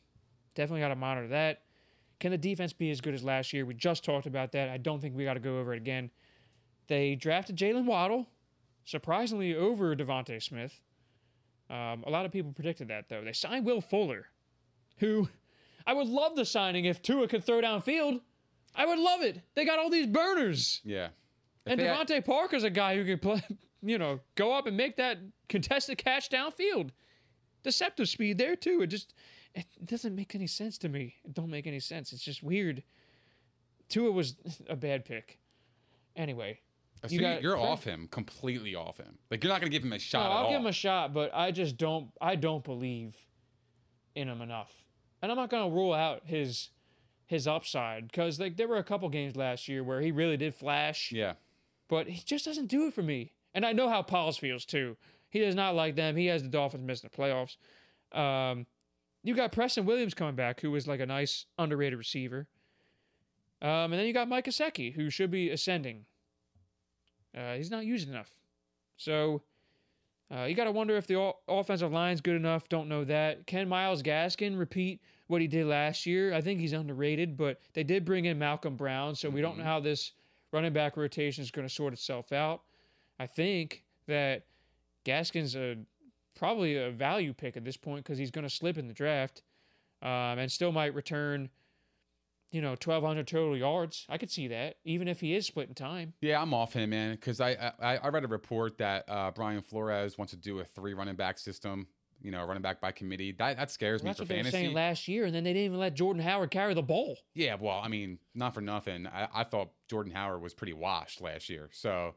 definitely 0.53 0.81
got 0.81 0.89
to 0.89 0.95
monitor 0.95 1.29
that. 1.29 1.63
Can 2.19 2.31
the 2.31 2.37
defense 2.37 2.71
be 2.71 2.91
as 2.91 3.01
good 3.01 3.13
as 3.13 3.23
last 3.23 3.51
year? 3.51 3.65
We 3.65 3.73
just 3.73 4.03
talked 4.03 4.27
about 4.27 4.51
that. 4.51 4.69
I 4.69 4.77
don't 4.77 5.01
think 5.01 5.15
we 5.15 5.23
got 5.23 5.33
to 5.33 5.39
go 5.39 5.57
over 5.59 5.73
it 5.73 5.77
again. 5.77 6.11
They 6.87 7.15
drafted 7.15 7.55
Jaylen 7.57 7.85
Waddle, 7.85 8.27
surprisingly 8.83 9.55
over 9.55 9.95
DeVonta 9.95 10.41
Smith. 10.41 10.79
Um, 11.69 12.03
a 12.05 12.09
lot 12.09 12.25
of 12.25 12.31
people 12.31 12.51
predicted 12.53 12.89
that 12.89 13.09
though. 13.09 13.23
They 13.23 13.33
signed 13.33 13.65
Will 13.65 13.81
Fuller, 13.81 14.27
who 14.97 15.27
I 15.87 15.93
would 15.93 16.07
love 16.07 16.35
the 16.35 16.45
signing 16.45 16.85
if 16.85 17.01
Tua 17.01 17.27
could 17.27 17.43
throw 17.43 17.61
downfield. 17.61 18.21
I 18.75 18.85
would 18.85 18.99
love 18.99 19.21
it. 19.21 19.41
They 19.55 19.65
got 19.65 19.79
all 19.79 19.89
these 19.89 20.07
burners, 20.07 20.81
Yeah. 20.83 21.07
If 21.65 21.71
and 21.73 21.81
had- 21.81 22.07
DeVante 22.07 22.23
Parker's 22.25 22.63
a 22.63 22.69
guy 22.69 22.95
who 22.95 23.05
can 23.05 23.17
play, 23.19 23.41
you 23.81 23.97
know, 23.97 24.19
go 24.35 24.53
up 24.53 24.67
and 24.67 24.77
make 24.77 24.97
that 24.97 25.17
contested 25.49 25.97
catch 25.97 26.29
downfield. 26.29 26.89
Deceptive 27.63 28.07
speed 28.09 28.37
there 28.37 28.55
too. 28.55 28.81
It 28.83 28.87
just 28.87 29.13
it 29.55 29.65
doesn't 29.85 30.13
make 30.13 30.35
any 30.35 30.45
sense 30.47 30.77
to 30.79 30.89
me. 30.89 31.15
It 31.23 31.33
don't 31.33 31.49
make 31.49 31.65
any 31.65 31.79
sense. 31.79 32.13
It's 32.13 32.21
just 32.23 32.43
weird. 32.43 32.83
Tua 33.89 34.11
was 34.11 34.35
a 34.69 34.75
bad 34.75 35.05
pick. 35.05 35.39
Anyway, 36.15 36.59
so 37.05 37.13
you 37.13 37.19
got 37.19 37.43
are 37.43 37.57
off 37.57 37.83
him 37.83 38.07
completely 38.09 38.75
off 38.75 38.97
him. 38.97 39.17
Like 39.29 39.43
you're 39.43 39.51
not 39.51 39.61
gonna 39.61 39.71
give 39.71 39.83
him 39.83 39.91
a 39.93 39.95
No, 39.95 39.99
shot 39.99 40.25
at 40.25 40.31
all. 40.31 40.37
I'll 40.37 40.43
all. 40.45 40.51
give 40.51 40.61
him 40.61 40.67
a 40.67 40.71
shot, 40.71 41.13
but 41.13 41.31
I 41.33 41.51
just 41.51 41.77
don't. 41.77 42.09
I 42.21 42.35
don't 42.35 42.63
believe 42.63 43.15
in 44.15 44.27
him 44.29 44.41
enough, 44.41 44.73
and 45.21 45.31
I'm 45.31 45.37
not 45.37 45.49
gonna 45.49 45.69
rule 45.73 45.93
out 45.93 46.21
his 46.25 46.69
his 47.27 47.47
upside 47.47 48.07
because 48.07 48.39
like 48.39 48.55
there 48.57 48.67
were 48.67 48.77
a 48.77 48.83
couple 48.83 49.09
games 49.09 49.35
last 49.35 49.67
year 49.67 49.83
where 49.83 50.01
he 50.01 50.11
really 50.11 50.37
did 50.37 50.53
flash, 50.53 51.11
yeah. 51.11 51.33
but 51.87 52.07
he 52.07 52.21
just 52.23 52.45
doesn't 52.45 52.67
do 52.67 52.87
it 52.87 52.93
for 52.93 53.01
me. 53.03 53.33
And 53.53 53.65
I 53.65 53.71
know 53.71 53.89
how 53.89 54.01
Pauls 54.01 54.37
feels 54.37 54.65
too. 54.65 54.97
He 55.29 55.39
does 55.39 55.55
not 55.55 55.75
like 55.75 55.95
them. 55.95 56.15
He 56.15 56.27
has 56.27 56.43
the 56.43 56.49
Dolphins 56.49 56.85
missing 56.85 57.09
the 57.11 57.17
playoffs. 57.17 57.57
Um, 58.17 58.65
you 59.23 59.33
got 59.33 59.51
Preston 59.51 59.85
Williams 59.85 60.13
coming 60.13 60.35
back, 60.35 60.61
who 60.61 60.71
was 60.71 60.87
like 60.87 60.99
a 60.99 61.05
nice 61.05 61.45
underrated 61.57 61.97
receiver. 61.97 62.47
Um, 63.61 63.91
and 63.91 63.93
then 63.93 64.05
you 64.05 64.13
got 64.13 64.29
Mike 64.29 64.45
Gesicki, 64.45 64.93
who 64.93 65.09
should 65.09 65.31
be 65.31 65.49
ascending. 65.49 66.05
Uh, 67.35 67.55
he's 67.55 67.71
not 67.71 67.85
used 67.85 68.07
enough. 68.07 68.29
So 68.97 69.41
uh, 70.33 70.43
you 70.43 70.55
got 70.55 70.65
to 70.65 70.71
wonder 70.71 70.95
if 70.95 71.07
the 71.07 71.17
o- 71.17 71.37
offensive 71.47 71.91
line's 71.91 72.21
good 72.21 72.35
enough. 72.35 72.69
Don't 72.69 72.87
know 72.87 73.03
that. 73.03 73.45
Can 73.45 73.67
Myles 73.67 74.01
Gaskin 74.01 74.57
repeat 74.57 75.01
what 75.27 75.41
he 75.41 75.47
did 75.47 75.65
last 75.65 76.05
year. 76.05 76.33
I 76.33 76.41
think 76.41 76.59
he's 76.59 76.73
underrated, 76.73 77.35
but 77.37 77.59
they 77.73 77.83
did 77.83 78.05
bring 78.05 78.25
in 78.25 78.37
Malcolm 78.37 78.75
Brown, 78.75 79.15
so 79.15 79.29
we 79.29 79.41
don't 79.41 79.57
know 79.57 79.63
how 79.63 79.79
this 79.79 80.11
running 80.51 80.73
back 80.73 80.97
rotation 80.97 81.43
is 81.43 81.51
going 81.51 81.67
to 81.67 81.73
sort 81.73 81.93
itself 81.93 82.31
out. 82.31 82.61
I 83.19 83.27
think 83.27 83.83
that 84.07 84.45
Gaskin's 85.03 85.55
a 85.55 85.77
probably 86.35 86.77
a 86.77 86.91
value 86.91 87.33
pick 87.33 87.57
at 87.57 87.63
this 87.63 87.77
point 87.77 88.03
because 88.03 88.17
he's 88.17 88.31
going 88.31 88.43
to 88.43 88.49
slip 88.49 88.77
in 88.77 88.87
the 88.87 88.93
draft 88.93 89.41
um, 90.01 90.37
and 90.37 90.51
still 90.51 90.71
might 90.71 90.93
return, 90.93 91.49
you 92.55 92.61
know, 92.61 92.69
1,200 92.71 93.27
total 93.27 93.57
yards. 93.57 94.05
I 94.07 94.17
could 94.17 94.31
see 94.31 94.47
that, 94.47 94.77
even 94.85 95.07
if 95.09 95.19
he 95.19 95.35
is 95.35 95.45
splitting 95.45 95.75
time. 95.75 96.13
Yeah, 96.21 96.41
I'm 96.41 96.53
off 96.53 96.73
him, 96.73 96.91
man, 96.91 97.11
because 97.11 97.41
I, 97.41 97.73
I 97.81 97.97
I 97.97 98.07
read 98.07 98.23
a 98.23 98.27
report 98.27 98.77
that 98.77 99.03
uh, 99.09 99.31
Brian 99.31 99.61
Flores 99.61 100.17
wants 100.17 100.31
to 100.31 100.37
do 100.37 100.59
a 100.59 100.63
three 100.63 100.93
running 100.93 101.15
back 101.15 101.37
system. 101.37 101.87
You 102.21 102.31
know, 102.31 102.43
running 102.45 102.63
back 102.63 102.79
by 102.79 102.91
committee. 102.93 103.33
That 103.33 103.57
that 103.57 103.69
scares 103.69 104.01
Well, 104.01 104.05
me 104.05 104.09
that's 104.11 104.19
for 104.19 104.23
what 104.23 104.29
they 104.29 104.35
were 104.37 104.43
fantasy. 104.43 104.63
saying 104.63 104.73
last 104.73 105.07
year, 105.09 105.25
and 105.25 105.35
then 105.35 105.43
they 105.43 105.51
didn't 105.51 105.65
even 105.65 105.79
let 105.79 105.93
Jordan 105.95 106.23
Howard 106.23 106.49
carry 106.49 106.73
the 106.73 106.81
ball. 106.81 107.17
Yeah, 107.35 107.55
well, 107.59 107.79
I 107.83 107.89
mean, 107.89 108.19
not 108.33 108.53
for 108.53 108.61
nothing. 108.61 109.05
I, 109.05 109.27
I 109.33 109.43
thought 109.43 109.71
Jordan 109.89 110.13
Howard 110.13 110.41
was 110.41 110.53
pretty 110.53 110.73
washed 110.73 111.19
last 111.21 111.49
year. 111.49 111.69
So, 111.73 112.15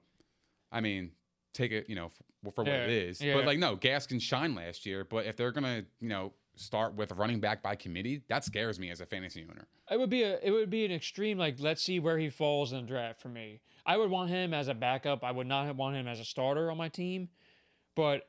I 0.71 0.81
mean, 0.81 1.11
take 1.53 1.73
it, 1.73 1.91
you 1.91 1.97
know, 1.97 2.11
for, 2.45 2.53
for 2.53 2.65
what 2.65 2.73
it 2.73 2.89
Yeah, 2.91 2.95
is. 3.09 3.21
yeah. 3.21 3.35
But 3.35 3.45
like, 3.45 3.59
no, 3.59 3.77
Gaskin 3.77 4.23
shine 4.23 4.55
last 4.55 4.87
year. 4.87 5.05
But 5.05 5.27
if 5.27 5.37
they're 5.37 5.53
gonna, 5.53 5.85
you 6.01 6.09
know, 6.09 6.33
start 6.59 6.95
with 6.95 7.13
running 7.13 7.41
back 7.41 7.63
by 7.63 7.77
committee, 7.77 8.23
that 8.29 8.45
scares 8.45 8.79
me 8.79 8.91
as 8.91 9.01
a 9.01 9.07
fantasy 9.07 9.47
owner. 9.49 9.67
It 9.91 9.99
would 9.99 10.11
be 10.11 10.23
a 10.23 10.39
it 10.43 10.51
would 10.51 10.71
be 10.71 10.85
an 10.85 10.93
extreme 10.93 11.39
like 11.39 11.57
let's 11.59 11.83
see 11.83 12.01
where 12.01 12.19
he 12.19 12.31
falls 12.31 12.73
in 12.73 12.83
the 12.83 12.87
draft 12.87 13.21
for 13.21 13.29
me. 13.29 13.61
I 13.87 13.97
would 13.97 14.11
want 14.11 14.31
him 14.31 14.53
as 14.53 14.69
a 14.69 14.75
backup. 14.75 15.25
I 15.25 15.31
would 15.31 15.47
not 15.47 15.75
want 15.77 15.97
him 15.97 16.07
as 16.07 16.21
a 16.21 16.25
starter 16.25 16.71
on 16.71 16.77
my 16.77 16.89
team. 16.89 17.29
But 17.95 18.29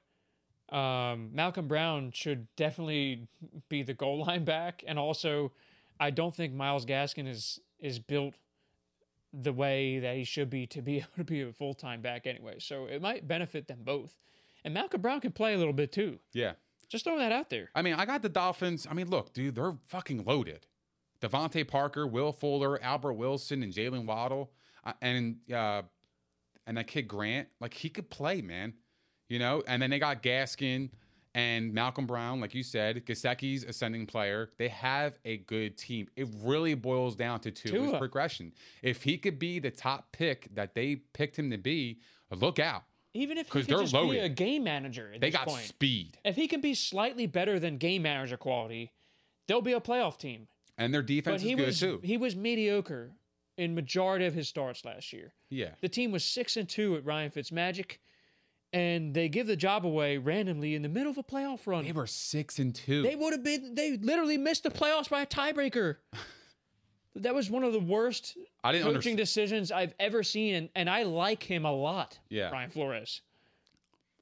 um, 0.76 1.30
Malcolm 1.34 1.68
Brown 1.68 2.12
should 2.12 2.48
definitely 2.56 3.28
be 3.68 3.84
the 3.84 3.94
goal 3.94 4.24
line 4.26 4.46
back, 4.46 4.84
and 4.88 4.98
also 4.98 5.52
I 6.00 6.12
don't 6.12 6.34
think 6.34 6.54
Myles 6.54 6.86
Gaskin 6.86 7.28
is 7.28 7.60
is 7.80 8.00
built 8.00 8.36
the 9.34 9.54
way 9.54 10.00
that 10.00 10.16
he 10.16 10.24
should 10.24 10.50
be 10.50 10.66
to 10.68 10.82
be 10.82 10.98
able 10.98 11.08
to 11.18 11.24
be 11.24 11.42
a 11.42 11.54
full 11.54 11.74
time 11.74 12.02
back 12.02 12.28
anyway. 12.28 12.56
So 12.60 12.86
it 12.86 13.02
might 13.02 13.28
benefit 13.28 13.68
them 13.68 13.80
both. 13.84 14.16
And 14.64 14.74
Malcolm 14.74 15.02
Brown 15.02 15.22
can 15.22 15.32
play 15.32 15.54
a 15.54 15.58
little 15.58 15.74
bit 15.74 15.92
too. 15.92 16.20
Yeah. 16.34 16.54
Just 16.90 17.06
throw 17.06 17.18
that 17.18 17.32
out 17.32 17.50
there. 17.50 17.70
I 17.76 17.82
mean, 17.82 17.94
I 17.94 18.06
got 18.06 18.22
the 18.22 18.30
Dolphins. 18.30 18.88
I 18.90 18.94
mean, 18.94 19.10
look, 19.10 19.34
dude, 19.34 19.56
they're 19.56 19.76
fucking 19.88 20.26
loaded. 20.26 20.66
DeVante 21.22 21.68
Parker, 21.68 22.08
Will 22.08 22.32
Fuller, 22.32 22.82
Albert 22.82 23.14
Wilson, 23.14 23.62
and 23.62 23.74
Jaylen 23.74 24.06
Waddle, 24.06 24.52
uh, 24.86 24.94
and 25.02 25.38
uh, 25.54 25.84
and 26.66 26.78
that 26.78 26.88
kid 26.88 27.08
Grant, 27.08 27.48
like 27.60 27.74
he 27.74 27.90
could 27.90 28.10
play, 28.10 28.42
man. 28.42 28.74
You 29.28 29.38
know, 29.38 29.62
and 29.68 29.82
then 29.82 29.92
they 29.92 30.00
got 30.00 30.24
Gaskin 30.24 30.90
and 31.36 31.74
Malcolm 31.74 32.08
Brown, 32.08 32.42
like 32.42 32.56
you 32.56 32.64
said, 32.64 33.06
Gasecki's 33.06 33.64
ascending 33.64 34.08
player. 34.08 34.50
They 34.58 34.70
have 34.70 35.20
a 35.24 35.38
good 35.38 35.78
team. 35.78 36.08
It 36.16 36.28
really 36.42 36.74
boils 36.74 37.16
down 37.16 37.40
to 37.42 37.52
two 37.52 37.70
Tua. 37.70 38.00
progression. 38.00 38.54
If 38.82 39.04
he 39.04 39.18
could 39.18 39.38
be 39.38 39.60
the 39.60 39.70
top 39.70 40.12
pick 40.12 40.54
that 40.56 40.74
they 40.74 40.96
picked 41.14 41.38
him 41.38 41.52
to 41.52 41.58
be, 41.58 42.00
look 42.32 42.58
out. 42.58 42.84
Even 43.20 43.38
if 43.38 43.48
he 43.48 43.52
could 43.52 43.66
they're 43.68 43.80
just 43.82 43.94
be 43.94 44.18
a 44.18 44.30
game 44.30 44.64
manager 44.64 45.12
at 45.14 45.22
They 45.22 45.30
got 45.32 45.48
point. 45.48 45.64
speed, 45.66 46.18
if 46.24 46.36
he 46.36 46.48
can 46.48 46.62
be 46.62 46.74
slightly 46.74 47.28
better 47.28 47.60
than 47.60 47.78
game 47.78 48.02
manager 48.04 48.38
quality, 48.38 48.92
they'll 49.48 49.62
be 49.62 49.74
a 49.74 49.82
playoff 49.82 50.18
team. 50.18 50.48
and 50.78 50.94
their 50.94 51.02
But 51.02 51.08
defense 51.08 51.42
he 51.42 51.52
is 51.52 51.56
good 51.58 51.66
was 51.68 51.80
too. 51.80 52.00
he 52.04 52.18
was 52.18 52.36
mediocre 52.36 53.12
in 53.58 53.76
majority 53.76 54.26
of 54.26 54.34
his 54.34 54.48
starts 54.48 54.86
last 54.86 55.12
year. 55.12 55.34
yeah. 55.50 55.72
The 55.82 55.90
team 55.90 56.12
was 56.12 56.24
six 56.24 56.56
and 56.56 56.68
two 56.70 56.96
at 56.96 57.04
Ryan 57.06 57.30
Fitzmagic, 57.32 57.98
and 58.72 59.14
they 59.14 59.28
give 59.28 59.48
the 59.48 59.56
job 59.58 59.86
away 59.86 60.18
randomly 60.18 60.76
in 60.76 60.82
the 60.82 60.88
middle 60.90 61.12
of 61.12 61.18
a 61.18 61.24
playoff 61.24 61.68
run. 61.68 61.84
They 61.84 61.92
were 61.92 62.08
six 62.08 62.58
and 62.60 62.74
two. 62.74 63.02
They 63.02 63.16
would 63.18 63.34
have 63.34 63.44
been. 63.44 63.76
They 63.76 63.98
literally 63.98 64.38
missed 64.38 64.64
the 64.64 64.70
playoffs 64.72 65.10
by 65.10 65.22
a 65.22 65.26
tiebreaker. 65.26 65.98
that 67.24 67.36
was 67.36 67.50
one 67.50 67.64
of 67.64 67.74
the 67.74 67.80
worst 67.80 68.38
I 68.64 68.72
didn't 68.72 68.84
coaching 68.84 68.94
understand. 68.94 69.18
decisions 69.18 69.72
I've 69.72 69.94
ever 70.00 70.24
seen, 70.24 70.56
and, 70.56 70.70
and 70.76 70.90
I 70.90 71.04
like 71.04 71.44
him 71.44 71.66
a 71.66 71.72
lot. 71.72 72.20
Yeah. 72.30 72.50
Brian 72.50 72.70
Flores. 72.70 73.22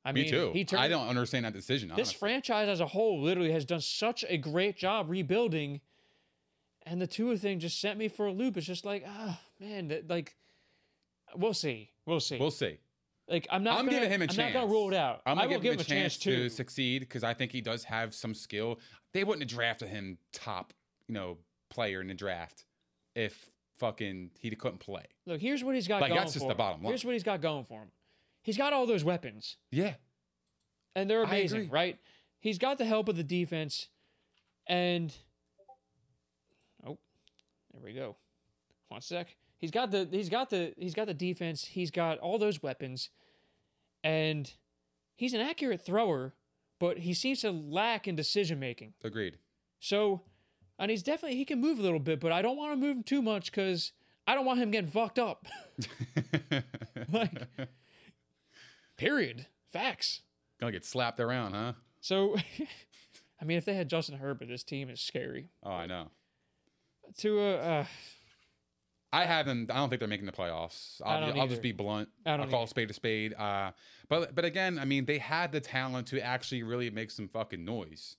I 0.06 0.12
Me 0.14 0.22
mean, 0.22 0.30
too. 0.30 0.52
He 0.54 0.64
turned, 0.64 0.82
I 0.82 0.88
don't 0.88 1.08
understand 1.08 1.45
that 1.45 1.54
decision. 1.54 1.89
This 1.89 1.95
honestly. 1.95 2.18
franchise 2.20 2.70
as 2.70 2.80
a 2.80 2.86
whole 2.86 3.22
literally 3.22 3.52
has 3.52 3.66
done 3.66 3.82
such 3.82 4.24
a 4.30 4.38
great 4.38 4.78
job 4.78 5.10
rebuilding, 5.10 5.82
and 6.86 7.02
the 7.02 7.08
Tua 7.08 7.38
thing 7.38 7.60
just 7.60 7.82
sent 7.82 8.00
me 8.00 8.08
for 8.08 8.28
a 8.28 8.32
loop. 8.32 8.56
It's 8.56 8.66
just 8.66 8.86
like, 8.86 9.04
ah, 9.06 9.39
man, 9.60 9.89
that, 9.89 10.10
like, 10.10 10.36
we'll 11.36 11.54
see, 11.54 11.91
we'll 12.06 12.22
see. 12.22 12.38
we'll 12.38 12.52
see. 12.52 12.78
like, 13.28 13.48
I'm 13.52 13.64
not. 13.64 13.80
I'm 13.80 13.86
gonna, 13.86 13.98
giving 13.98 14.12
him 14.12 14.22
a 14.22 14.24
I'm 14.24 14.30
chance. 14.30 14.54
not 14.54 14.62
gonna 14.62 14.72
rule 14.72 14.93
it 14.93 14.95
out. 14.95 15.22
I'm 15.26 15.36
gonna 15.36 15.50
will 15.50 15.60
give 15.60 15.74
him 15.74 15.80
a 15.82 15.84
chance 15.84 16.18
too. 16.18 16.43
to 16.43 16.50
succeed 16.50 17.02
because 17.02 17.26
I 17.26 17.34
think 17.34 17.52
he 17.52 17.60
does 17.60 17.84
have 17.84 18.14
some 18.14 18.34
skill. 18.34 18.80
They 19.14 19.26
wouldn't 19.26 19.43
have 19.43 19.58
drafted 19.58 19.89
him 19.89 20.20
top, 20.32 20.74
you 21.08 21.14
know, 21.16 21.38
player 21.70 22.00
in 22.00 22.08
the 22.08 22.14
draft 22.14 22.64
if 23.18 23.49
fucking 23.78 24.32
he 24.39 24.49
couldn't 24.51 24.80
play. 24.80 25.05
Look, 25.26 25.41
here's 25.41 25.63
what 25.63 25.76
he's 25.76 25.88
got 25.88 26.01
Like, 26.01 26.09
going 26.09 26.20
that's 26.20 26.34
just 26.34 26.43
for 26.45 26.49
the 26.49 26.53
him. 26.53 26.57
bottom 26.57 26.84
line. 26.84 26.91
Here's 26.91 27.03
what 27.03 27.13
he's 27.13 27.24
got 27.24 27.41
going 27.41 27.65
for 27.65 27.82
him. 27.82 27.91
He's 28.43 28.57
got 28.57 28.72
all 28.74 28.86
those 28.86 29.03
weapons, 29.03 29.57
Yeah, 29.72 29.95
and 30.95 31.09
they're 31.09 31.26
I 31.26 31.30
amazing, 31.30 31.61
agree. 31.63 31.70
right? 31.72 31.99
He's 32.39 32.57
got 32.57 32.78
the 32.78 32.86
help 32.86 33.09
of 33.09 33.18
the 33.18 33.24
defense, 33.24 33.88
and 34.68 35.13
oh, 36.86 36.97
there 37.74 37.82
we 37.84 37.93
go. 37.93 38.15
One 38.89 39.01
sec. 39.01 39.36
He's 39.57 39.72
got 39.72 39.91
the 39.91 40.07
he's 40.11 40.30
got 40.30 40.49
the 40.49 40.74
he's 40.78 40.93
got 40.93 41.07
the 41.07 41.13
defense. 41.13 41.65
He's 41.65 41.91
got 41.91 42.20
all 42.20 42.38
those 42.38 42.61
weapons, 42.63 43.09
and 44.03 44.51
he's 45.15 45.34
an 45.34 45.41
accurate 45.41 45.82
thrower, 45.84 46.34
but 46.80 46.99
he 46.99 47.13
seems 47.13 47.41
to 47.41 47.51
lack 47.51 48.07
in 48.07 48.15
decision 48.15 48.59
making. 48.59 48.93
agreed. 49.03 49.38
So, 49.80 50.22
and 50.80 50.91
he's 50.91 51.03
definitely 51.03 51.38
he 51.38 51.45
can 51.45 51.59
move 51.59 51.80
a 51.80 51.82
little 51.82 51.99
bit, 51.99 52.19
but 52.19 52.32
I 52.32 52.41
don't 52.41 52.57
want 52.57 52.73
to 52.73 52.78
move 52.78 52.97
him 52.97 53.03
too 53.03 53.21
much 53.21 53.51
because 53.51 53.91
I 54.25 54.36
don't 54.36 54.45
want 54.45 54.59
him 54.59 54.71
getting 54.71 54.89
fucked 54.89 55.19
up. 55.19 55.45
like, 57.11 57.32
period. 58.97 59.47
Facts. 59.71 60.21
Gonna 60.59 60.71
get 60.71 60.86
slapped 60.86 61.19
around, 61.19 61.53
huh? 61.53 61.73
So, 62.01 62.36
I 63.41 63.45
mean, 63.45 63.57
if 63.57 63.65
they 63.65 63.75
had 63.75 63.89
Justin 63.89 64.17
Herbert, 64.17 64.47
this 64.47 64.63
team 64.63 64.89
is 64.89 65.01
scary. 65.01 65.49
Oh, 65.63 65.71
I 65.71 65.86
know. 65.86 66.07
To 67.19 67.39
uh, 67.39 67.43
uh 67.43 67.86
I 69.13 69.25
haven't. 69.25 69.71
I 69.71 69.75
don't 69.75 69.89
think 69.89 69.99
they're 69.99 70.07
making 70.07 70.25
the 70.25 70.32
playoffs. 70.34 71.01
I'll, 71.05 71.32
be, 71.32 71.39
I'll 71.39 71.47
just 71.47 71.61
be 71.61 71.71
blunt. 71.71 72.09
I 72.25 72.32
don't 72.32 72.41
I'll 72.41 72.51
call 72.51 72.61
either. 72.63 72.69
spade 72.69 72.89
a 72.89 72.93
spade. 72.93 73.34
Uh, 73.34 73.71
but 74.09 74.36
but 74.36 74.43
again, 74.43 74.78
I 74.78 74.86
mean, 74.86 75.05
they 75.05 75.17
had 75.17 75.51
the 75.51 75.61
talent 75.61 76.07
to 76.07 76.19
actually 76.19 76.63
really 76.63 76.89
make 76.89 77.11
some 77.11 77.30
fucking 77.30 77.63
noise. 77.63 78.17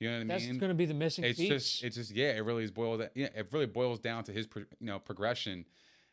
You 0.00 0.08
know 0.10 0.16
what 0.18 0.22
I 0.22 0.26
that's 0.28 0.46
going 0.46 0.70
to 0.70 0.74
be 0.74 0.86
the 0.86 0.94
missing 0.94 1.24
it's 1.24 1.38
piece. 1.38 1.48
just 1.48 1.84
it's 1.84 1.96
just 1.96 2.10
yeah 2.10 2.30
it 2.32 2.40
really 2.44 2.64
is 2.64 2.70
boiled 2.70 3.06
yeah 3.14 3.28
it 3.36 3.48
really 3.52 3.66
boils 3.66 4.00
down 4.00 4.24
to 4.24 4.32
his 4.32 4.48
you 4.56 4.64
know 4.80 4.98
progression 4.98 5.66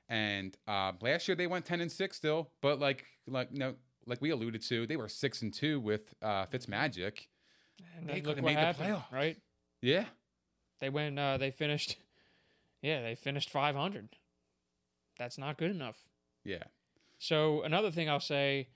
and 0.09 0.55
uh 0.67 0.91
last 1.01 1.27
year 1.27 1.35
they 1.35 1.47
went 1.47 1.65
10 1.65 1.81
and 1.81 1.91
6 1.91 2.15
still 2.17 2.49
but 2.61 2.79
like 2.79 3.05
like 3.27 3.49
you 3.51 3.59
know 3.59 3.75
like 4.05 4.21
we 4.21 4.29
alluded 4.29 4.61
to 4.63 4.85
they 4.88 4.97
were 4.97 5.07
6 5.09 5.41
and 5.41 5.53
2 5.53 5.79
with 5.79 6.13
uh 6.21 6.45
Fitzmagic 6.45 7.27
and 7.97 8.07
they 8.09 8.19
could 8.21 8.35
have 8.35 8.45
made 8.45 8.57
the 8.57 8.61
happened, 8.61 8.93
playoffs. 8.95 9.11
right? 9.11 9.38
yeah 9.81 10.05
They 10.79 10.89
went. 10.89 11.17
Uh, 11.17 11.38
they 11.38 11.51
finished. 11.51 11.97
Yeah, 12.81 13.01
they 13.01 13.15
finished 13.15 13.49
500. 13.49 14.09
That's 15.17 15.38
not 15.38 15.57
good 15.57 15.71
enough. 15.71 15.97
yeah 16.43 16.63
So 17.19 17.61
another 17.63 17.89
thing 17.91 18.07
I'll 18.09 18.19
say, 18.19 18.67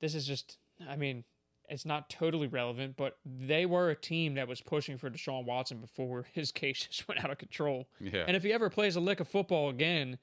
this 0.00 0.14
is 0.14 0.26
just, 0.26 0.58
I 0.88 0.96
mean, 0.96 1.24
it's 1.68 1.84
not 1.84 2.10
totally 2.10 2.46
relevant, 2.46 2.96
but 2.96 3.18
they 3.24 3.66
were 3.66 3.90
a 3.90 3.94
team 3.94 4.34
that 4.34 4.48
was 4.48 4.60
pushing 4.60 4.98
for 4.98 5.10
Deshaun 5.10 5.44
Watson 5.44 5.78
before 5.78 6.26
his 6.32 6.52
case 6.52 6.86
just 6.90 7.08
went 7.08 7.24
out 7.24 7.30
of 7.30 7.38
control. 7.38 7.88
Yeah. 8.00 8.24
And 8.26 8.36
if 8.36 8.42
he 8.42 8.52
ever 8.52 8.70
plays 8.70 8.96
a 8.96 9.00
lick 9.00 9.20
of 9.20 9.28
football 9.28 9.68
again, 9.68 10.18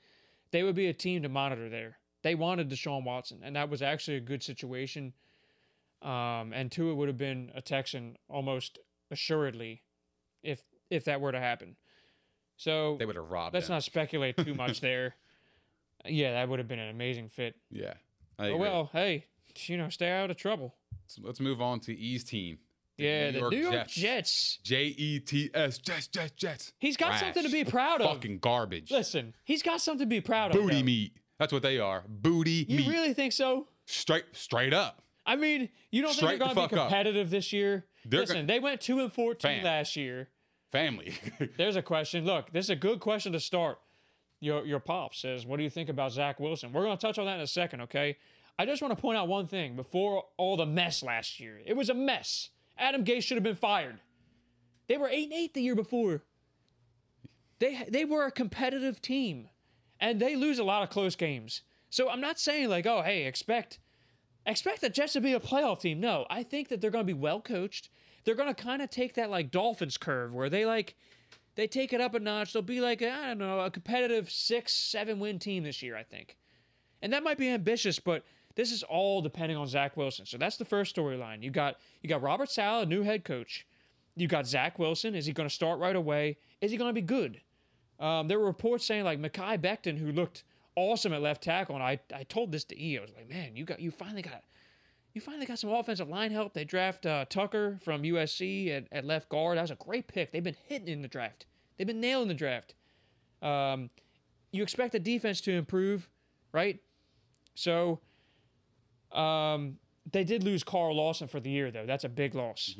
they 0.51 0.63
would 0.63 0.75
be 0.75 0.87
a 0.87 0.93
team 0.93 1.23
to 1.23 1.29
monitor 1.29 1.69
there. 1.69 1.97
They 2.23 2.35
wanted 2.35 2.69
Deshaun 2.69 3.03
Watson, 3.03 3.39
and 3.43 3.55
that 3.55 3.69
was 3.69 3.81
actually 3.81 4.17
a 4.17 4.21
good 4.21 4.43
situation. 4.43 5.13
Um, 6.03 6.53
and 6.53 6.71
Tua 6.71 6.93
would 6.93 7.07
have 7.07 7.17
been 7.17 7.51
a 7.55 7.61
Texan 7.61 8.17
almost 8.29 8.79
assuredly 9.09 9.83
if 10.43 10.63
if 10.89 11.05
that 11.05 11.21
were 11.21 11.31
to 11.31 11.39
happen. 11.39 11.75
So 12.57 12.97
they 12.99 13.05
would 13.05 13.15
have 13.15 13.29
robbed 13.29 13.53
let's 13.55 13.69
him. 13.69 13.73
not 13.73 13.83
speculate 13.83 14.37
too 14.37 14.53
much 14.53 14.81
there. 14.81 15.15
Yeah, 16.05 16.33
that 16.33 16.49
would 16.49 16.59
have 16.59 16.67
been 16.67 16.79
an 16.79 16.89
amazing 16.89 17.27
fit. 17.27 17.55
yeah 17.69 17.93
well, 18.49 18.89
hey, 18.93 19.25
you 19.69 19.77
know, 19.77 19.89
stay 19.89 20.09
out 20.11 20.29
of 20.31 20.37
trouble. 20.37 20.75
let's, 21.03 21.19
let's 21.21 21.39
move 21.39 21.61
on 21.61 21.79
to 21.81 21.97
E's 21.97 22.23
team 22.23 22.57
Yeah, 22.97 23.31
the 23.31 23.49
New 23.49 23.69
York 23.71 23.87
Jets. 23.87 24.59
J 24.63 24.85
E 24.97 25.19
T 25.19 25.49
S 25.53 25.77
Jets 25.77 26.07
Jets 26.07 26.31
Jets 26.35 26.73
He's 26.79 26.97
got 26.97 27.07
Trash. 27.09 27.19
something 27.21 27.43
to 27.43 27.49
be 27.49 27.63
proud 27.63 28.01
of. 28.01 28.11
fucking 28.15 28.39
garbage 28.39 28.91
Listen, 28.91 29.33
he's 29.43 29.61
got 29.63 29.81
something 29.81 30.05
to 30.07 30.09
be 30.09 30.21
proud 30.21 30.53
of. 30.55 30.61
booty 30.61 30.83
meat 30.83 31.13
that's 31.39 31.51
what 31.53 31.61
they 31.63 31.79
are 31.79 32.03
booty 32.07 32.65
You 32.69 32.77
meat 32.77 32.87
really 32.89 33.13
think 33.13 33.33
so? 33.33 33.67
straight 33.85 34.25
straight 34.33 34.73
up 34.73 35.01
I 35.25 35.35
mean, 35.35 35.69
you 35.91 36.01
don't 36.01 36.13
Straight 36.13 36.39
think 36.39 36.39
they're 36.39 36.47
going 36.47 36.55
to 36.55 36.55
be 36.55 36.75
fuck 36.77 36.85
up. 36.85 36.89
competitive 36.89 37.29
this 37.29 37.53
year? 37.53 37.85
They're 38.05 38.21
Listen, 38.21 38.47
they 38.47 38.59
went 38.59 38.81
two 38.81 38.99
and 39.01 39.13
fourteen 39.13 39.57
Fam. 39.57 39.63
last 39.63 39.95
year. 39.95 40.29
family 40.71 41.13
There's 41.57 41.75
a 41.75 41.83
question. 41.83 42.25
Look, 42.25 42.51
this 42.51 42.65
is 42.65 42.69
a 42.71 42.75
good 42.75 42.99
question 42.99 43.31
to 43.33 43.39
start. 43.39 43.77
Your 44.39 44.65
your 44.65 44.79
pop 44.79 45.13
says, 45.13 45.45
"What 45.45 45.57
do 45.57 45.63
you 45.63 45.69
think 45.69 45.89
about 45.89 46.11
Zach 46.11 46.39
Wilson?" 46.39 46.73
We're 46.73 46.81
going 46.81 46.97
to 46.97 47.01
touch 47.01 47.19
on 47.19 47.27
that 47.27 47.35
in 47.35 47.41
a 47.41 47.47
second, 47.47 47.81
okay? 47.81 48.17
I 48.59 48.65
just 48.65 48.81
want 48.81 48.95
to 48.95 49.01
point 49.01 49.17
out 49.17 49.27
one 49.27 49.47
thing 49.47 49.75
before 49.75 50.23
all 50.37 50.57
the 50.57 50.65
mess 50.65 51.01
last 51.01 51.39
year. 51.39 51.59
It 51.65 51.75
was 51.75 51.89
a 51.89 51.93
mess. 51.93 52.49
Adam 52.77 53.03
Gase 53.03 53.23
should 53.23 53.37
have 53.37 53.43
been 53.43 53.55
fired. 53.55 53.99
They 54.87 54.97
were 54.97 55.07
eight 55.07 55.25
and 55.25 55.33
eight 55.33 55.53
the 55.53 55.61
year 55.61 55.75
before. 55.75 56.23
They 57.59 57.85
they 57.87 58.05
were 58.05 58.25
a 58.25 58.31
competitive 58.31 59.01
team, 59.01 59.49
and 59.99 60.19
they 60.19 60.35
lose 60.35 60.59
a 60.59 60.63
lot 60.63 60.83
of 60.83 60.89
close 60.89 61.15
games. 61.15 61.61
So 61.89 62.09
I'm 62.09 62.21
not 62.21 62.39
saying 62.39 62.69
like, 62.69 62.85
oh, 62.85 63.01
hey, 63.03 63.25
expect 63.25 63.79
expect 64.45 64.81
the 64.81 64.89
Jets 64.89 65.13
to 65.13 65.21
be 65.21 65.33
a 65.33 65.39
playoff 65.39 65.81
team. 65.81 65.99
No, 65.99 66.25
I 66.29 66.43
think 66.43 66.69
that 66.69 66.81
they're 66.81 66.91
going 66.91 67.05
to 67.05 67.13
be 67.13 67.19
well 67.19 67.41
coached. 67.41 67.89
They're 68.23 68.35
going 68.35 68.53
to 68.53 68.63
kind 68.63 68.81
of 68.81 68.89
take 68.89 69.15
that 69.15 69.29
like 69.29 69.51
Dolphins 69.51 69.97
curve 69.97 70.33
where 70.33 70.49
they 70.49 70.65
like 70.65 70.95
they 71.55 71.67
take 71.67 71.93
it 71.93 72.01
up 72.01 72.13
a 72.13 72.19
notch. 72.19 72.53
They'll 72.53 72.61
be 72.61 72.81
like 72.81 73.01
I 73.01 73.27
don't 73.27 73.37
know 73.37 73.59
a 73.59 73.71
competitive 73.71 74.31
six 74.31 74.73
seven 74.73 75.19
win 75.19 75.39
team 75.39 75.63
this 75.63 75.81
year. 75.81 75.95
I 75.95 76.03
think, 76.03 76.37
and 77.01 77.13
that 77.13 77.23
might 77.23 77.37
be 77.37 77.49
ambitious, 77.49 77.99
but 77.99 78.23
this 78.55 78.71
is 78.71 78.83
all 78.83 79.21
depending 79.21 79.57
on 79.57 79.67
Zach 79.67 79.97
Wilson. 79.97 80.25
So 80.25 80.37
that's 80.37 80.57
the 80.57 80.65
first 80.65 80.95
storyline. 80.95 81.43
You 81.43 81.51
got 81.51 81.77
you 82.01 82.09
got 82.09 82.21
Robert 82.21 82.49
Saleh, 82.49 82.87
new 82.87 83.03
head 83.03 83.23
coach. 83.23 83.65
You 84.15 84.27
got 84.27 84.45
Zach 84.45 84.77
Wilson. 84.77 85.15
Is 85.15 85.25
he 85.25 85.33
going 85.33 85.47
to 85.47 85.53
start 85.53 85.79
right 85.79 85.95
away? 85.95 86.37
Is 86.59 86.71
he 86.71 86.77
going 86.77 86.89
to 86.89 86.93
be 86.93 87.01
good? 87.01 87.41
Um, 87.99 88.27
there 88.27 88.39
were 88.39 88.45
reports 88.45 88.85
saying 88.85 89.05
like 89.05 89.19
Mekhi 89.19 89.59
Becton, 89.59 89.97
who 89.97 90.11
looked 90.11 90.43
awesome 90.75 91.13
at 91.13 91.21
left 91.21 91.43
tackle, 91.43 91.75
and 91.75 91.83
I, 91.83 91.99
I 92.13 92.23
told 92.23 92.51
this 92.51 92.63
to 92.65 92.81
E. 92.81 92.97
I 92.97 93.01
was 93.01 93.11
like, 93.15 93.29
man, 93.29 93.55
you 93.55 93.63
got 93.63 93.79
you 93.79 93.91
finally 93.91 94.21
got 94.21 94.43
you 95.13 95.21
finally 95.21 95.45
got 95.45 95.59
some 95.59 95.69
offensive 95.69 96.09
line 96.09 96.31
help. 96.31 96.53
They 96.53 96.63
draft 96.63 97.05
uh, 97.05 97.25
Tucker 97.29 97.79
from 97.83 98.03
USC 98.03 98.69
at, 98.75 98.87
at 98.91 99.05
left 99.05 99.29
guard. 99.29 99.57
That 99.57 99.63
was 99.63 99.71
a 99.71 99.75
great 99.75 100.07
pick. 100.07 100.31
They've 100.31 100.43
been 100.43 100.55
hitting 100.67 100.87
in 100.87 101.01
the 101.01 101.07
draft. 101.07 101.45
They've 101.77 101.87
been 101.87 101.99
nailing 101.99 102.27
the 102.27 102.33
draft. 102.33 102.75
Um, 103.41 103.89
you 104.51 104.63
expect 104.63 104.93
the 104.93 104.99
defense 104.99 105.41
to 105.41 105.51
improve, 105.51 106.09
right? 106.53 106.79
So, 107.55 107.99
um, 109.13 109.77
they 110.11 110.23
did 110.23 110.43
lose 110.43 110.63
Carl 110.63 110.95
Lawson 110.95 111.27
for 111.27 111.39
the 111.39 111.49
year, 111.49 111.71
though. 111.71 111.85
That's 111.85 112.03
a 112.03 112.09
big 112.09 112.33
loss. 112.35 112.75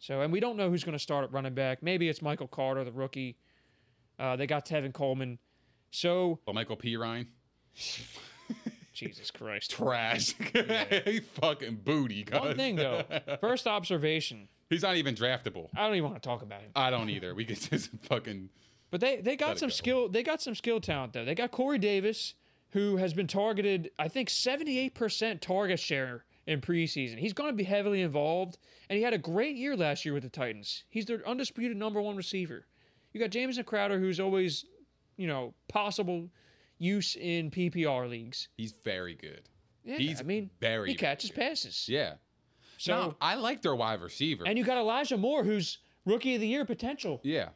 So, 0.00 0.20
and 0.20 0.32
we 0.32 0.40
don't 0.40 0.56
know 0.56 0.70
who's 0.70 0.84
going 0.84 0.92
to 0.96 0.98
start 0.98 1.24
at 1.24 1.32
running 1.32 1.54
back. 1.54 1.82
Maybe 1.82 2.08
it's 2.08 2.22
Michael 2.22 2.46
Carter, 2.48 2.84
the 2.84 2.92
rookie. 2.92 3.36
Uh, 4.18 4.36
they 4.36 4.46
got 4.46 4.66
Tevin 4.66 4.92
Coleman. 4.92 5.38
So, 5.90 6.38
Well, 6.46 6.54
Michael 6.54 6.76
P. 6.76 6.96
Ryan, 6.96 7.28
Jesus 8.92 9.30
Christ. 9.30 9.70
trash. 9.70 10.34
he 11.04 11.20
fucking 11.20 11.76
booty. 11.84 12.26
One 12.30 12.56
thing, 12.56 12.76
though. 12.76 13.04
First 13.40 13.66
observation. 13.66 14.48
He's 14.70 14.82
not 14.82 14.96
even 14.96 15.14
draftable. 15.14 15.68
I 15.76 15.86
don't 15.86 15.96
even 15.96 16.10
want 16.10 16.22
to 16.22 16.28
talk 16.28 16.42
about 16.42 16.60
him. 16.60 16.70
I 16.74 16.90
don't 16.90 17.08
either. 17.08 17.34
We 17.34 17.44
could 17.44 17.60
just 17.60 17.90
fucking. 18.02 18.50
But 18.90 19.00
they 19.00 19.20
they 19.20 19.36
got 19.36 19.58
some 19.58 19.68
go. 19.68 19.74
skill. 19.74 20.08
They 20.08 20.22
got 20.22 20.42
some 20.42 20.54
skill 20.54 20.80
talent 20.80 21.12
though. 21.12 21.24
They 21.24 21.34
got 21.34 21.50
Corey 21.52 21.78
Davis, 21.78 22.34
who 22.70 22.96
has 22.96 23.14
been 23.14 23.26
targeted. 23.26 23.90
I 23.98 24.08
think 24.08 24.30
seventy 24.30 24.78
eight 24.78 24.94
percent 24.94 25.40
target 25.42 25.78
share 25.80 26.24
in 26.46 26.60
preseason. 26.60 27.18
He's 27.18 27.32
going 27.32 27.50
to 27.50 27.56
be 27.56 27.64
heavily 27.64 28.00
involved, 28.02 28.58
and 28.88 28.96
he 28.96 29.02
had 29.02 29.12
a 29.14 29.18
great 29.18 29.56
year 29.56 29.76
last 29.76 30.04
year 30.04 30.14
with 30.14 30.22
the 30.22 30.28
Titans. 30.30 30.84
He's 30.88 31.06
their 31.06 31.26
undisputed 31.28 31.76
number 31.76 32.00
one 32.00 32.16
receiver. 32.16 32.66
You 33.12 33.20
got 33.20 33.30
Jameson 33.30 33.64
Crowder, 33.64 33.98
who's 33.98 34.20
always, 34.20 34.64
you 35.16 35.26
know, 35.26 35.54
possible 35.68 36.28
use 36.78 37.16
in 37.16 37.50
PPR 37.50 38.08
leagues. 38.08 38.48
He's 38.56 38.72
very 38.84 39.14
good. 39.14 39.42
Yeah, 39.84 39.96
He's 39.96 40.20
I 40.20 40.24
mean, 40.24 40.50
very 40.60 40.90
he 40.90 40.94
catches 40.94 41.30
very 41.30 41.48
passes. 41.48 41.88
Yeah. 41.88 42.14
So 42.76 42.92
no, 42.92 43.14
I 43.20 43.34
like 43.34 43.62
their 43.62 43.74
wide 43.74 44.00
receiver. 44.00 44.44
and 44.46 44.56
you 44.58 44.64
got 44.64 44.76
Elijah 44.78 45.16
Moore, 45.16 45.42
who's 45.44 45.78
rookie 46.04 46.34
of 46.34 46.40
the 46.40 46.46
year 46.48 46.64
potential. 46.64 47.20
yeah. 47.24 47.48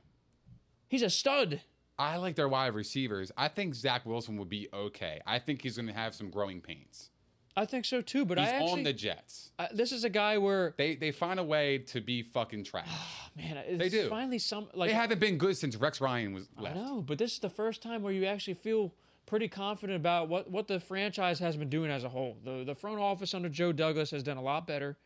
He's 0.88 1.02
a 1.02 1.08
stud. 1.10 1.62
I 2.02 2.16
like 2.16 2.34
their 2.34 2.48
wide 2.48 2.74
receivers. 2.74 3.30
I 3.36 3.48
think 3.48 3.74
Zach 3.74 4.04
Wilson 4.04 4.36
would 4.38 4.48
be 4.48 4.68
okay. 4.72 5.20
I 5.26 5.38
think 5.38 5.62
he's 5.62 5.76
going 5.76 5.86
to 5.86 5.92
have 5.94 6.14
some 6.14 6.30
growing 6.30 6.60
pains. 6.60 7.10
I 7.56 7.64
think 7.66 7.84
so 7.84 8.00
too. 8.00 8.24
But 8.24 8.38
He's 8.38 8.48
I 8.48 8.52
actually, 8.52 8.72
on 8.72 8.82
the 8.82 8.92
Jets. 8.92 9.52
uh, 9.58 9.68
this 9.72 9.92
is 9.92 10.04
a 10.04 10.08
guy 10.10 10.38
where 10.38 10.74
They 10.78 10.96
they 10.96 11.12
find 11.12 11.38
a 11.38 11.44
way 11.44 11.78
to 11.78 12.00
be 12.00 12.22
fucking 12.22 12.64
trash. 12.64 12.88
man, 13.36 13.58
it's 13.58 13.78
They 13.78 13.88
do. 13.88 14.08
finally 14.08 14.38
some 14.38 14.68
like 14.74 14.88
they 14.90 14.94
haven't 14.94 15.20
been 15.20 15.36
good 15.38 15.56
since 15.56 15.76
Rex 15.76 16.00
Ryan 16.00 16.32
was 16.32 16.48
left. 16.58 16.76
I 16.76 16.80
know, 16.80 17.02
but 17.02 17.18
this 17.18 17.34
is 17.34 17.38
the 17.40 17.50
first 17.50 17.82
time 17.82 18.02
where 18.02 18.12
you 18.12 18.24
actually 18.24 18.54
feel 18.54 18.94
pretty 19.26 19.48
confident 19.48 19.96
about 19.96 20.28
what, 20.28 20.50
what 20.50 20.66
the 20.66 20.80
franchise 20.80 21.38
has 21.38 21.56
been 21.56 21.68
doing 21.68 21.90
as 21.90 22.04
a 22.04 22.08
whole. 22.08 22.36
The 22.42 22.64
the 22.64 22.74
front 22.74 22.98
office 22.98 23.34
under 23.34 23.48
Joe 23.50 23.70
Douglas 23.72 24.10
has 24.12 24.22
done 24.22 24.38
a 24.38 24.42
lot 24.42 24.66
better, 24.66 24.96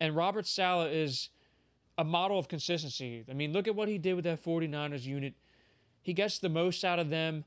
and 0.00 0.14
Robert 0.14 0.46
Saleh 0.46 0.92
is 0.92 1.30
a 1.98 2.04
model 2.04 2.38
of 2.38 2.46
consistency. 2.46 3.24
I 3.28 3.32
mean, 3.34 3.52
look 3.52 3.66
at 3.66 3.74
what 3.74 3.88
he 3.88 3.98
did 3.98 4.14
with 4.14 4.24
that 4.24 4.42
49ers 4.42 5.04
unit. 5.04 5.34
He 6.08 6.14
gets 6.14 6.38
the 6.38 6.48
most 6.48 6.86
out 6.86 6.98
of 6.98 7.10
them. 7.10 7.44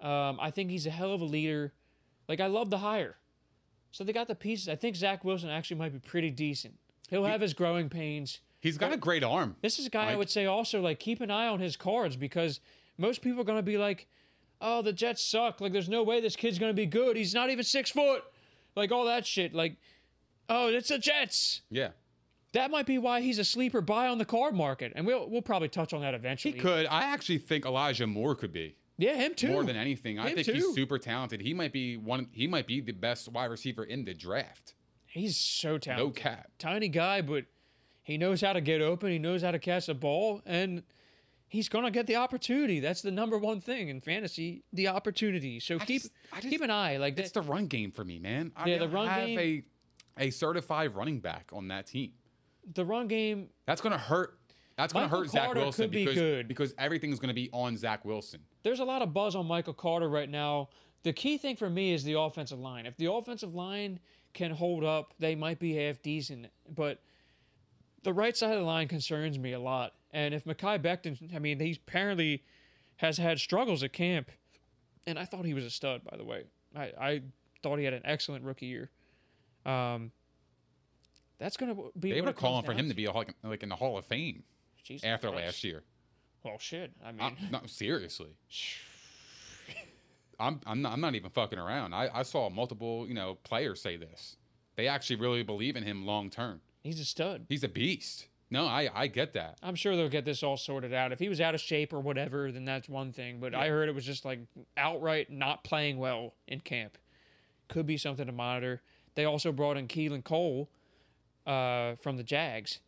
Um, 0.00 0.38
I 0.40 0.50
think 0.50 0.70
he's 0.70 0.86
a 0.86 0.90
hell 0.90 1.12
of 1.12 1.20
a 1.20 1.26
leader. 1.26 1.74
Like 2.26 2.40
I 2.40 2.46
love 2.46 2.70
the 2.70 2.78
hire. 2.78 3.16
So 3.90 4.02
they 4.02 4.14
got 4.14 4.28
the 4.28 4.34
pieces. 4.34 4.66
I 4.66 4.76
think 4.76 4.96
Zach 4.96 5.26
Wilson 5.26 5.50
actually 5.50 5.76
might 5.76 5.92
be 5.92 5.98
pretty 5.98 6.30
decent. 6.30 6.78
He'll 7.10 7.26
have 7.26 7.42
his 7.42 7.52
growing 7.52 7.90
pains. 7.90 8.40
He's 8.60 8.78
got 8.78 8.94
a 8.94 8.96
great 8.96 9.22
arm. 9.22 9.56
This 9.60 9.78
is 9.78 9.84
a 9.84 9.90
guy 9.90 10.10
I 10.10 10.16
would 10.16 10.30
say 10.30 10.46
also 10.46 10.80
like 10.80 10.98
keep 10.98 11.20
an 11.20 11.30
eye 11.30 11.48
on 11.48 11.60
his 11.60 11.76
cards 11.76 12.16
because 12.16 12.60
most 12.96 13.20
people 13.20 13.42
are 13.42 13.44
gonna 13.44 13.60
be 13.60 13.76
like, 13.76 14.06
"Oh, 14.58 14.80
the 14.80 14.94
Jets 14.94 15.22
suck. 15.22 15.60
Like, 15.60 15.74
there's 15.74 15.90
no 15.90 16.02
way 16.02 16.18
this 16.18 16.34
kid's 16.34 16.58
gonna 16.58 16.72
be 16.72 16.86
good. 16.86 17.14
He's 17.14 17.34
not 17.34 17.50
even 17.50 17.62
six 17.62 17.90
foot." 17.90 18.24
Like 18.74 18.90
all 18.90 19.04
that 19.04 19.26
shit. 19.26 19.52
Like, 19.52 19.76
oh, 20.48 20.68
it's 20.68 20.88
the 20.88 20.98
Jets. 20.98 21.60
Yeah. 21.70 21.90
That 22.52 22.70
might 22.70 22.86
be 22.86 22.96
why 22.98 23.20
he's 23.20 23.38
a 23.38 23.44
sleeper 23.44 23.80
buy 23.80 24.08
on 24.08 24.18
the 24.18 24.24
card 24.24 24.54
market, 24.54 24.92
and 24.96 25.06
we'll 25.06 25.28
we'll 25.28 25.42
probably 25.42 25.68
touch 25.68 25.92
on 25.92 26.00
that 26.00 26.14
eventually. 26.14 26.54
He 26.54 26.58
could. 26.60 26.86
I 26.86 27.02
actually 27.04 27.38
think 27.38 27.66
Elijah 27.66 28.06
Moore 28.06 28.34
could 28.34 28.52
be. 28.52 28.76
Yeah, 28.96 29.14
him 29.14 29.34
too. 29.34 29.48
More 29.48 29.64
than 29.64 29.76
anything. 29.76 30.18
I 30.18 30.34
think 30.34 30.46
too. 30.46 30.54
he's 30.54 30.74
super 30.74 30.98
talented. 30.98 31.40
He 31.42 31.52
might 31.54 31.72
be 31.72 31.96
one 31.96 32.28
he 32.32 32.46
might 32.46 32.66
be 32.66 32.80
the 32.80 32.92
best 32.92 33.28
wide 33.30 33.46
receiver 33.50 33.84
in 33.84 34.04
the 34.04 34.14
draft. 34.14 34.74
He's 35.06 35.36
so 35.36 35.78
talented. 35.78 36.06
No 36.06 36.10
cap. 36.10 36.50
Tiny 36.58 36.88
guy, 36.88 37.20
but 37.20 37.44
he 38.02 38.16
knows 38.18 38.40
how 38.40 38.54
to 38.54 38.60
get 38.60 38.80
open. 38.80 39.10
He 39.10 39.18
knows 39.18 39.42
how 39.42 39.50
to 39.50 39.58
catch 39.58 39.86
the 39.86 39.94
ball, 39.94 40.40
and 40.46 40.82
he's 41.48 41.68
gonna 41.68 41.90
get 41.90 42.06
the 42.06 42.16
opportunity. 42.16 42.80
That's 42.80 43.02
the 43.02 43.10
number 43.10 43.36
one 43.38 43.60
thing 43.60 43.88
in 43.90 44.00
fantasy: 44.00 44.64
the 44.72 44.88
opportunity. 44.88 45.60
So 45.60 45.78
keep 45.78 46.02
just- 46.02 46.12
just- 46.36 46.48
keep 46.48 46.62
an 46.62 46.70
eye. 46.70 46.96
Like 46.96 47.18
It's 47.18 47.30
that. 47.32 47.42
the 47.44 47.48
run 47.48 47.66
game 47.66 47.90
for 47.92 48.04
me, 48.04 48.18
man. 48.18 48.52
I 48.56 48.68
Yeah, 48.70 48.78
the 48.78 48.88
run 48.88 49.06
have 49.06 49.26
game- 49.26 49.64
a 50.18 50.24
a 50.24 50.30
certified 50.30 50.94
running 50.96 51.20
back 51.20 51.50
on 51.52 51.68
that 51.68 51.86
team. 51.86 52.12
The 52.74 52.84
run 52.84 53.08
game. 53.08 53.48
That's 53.66 53.80
gonna 53.80 53.98
hurt. 53.98 54.38
That's 54.76 54.92
gonna 54.92 55.06
Michael 55.06 55.20
hurt 55.20 55.30
Zach 55.30 55.54
Wilson 55.54 55.90
be 55.90 56.04
because 56.04 56.14
good. 56.14 56.48
because 56.48 56.74
everything's 56.78 57.18
gonna 57.18 57.34
be 57.34 57.50
on 57.52 57.76
Zach 57.76 58.04
Wilson. 58.04 58.40
There's 58.62 58.80
a 58.80 58.84
lot 58.84 59.02
of 59.02 59.12
buzz 59.12 59.34
on 59.34 59.46
Michael 59.46 59.74
Carter 59.74 60.08
right 60.08 60.28
now. 60.28 60.68
The 61.02 61.12
key 61.12 61.38
thing 61.38 61.56
for 61.56 61.70
me 61.70 61.92
is 61.92 62.04
the 62.04 62.18
offensive 62.18 62.58
line. 62.58 62.86
If 62.86 62.96
the 62.96 63.10
offensive 63.10 63.54
line 63.54 64.00
can 64.34 64.50
hold 64.50 64.84
up, 64.84 65.14
they 65.18 65.34
might 65.34 65.58
be 65.58 65.74
half 65.74 66.02
decent. 66.02 66.48
But 66.74 67.00
the 68.02 68.12
right 68.12 68.36
side 68.36 68.52
of 68.52 68.60
the 68.60 68.64
line 68.66 68.88
concerns 68.88 69.38
me 69.38 69.52
a 69.52 69.60
lot. 69.60 69.94
And 70.12 70.34
if 70.34 70.44
Mekhi 70.44 70.78
Becton, 70.80 71.34
I 71.34 71.38
mean, 71.38 71.60
he 71.60 71.78
apparently 71.86 72.42
has 72.96 73.18
had 73.18 73.38
struggles 73.38 73.82
at 73.82 73.92
camp. 73.92 74.30
And 75.06 75.18
I 75.18 75.24
thought 75.24 75.44
he 75.44 75.54
was 75.54 75.64
a 75.64 75.70
stud, 75.70 76.02
by 76.04 76.16
the 76.16 76.24
way. 76.24 76.44
I, 76.76 76.82
I 77.00 77.22
thought 77.62 77.78
he 77.78 77.84
had 77.84 77.94
an 77.94 78.02
excellent 78.04 78.44
rookie 78.44 78.66
year. 78.66 78.90
Um, 79.64 80.12
that's 81.38 81.56
going 81.56 81.74
to 81.74 81.90
be. 81.98 82.12
They 82.12 82.20
were 82.20 82.32
calling 82.32 82.64
for 82.64 82.72
him 82.72 82.88
to 82.88 82.94
be 82.94 83.06
like, 83.08 83.34
like 83.42 83.62
in 83.62 83.68
the 83.68 83.76
Hall 83.76 83.98
of 83.98 84.04
Fame 84.04 84.42
Jesus 84.82 85.04
after 85.04 85.28
Christ. 85.30 85.44
last 85.44 85.64
year. 85.64 85.82
Well, 86.44 86.58
shit. 86.58 86.92
I 87.04 87.12
mean, 87.12 87.20
I, 87.22 87.32
no, 87.50 87.60
seriously. 87.66 88.30
I'm 90.40 90.60
I'm 90.66 90.82
not, 90.82 90.92
I'm 90.92 91.00
not 91.00 91.14
even 91.14 91.30
fucking 91.30 91.58
around. 91.58 91.94
I, 91.94 92.10
I 92.14 92.22
saw 92.22 92.48
multiple 92.48 93.06
you 93.08 93.14
know 93.14 93.38
players 93.44 93.80
say 93.80 93.96
this. 93.96 94.36
They 94.76 94.86
actually 94.86 95.16
really 95.16 95.42
believe 95.42 95.74
in 95.76 95.82
him 95.82 96.06
long 96.06 96.30
term. 96.30 96.60
he's 96.84 97.00
a 97.00 97.04
stud. 97.04 97.46
He's 97.48 97.64
a 97.64 97.68
beast. 97.68 98.28
No, 98.50 98.64
I 98.64 98.88
I 98.94 99.06
get 99.08 99.32
that. 99.34 99.58
I'm 99.62 99.74
sure 99.74 99.96
they'll 99.96 100.08
get 100.08 100.24
this 100.24 100.42
all 100.42 100.56
sorted 100.56 100.94
out. 100.94 101.12
If 101.12 101.18
he 101.18 101.28
was 101.28 101.40
out 101.40 101.54
of 101.54 101.60
shape 101.60 101.92
or 101.92 102.00
whatever, 102.00 102.52
then 102.52 102.64
that's 102.64 102.88
one 102.88 103.12
thing. 103.12 103.40
But 103.40 103.54
I 103.54 103.68
heard 103.68 103.88
it 103.88 103.94
was 103.94 104.04
just 104.06 104.24
like 104.24 104.40
outright 104.76 105.30
not 105.30 105.64
playing 105.64 105.98
well 105.98 106.34
in 106.46 106.60
camp. 106.60 106.96
Could 107.68 107.86
be 107.86 107.96
something 107.96 108.26
to 108.26 108.32
monitor. 108.32 108.80
They 109.16 109.24
also 109.24 109.50
brought 109.52 109.76
in 109.76 109.88
Keelan 109.88 110.22
Cole 110.24 110.70
uh, 111.48 111.96
from 111.96 112.16
the 112.16 112.22
Jags, 112.22 112.78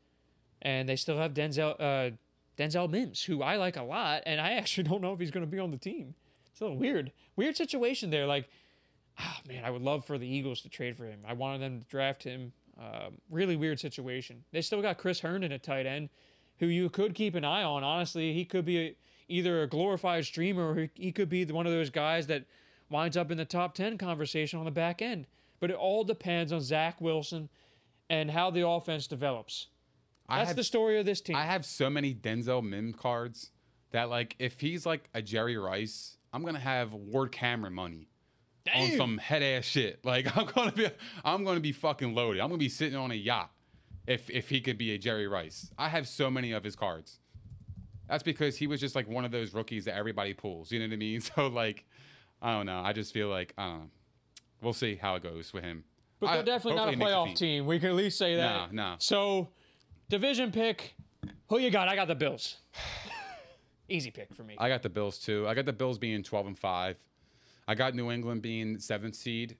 and 0.63 0.89
they 0.89 0.97
still 0.97 1.17
have 1.17 1.33
Denzel 1.35 1.75
uh, 1.81 2.11
Denzel 2.59 2.91
Mims, 2.91 3.25
who 3.25 3.43
I 3.43 3.57
like 3.57 3.77
a 3.77 3.83
lot, 3.83 4.23
and 4.27 4.41
I 4.41 4.53
actually 4.57 4.85
don't 4.85 5.01
know 5.01 5.13
if 5.13 5.19
he's 5.19 5.31
going 5.31 5.45
to 5.45 5.51
be 5.51 5.59
on 5.59 5.71
the 5.71 5.79
team. 5.79 6.15
It's 6.53 6.61
a 6.61 6.65
little 6.65 6.79
weird, 6.79 7.13
weird 7.37 7.57
situation 7.57 8.11
there. 8.11 8.27
Like, 8.27 8.49
ah, 9.19 9.41
man, 9.49 9.65
I 9.65 9.71
would 9.71 9.83
love 9.83 10.05
for 10.05 10.19
the 10.19 10.27
Eagles 10.27 10.61
to 10.63 10.69
trade 10.69 10.97
for 10.97 11.07
him. 11.07 11.21
I 11.27 11.33
wanted 11.33 11.63
them 11.63 11.81
to 11.81 11.87
draft 11.87 12.23
him. 12.23 12.53
Um, 12.79 13.19
really 13.31 13.57
weird 13.57 13.81
situation. 13.81 14.45
They 14.53 14.63
still 14.63 14.81
got 14.81 14.99
Chris 14.99 15.21
Herndon 15.21 15.53
at 15.53 15.63
tight 15.63 15.87
end, 15.87 16.09
who 16.59 16.67
you 16.67 16.89
could 16.89 17.15
keep 17.15 17.35
an 17.35 17.45
eye 17.45 17.63
on. 17.63 17.85
Honestly, 17.85 18.33
he 18.33 18.45
could 18.45 18.65
be 18.65 18.79
a, 18.79 18.97
either 19.29 19.63
a 19.63 19.67
glorified 19.67 20.25
streamer 20.25 20.71
or 20.71 20.89
he, 20.95 21.13
could 21.13 21.29
be 21.29 21.45
one 21.45 21.67
of 21.67 21.73
those 21.73 21.91
guys 21.91 22.27
that 22.27 22.45
winds 22.91 23.17
up 23.17 23.31
in 23.31 23.37
the 23.39 23.45
top 23.45 23.75
10 23.75 23.99
conversation 23.99 24.59
on 24.59 24.65
the 24.65 24.71
back 24.71 25.01
end. 25.01 25.27
But 25.61 25.71
it 25.71 25.77
all 25.77 26.05
depends 26.05 26.53
on 26.53 26.61
Zach 26.63 27.01
Wilson 27.01 27.49
and 28.11 28.31
how 28.31 28.51
the 28.51 28.67
offense 28.67 29.07
develops. 29.07 29.69
That's 30.29 30.49
have, 30.49 30.57
the 30.57 30.65
story 30.65 30.99
of 30.99 31.07
this 31.07 31.21
team. 31.21 31.37
I 31.37 31.45
have 31.45 31.65
so 31.65 31.89
many 31.89 32.15
Denzel 32.15 32.63
Mim 32.63 32.93
cards 32.93 33.51
that 33.93 34.11
like 34.11 34.37
if 34.39 34.61
he's 34.61 34.85
like 34.85 35.09
a 35.15 35.23
Jerry 35.23 35.57
Rice, 35.57 36.19
I'm 36.33 36.45
gonna 36.45 36.59
have 36.59 36.93
Ward 36.93 37.33
Cameron 37.33 37.73
money 37.73 38.09
on 38.75 38.91
some 38.97 39.19
head 39.19 39.43
ass 39.43 39.65
shit. 39.65 40.01
Like 40.05 40.37
I'm 40.37 40.47
gonna 40.47 40.73
be 40.73 40.89
I'm 41.25 41.45
gonna 41.45 41.61
be 41.61 41.73
fucking 41.73 42.15
loaded. 42.15 42.41
I'm 42.41 42.49
gonna 42.49 42.59
be 42.59 42.69
sitting 42.69 42.99
on 42.99 43.11
a 43.11 43.15
yacht 43.15 43.51
if 44.07 44.29
if 44.29 44.49
he 44.49 44.61
could 44.61 44.77
be 44.77 44.93
a 44.93 44.99
Jerry 44.99 45.27
Rice. 45.27 45.73
I 45.79 45.89
have 45.89 46.07
so 46.07 46.31
many 46.31 46.53
of 46.53 46.63
his 46.63 46.77
cards. 46.77 47.19
That's 48.09 48.25
because 48.25 48.57
he 48.57 48.67
was 48.67 48.81
just 48.81 48.97
like 48.97 49.09
one 49.09 49.25
of 49.25 49.31
those 49.31 49.55
rookies 49.55 49.85
that 49.85 49.95
everybody 49.95 50.35
pulls. 50.35 50.73
You 50.73 50.81
know 50.81 50.87
what 50.87 50.95
I 50.95 50.97
mean? 50.97 51.21
So 51.37 51.47
like, 51.47 51.87
I 52.43 52.53
don't 52.53 52.67
know. 52.67 52.81
I 52.81 52.93
just 52.93 53.13
feel 53.13 53.29
like 53.29 53.55
I 53.57 53.69
don't 53.69 53.79
know. 53.79 53.91
We'll 54.63 54.73
see 54.75 54.97
how 54.97 55.15
it 55.15 55.23
goes 55.23 55.53
with 55.53 55.65
him. 55.65 55.85
But 56.21 56.35
they're 56.35 56.43
definitely 56.43 56.77
not 56.77 56.95
a 56.95 56.97
playoff 56.97 57.35
team. 57.35 57.67
We 57.67 57.79
can 57.79 57.89
at 57.91 57.95
least 57.95 58.19
say 58.19 58.37
that. 58.37 58.73
No, 58.73 58.91
no. 58.91 58.97
So, 58.99 59.49
division 60.09 60.53
pick. 60.53 60.95
Who 61.49 61.59
you 61.59 61.71
got? 61.71 61.89
I 61.89 61.97
got 61.97 62.09
the 62.09 62.15
Bills. 62.15 62.59
Easy 63.89 64.11
pick 64.11 64.33
for 64.35 64.45
me. 64.45 64.55
I 64.59 64.69
got 64.69 64.83
the 64.83 64.89
Bills 64.89 65.19
too. 65.19 65.47
I 65.49 65.55
got 65.55 65.65
the 65.65 65.73
Bills 65.73 65.99
being 65.99 66.23
12 66.23 66.47
and 66.49 66.59
5. 66.59 66.97
I 67.67 67.75
got 67.75 67.95
New 67.95 68.11
England 68.11 68.43
being 68.43 68.77
7th 68.77 69.15
seed 69.15 69.57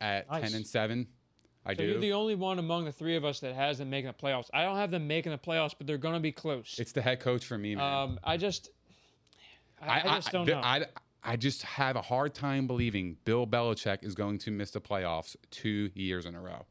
at 0.00 0.30
Nice. 0.30 0.50
10 0.50 0.54
and 0.54 0.66
7. 0.66 1.06
I 1.64 1.74
so 1.74 1.76
do. 1.76 1.84
you're 1.84 2.00
the 2.00 2.12
only 2.12 2.34
one 2.34 2.58
among 2.58 2.86
the 2.86 2.92
three 2.92 3.16
of 3.16 3.24
us 3.24 3.40
that 3.40 3.54
has 3.54 3.78
them 3.78 3.90
making 3.90 4.08
the 4.08 4.14
playoffs. 4.14 4.48
I 4.52 4.64
don't 4.64 4.76
have 4.76 4.90
them 4.90 5.06
making 5.06 5.32
the 5.32 5.38
playoffs, 5.38 5.74
but 5.76 5.86
they're 5.86 5.98
going 5.98 6.14
to 6.14 6.20
be 6.20 6.32
close. 6.32 6.76
it's 6.78 6.92
the 6.92 7.02
head 7.02 7.20
coach 7.20 7.44
for 7.44 7.58
me, 7.58 7.74
man. 7.74 8.02
um, 8.02 8.20
I 8.24 8.36
just, 8.36 8.70
I, 9.80 10.00
I 10.00 10.02
just 10.16 10.32
don't 10.32 10.46
know. 10.46 10.60
I, 11.22 11.36
just 11.36 11.62
have 11.62 11.96
a 11.96 12.02
hard 12.02 12.34
time 12.34 12.66
believing 12.66 13.16
Bill 13.24 13.46
Belichick 13.46 14.02
is 14.02 14.14
going 14.14 14.38
to 14.38 14.50
miss 14.50 14.70
the 14.70 14.80
playoffs 14.80 15.36
two 15.50 15.90
years 15.94 16.26
in 16.26 16.34
a 16.34 16.40
row. 16.40 16.66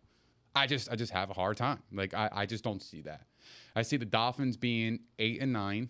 I 0.55 0.67
just 0.67 0.91
I 0.91 0.95
just 0.95 1.13
have 1.13 1.29
a 1.29 1.33
hard 1.33 1.57
time. 1.57 1.79
Like 1.91 2.13
I, 2.13 2.29
I 2.31 2.45
just 2.45 2.63
don't 2.63 2.81
see 2.81 3.01
that. 3.01 3.27
I 3.75 3.83
see 3.83 3.97
the 3.97 4.05
Dolphins 4.05 4.57
being 4.57 4.99
eight 5.19 5.41
and 5.41 5.53
nine. 5.53 5.89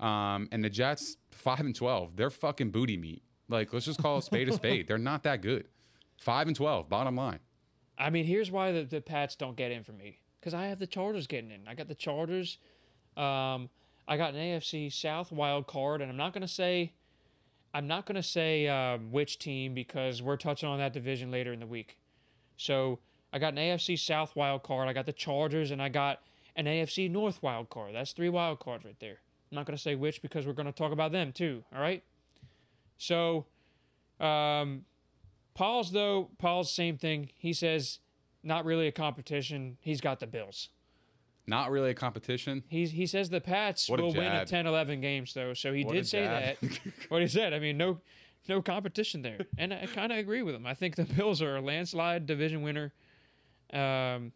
Um, 0.00 0.48
and 0.52 0.62
the 0.62 0.70
Jets 0.70 1.16
five 1.30 1.60
and 1.60 1.74
twelve. 1.74 2.16
They're 2.16 2.30
fucking 2.30 2.70
booty 2.70 2.96
meat. 2.96 3.22
Like, 3.48 3.72
let's 3.72 3.86
just 3.86 4.00
call 4.00 4.18
a 4.18 4.22
spade 4.22 4.48
a 4.48 4.52
spade. 4.54 4.88
They're 4.88 4.98
not 4.98 5.22
that 5.24 5.42
good. 5.42 5.68
Five 6.20 6.46
and 6.46 6.56
twelve, 6.56 6.88
bottom 6.88 7.16
line. 7.16 7.40
I 7.96 8.10
mean, 8.10 8.24
here's 8.24 8.50
why 8.50 8.72
the, 8.72 8.82
the 8.82 9.00
Pats 9.00 9.36
don't 9.36 9.56
get 9.56 9.70
in 9.70 9.84
for 9.84 9.92
me. 9.92 10.18
Because 10.40 10.52
I 10.52 10.66
have 10.66 10.78
the 10.78 10.86
Chargers 10.86 11.26
getting 11.26 11.50
in. 11.50 11.66
I 11.66 11.74
got 11.74 11.88
the 11.88 11.94
Chargers. 11.94 12.58
Um, 13.16 13.70
I 14.06 14.16
got 14.16 14.34
an 14.34 14.40
AFC 14.40 14.92
South 14.92 15.32
wild 15.32 15.66
card, 15.66 16.02
and 16.02 16.10
I'm 16.10 16.16
not 16.16 16.32
gonna 16.34 16.48
say, 16.48 16.92
I'm 17.74 17.88
not 17.88 18.06
gonna 18.06 18.22
say 18.22 18.68
um, 18.68 19.10
which 19.10 19.40
team 19.40 19.74
because 19.74 20.22
we're 20.22 20.36
touching 20.36 20.68
on 20.68 20.78
that 20.78 20.92
division 20.92 21.32
later 21.32 21.52
in 21.52 21.58
the 21.58 21.66
week. 21.66 21.98
So 22.56 23.00
I 23.32 23.40
got 23.40 23.52
an 23.52 23.58
AFC 23.58 23.98
South 23.98 24.36
wild 24.36 24.62
card. 24.62 24.88
I 24.88 24.92
got 24.92 25.06
the 25.06 25.12
Chargers, 25.12 25.72
and 25.72 25.82
I 25.82 25.88
got 25.88 26.20
an 26.54 26.66
AFC 26.66 27.10
North 27.10 27.42
wild 27.42 27.70
card. 27.70 27.92
That's 27.92 28.12
three 28.12 28.28
wild 28.28 28.60
cards 28.60 28.84
right 28.84 28.98
there. 29.00 29.18
I'm 29.50 29.56
not 29.56 29.66
gonna 29.66 29.76
say 29.76 29.96
which 29.96 30.22
because 30.22 30.46
we're 30.46 30.52
gonna 30.52 30.70
talk 30.70 30.92
about 30.92 31.10
them 31.10 31.32
too. 31.32 31.64
All 31.74 31.80
right. 31.80 32.04
So, 32.96 33.46
um, 34.20 34.84
Paul's 35.54 35.90
though 35.90 36.30
Paul's 36.38 36.72
same 36.72 36.96
thing. 36.96 37.30
He 37.36 37.52
says 37.52 37.98
not 38.44 38.64
really 38.64 38.86
a 38.86 38.92
competition. 38.92 39.78
He's 39.80 40.00
got 40.00 40.20
the 40.20 40.28
Bills. 40.28 40.68
Not 41.46 41.70
really 41.70 41.90
a 41.90 41.94
competition. 41.94 42.62
He's, 42.68 42.90
he 42.90 43.06
says 43.06 43.28
the 43.28 43.40
Pats 43.40 43.88
What 43.88 44.00
a 44.00 44.02
will 44.02 44.14
win 44.14 44.24
at 44.24 44.46
10, 44.46 44.66
11 44.66 45.00
games 45.00 45.34
though. 45.34 45.52
So 45.54 45.72
he 45.72 45.84
What 45.84 45.94
a 45.94 45.98
did 45.98 46.06
say 46.06 46.22
that. 46.22 46.56
what 47.10 47.20
he 47.20 47.28
said. 47.28 47.52
I 47.52 47.58
mean, 47.58 47.76
no 47.76 48.00
no 48.48 48.60
competition 48.60 49.22
there. 49.22 49.38
And 49.58 49.72
I 49.72 49.86
kind 49.86 50.12
of 50.12 50.18
agree 50.18 50.42
with 50.42 50.54
him. 50.54 50.66
I 50.66 50.74
think 50.74 50.96
the 50.96 51.04
Bills 51.04 51.40
are 51.42 51.56
a 51.56 51.60
landslide 51.60 52.26
division 52.26 52.62
winner. 52.62 52.92
Um 53.72 54.32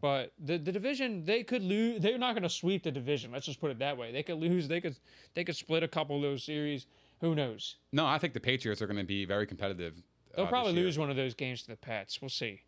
but 0.00 0.32
the, 0.44 0.58
the 0.58 0.72
division 0.72 1.24
they 1.24 1.44
could 1.44 1.62
lose 1.62 2.00
they're 2.02 2.18
not 2.18 2.32
going 2.32 2.42
to 2.42 2.48
sweep 2.50 2.82
the 2.82 2.90
division. 2.90 3.30
Let's 3.30 3.46
just 3.46 3.60
put 3.60 3.70
it 3.70 3.78
that 3.78 3.96
way. 3.96 4.10
They 4.10 4.22
could 4.22 4.38
lose, 4.38 4.68
they 4.68 4.80
could 4.80 4.96
they 5.34 5.44
could 5.44 5.56
split 5.56 5.82
a 5.82 5.88
couple 5.88 6.16
of 6.16 6.22
those 6.22 6.42
series. 6.42 6.86
Who 7.20 7.36
knows? 7.36 7.76
No, 7.92 8.04
I 8.04 8.18
think 8.18 8.34
the 8.34 8.40
Patriots 8.40 8.82
are 8.82 8.86
going 8.86 8.98
to 8.98 9.04
be 9.04 9.24
very 9.24 9.46
competitive. 9.46 10.02
They'll 10.34 10.46
uh, 10.46 10.48
probably 10.48 10.72
this 10.72 10.78
year. 10.78 10.84
lose 10.86 10.98
one 10.98 11.10
of 11.10 11.16
those 11.16 11.34
games 11.34 11.62
to 11.62 11.68
the 11.68 11.76
Pats. 11.76 12.20
We'll 12.20 12.28
see. 12.30 12.62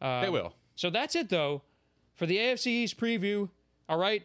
Um, 0.00 0.22
They 0.22 0.28
will. 0.28 0.54
So 0.74 0.90
that's 0.90 1.14
it, 1.14 1.28
though, 1.28 1.62
for 2.16 2.26
the 2.26 2.36
AFC 2.36 2.66
East 2.66 2.98
preview. 2.98 3.48
All 3.88 3.98
right, 3.98 4.22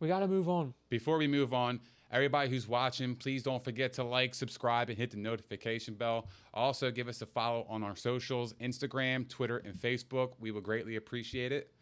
we 0.00 0.08
got 0.08 0.20
to 0.20 0.28
move 0.28 0.48
on. 0.48 0.72
Before 0.88 1.18
we 1.18 1.26
move 1.26 1.52
on, 1.52 1.80
everybody 2.10 2.48
who's 2.48 2.66
watching, 2.66 3.14
please 3.14 3.42
don't 3.42 3.62
forget 3.62 3.92
to 3.94 4.04
like, 4.04 4.34
subscribe, 4.34 4.88
and 4.88 4.96
hit 4.96 5.10
the 5.10 5.18
notification 5.18 5.94
bell. 5.94 6.28
Also, 6.54 6.90
give 6.90 7.08
us 7.08 7.20
a 7.20 7.26
follow 7.26 7.66
on 7.68 7.82
our 7.82 7.96
socials 7.96 8.54
Instagram, 8.54 9.28
Twitter, 9.28 9.58
and 9.58 9.74
Facebook. 9.74 10.32
We 10.40 10.50
would 10.50 10.64
greatly 10.64 10.96
appreciate 10.96 11.52
it. 11.52 11.72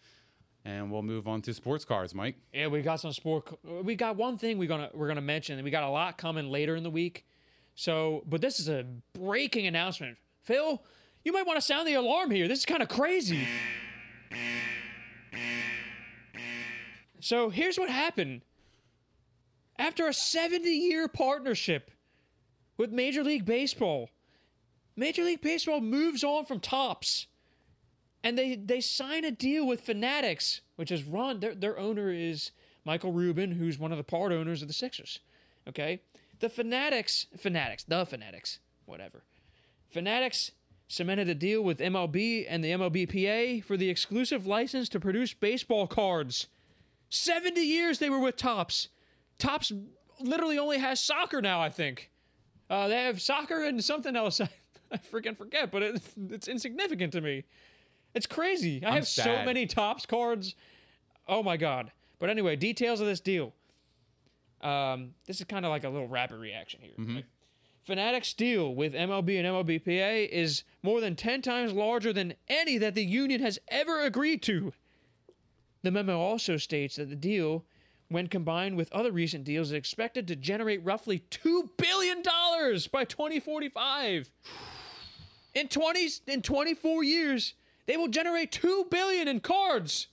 And 0.64 0.90
we'll 0.90 1.02
move 1.02 1.28
on 1.28 1.42
to 1.42 1.54
sports 1.54 1.84
cars, 1.84 2.12
Mike. 2.12 2.34
Yeah, 2.52 2.66
we 2.66 2.82
got 2.82 2.98
some 2.98 3.12
sport. 3.12 3.56
We 3.84 3.94
got 3.94 4.16
one 4.16 4.36
thing 4.36 4.58
we're 4.58 4.66
gonna 4.66 4.90
we're 4.92 5.06
gonna 5.06 5.20
mention. 5.20 5.62
We 5.62 5.70
got 5.70 5.84
a 5.84 5.88
lot 5.88 6.18
coming 6.18 6.50
later 6.50 6.74
in 6.74 6.82
the 6.82 6.90
week. 6.90 7.24
So, 7.76 8.24
but 8.26 8.40
this 8.40 8.58
is 8.58 8.68
a 8.68 8.84
breaking 9.12 9.68
announcement. 9.68 10.16
Phil, 10.42 10.82
you 11.24 11.32
might 11.32 11.46
want 11.46 11.58
to 11.58 11.60
sound 11.60 11.86
the 11.86 11.94
alarm 11.94 12.32
here. 12.32 12.48
This 12.48 12.60
is 12.60 12.66
kind 12.66 12.82
of 12.82 12.88
crazy. 12.88 13.46
So 17.26 17.50
here's 17.50 17.76
what 17.76 17.90
happened. 17.90 18.42
After 19.80 20.06
a 20.06 20.14
70 20.14 20.70
year 20.70 21.08
partnership 21.08 21.90
with 22.76 22.92
Major 22.92 23.24
League 23.24 23.44
Baseball, 23.44 24.10
Major 24.94 25.24
League 25.24 25.40
Baseball 25.40 25.80
moves 25.80 26.22
on 26.22 26.44
from 26.44 26.60
Topps 26.60 27.26
and 28.22 28.38
they 28.38 28.54
they 28.54 28.80
sign 28.80 29.24
a 29.24 29.32
deal 29.32 29.66
with 29.66 29.80
Fanatics, 29.80 30.60
which 30.76 30.92
is 30.92 31.02
run. 31.02 31.40
Their 31.40 31.56
their 31.56 31.76
owner 31.76 32.12
is 32.12 32.52
Michael 32.84 33.10
Rubin, 33.10 33.50
who's 33.50 33.76
one 33.76 33.90
of 33.90 33.98
the 33.98 34.04
part 34.04 34.30
owners 34.30 34.62
of 34.62 34.68
the 34.68 34.74
Sixers. 34.74 35.18
Okay, 35.68 36.02
the 36.38 36.48
Fanatics, 36.48 37.26
Fanatics, 37.36 37.82
the 37.82 38.06
Fanatics, 38.06 38.60
whatever. 38.84 39.24
Fanatics 39.90 40.52
cemented 40.86 41.28
a 41.28 41.34
deal 41.34 41.60
with 41.60 41.80
MLB 41.80 42.46
and 42.48 42.62
the 42.62 42.70
MLBPA 42.70 43.64
for 43.64 43.76
the 43.76 43.90
exclusive 43.90 44.46
license 44.46 44.88
to 44.90 45.00
produce 45.00 45.34
baseball 45.34 45.88
cards. 45.88 46.46
Seventy 47.08 47.62
years 47.62 47.98
they 47.98 48.10
were 48.10 48.18
with 48.18 48.36
Topps. 48.36 48.88
Topps 49.38 49.72
literally 50.20 50.58
only 50.58 50.78
has 50.78 51.00
soccer 51.00 51.40
now. 51.40 51.60
I 51.60 51.68
think 51.68 52.10
uh, 52.70 52.88
they 52.88 53.04
have 53.04 53.20
soccer 53.20 53.64
and 53.64 53.82
something 53.82 54.16
else. 54.16 54.40
I, 54.40 54.48
I 54.90 54.96
freaking 54.98 55.36
forget, 55.36 55.70
but 55.70 55.82
it, 55.82 56.02
it's 56.30 56.48
insignificant 56.48 57.12
to 57.12 57.20
me. 57.20 57.44
It's 58.14 58.26
crazy. 58.26 58.82
I 58.84 58.88
I'm 58.88 58.94
have 58.94 59.08
so 59.08 59.44
many 59.44 59.66
Topps 59.66 60.06
cards. 60.06 60.54
Oh 61.28 61.42
my 61.42 61.56
god. 61.56 61.92
But 62.18 62.30
anyway, 62.30 62.56
details 62.56 63.00
of 63.00 63.06
this 63.06 63.20
deal. 63.20 63.52
Um, 64.62 65.14
this 65.26 65.38
is 65.38 65.44
kind 65.44 65.66
of 65.66 65.70
like 65.70 65.84
a 65.84 65.88
little 65.88 66.08
rapid 66.08 66.38
reaction 66.38 66.80
here. 66.82 66.94
Mm-hmm. 66.98 67.18
Fanatics 67.84 68.32
deal 68.32 68.74
with 68.74 68.94
MLB 68.94 69.38
and 69.38 69.46
MLBPA 69.46 70.28
is 70.28 70.64
more 70.82 71.00
than 71.00 71.14
10 71.14 71.42
times 71.42 71.72
larger 71.72 72.12
than 72.12 72.34
any 72.48 72.78
that 72.78 72.94
the 72.94 73.04
union 73.04 73.40
has 73.40 73.58
ever 73.68 74.00
agreed 74.00 74.42
to. 74.42 74.72
The 75.86 75.92
memo 75.92 76.18
also 76.18 76.56
states 76.56 76.96
that 76.96 77.10
the 77.10 77.14
deal, 77.14 77.64
when 78.08 78.26
combined 78.26 78.76
with 78.76 78.92
other 78.92 79.12
recent 79.12 79.44
deals, 79.44 79.68
is 79.68 79.74
expected 79.74 80.26
to 80.26 80.34
generate 80.34 80.84
roughly 80.84 81.20
$2 81.30 81.70
billion 81.78 82.22
by 82.90 83.04
2045. 83.04 84.32
In 85.54 85.68
20 85.68 86.08
in 86.26 86.42
24 86.42 87.04
years, 87.04 87.54
they 87.86 87.96
will 87.96 88.08
generate 88.08 88.50
2 88.50 88.88
billion 88.90 89.28
in 89.28 89.38
cards. 89.38 90.08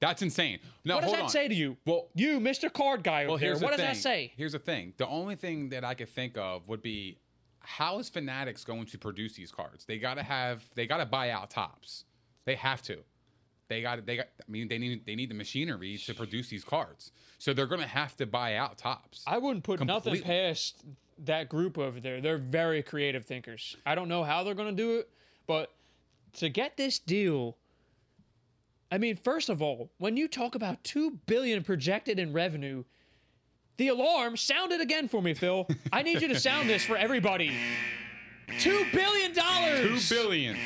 That's 0.00 0.22
insane. 0.22 0.60
No, 0.86 0.94
what 0.94 1.02
does 1.02 1.12
that 1.12 1.22
on. 1.24 1.28
say 1.28 1.46
to 1.46 1.54
you? 1.54 1.76
Well, 1.84 2.08
you, 2.14 2.40
Mr. 2.40 2.72
Card 2.72 3.04
Guy 3.04 3.24
over 3.24 3.28
well, 3.28 3.36
there. 3.36 3.48
here's 3.50 3.60
What 3.60 3.72
the 3.72 3.76
does 3.76 3.86
that 3.88 3.96
say? 4.02 4.32
Here's 4.38 4.52
the 4.52 4.58
thing. 4.58 4.94
The 4.96 5.06
only 5.06 5.36
thing 5.36 5.68
that 5.68 5.84
I 5.84 5.92
could 5.92 6.08
think 6.08 6.38
of 6.38 6.66
would 6.66 6.80
be 6.80 7.18
how 7.58 7.98
is 7.98 8.08
Fanatics 8.08 8.64
going 8.64 8.86
to 8.86 8.96
produce 8.96 9.34
these 9.34 9.52
cards? 9.52 9.84
They 9.84 9.98
got 9.98 10.14
to 10.14 10.22
have. 10.22 10.64
They 10.74 10.86
got 10.86 10.96
to 10.96 11.06
buy 11.06 11.28
out 11.28 11.50
Topps. 11.50 12.04
They 12.46 12.54
have 12.54 12.80
to. 12.84 13.04
They 13.68 13.82
got. 13.82 14.04
They 14.04 14.16
got. 14.16 14.26
I 14.40 14.50
mean, 14.50 14.68
they 14.68 14.78
need. 14.78 15.06
They 15.06 15.14
need 15.14 15.30
the 15.30 15.34
machinery 15.34 15.96
to 16.06 16.14
produce 16.14 16.48
these 16.48 16.64
cards. 16.64 17.12
So 17.38 17.52
they're 17.52 17.66
going 17.66 17.80
to 17.80 17.86
have 17.86 18.16
to 18.16 18.26
buy 18.26 18.56
out 18.56 18.78
Topps. 18.78 19.24
I 19.26 19.38
wouldn't 19.38 19.64
put 19.64 19.84
nothing 19.84 20.20
past 20.22 20.84
that 21.24 21.48
group 21.48 21.78
over 21.78 22.00
there. 22.00 22.20
They're 22.20 22.38
very 22.38 22.82
creative 22.82 23.24
thinkers. 23.24 23.76
I 23.86 23.94
don't 23.94 24.08
know 24.08 24.24
how 24.24 24.42
they're 24.44 24.54
going 24.54 24.74
to 24.74 24.82
do 24.82 24.98
it, 24.98 25.08
but 25.46 25.72
to 26.34 26.48
get 26.48 26.76
this 26.76 26.98
deal, 26.98 27.56
I 28.90 28.98
mean, 28.98 29.16
first 29.16 29.48
of 29.48 29.62
all, 29.62 29.90
when 29.98 30.16
you 30.16 30.28
talk 30.28 30.54
about 30.54 30.82
2 30.84 31.18
billion 31.26 31.62
projected 31.62 32.18
in 32.18 32.32
revenue, 32.32 32.84
the 33.76 33.88
alarm 33.88 34.36
sounded 34.36 34.80
again 34.80 35.08
for 35.08 35.22
me, 35.22 35.34
Phil. 35.34 35.66
I 35.92 36.02
need 36.02 36.22
you 36.22 36.28
to 36.28 36.38
sound 36.38 36.68
this 36.68 36.84
for 36.84 36.96
everybody. 36.96 37.52
2 38.60 38.86
billion 38.92 39.32
dollars. 39.34 40.08
2 40.08 40.14
billion. 40.14 40.56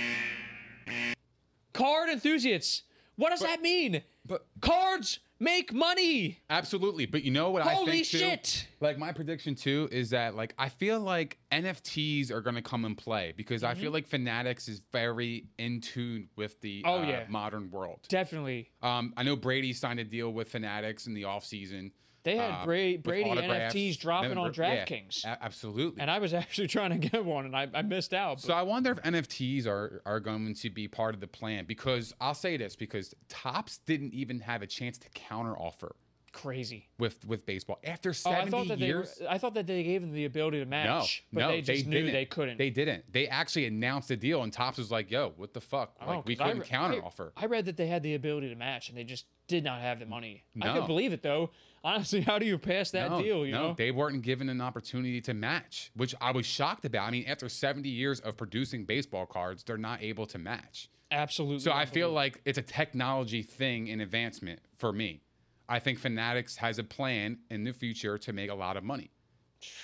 Card 1.73 2.11
enthusiasts. 2.11 2.83
What 3.19 3.31
does 3.31 3.41
that 3.41 3.61
mean? 3.61 4.03
But 4.25 4.47
Cards 4.61 5.19
make 5.41 5.73
money. 5.73 6.39
Absolutely, 6.49 7.05
but 7.07 7.25
you 7.25 7.31
know 7.33 7.51
what 7.51 7.63
I 7.67 7.75
Holy 7.75 7.91
think 7.93 8.07
too? 8.07 8.19
shit. 8.19 8.69
Like 8.81 8.97
my 8.99 9.13
prediction 9.13 9.55
too 9.55 9.89
is 9.93 10.11
that 10.11 10.35
like 10.37 10.55
I 10.59 10.69
feel 10.69 11.01
like 11.01 11.39
NFTs 11.53 12.31
are 12.31 12.41
going 12.41 12.55
to 12.57 12.63
come 12.63 12.85
and 12.85 12.97
play 12.97 13.35
because 13.37 13.63
I 13.65 13.73
Mm-hmm. 13.73 13.81
feel 13.83 13.93
like 13.93 14.07
Fanatics 14.07 14.69
is 14.69 14.81
very 14.93 15.47
in 15.59 15.81
tune 15.81 16.29
with 16.37 16.61
the 16.61 16.83
Oh, 16.87 17.01
uh, 17.01 17.07
yeah. 17.07 17.25
modern 17.29 17.71
world. 17.71 18.01
Definitely. 18.09 18.71
Um, 18.83 19.13
I 19.17 19.23
know 19.25 19.37
Brady 19.37 19.73
signed 19.73 19.99
a 20.01 20.05
deal 20.05 20.33
with 20.33 20.49
Fanatics 20.49 21.07
in 21.07 21.15
the 21.15 21.23
offseason. 21.23 21.91
They 22.29 22.37
had 22.37 22.51
uh, 22.51 22.65
Bra- 22.67 22.97
Brady. 23.03 23.31
NFTs 23.31 23.99
dropping 23.99 24.37
on 24.37 24.53
yeah, 24.53 24.85
DraftKings. 24.85 25.25
a- 25.25 25.43
absolutely. 25.43 26.01
and 26.03 26.11
I 26.11 26.19
was 26.19 26.35
actually 26.43 26.69
trying 26.69 26.91
to 26.91 26.99
get 27.09 27.25
one, 27.25 27.47
and 27.47 27.57
I, 27.57 27.69
I 27.73 27.81
missed 27.83 28.13
out. 28.13 28.41
So 28.41 28.53
I 28.53 28.63
wonder 28.63 28.91
if 28.93 29.03
NFTs 29.03 29.67
are 29.67 30.03
are 30.05 30.21
going 30.21 30.53
to 30.55 30.69
be 30.71 30.89
part 30.89 31.15
of 31.15 31.21
the 31.21 31.27
plan 31.27 31.65
because 31.67 32.13
I'll 32.21 32.35
say 32.35 32.57
this 32.59 32.77
because 32.77 33.15
Topps 33.31 33.79
didn't 33.79 34.13
even 34.13 34.41
have 34.41 34.61
a 34.63 34.67
chance 34.67 34.99
to 34.99 35.09
counter 35.11 35.57
offer 35.57 35.97
crazy. 36.33 36.87
with 36.99 37.25
with 37.27 37.47
baseball 37.47 37.79
after 37.83 38.11
Oh, 38.11 38.13
70 38.13 38.43
I 38.47 38.51
thought 38.51 38.69
that 38.69 38.79
years. 38.79 39.15
they 39.19 39.27
I 39.27 39.39
thought 39.39 39.55
that 39.55 39.67
they 39.67 39.83
gave 39.83 40.03
them 40.03 40.13
the 40.13 40.27
ability 40.27 40.59
to 40.59 40.65
no, 40.67 40.71
match, 40.71 41.25
but 41.33 41.41
no, 41.41 41.49
they 41.49 41.63
just 41.63 41.87
knew 41.87 41.97
didn't. 41.99 42.13
they 42.13 42.25
couldn't. 42.27 42.59
They 42.59 42.71
didn't. 42.71 43.11
They 43.11 43.27
actually 43.29 43.65
announced 43.67 44.09
the 44.09 44.17
deal, 44.17 44.43
and 44.43 44.53
Topps 44.53 44.77
was 44.77 44.91
like, 44.91 45.11
"Yo, 45.11 45.33
what 45.37 45.55
the 45.55 45.61
fuck? 45.63 45.97
Oh, 46.01 46.17
Like, 46.17 46.27
we 46.27 46.35
I 46.39 46.45
couldn't 46.45 46.61
re- 46.61 46.67
counter 46.67 46.97
I- 47.03 47.07
offer." 47.07 47.33
I 47.39 47.47
read 47.47 47.65
that 47.65 47.77
they 47.79 47.87
had 47.87 48.03
the 48.03 48.15
ability 48.15 48.51
to 48.51 48.55
match, 48.55 48.91
and 48.91 48.99
they 48.99 49.05
just 49.05 49.25
did 49.47 49.65
not 49.65 49.81
have 49.81 49.99
the 49.99 50.05
money. 50.07 50.45
I 50.61 50.67
No. 50.67 50.75
could 50.75 50.87
believe 50.87 51.13
it 51.15 51.23
though. 51.23 51.51
Honestly, 51.85 52.21
how 52.23 52.39
do 52.39 52.47
you 52.47 52.59
pass 52.59 52.91
that 52.91 53.11
no, 53.11 53.23
deal? 53.23 53.47
You 53.47 53.53
no, 53.53 53.69
know, 53.69 53.75
they 53.75 53.91
weren't 53.91 54.23
given 54.23 54.49
an 54.49 54.61
opportunity 54.61 55.21
to 55.23 55.35
match, 55.35 55.91
which 55.95 56.15
I 56.21 56.33
was 56.33 56.45
shocked 56.47 56.85
about. 56.85 57.07
I 57.07 57.11
mean, 57.11 57.25
after 57.27 57.49
70 57.49 57.89
years 57.89 58.21
of 58.21 58.37
producing 58.37 58.85
baseball 58.85 59.27
cards, 59.27 59.63
they're 59.65 59.77
not 59.79 60.03
able 60.03 60.27
to 60.27 60.39
match. 60.39 60.89
absolutely. 61.11 61.61
So 61.61 61.73
I 61.73 61.87
feel 61.87 62.11
like 62.11 62.41
it's 62.45 62.59
a 62.59 62.63
technology 62.63 63.43
thing 63.43 63.87
in 63.89 64.01
advancement 64.01 64.61
for 64.77 64.93
me. 64.93 65.23
I 65.69 65.79
think 65.79 65.99
Fanatics 65.99 66.57
has 66.57 66.79
a 66.79 66.85
plan 66.85 67.39
in 67.51 67.65
the 67.65 67.73
future 67.73 68.19
to 68.19 68.33
make 68.33 68.51
a 68.51 68.55
lot 68.55 68.77
of 68.77 68.85
money. 68.85 69.11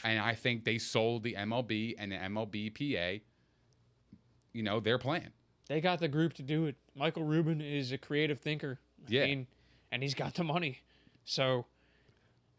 And 0.03 0.19
I 0.21 0.35
think 0.35 0.65
they 0.65 0.79
sold 0.79 1.23
the 1.25 1.35
MLB 1.35 1.95
and 1.99 2.13
the 2.13 2.17
MLBPA, 2.17 3.21
you 4.53 4.63
know, 4.63 4.81
their 4.81 4.99
plan. 4.99 5.31
they 5.69 5.81
got 5.81 5.99
the 5.99 6.09
group 6.09 6.35
to 6.35 6.43
do 6.43 6.67
it. 6.67 6.77
Michael 6.95 7.25
Rubin 7.25 7.61
is 7.61 7.91
a 7.93 7.99
creative 7.99 8.39
thinker. 8.39 8.79
I 9.07 9.11
Yeah. 9.11 9.25
mean, 9.25 9.47
and 9.91 10.03
he's 10.03 10.15
got 10.15 10.35
the 10.35 10.45
money. 10.45 10.81
So 11.25 11.65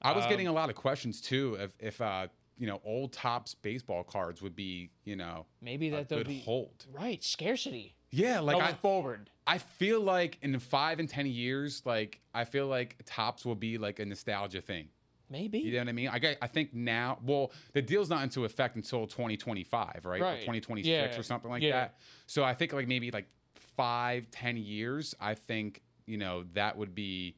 I 0.06 0.12
was 0.14 0.24
Um, 0.26 0.30
getting 0.30 0.48
a 0.48 0.54
lot 0.54 0.70
of 0.70 0.76
questions 0.76 1.20
too 1.22 1.56
if 1.60 1.72
if 1.80 2.02
uh, 2.02 2.28
you 2.58 2.68
know, 2.68 2.80
old 2.86 3.12
Topps 3.12 3.54
baseball 3.56 4.04
cards 4.04 4.42
would 4.42 4.56
be, 4.56 4.90
you 5.04 5.16
know, 5.18 5.46
maybe 5.62 5.90
that 5.90 6.08
they'll 6.08 6.24
be 6.24 6.40
hold. 6.40 6.86
right 6.94 7.22
scarcity 7.24 7.96
Yeah, 8.12 8.40
like 8.40 8.54
going 8.58 8.66
I 8.66 8.74
forward. 8.74 9.30
I 9.46 9.58
feel 9.58 10.00
like 10.00 10.38
in 10.42 10.58
five 10.60 11.00
and 11.00 11.10
ten 11.10 11.26
years, 11.26 11.82
like 11.86 12.22
I 12.34 12.46
feel 12.46 12.68
like 12.68 12.96
Topps 13.06 13.46
will 13.46 13.56
be 13.56 13.78
like 13.78 14.00
a 14.00 14.06
nostalgia 14.06 14.62
thing. 14.62 14.88
Maybe. 15.30 15.58
You 15.60 15.72
know 15.74 15.80
what 15.80 15.90
I 15.90 15.92
mean? 15.92 16.08
I 16.10 16.38
I 16.42 16.48
think 16.48 16.74
now, 16.74 17.18
well, 17.26 17.52
the 17.74 17.82
deal's 17.82 18.10
not 18.10 18.22
into 18.24 18.46
effect 18.46 18.76
until 18.76 19.08
2025, 19.08 20.06
right? 20.06 20.22
Or 20.22 20.24
Right. 20.24 20.40
2026 20.40 20.88
Yeah. 20.88 21.20
or 21.20 21.24
something 21.24 21.50
like 21.50 21.64
Yeah. 21.64 21.72
that. 21.72 21.98
So 22.28 22.44
I 22.44 22.54
think 22.54 22.72
like 22.74 22.88
maybe 22.88 23.10
like 23.12 23.28
five, 23.56 24.30
ten 24.32 24.56
years, 24.56 25.14
I 25.20 25.34
think, 25.34 25.82
you 26.06 26.18
know, 26.18 26.44
that 26.54 26.78
would 26.78 26.94
be 26.96 27.36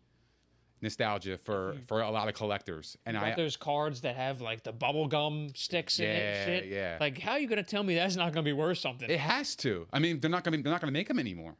nostalgia 0.81 1.37
for 1.37 1.75
for 1.87 2.01
a 2.01 2.09
lot 2.09 2.27
of 2.27 2.33
collectors. 2.33 2.97
And 3.05 3.17
I 3.17 3.35
those 3.35 3.57
cards 3.57 4.01
that 4.01 4.15
have 4.15 4.41
like 4.41 4.63
the 4.63 4.71
bubble 4.71 5.07
gum 5.07 5.49
sticks 5.55 5.99
in 5.99 6.05
it. 6.05 6.09
Yeah, 6.09 6.19
and 6.19 6.45
shit. 6.45 6.71
yeah. 6.71 6.97
Like, 6.99 7.19
how 7.19 7.33
are 7.33 7.39
you 7.39 7.47
gonna 7.47 7.63
tell 7.63 7.83
me 7.83 7.95
that's 7.95 8.15
not 8.15 8.33
gonna 8.33 8.43
be 8.43 8.53
worth 8.53 8.77
something? 8.77 9.09
it 9.09 9.19
has 9.19 9.55
to. 9.57 9.87
I 9.91 9.99
mean, 9.99 10.19
they're 10.19 10.29
not 10.29 10.43
gonna 10.43 10.57
be, 10.57 10.63
they're 10.63 10.71
not 10.71 10.81
gonna 10.81 10.91
make 10.91 11.07
them 11.07 11.19
anymore. 11.19 11.55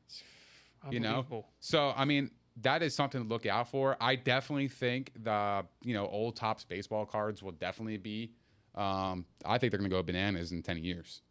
You 0.90 1.00
know? 1.00 1.46
So 1.60 1.94
I 1.96 2.06
mean, 2.06 2.32
that 2.62 2.82
is 2.82 2.96
something 2.96 3.22
to 3.22 3.28
look 3.28 3.46
out 3.46 3.70
for. 3.70 3.98
I 4.00 4.16
definitely 4.16 4.70
think 4.70 5.12
the 5.22 5.66
you 5.82 5.94
know, 5.94 6.08
old 6.08 6.36
Topps 6.36 6.64
baseball 6.64 7.06
cards 7.06 7.44
will 7.44 7.52
definitely 7.52 7.98
be 7.98 8.32
um, 8.76 9.26
I 9.44 9.58
think 9.58 9.72
they're 9.72 9.80
gonna 9.80 9.90
go 9.90 10.04
bananas 10.04 10.52
in 10.52 10.62
ten 10.62 10.78
years. 10.78 11.22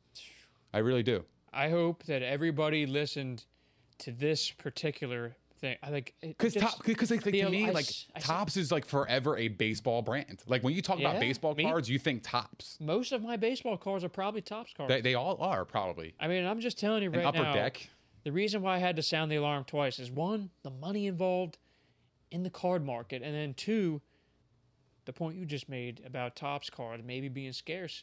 I 0.74 0.78
really 0.78 1.02
do. 1.02 1.24
I 1.52 1.70
hope 1.70 2.04
that 2.04 2.22
everybody 2.22 2.84
listened 2.84 3.44
to 3.98 4.10
this 4.10 4.50
particular 4.50 5.36
thing. 5.58 5.76
I 5.82 5.90
think 5.90 6.14
it 6.22 6.28
Because 6.38 6.54
just- 6.54 6.82
because 6.84 7.10
like, 7.10 7.22
the- 7.22 7.32
to 7.32 7.50
me, 7.50 7.66
I 7.66 7.70
like 7.70 7.86
s- 7.86 8.06
I 8.14 8.18
s- 8.18 8.24
Topps 8.26 8.56
is 8.56 8.70
like 8.72 8.84
forever 8.84 9.36
a 9.36 9.48
baseball 9.48 10.02
brand. 10.02 10.42
Like 10.46 10.62
when 10.62 10.74
you 10.74 10.82
talk 10.82 10.98
Yeah, 10.98 11.10
about 11.10 11.20
baseball 11.20 11.54
me- 11.54 11.64
cards, 11.64 11.88
you 11.88 11.98
think 11.98 12.22
Topps. 12.22 12.78
most 12.80 13.12
of 13.12 13.22
my 13.22 13.36
baseball 13.36 13.76
cards 13.76 14.04
are 14.04 14.08
probably 14.08 14.40
Topps 14.42 14.72
cards. 14.74 14.88
They, 14.88 15.00
they 15.00 15.14
all 15.14 15.36
are 15.40 15.64
probably. 15.64 16.14
I 16.20 16.28
mean, 16.28 16.44
I'm 16.46 16.60
just 16.60 16.78
telling 16.78 17.02
you 17.02 17.10
An 17.10 17.16
right 17.16 17.26
upper 17.26 17.42
now. 17.42 17.54
deck. 17.54 17.88
The 18.24 18.32
reason 18.32 18.62
why 18.62 18.74
I 18.76 18.78
had 18.78 18.96
to 18.96 19.02
sound 19.02 19.30
the 19.30 19.36
alarm 19.36 19.64
twice 19.64 19.98
is 19.98 20.10
one, 20.10 20.50
the 20.62 20.70
money 20.70 21.06
involved 21.06 21.58
in 22.30 22.42
the 22.42 22.50
card 22.50 22.84
market, 22.84 23.22
and 23.22 23.34
then 23.34 23.54
two, 23.54 24.00
the 25.04 25.12
point 25.12 25.36
you 25.36 25.46
just 25.46 25.68
made 25.68 26.02
about 26.04 26.34
Topps 26.34 26.68
cards 26.68 27.02
maybe 27.06 27.28
being 27.28 27.52
scarce. 27.52 28.02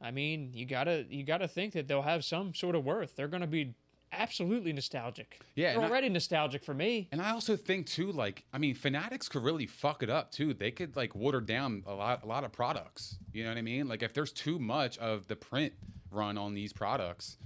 I 0.00 0.10
mean, 0.10 0.50
you 0.54 0.64
gotta 0.66 1.04
you 1.10 1.22
gotta 1.22 1.46
think 1.46 1.74
that 1.74 1.86
they'll 1.86 2.02
have 2.02 2.24
some 2.24 2.54
sort 2.54 2.74
of 2.74 2.84
worth. 2.84 3.14
They're 3.14 3.28
gonna 3.28 3.46
be 3.46 3.74
absolutely 4.12 4.72
nostalgic. 4.72 5.40
Yeah, 5.54 5.68
they're 5.68 5.76
and 5.76 5.86
I- 5.86 5.88
already 5.88 6.08
nostalgic 6.08 6.62
for 6.64 6.74
me. 6.74 7.08
And 7.12 7.20
I 7.20 7.30
also 7.30 7.56
think 7.56 7.86
too, 7.86 8.12
like 8.12 8.44
I 8.52 8.58
mean, 8.58 8.74
Fanatics 8.74 9.28
could 9.28 9.42
really 9.42 9.66
fuck 9.66 10.02
it 10.02 10.10
up 10.10 10.30
too. 10.30 10.54
They 10.54 10.70
could 10.70 10.96
like 10.96 11.14
water 11.14 11.40
down 11.40 11.82
a 11.86 11.94
lot, 11.94 12.22
a 12.22 12.26
lot 12.26 12.44
of 12.44 12.52
products. 12.52 13.18
You 13.32 13.44
know 13.44 13.50
what 13.50 13.58
I 13.58 13.62
mean? 13.62 13.88
Like 13.88 14.02
if 14.02 14.12
there's 14.14 14.32
too 14.32 14.58
much 14.58 14.98
of 14.98 15.26
the 15.28 15.36
print 15.36 15.72
run 16.10 16.36
on 16.38 16.54
these 16.54 16.72
products, 16.72 17.36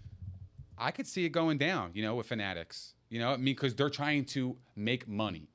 I 0.79 0.91
could 0.91 1.07
see 1.07 1.25
it 1.25 1.31
going 1.31 1.59
down. 1.59 1.91
You 1.95 2.03
know, 2.03 2.15
with 2.17 2.27
Fanatics. 2.27 2.95
You 3.09 3.21
know, 3.21 3.33
I 3.33 3.37
mean, 3.37 3.45
because 3.45 3.75
they're 3.75 3.89
trying 3.91 4.25
to 4.27 4.57
make 4.75 5.07
money. 5.07 5.49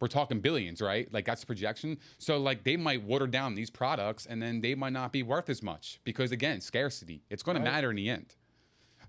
We're 0.00 0.08
talking 0.08 0.40
billions, 0.40 0.80
right? 0.80 1.12
Like 1.12 1.26
that's 1.26 1.42
the 1.42 1.46
projection. 1.46 1.98
So 2.16 2.38
like 2.38 2.64
they 2.64 2.78
might 2.78 3.02
water 3.02 3.26
down 3.26 3.54
these 3.54 3.68
products, 3.68 4.24
and 4.24 4.42
then 4.42 4.62
they 4.62 4.74
might 4.74 4.94
not 4.94 5.12
be 5.12 5.22
worth 5.22 5.50
as 5.50 5.62
much 5.62 6.00
because 6.04 6.32
again, 6.32 6.62
scarcity. 6.62 7.22
It's 7.28 7.42
going 7.42 7.58
to 7.58 7.62
matter 7.62 7.90
in 7.90 7.96
the 7.96 8.08
end. 8.08 8.34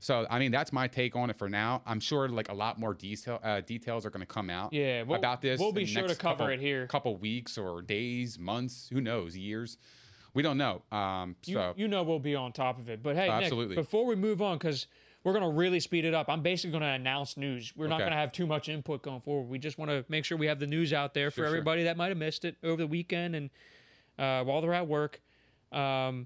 So 0.02 0.26
I 0.32 0.40
mean, 0.40 0.52
that's 0.52 0.74
my 0.74 0.88
take 0.88 1.16
on 1.16 1.30
it 1.30 1.38
for 1.38 1.48
now. 1.48 1.84
I'm 1.86 2.00
sure 2.00 2.28
like 2.28 2.50
a 2.50 2.56
lot 2.56 2.80
more 2.80 2.96
detail 2.96 3.40
uh, 3.44 3.62
details 3.62 4.04
are 4.04 4.10
going 4.10 4.22
to 4.22 4.26
come 4.26 4.50
out. 4.50 4.74
Yeah, 4.74 5.04
we'll- 5.04 5.20
about 5.20 5.44
this. 5.44 5.60
we'll 5.60 5.72
be 5.72 5.86
sure 5.86 6.08
to 6.08 6.16
cover 6.16 6.38
couple- 6.38 6.48
it 6.48 6.60
here. 6.60 6.88
Couple 6.88 7.16
weeks 7.18 7.56
or 7.56 7.84
days, 7.84 8.40
months, 8.40 8.90
who 8.92 9.00
knows, 9.00 9.38
years. 9.38 9.78
We 10.34 10.42
don't 10.42 10.58
know. 10.58 10.82
Um, 10.92 11.36
so 11.44 11.74
you 11.78 11.88
know 11.88 12.02
we'll 12.02 12.18
be 12.20 12.36
on 12.36 12.52
top 12.52 12.80
of 12.80 12.90
it. 12.90 13.04
But 13.04 13.16
hey, 13.16 13.28
Nick, 13.28 13.44
Absolutely. 13.44 13.76
before 13.76 14.08
we 14.08 14.16
move 14.16 14.42
on, 14.42 14.58
because 14.58 14.88
we're 15.24 15.34
gonna 15.34 15.52
really 15.52 15.80
speed 15.80 16.04
it 16.04 16.16
up. 16.16 16.30
I'm 16.30 16.42
basically 16.42 16.72
gonna 16.72 16.94
announce 16.94 17.38
news. 17.38 17.72
We're 17.76 17.88
not 17.88 18.00
gonna 18.00 18.16
have 18.16 18.32
too 18.32 18.48
much 18.48 18.70
input 18.70 19.04
going 19.04 19.22
forward. 19.22 19.50
We 19.50 19.60
just 19.60 19.78
want 19.78 19.92
to 19.92 20.04
make 20.10 20.26
sure 20.26 20.36
we 20.36 20.48
have 20.48 20.60
the 20.60 20.66
news 20.68 20.94
out 20.94 21.14
there 21.14 21.30
for 21.30 21.36
Sure, 21.36 21.46
sure. 21.46 21.56
everybody 21.58 21.84
that 21.84 21.96
might 21.96 22.08
have 22.10 22.18
missed 22.18 22.44
it 22.44 22.56
over 22.64 22.78
the 22.78 22.88
weekend 22.88 23.36
and 23.36 23.50
uh, 24.18 24.44
while 24.46 24.62
they're 24.62 24.74
at 24.74 24.88
work. 24.88 25.22
Um, 25.72 26.26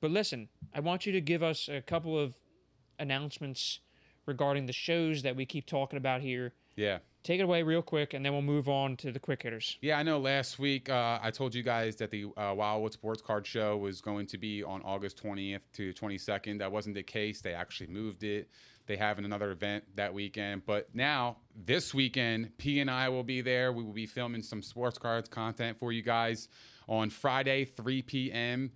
but 0.00 0.10
listen, 0.10 0.48
I 0.74 0.80
want 0.80 1.06
you 1.06 1.12
to 1.12 1.20
give 1.20 1.44
us 1.44 1.68
a 1.68 1.80
couple 1.80 2.18
of 2.18 2.34
announcements 3.02 3.80
regarding 4.26 4.66
the 4.66 4.72
shows 4.72 5.22
that 5.22 5.36
we 5.36 5.44
keep 5.44 5.66
talking 5.66 5.96
about 5.96 6.20
here. 6.22 6.54
yeah. 6.76 6.98
Take 7.24 7.38
it 7.38 7.44
away 7.44 7.62
real 7.62 7.82
quick, 7.82 8.14
and 8.14 8.26
then 8.26 8.32
we'll 8.32 8.42
move 8.42 8.68
on 8.68 8.96
to 8.96 9.12
the 9.12 9.20
quick 9.20 9.44
hitters. 9.44 9.78
Yeah, 9.80 9.96
I 9.96 10.02
know 10.02 10.18
last 10.18 10.58
week 10.58 10.90
uh, 10.90 11.20
I 11.22 11.30
told 11.30 11.54
you 11.54 11.62
guys 11.62 11.94
that 11.96 12.10
the 12.10 12.24
uh, 12.36 12.52
Wildwood 12.52 12.94
Sports 12.94 13.22
Card 13.22 13.46
Show 13.46 13.76
was 13.76 14.00
going 14.00 14.26
to 14.26 14.38
be 14.38 14.64
on 14.64 14.82
August 14.82 15.22
20th 15.22 15.60
to 15.74 15.92
22nd. 15.92 16.58
That 16.58 16.72
wasn't 16.72 16.96
the 16.96 17.04
case. 17.04 17.40
They 17.40 17.54
actually 17.54 17.86
moved 17.90 18.24
it. 18.24 18.48
They 18.86 18.96
have 18.96 19.18
another 19.18 19.52
event 19.52 19.84
that 19.94 20.12
weekend. 20.12 20.66
But 20.66 20.92
now, 20.94 21.36
this 21.54 21.94
weekend, 21.94 22.58
P 22.58 22.80
and 22.80 22.90
I 22.90 23.08
will 23.08 23.22
be 23.22 23.40
there. 23.40 23.72
We 23.72 23.84
will 23.84 23.92
be 23.92 24.06
filming 24.06 24.42
some 24.42 24.60
sports 24.60 24.98
cards 24.98 25.28
content 25.28 25.78
for 25.78 25.92
you 25.92 26.02
guys 26.02 26.48
on 26.88 27.08
Friday, 27.08 27.66
3 27.66 28.02
p.m. 28.02 28.72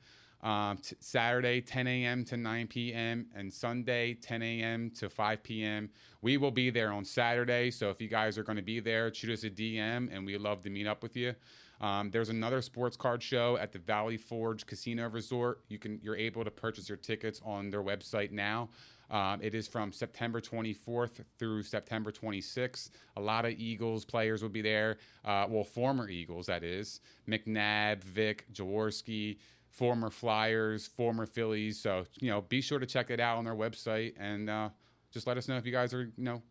Um, 0.46 0.76
t- 0.76 0.94
Saturday, 1.00 1.60
10 1.60 1.88
a.m. 1.88 2.24
to 2.26 2.36
9 2.36 2.68
p.m., 2.68 3.26
and 3.34 3.52
Sunday, 3.52 4.14
10 4.14 4.42
a.m. 4.42 4.90
to 4.90 5.10
5 5.10 5.42
p.m. 5.42 5.90
We 6.22 6.36
will 6.36 6.52
be 6.52 6.70
there 6.70 6.92
on 6.92 7.04
Saturday, 7.04 7.72
so 7.72 7.90
if 7.90 8.00
you 8.00 8.06
guys 8.06 8.38
are 8.38 8.44
going 8.44 8.54
to 8.54 8.62
be 8.62 8.78
there, 8.78 9.12
shoot 9.12 9.32
us 9.32 9.42
a 9.42 9.50
DM, 9.50 10.08
and 10.12 10.24
we'd 10.24 10.40
love 10.40 10.62
to 10.62 10.70
meet 10.70 10.86
up 10.86 11.02
with 11.02 11.16
you. 11.16 11.34
Um, 11.80 12.12
there's 12.12 12.28
another 12.28 12.62
sports 12.62 12.96
card 12.96 13.24
show 13.24 13.56
at 13.56 13.72
the 13.72 13.80
Valley 13.80 14.16
Forge 14.16 14.66
Casino 14.66 15.08
Resort. 15.08 15.62
You 15.68 15.78
can 15.78 15.98
you're 16.00 16.16
able 16.16 16.44
to 16.44 16.50
purchase 16.50 16.88
your 16.88 16.96
tickets 16.96 17.40
on 17.44 17.70
their 17.70 17.82
website 17.82 18.30
now. 18.30 18.70
Um, 19.10 19.40
it 19.40 19.54
is 19.54 19.68
from 19.68 19.92
September 19.92 20.40
24th 20.40 21.24
through 21.38 21.62
September 21.62 22.10
26th. 22.10 22.90
A 23.16 23.20
lot 23.20 23.44
of 23.44 23.52
Eagles 23.52 24.04
players 24.04 24.42
will 24.42 24.48
be 24.48 24.62
there. 24.62 24.98
Uh, 25.24 25.46
well, 25.48 25.64
former 25.64 26.08
Eagles, 26.08 26.46
that 26.46 26.64
is. 26.64 27.00
McNabb, 27.28 28.02
Vic, 28.02 28.46
Jaworski, 28.52 29.36
former 29.76 30.10
Flyers, 30.10 30.86
former 30.86 31.26
Phillies. 31.26 31.78
So, 31.80 32.04
you 32.20 32.30
know, 32.30 32.40
be 32.40 32.60
sure 32.60 32.78
to 32.78 32.86
check 32.86 33.10
it 33.10 33.20
out 33.20 33.36
on 33.36 33.44
their 33.44 33.54
website 33.54 34.14
and 34.18 34.48
uh, 34.50 34.70
just 35.12 35.26
let 35.26 35.36
us 35.36 35.48
know 35.48 35.56
if 35.56 35.66
you 35.66 35.72
guys 35.72 35.92
are, 35.94 36.02
you 36.16 36.24
know, 36.24 36.42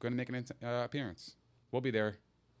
going 0.00 0.12
to 0.12 0.16
make 0.16 0.28
an 0.28 0.44
uh, 0.62 0.82
appearance. 0.84 1.36
We'll 1.70 1.80
be 1.82 1.90
there. 1.92 2.16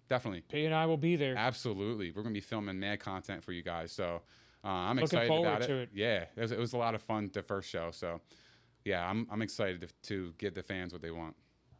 Definitely. 0.08 0.42
P 0.42 0.64
and 0.66 0.74
I 0.74 0.86
will 0.86 0.96
be 0.96 1.16
there. 1.16 1.34
Absolutely. 1.36 2.10
We're 2.10 2.22
going 2.22 2.34
to 2.34 2.40
be 2.40 2.44
filming 2.44 2.78
mad 2.78 3.00
content 3.00 3.42
for 3.42 3.52
you 3.52 3.62
guys. 3.62 3.90
So 3.90 4.22
uh, 4.64 4.68
I'm 4.68 4.96
Looking 4.96 5.04
excited 5.04 5.28
forward 5.28 5.48
about 5.48 5.62
it. 5.62 5.66
to 5.66 5.74
it. 5.74 5.88
Yeah, 5.94 6.24
it 6.36 6.40
was, 6.40 6.52
it 6.52 6.58
was 6.58 6.72
a 6.74 6.78
lot 6.78 6.94
of 6.94 7.02
fun 7.02 7.30
the 7.32 7.42
first 7.42 7.68
show. 7.68 7.90
So 7.90 8.20
yeah, 8.84 9.08
I'm, 9.08 9.26
I'm 9.30 9.42
excited 9.42 9.80
to, 9.80 9.88
to 10.08 10.34
give 10.38 10.54
the 10.54 10.62
fans 10.62 10.92
what 10.92 11.02
they 11.02 11.10
want. 11.10 11.34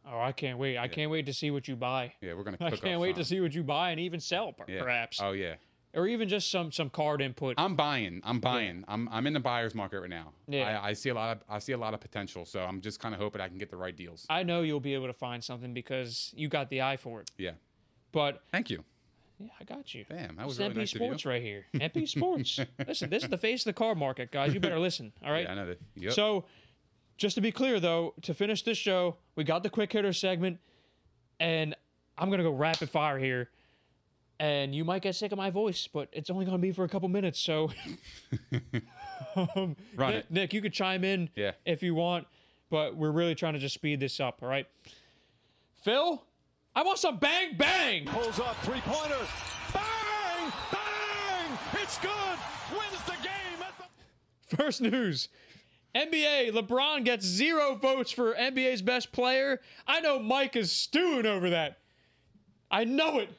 Oh, 0.07 0.19
I 0.19 0.33
can't 0.33 0.59
wait! 0.59 0.77
I 0.77 0.87
can't 0.87 1.09
wait 1.09 1.25
to 1.25 1.33
see 1.33 1.49
what 1.49 1.67
you 1.67 1.75
buy. 1.75 2.13
Yeah, 2.21 2.33
we're 2.35 2.43
going 2.43 2.57
to 2.57 2.63
I 2.63 2.71
can't 2.71 3.01
wait 3.01 3.15
to 3.15 3.23
see 3.25 3.39
what 3.39 3.55
you 3.55 3.63
buy 3.63 3.89
and 3.89 3.99
even 3.99 4.19
sell, 4.19 4.53
per- 4.53 4.65
Yeah. 4.67 4.83
perhaps, 4.83 5.19
Oh, 5.19 5.31
yeah. 5.31 5.55
Or 5.95 6.07
even 6.07 6.27
just 6.27 6.51
some 6.51 6.71
some 6.71 6.89
card 6.89 7.21
input. 7.21 7.55
I'm 7.57 7.75
buying. 7.75 8.21
I'm 8.23 8.39
buying. 8.39 8.83
I'm, 8.87 9.07
I'm 9.11 9.25
in 9.27 9.33
the 9.33 9.39
buyer's 9.39 9.73
market 9.73 10.01
right 10.01 10.09
now. 10.09 10.33
Yeah. 10.47 10.79
I, 10.81 10.89
I 10.89 10.93
see 10.93 11.09
a 11.09 11.13
lot 11.13 11.37
of 11.37 11.43
I 11.49 11.59
see 11.59 11.71
a 11.71 11.77
lot 11.77 11.93
of 11.93 11.99
potential. 12.01 12.45
So 12.45 12.61
I'm 12.61 12.81
just 12.81 12.99
kind 12.99 13.15
of 13.15 13.21
hoping 13.21 13.41
I 13.41 13.47
can 13.47 13.57
get 13.57 13.71
the 13.71 13.77
right 13.77 13.95
deals. 13.95 14.25
I 14.29 14.43
know 14.43 14.61
you'll 14.61 14.79
be 14.79 14.93
able 14.93 15.07
to 15.07 15.13
find 15.13 15.43
something 15.43 15.73
because 15.73 16.33
you 16.35 16.49
got 16.49 16.69
the 16.69 16.81
eye 16.81 16.97
for 16.97 17.21
it. 17.21 17.31
Yeah. 17.37 17.51
But 18.11 18.43
Thank 18.51 18.69
you. 18.69 18.83
Yeah, 19.39 19.47
I 19.59 19.65
got 19.65 19.93
you. 19.93 20.05
Damn, 20.09 20.37
that 20.37 20.47
was 20.47 20.59
really 20.59 20.71
MP 20.73 20.77
nice. 20.77 20.91
Sports 20.91 21.25
right 21.25 21.41
here. 21.41 21.65
MP 21.75 22.07
Sports. 22.07 22.59
listen, 22.87 23.09
this 23.09 23.23
is 23.23 23.29
the 23.29 23.37
face 23.37 23.61
of 23.61 23.65
the 23.65 23.73
car 23.73 23.93
market, 23.93 24.31
guys. 24.31 24.53
You 24.53 24.59
better 24.61 24.79
listen. 24.79 25.11
All 25.25 25.31
right. 25.31 25.43
Yeah, 25.43 25.51
I 25.51 25.55
know 25.55 25.65
that. 25.67 25.81
Yep. 25.95 26.13
So, 26.13 26.45
just 27.17 27.35
to 27.35 27.41
be 27.41 27.51
clear, 27.51 27.81
though, 27.81 28.13
to 28.21 28.33
finish 28.33 28.63
this 28.63 28.77
show, 28.77 29.17
we 29.35 29.43
got 29.43 29.63
the 29.63 29.69
quick 29.69 29.91
hitter 29.91 30.13
segment, 30.13 30.59
and 31.39 31.75
I'm 32.17 32.29
gonna 32.29 32.43
go 32.43 32.51
rapid 32.51 32.89
fire 32.89 33.19
here. 33.19 33.49
And 34.39 34.75
you 34.75 34.83
might 34.83 35.01
get 35.01 35.15
sick 35.15 35.31
of 35.31 35.37
my 35.37 35.49
voice, 35.49 35.87
but 35.87 36.09
it's 36.11 36.29
only 36.29 36.45
gonna 36.45 36.57
be 36.57 36.71
for 36.73 36.83
a 36.83 36.89
couple 36.89 37.07
minutes. 37.07 37.39
So, 37.39 37.71
um, 39.35 39.75
Run 39.95 40.11
Nick, 40.13 40.25
it. 40.25 40.31
Nick, 40.31 40.53
you 40.53 40.61
could 40.61 40.73
chime 40.73 41.03
in 41.03 41.29
Yeah. 41.35 41.51
if 41.65 41.81
you 41.83 41.95
want, 41.95 42.27
but 42.69 42.95
we're 42.95 43.11
really 43.11 43.35
trying 43.35 43.53
to 43.53 43.59
just 43.59 43.73
speed 43.75 43.99
this 43.99 44.19
up. 44.19 44.39
All 44.41 44.49
right, 44.49 44.67
Phil, 45.83 46.21
I 46.75 46.83
want 46.83 46.99
some 46.99 47.17
bang 47.17 47.55
bang. 47.57 48.05
Pulls 48.05 48.39
up 48.39 48.55
three 48.63 48.81
pointer. 48.81 49.15
Bang! 49.73 50.51
Bang! 50.71 51.59
It's 51.81 51.97
good. 51.99 52.11
Wins 52.71 53.03
the 53.05 53.13
game. 53.23 53.61
At 53.61 53.73
the- 54.49 54.55
First 54.57 54.81
news. 54.81 55.29
NBA, 55.95 56.51
LeBron 56.51 57.05
gets 57.05 57.25
zero 57.25 57.75
votes 57.75 58.11
for 58.11 58.33
NBA's 58.33 58.81
best 58.81 59.13
player. 59.13 59.61
I 59.87 60.01
know 60.01 60.19
Mike 60.19 60.57
is 60.57 60.69
stewing 60.73 61.25
over 61.25 61.49
that. 61.51 61.77
I 62.69 62.83
know 62.83 63.19
it. 63.19 63.29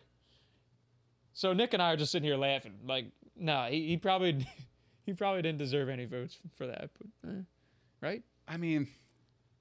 So 1.37 1.53
Nick 1.53 1.75
and 1.75 1.83
I 1.83 1.93
are 1.93 1.97
just 1.99 2.13
sitting 2.13 2.25
here 2.27 2.39
laughing. 2.39 2.73
Like, 2.87 3.09
nah, 3.39 3.69
he, 3.69 3.89
he 3.89 3.99
probably 3.99 4.49
he 5.07 5.13
probably 5.13 5.43
didn't 5.43 5.59
deserve 5.59 5.91
any 5.91 6.07
votes 6.07 6.39
for 6.57 6.67
that. 6.67 6.89
But, 7.23 7.31
eh, 7.31 7.43
right? 8.01 8.23
I 8.49 8.57
mean, 8.57 8.89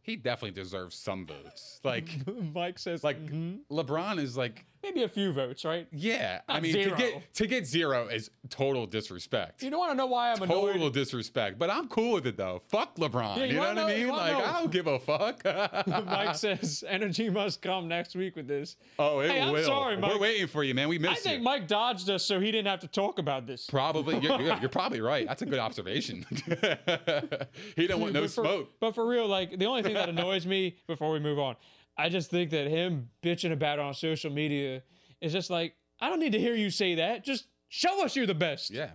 he 0.02 0.16
definitely 0.16 0.52
deserves 0.62 0.96
some 0.96 1.26
votes. 1.28 1.82
Like, 1.84 2.08
Mike 2.54 2.80
says 2.80 3.04
like 3.04 3.22
"Mhm." 3.26 3.60
LeBron 3.70 4.20
is 4.20 4.38
like, 4.38 4.66
maybe 4.86 5.04
a 5.04 5.10
few 5.10 5.32
votes, 5.34 5.66
right? 5.66 5.88
yeah. 5.92 6.42
I 6.48 6.60
mean, 6.60 6.74
zero. 6.74 6.92
to 6.92 6.96
get 6.98 7.34
to 7.34 7.48
get 7.48 7.66
zero 7.68 8.08
is 8.08 8.30
total 8.50 8.86
disrespect. 8.86 9.64
You 9.64 9.70
don't 9.70 9.80
want 9.80 9.92
to 9.92 9.96
know 9.98 10.06
why 10.06 10.32
I'm 10.32 10.42
annoyed. 10.42 10.74
Total 10.74 10.90
disrespect. 10.90 11.58
But 11.58 11.70
I'm 11.70 11.88
cool 11.88 12.14
with 12.14 12.28
it 12.28 12.38
though. 12.38 12.62
Fuck 12.70 12.96
LeBron. 12.98 13.38
Yeah, 13.38 13.44
you 13.44 13.50
you, 13.50 13.54
know 13.56 13.60
wanna 13.62 13.82
what 13.84 13.92
I 13.92 13.94
know- 13.94 14.06
mean? 14.06 14.16
Like, 14.16 14.32
know- 14.38 14.46
I 14.46 14.60
don't 14.60 14.72
give 14.72 14.88
a 14.88 15.00
fuck. 15.00 15.44
Mike 16.06 16.36
says 16.46 16.84
energy 16.88 17.30
must 17.30 17.62
come 17.62 17.88
next 17.88 18.16
week 18.16 18.36
with 18.36 18.48
this. 18.48 18.78
oh, 19.00 19.20
it 19.20 19.32
Hey, 19.32 19.42
I'm 19.42 19.52
will. 19.52 19.64
sorry, 19.66 19.98
Mike. 19.98 20.12
We're 20.14 20.20
waiting 20.20 20.48
for 20.48 20.64
you, 20.64 20.74
man. 20.76 20.88
We 20.90 21.00
missed. 21.00 21.12
I 21.26 21.30
think 21.30 21.38
you. 21.40 21.44
Mike 21.44 21.68
dodged 21.68 22.10
us 22.10 22.24
so 22.24 22.40
he 22.40 22.52
didn't 22.52 22.68
have 22.68 22.80
to 22.82 22.88
talk 22.88 23.20
about 23.20 23.48
this. 23.48 23.66
Probably, 23.68 24.20
you're, 24.20 24.40
you're, 24.40 24.58
you're 24.62 24.70
probably 24.70 25.02
right. 25.02 25.28
That's 25.28 25.42
a 25.42 25.46
good 25.46 25.60
observation. 25.60 26.26
he 27.76 27.88
don't 27.88 28.00
want 28.02 28.14
no 28.14 28.22
but 28.22 28.30
for, 28.32 28.44
smoke. 28.44 28.70
But 28.80 28.96
for 28.96 29.08
real, 29.08 29.28
like 29.28 29.58
the 29.58 29.66
only 29.66 29.84
thing 29.84 29.94
that 29.96 30.10
annoys 30.10 30.46
me 30.46 30.78
before 30.88 31.12
we 31.12 31.20
move 31.20 31.40
on, 31.40 31.56
I 31.98 32.10
just 32.10 32.30
think 32.30 32.52
that 32.52 32.68
him 32.68 33.10
bitching 33.24 33.52
about 33.52 33.80
it 33.80 33.82
on 33.82 33.94
social 33.94 34.32
media 34.32 34.84
is 35.22 35.32
just 35.32 35.50
like 35.50 35.76
I 36.00 36.10
don't 36.10 36.20
need 36.20 36.34
to 36.34 36.40
hear 36.40 36.56
you 36.56 36.70
say 36.70 36.96
that. 36.96 37.24
Just 37.24 37.48
show 37.70 38.04
us 38.04 38.16
you're 38.16 38.26
the 38.26 38.36
best. 38.36 38.70
Yeah. 38.72 38.92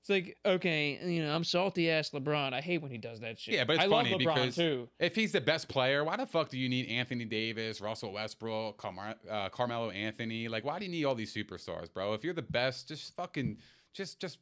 It's 0.00 0.10
like 0.10 0.36
okay, 0.44 0.98
you 1.04 1.22
know, 1.22 1.32
I'm 1.32 1.44
salty 1.44 1.88
ass 1.88 2.10
LeBron. 2.10 2.52
I 2.52 2.60
hate 2.60 2.82
when 2.82 2.90
he 2.90 2.98
does 2.98 3.20
that 3.20 3.38
shit. 3.38 3.54
Yeah, 3.54 3.64
but 3.64 3.76
it's 3.76 3.84
I 3.84 3.88
funny 3.88 4.10
love 4.10 4.20
LeBron 4.20 4.34
because 4.34 4.56
too. 4.56 4.88
if 4.98 5.14
he's 5.14 5.30
the 5.30 5.40
best 5.40 5.68
player, 5.68 6.02
why 6.02 6.16
the 6.16 6.26
fuck 6.26 6.48
do 6.48 6.58
you 6.58 6.68
need 6.68 6.88
Anthony 6.88 7.24
Davis, 7.24 7.80
Russell 7.80 8.12
Westbrook, 8.12 8.78
Carmar- 8.78 9.14
uh, 9.30 9.48
Carmelo 9.50 9.90
Anthony? 9.90 10.48
Like, 10.48 10.64
why 10.64 10.80
do 10.80 10.86
you 10.86 10.90
need 10.90 11.04
all 11.04 11.14
these 11.14 11.32
superstars, 11.32 11.92
bro? 11.92 12.14
If 12.14 12.24
you're 12.24 12.34
the 12.34 12.42
best, 12.42 12.88
just 12.88 13.14
fucking, 13.14 13.58
just, 13.94 14.20
just 14.20 14.38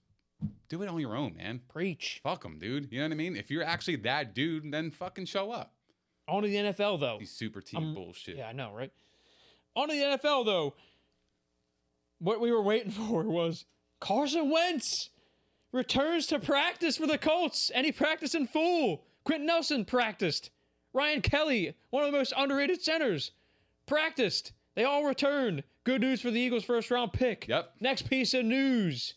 do 0.70 0.81
it 0.82 0.89
on 0.89 0.99
your 0.99 1.15
own, 1.15 1.37
man. 1.37 1.61
Preach. 1.69 2.20
Fuck 2.23 2.43
them, 2.43 2.59
dude. 2.59 2.91
You 2.91 3.01
know 3.01 3.05
what 3.05 3.12
I 3.12 3.16
mean? 3.16 3.37
If 3.37 3.51
you're 3.51 3.62
actually 3.62 3.97
that 3.97 4.35
dude, 4.35 4.73
then 4.73 4.91
fucking 4.91 5.27
show 5.27 5.53
up. 5.53 5.74
On 6.31 6.43
to 6.43 6.48
the 6.48 6.55
NFL 6.55 7.01
though. 7.01 7.16
These 7.19 7.32
super 7.32 7.61
team 7.61 7.82
um, 7.82 7.94
bullshit. 7.94 8.36
Yeah, 8.36 8.48
I 8.48 8.52
know, 8.52 8.73
right? 8.73 8.93
On 9.74 9.89
to 9.89 9.94
the 9.94 10.01
NFL 10.01 10.44
though. 10.44 10.74
What 12.19 12.40
we 12.40 12.52
were 12.52 12.62
waiting 12.62 12.90
for 13.09 13.24
was 13.24 13.65
Carson 14.01 14.51
Wentz 14.51 15.11
returns 15.73 16.27
to 16.28 16.39
practice 16.39 16.97
for 16.97 17.07
the 17.07 17.19
Colts, 17.19 17.70
and 17.70 17.85
he 17.85 17.93
practiced 17.93 18.35
in 18.35 18.47
full. 18.47 19.05
Quenton 19.24 19.47
Nelson 19.47 19.85
practiced. 19.85 20.51
Ryan 20.93 21.20
Kelly, 21.20 21.74
one 21.90 22.05
of 22.05 22.11
the 22.11 22.19
most 22.19 22.32
underrated 22.36 22.82
centers, 22.82 23.32
practiced. 23.86 24.52
They 24.74 24.85
all 24.85 25.05
returned. 25.05 25.62
Good 25.85 26.01
news 26.01 26.20
for 26.20 26.31
the 26.31 26.40
Eagles' 26.40 26.65
first 26.65 26.90
round 26.90 27.12
pick. 27.12 27.47
Yep. 27.48 27.74
Next 27.81 28.09
piece 28.09 28.35
of 28.35 28.44
news. 28.44 29.15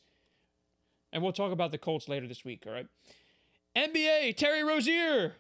And 1.12 1.22
we'll 1.22 1.34
talk 1.34 1.52
about 1.52 1.72
the 1.72 1.78
Colts 1.78 2.10
later 2.10 2.28
this 2.28 2.44
week, 2.44 2.64
all 2.66 2.74
right? 2.74 2.88
NBA, 3.76 4.36
Terry 4.36 4.64
Rozier. 4.64 5.36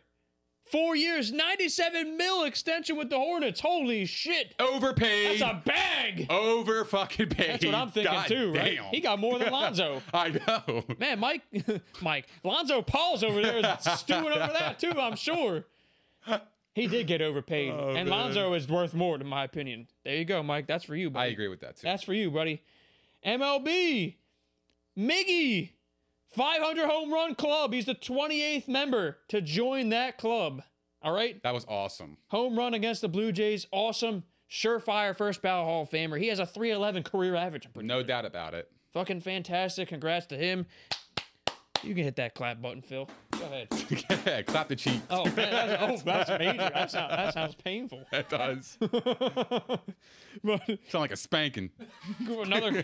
Four 0.65 0.95
years, 0.95 1.31
97 1.31 2.17
mil 2.17 2.43
extension 2.45 2.97
with 2.97 3.09
the 3.09 3.17
Hornets. 3.17 3.59
Holy 3.59 4.05
shit. 4.05 4.55
Overpaid. 4.59 5.39
That's 5.39 5.51
a 5.51 5.61
bag. 5.63 6.25
over 6.29 6.83
fucking 6.85 7.29
paid. 7.29 7.49
That's 7.51 7.65
what 7.65 7.75
I'm 7.75 7.91
thinking 7.91 8.11
God 8.13 8.27
too, 8.27 8.53
right? 8.53 8.75
damn. 8.77 8.85
He 8.85 8.99
got 9.01 9.19
more 9.19 9.37
than 9.37 9.51
Lonzo. 9.51 10.01
I 10.13 10.29
know. 10.29 10.83
Man, 10.99 11.19
Mike, 11.19 11.41
Mike, 12.01 12.27
Lonzo 12.43 12.81
Paul's 12.81 13.23
over 13.23 13.41
there 13.41 13.77
stewing 13.97 14.25
over 14.31 14.53
that 14.53 14.79
too. 14.79 14.93
I'm 14.97 15.15
sure. 15.15 15.65
He 16.73 16.87
did 16.87 17.05
get 17.05 17.21
overpaid, 17.21 17.71
oh, 17.71 17.89
and 17.89 17.89
Oh, 17.89 17.93
man. 17.93 18.07
Lonzo 18.09 18.53
is 18.53 18.67
worth 18.67 18.95
more, 18.95 19.15
in 19.19 19.27
my 19.27 19.43
opinion. 19.43 19.87
There 20.03 20.15
you 20.15 20.25
go, 20.25 20.41
Mike. 20.41 20.65
That's 20.65 20.85
for 20.85 20.95
you, 20.95 21.11
I 21.13 21.25
agree 21.27 21.49
with 21.49 21.59
that 21.59 21.75
too. 21.75 21.83
That's 21.83 22.01
for 22.03 22.13
you, 22.13 22.31
buddy. 22.31 22.63
MLB, 23.23 24.15
Miggy, 24.97 25.69
500 26.33 26.85
home 26.87 27.13
run 27.13 27.35
club. 27.35 27.73
He's 27.73 27.85
the 27.85 27.95
28th 27.95 28.67
member 28.67 29.17
to 29.29 29.41
join 29.41 29.89
that 29.89 30.17
club. 30.17 30.63
All 31.01 31.13
right, 31.13 31.41
That 31.43 31.53
was 31.53 31.65
awesome. 31.67 32.17
home 32.29 32.57
run 32.57 32.73
against 32.73 33.01
the 33.01 33.09
Blue 33.09 33.31
Jays, 33.33 33.67
awesome. 33.71 34.23
Surefire 34.49 35.15
first 35.15 35.41
ballot 35.41 35.65
Hall 35.65 35.81
of 35.83 35.89
Famer. 35.89 36.19
He 36.19 36.27
has 36.27 36.39
a 36.39 36.45
311 36.45 37.03
career 37.03 37.35
average. 37.35 37.67
No 37.75 38.03
doubt 38.03 38.23
about 38.25 38.53
it. 38.53 38.69
Fucking 38.93 39.19
fantastic. 39.21 39.89
Congrats 39.89 40.27
to 40.27 40.37
him. 40.37 40.65
You 41.81 41.93
can 41.95 42.03
hit 42.05 42.15
that 42.15 42.33
clap 42.35 42.61
button, 42.61 42.81
Phil. 42.81 43.09
Go 43.31 43.43
ahead. 43.45 43.67
yeah, 44.25 44.41
Clap 44.43 44.69
the 44.69 44.75
cheeks. 44.75 45.01
Oh, 45.09 45.25
man, 45.25 45.35
that's, 45.35 45.81
oh, 45.81 45.97
that's 46.05 46.29
major. 46.29 46.57
That, 46.73 46.89
sound, 46.91 47.11
that 47.11 47.33
sounds 47.33 47.55
painful. 47.55 48.05
That 48.11 48.29
does. 48.29 48.77
But 48.79 50.61
Sound 50.89 51.01
like 51.01 51.11
a 51.11 51.17
spanking. 51.17 51.71
another, 52.29 52.83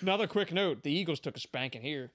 another 0.00 0.26
quick 0.26 0.52
note 0.52 0.82
the 0.82 0.92
Eagles 0.92 1.20
took 1.20 1.36
a 1.36 1.40
spanking 1.40 1.82
here. 1.82 2.10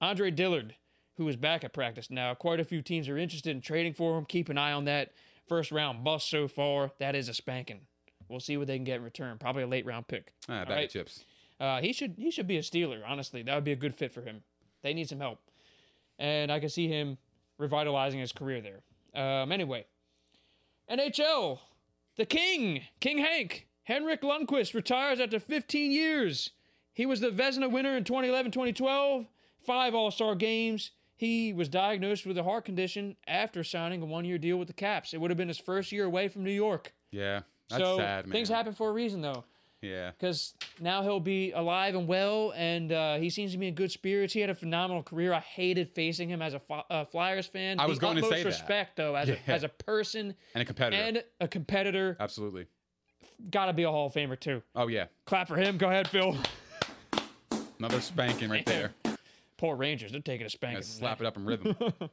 Andre 0.00 0.30
Dillard, 0.30 0.74
who 1.16 1.28
is 1.28 1.36
back 1.36 1.64
at 1.64 1.72
practice 1.72 2.10
now, 2.10 2.34
quite 2.34 2.60
a 2.60 2.64
few 2.64 2.82
teams 2.82 3.08
are 3.08 3.16
interested 3.18 3.50
in 3.54 3.60
trading 3.62 3.94
for 3.94 4.18
him. 4.18 4.24
Keep 4.24 4.48
an 4.48 4.58
eye 4.58 4.72
on 4.72 4.84
that. 4.86 5.12
First 5.48 5.70
round 5.72 6.04
bust 6.04 6.28
so 6.28 6.48
far. 6.48 6.90
That 6.98 7.14
is 7.14 7.28
a 7.28 7.34
spanking. 7.34 7.80
We'll 8.28 8.40
see 8.40 8.56
what 8.56 8.66
they 8.66 8.76
can 8.76 8.84
get 8.84 8.96
in 8.96 9.02
return. 9.04 9.36
Probably 9.38 9.62
a 9.62 9.66
late 9.66 9.84
round 9.86 10.08
pick. 10.08 10.32
Ah, 10.48 10.60
All 10.60 10.64
bag 10.64 10.70
right? 10.70 10.84
of 10.86 10.90
chips. 10.90 11.24
Uh, 11.60 11.80
he 11.80 11.92
should 11.92 12.14
he 12.18 12.30
should 12.30 12.46
be 12.46 12.56
a 12.56 12.62
Steeler. 12.62 13.02
Honestly, 13.06 13.42
that 13.42 13.54
would 13.54 13.64
be 13.64 13.72
a 13.72 13.76
good 13.76 13.94
fit 13.94 14.12
for 14.12 14.22
him. 14.22 14.42
They 14.82 14.92
need 14.94 15.08
some 15.08 15.20
help, 15.20 15.38
and 16.18 16.50
I 16.50 16.58
can 16.60 16.68
see 16.68 16.88
him 16.88 17.18
revitalizing 17.58 18.18
his 18.20 18.32
career 18.32 18.60
there. 18.60 18.80
Um, 19.22 19.52
anyway, 19.52 19.84
NHL, 20.90 21.60
the 22.16 22.26
King, 22.26 22.82
King 23.00 23.18
Hank, 23.18 23.66
Henrik 23.84 24.22
Lundqvist 24.22 24.74
retires 24.74 25.20
after 25.20 25.38
15 25.38 25.90
years. 25.90 26.50
He 26.94 27.06
was 27.06 27.20
the 27.20 27.28
Vezina 27.30 27.70
winner 27.70 27.96
in 27.96 28.04
2011, 28.04 28.52
2012, 28.52 29.26
five 29.66 29.94
All 29.94 30.10
Star 30.10 30.34
games. 30.34 30.92
He 31.16 31.52
was 31.52 31.68
diagnosed 31.68 32.26
with 32.26 32.38
a 32.38 32.42
heart 32.42 32.64
condition 32.64 33.16
after 33.26 33.62
signing 33.62 34.02
a 34.02 34.06
one 34.06 34.24
year 34.24 34.38
deal 34.38 34.56
with 34.56 34.68
the 34.68 34.74
Caps. 34.74 35.12
It 35.14 35.20
would 35.20 35.30
have 35.30 35.38
been 35.38 35.48
his 35.48 35.58
first 35.58 35.92
year 35.92 36.04
away 36.06 36.28
from 36.28 36.42
New 36.44 36.50
York. 36.52 36.92
Yeah. 37.10 37.40
That's 37.70 37.82
so 37.82 37.96
sad, 37.96 38.26
man. 38.26 38.32
things 38.32 38.48
happen 38.48 38.74
for 38.74 38.90
a 38.90 38.92
reason, 38.92 39.22
though 39.22 39.44
Yeah. 39.80 40.10
because 40.10 40.54
now 40.80 41.02
he'll 41.02 41.18
be 41.20 41.52
alive 41.52 41.94
and 41.94 42.06
well, 42.06 42.52
and 42.56 42.92
uh, 42.92 43.16
he 43.16 43.30
seems 43.30 43.52
to 43.52 43.58
be 43.58 43.68
in 43.68 43.74
good 43.74 43.90
spirits. 43.90 44.34
He 44.34 44.40
had 44.40 44.50
a 44.50 44.54
phenomenal 44.54 45.02
career. 45.02 45.32
I 45.32 45.40
hated 45.40 45.88
facing 45.88 46.28
him 46.28 46.42
as 46.42 46.52
a 46.54 46.60
Fly- 46.60 46.84
uh, 46.90 47.04
Flyers 47.06 47.46
fan. 47.46 47.80
I 47.80 47.86
was 47.86 47.98
The 47.98 48.02
going 48.02 48.16
to 48.18 48.22
say 48.24 48.42
that. 48.42 48.44
respect, 48.46 48.96
though, 48.96 49.14
as, 49.14 49.28
Yeah. 49.30 49.36
a, 49.46 49.50
as 49.50 49.62
a 49.62 49.68
person 49.68 50.34
And 50.54 50.62
a 50.62 50.64
competitor. 50.64 51.02
and 51.02 51.24
a 51.40 51.48
competitor. 51.48 52.16
Absolutely. 52.20 52.66
Got 53.50 53.66
to 53.66 53.72
be 53.72 53.84
a 53.84 53.90
Hall 53.90 54.06
of 54.08 54.12
Famer 54.12 54.38
too. 54.38 54.62
Oh 54.76 54.88
yeah. 54.88 55.06
Clap 55.26 55.48
for 55.48 55.56
him. 55.56 55.76
Go 55.78 55.88
ahead, 55.88 56.06
Phil. 56.08 56.36
Another 57.84 58.00
spanking 58.00 58.48
right 58.48 58.64
there. 58.64 58.92
Poor 59.58 59.76
Rangers. 59.76 60.10
They're 60.10 60.22
taking 60.22 60.46
a 60.46 60.50
spanking. 60.50 60.80
Slap 60.80 61.20
it 61.20 61.26
up 61.26 61.36
in 61.36 61.44
rhythm. 61.44 61.76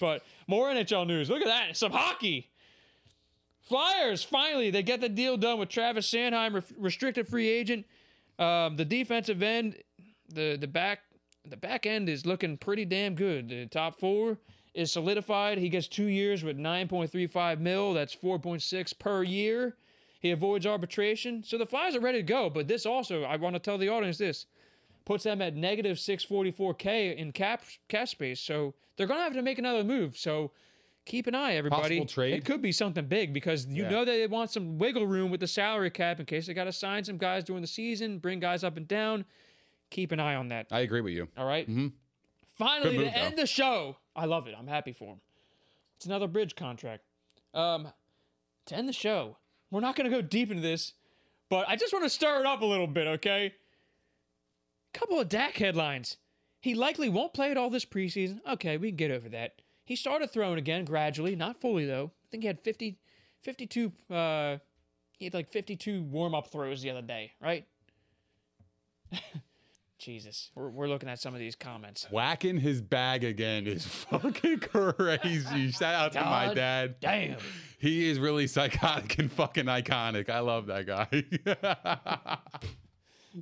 But 0.00 0.22
more 0.46 0.68
NHL 0.68 1.08
news. 1.08 1.28
Look 1.28 1.40
at 1.40 1.48
that. 1.48 1.76
Some 1.76 1.90
hockey. 1.90 2.48
Flyers, 3.62 4.22
finally, 4.22 4.70
they 4.70 4.84
get 4.84 5.00
the 5.00 5.08
deal 5.08 5.36
done 5.36 5.58
with 5.58 5.70
Travis 5.70 6.08
Sanheim, 6.08 6.54
re- 6.54 6.62
restricted 6.78 7.26
free 7.26 7.48
agent. 7.48 7.84
Um, 8.38 8.76
the 8.76 8.84
defensive 8.84 9.42
end, 9.42 9.74
the 10.32 10.56
the 10.56 10.68
back 10.68 11.00
the 11.44 11.56
back 11.56 11.84
end 11.84 12.08
is 12.08 12.24
looking 12.24 12.56
pretty 12.56 12.84
damn 12.84 13.16
good. 13.16 13.48
The 13.48 13.66
top 13.66 13.98
four 13.98 14.38
is 14.72 14.92
solidified. 14.92 15.58
He 15.58 15.68
gets 15.68 15.88
two 15.88 16.06
years 16.06 16.44
with 16.44 16.56
9.35 16.56 17.58
mil. 17.58 17.92
That's 17.92 18.14
4.6 18.14 18.96
per 19.00 19.24
year. 19.24 19.74
He 20.20 20.30
avoids 20.30 20.64
arbitration. 20.64 21.42
So 21.42 21.58
the 21.58 21.66
Flyers 21.66 21.96
are 21.96 22.00
ready 22.00 22.18
to 22.18 22.22
go. 22.22 22.48
But 22.48 22.68
this 22.68 22.86
also, 22.86 23.24
I 23.24 23.34
want 23.34 23.56
to 23.56 23.60
tell 23.60 23.78
the 23.78 23.88
audience 23.88 24.18
this 24.18 24.46
puts 25.08 25.24
them 25.24 25.40
at 25.40 25.56
negative 25.56 25.96
644k 25.96 27.16
in 27.16 27.32
cap 27.32 27.62
cap 27.88 28.06
space. 28.08 28.40
So 28.40 28.74
they're 28.96 29.06
gonna 29.06 29.22
have 29.22 29.32
to 29.32 29.42
make 29.42 29.58
another 29.58 29.82
move. 29.82 30.18
So 30.18 30.52
keep 31.06 31.26
an 31.26 31.34
eye, 31.34 31.54
everybody. 31.54 31.96
Possible 31.98 32.04
trade? 32.06 32.34
It 32.34 32.44
could 32.44 32.60
be 32.60 32.72
something 32.72 33.06
big 33.06 33.32
because 33.32 33.66
you 33.66 33.84
Yeah. 33.84 33.88
know 33.90 34.04
that 34.04 34.12
they 34.12 34.26
want 34.26 34.50
some 34.50 34.76
wiggle 34.78 35.06
room 35.06 35.30
with 35.30 35.40
the 35.40 35.46
salary 35.46 35.90
cap 35.90 36.20
in 36.20 36.26
case 36.26 36.46
they 36.46 36.52
got 36.52 36.64
to 36.64 36.72
sign 36.72 37.04
some 37.04 37.16
guys 37.16 37.42
during 37.44 37.62
the 37.62 37.66
season, 37.68 38.18
bring 38.18 38.38
guys 38.38 38.62
up 38.62 38.76
and 38.76 38.86
down. 38.86 39.24
Keep 39.90 40.12
an 40.12 40.20
eye 40.20 40.34
on 40.34 40.48
that. 40.48 40.66
I 40.70 40.80
agree 40.80 41.00
with 41.00 41.14
you. 41.14 41.28
All 41.38 41.46
right? 41.46 41.66
Mhm. 41.66 41.92
Finally, 42.56 42.98
move, 42.98 43.06
to 43.06 43.16
end 43.16 43.38
the 43.38 43.46
show, 43.46 43.96
I 44.14 44.26
love 44.26 44.46
it. 44.46 44.54
I'm 44.58 44.66
happy 44.66 44.92
for 44.92 45.14
him. 45.14 45.20
It's 45.96 46.04
another 46.04 46.26
bridge 46.26 46.54
contract. 46.54 47.04
Um, 47.54 47.92
to 48.66 48.74
end 48.76 48.86
the 48.86 48.92
show, 48.92 49.38
we're 49.70 49.80
not 49.80 49.96
going 49.96 50.10
to 50.10 50.14
go 50.14 50.20
deep 50.20 50.50
into 50.50 50.60
this, 50.62 50.92
but 51.48 51.66
I 51.66 51.76
just 51.76 51.94
want 51.94 52.04
to 52.04 52.10
stir 52.10 52.40
it 52.40 52.46
up 52.46 52.60
a 52.60 52.66
little 52.66 52.86
bit, 52.86 53.06
okay? 53.06 53.54
Couple 54.92 55.20
of 55.20 55.28
Dak 55.28 55.54
headlines. 55.54 56.16
He 56.60 56.74
likely 56.74 57.08
won't 57.08 57.34
play 57.34 57.50
at 57.50 57.56
all 57.56 57.70
this 57.70 57.84
preseason. 57.84 58.40
Okay, 58.48 58.76
we 58.76 58.88
can 58.88 58.96
get 58.96 59.10
over 59.10 59.28
that. 59.28 59.62
He 59.84 59.96
started 59.96 60.30
throwing 60.30 60.58
again 60.58 60.84
gradually, 60.84 61.36
not 61.36 61.60
fully 61.60 61.86
though. 61.86 62.10
I 62.24 62.26
think 62.30 62.42
he 62.42 62.46
had 62.46 62.60
50, 62.60 62.98
52, 63.42 63.92
uh, 64.10 64.58
he 65.18 65.26
had 65.26 65.34
like 65.34 65.50
52 65.50 66.02
warm 66.02 66.34
up 66.34 66.48
throws 66.48 66.82
the 66.82 66.90
other 66.90 67.02
day, 67.02 67.32
right? 67.40 67.66
Jesus, 69.98 70.50
we're, 70.54 70.68
we're 70.68 70.88
looking 70.88 71.08
at 71.08 71.18
some 71.20 71.34
of 71.34 71.40
these 71.40 71.56
comments. 71.56 72.06
Whacking 72.10 72.58
his 72.58 72.80
bag 72.80 73.24
again 73.24 73.66
is 73.66 73.84
fucking 74.10 74.60
crazy. 74.60 75.72
Shout 75.72 75.94
out 75.94 76.12
to 76.12 76.20
my 76.20 76.54
dad. 76.54 76.96
Damn. 77.00 77.38
He 77.78 78.08
is 78.08 78.20
really 78.20 78.46
psychotic 78.46 79.18
and 79.18 79.30
fucking 79.30 79.66
iconic. 79.66 80.30
I 80.30 80.40
love 80.40 80.66
that 80.66 80.86
guy. 80.86 82.38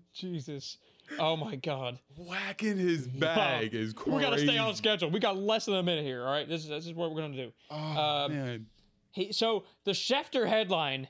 Jesus. 0.14 0.78
Oh 1.18 1.36
my 1.36 1.56
God. 1.56 1.98
Whacking 2.16 2.76
his 2.78 3.06
bag 3.06 3.74
is 3.74 3.92
crazy. 3.92 4.16
We 4.16 4.22
gotta 4.22 4.38
stay 4.38 4.58
on 4.58 4.74
schedule. 4.74 5.10
We 5.10 5.20
got 5.20 5.36
less 5.36 5.66
than 5.66 5.74
a 5.74 5.82
minute 5.82 6.04
here. 6.04 6.22
All 6.24 6.32
right. 6.32 6.48
This 6.48 6.62
is 6.62 6.68
this 6.68 6.86
is 6.86 6.94
what 6.94 7.10
we're 7.14 7.20
gonna 7.22 7.36
do. 7.36 7.52
Oh, 7.70 7.76
Um, 7.76 8.32
man. 8.34 8.66
He, 9.12 9.32
so 9.32 9.64
the 9.84 9.92
Schefter 9.92 10.46
headline 10.48 11.08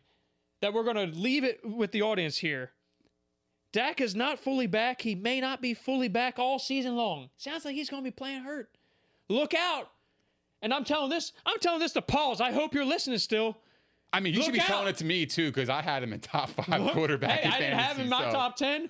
that 0.60 0.72
we're 0.72 0.84
gonna 0.84 1.06
leave 1.06 1.44
it 1.44 1.60
with 1.64 1.92
the 1.92 2.02
audience 2.02 2.36
here. 2.38 2.70
Dak 3.72 4.00
is 4.00 4.14
not 4.14 4.38
fully 4.38 4.66
back. 4.66 5.02
He 5.02 5.14
may 5.14 5.40
not 5.40 5.60
be 5.60 5.74
fully 5.74 6.08
back 6.08 6.38
all 6.38 6.58
season 6.58 6.96
long. 6.96 7.30
Sounds 7.36 7.64
like 7.64 7.74
he's 7.74 7.90
gonna 7.90 8.02
be 8.02 8.10
playing 8.10 8.42
hurt. 8.42 8.70
Look 9.28 9.54
out. 9.54 9.90
And 10.62 10.72
I'm 10.72 10.84
telling 10.84 11.10
this. 11.10 11.32
I'm 11.44 11.58
telling 11.58 11.80
this 11.80 11.92
to 11.92 12.02
Pauls. 12.02 12.40
I 12.40 12.52
hope 12.52 12.74
you're 12.74 12.84
listening 12.84 13.18
still. 13.18 13.58
I 14.16 14.20
mean, 14.20 14.32
you 14.32 14.42
should 14.42 14.52
be 14.54 14.58
look 14.58 14.66
telling 14.66 14.88
it 14.88 14.96
to 14.96 15.04
me 15.04 15.26
too, 15.26 15.48
because 15.48 15.68
I 15.68 15.82
had 15.82 16.02
him 16.02 16.14
in 16.14 16.20
top 16.20 16.48
five 16.50 16.92
quarterback. 16.92 17.40
Hey, 17.40 17.48
in 17.48 17.52
I 17.52 17.58
didn't 17.58 17.78
have 17.78 17.96
him 17.96 18.04
in 18.04 18.08
my 18.08 18.24
so- 18.24 18.32
top 18.32 18.56
ten. 18.56 18.88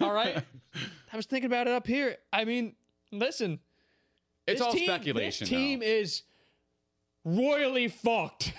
All 0.00 0.12
right. 0.12 0.36
I 1.12 1.16
was 1.16 1.26
thinking 1.26 1.46
about 1.46 1.66
it 1.66 1.72
up 1.72 1.86
here. 1.86 2.16
I 2.32 2.44
mean, 2.44 2.74
listen. 3.10 3.58
It's 4.46 4.60
all 4.60 4.72
team, 4.72 4.84
speculation. 4.84 5.44
This 5.44 5.48
team 5.48 5.80
though. 5.80 5.86
is 5.86 6.22
royally 7.24 7.88
fucked. 7.88 8.52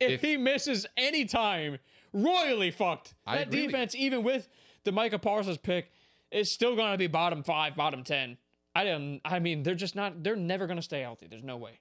If, 0.00 0.10
If- 0.10 0.22
he 0.22 0.36
misses 0.36 0.86
any 0.96 1.24
time, 1.24 1.78
royally 2.12 2.72
fucked. 2.72 3.14
I 3.24 3.36
that 3.38 3.48
agree 3.48 3.66
defense, 3.66 3.94
even 3.94 4.24
with 4.24 4.48
the 4.82 4.90
Micah 4.90 5.20
Parsons 5.20 5.58
pick, 5.58 5.92
is 6.32 6.50
still 6.50 6.74
going 6.74 6.90
to 6.92 6.98
be 6.98 7.06
bottom 7.06 7.44
five, 7.44 7.76
bottom 7.76 8.02
ten. 8.02 8.36
I 8.74 8.82
didn't. 8.82 9.20
I 9.24 9.38
mean, 9.38 9.62
they're 9.62 9.76
just 9.76 9.94
not. 9.94 10.24
They're 10.24 10.34
never 10.34 10.66
going 10.66 10.78
to 10.78 10.82
stay 10.82 11.02
healthy. 11.02 11.28
There's 11.28 11.44
no 11.44 11.56
way. 11.56 11.78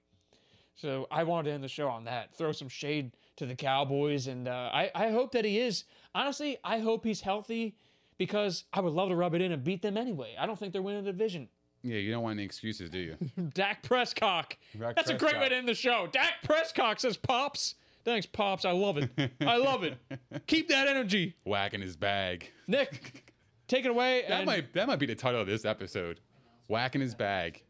So 0.75 1.07
I 1.11 1.23
wanted 1.23 1.49
to 1.49 1.55
end 1.55 1.63
the 1.63 1.67
show 1.67 1.87
on 1.87 2.05
that. 2.05 2.35
Throw 2.35 2.51
some 2.51 2.69
shade 2.69 3.11
to 3.37 3.45
the 3.45 3.55
Cowboys, 3.55 4.27
and 4.27 4.47
uh, 4.47 4.69
I 4.73 4.91
I 4.93 5.09
hope 5.09 5.31
that 5.33 5.45
he 5.45 5.59
is. 5.59 5.85
Honestly, 6.15 6.57
I 6.63 6.79
hope 6.79 7.03
he's 7.05 7.21
healthy 7.21 7.75
because 8.17 8.65
I 8.71 8.81
would 8.81 8.93
love 8.93 9.09
to 9.09 9.15
rub 9.15 9.33
it 9.33 9.41
in 9.41 9.51
and 9.51 9.63
beat 9.63 9.81
them 9.81 9.97
anyway. 9.97 10.35
I 10.39 10.45
don't 10.45 10.57
think 10.57 10.73
they're 10.73 10.81
winning 10.81 11.03
the 11.03 11.11
division. 11.11 11.49
Yeah, 11.81 11.97
you 11.97 12.11
don't 12.11 12.23
want 12.23 12.37
any 12.37 12.45
excuses, 12.45 12.89
do 12.89 12.99
you? 12.99 13.17
Dak 13.53 13.83
Prescott. 13.83 14.55
Dak 14.79 14.95
That's 14.95 15.09
a 15.09 15.17
great 15.17 15.37
way 15.39 15.49
to 15.49 15.55
end 15.55 15.67
the 15.67 15.73
show. 15.73 16.07
Dak 16.11 16.35
Prescott 16.43 17.01
says, 17.01 17.17
"Pops." 17.17 17.75
Thanks, 18.05 18.25
Pops. 18.25 18.65
I 18.65 18.71
love 18.71 18.97
it. 18.97 19.09
I 19.39 19.55
love 19.55 19.83
it. 19.83 19.97
Keep 20.47 20.67
that 20.69 20.89
energy, 20.89 21.35
Whacking 21.45 21.79
his 21.79 21.95
bag. 21.95 22.51
Nick. 22.67 23.31
Take 23.67 23.85
it 23.85 23.91
away. 23.91 24.23
That 24.27 24.45
might 24.45 24.73
that 24.73 24.87
might 24.87 24.99
be 24.99 25.05
the 25.05 25.15
title 25.15 25.39
of 25.41 25.47
this 25.47 25.65
episode. 25.65 26.19
Whacking 26.67 27.01
his 27.01 27.15
bag. 27.15 27.63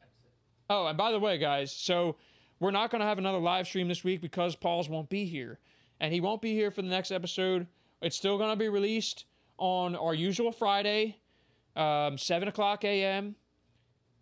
Oh, 0.69 0.87
and 0.87 0.97
by 0.97 1.11
the 1.11 1.19
way, 1.19 1.37
guys, 1.37 1.71
so 1.71 2.15
we're 2.59 2.71
not 2.71 2.91
going 2.91 3.01
to 3.01 3.05
have 3.05 3.17
another 3.17 3.39
live 3.39 3.67
stream 3.67 3.87
this 3.87 4.03
week 4.03 4.21
because 4.21 4.55
Paul's 4.55 4.89
won't 4.89 5.09
be 5.09 5.25
here. 5.25 5.59
And 5.99 6.13
he 6.13 6.21
won't 6.21 6.41
be 6.41 6.53
here 6.53 6.71
for 6.71 6.81
the 6.81 6.87
next 6.87 7.11
episode. 7.11 7.67
It's 8.01 8.15
still 8.15 8.37
going 8.37 8.49
to 8.49 8.55
be 8.55 8.69
released 8.69 9.25
on 9.57 9.95
our 9.95 10.13
usual 10.13 10.51
Friday, 10.51 11.17
um, 11.75 12.17
7 12.17 12.47
o'clock 12.47 12.83
a.m. 12.83 13.35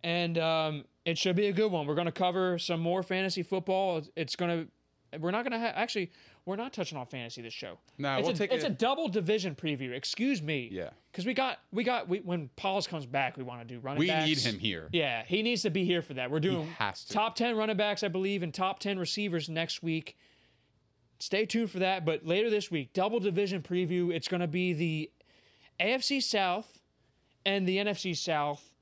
And 0.04 0.38
um, 0.38 0.84
it 1.04 1.18
should 1.18 1.36
be 1.36 1.46
a 1.46 1.52
good 1.52 1.70
one. 1.72 1.86
We're 1.86 1.94
going 1.94 2.06
to 2.06 2.12
cover 2.12 2.58
some 2.58 2.80
more 2.80 3.02
fantasy 3.02 3.42
football. 3.42 3.98
It's- 4.16 4.36
going 4.36 4.68
to, 5.12 5.18
we're 5.18 5.30
not 5.30 5.42
going 5.44 5.52
to 5.52 5.58
have, 5.58 5.74
actually, 5.76 6.10
we're 6.44 6.56
not 6.56 6.72
touching 6.72 6.98
on 6.98 7.06
fantasy 7.06 7.40
this 7.40 7.52
show. 7.52 7.78
No, 7.98 8.16
it's 8.16 8.26
we'll 8.26 8.34
a, 8.34 8.38
take 8.38 8.52
It's 8.52 8.64
it- 8.64 8.72
a 8.72 8.74
double 8.74 9.08
division 9.08 9.54
preview. 9.54 9.92
Excuse 9.92 10.42
me. 10.42 10.68
Yeah. 10.72 10.90
Because 11.10 11.26
we 11.26 11.34
got, 11.34 11.58
we 11.72 11.84
got, 11.84 12.08
we, 12.08 12.20
when 12.20 12.48
Pauls 12.56 12.86
comes 12.86 13.06
back, 13.06 13.36
we 13.36 13.42
want 13.42 13.60
to 13.60 13.66
do 13.66 13.78
running 13.80 14.00
We 14.00 14.08
backs. 14.08 14.26
need 14.26 14.38
him 14.38 14.58
here. 14.58 14.88
Yeah, 14.92 15.24
he 15.26 15.42
needs 15.42 15.62
to 15.62 15.70
be 15.70 15.84
here 15.84 16.02
for 16.02 16.14
that. 16.14 16.30
We're 16.30 16.40
doing 16.40 16.68
top 17.08 17.36
10 17.36 17.56
running 17.56 17.76
backs, 17.76 18.02
I 18.02 18.08
believe, 18.08 18.42
and 18.42 18.52
top 18.52 18.78
10 18.80 18.98
receivers 18.98 19.48
next 19.48 19.82
week. 19.82 20.16
Stay 21.18 21.46
tuned 21.46 21.70
for 21.70 21.78
that. 21.80 22.04
But 22.04 22.26
later 22.26 22.50
this 22.50 22.70
week, 22.70 22.92
double 22.94 23.20
division 23.20 23.62
preview. 23.62 24.12
It's 24.12 24.26
going 24.26 24.40
to 24.40 24.48
be 24.48 24.72
the 24.72 25.10
AFC 25.78 26.22
South 26.22 26.80
and 27.44 27.68
the 27.68 27.76
NFC 27.76 28.16
South. 28.16 28.72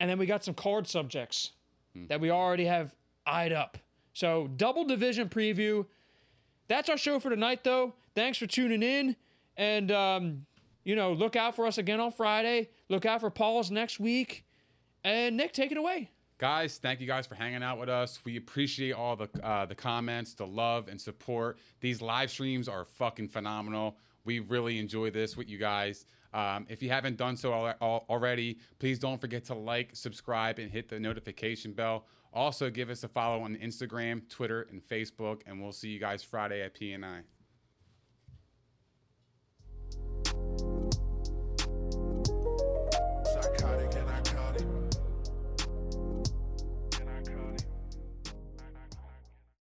And 0.00 0.08
then 0.08 0.18
we 0.18 0.26
got 0.26 0.44
some 0.44 0.54
card 0.54 0.86
subjects 0.86 1.50
hmm. 1.94 2.06
that 2.06 2.20
we 2.20 2.30
already 2.30 2.64
have 2.64 2.94
eyed 3.26 3.52
up. 3.52 3.76
So, 4.14 4.48
double 4.56 4.84
division 4.84 5.28
preview. 5.28 5.86
That's 6.72 6.88
our 6.88 6.96
show 6.96 7.20
for 7.20 7.28
tonight, 7.28 7.64
though. 7.64 7.92
Thanks 8.14 8.38
for 8.38 8.46
tuning 8.46 8.82
in. 8.82 9.14
And, 9.58 9.92
um, 9.92 10.46
you 10.84 10.96
know, 10.96 11.12
look 11.12 11.36
out 11.36 11.54
for 11.54 11.66
us 11.66 11.76
again 11.76 12.00
on 12.00 12.12
Friday. 12.12 12.70
Look 12.88 13.04
out 13.04 13.20
for 13.20 13.28
Paul's 13.28 13.70
next 13.70 14.00
week. 14.00 14.46
And 15.04 15.36
Nick, 15.36 15.52
take 15.52 15.70
it 15.70 15.76
away. 15.76 16.08
Guys, 16.38 16.78
thank 16.78 16.98
you 17.02 17.06
guys 17.06 17.26
for 17.26 17.34
hanging 17.34 17.62
out 17.62 17.78
with 17.78 17.90
us. 17.90 18.20
We 18.24 18.38
appreciate 18.38 18.92
all 18.92 19.16
the 19.16 19.28
uh, 19.44 19.66
the 19.66 19.74
comments, 19.74 20.32
the 20.32 20.46
love 20.46 20.88
and 20.88 20.98
support. 20.98 21.58
These 21.82 22.00
live 22.00 22.30
streams 22.30 22.68
are 22.68 22.86
fucking 22.86 23.28
phenomenal. 23.28 23.98
We 24.24 24.38
really 24.38 24.78
enjoy 24.78 25.10
this 25.10 25.36
with 25.36 25.50
you 25.50 25.58
guys. 25.58 26.06
Um, 26.32 26.64
if 26.70 26.82
you 26.82 26.88
haven't 26.88 27.18
done 27.18 27.36
so 27.36 27.52
al- 27.52 27.74
al- 27.82 28.06
already, 28.08 28.60
please 28.78 28.98
don't 28.98 29.20
forget 29.20 29.44
to 29.44 29.54
like, 29.54 29.90
subscribe, 29.92 30.58
and 30.58 30.70
hit 30.70 30.88
the 30.88 30.98
notification 30.98 31.72
bell. 31.74 32.06
Also, 32.34 32.70
give 32.70 32.88
us 32.88 33.04
a 33.04 33.08
follow 33.08 33.42
on 33.42 33.56
Instagram, 33.56 34.26
Twitter, 34.28 34.66
and 34.70 34.82
Facebook, 34.86 35.42
and 35.46 35.60
we'll 35.60 35.72
see 35.72 35.88
you 35.88 35.98
guys 35.98 36.22
Friday 36.22 36.62
at 36.62 36.74
P 36.74 36.92
and 36.92 37.04
I. 37.04 37.20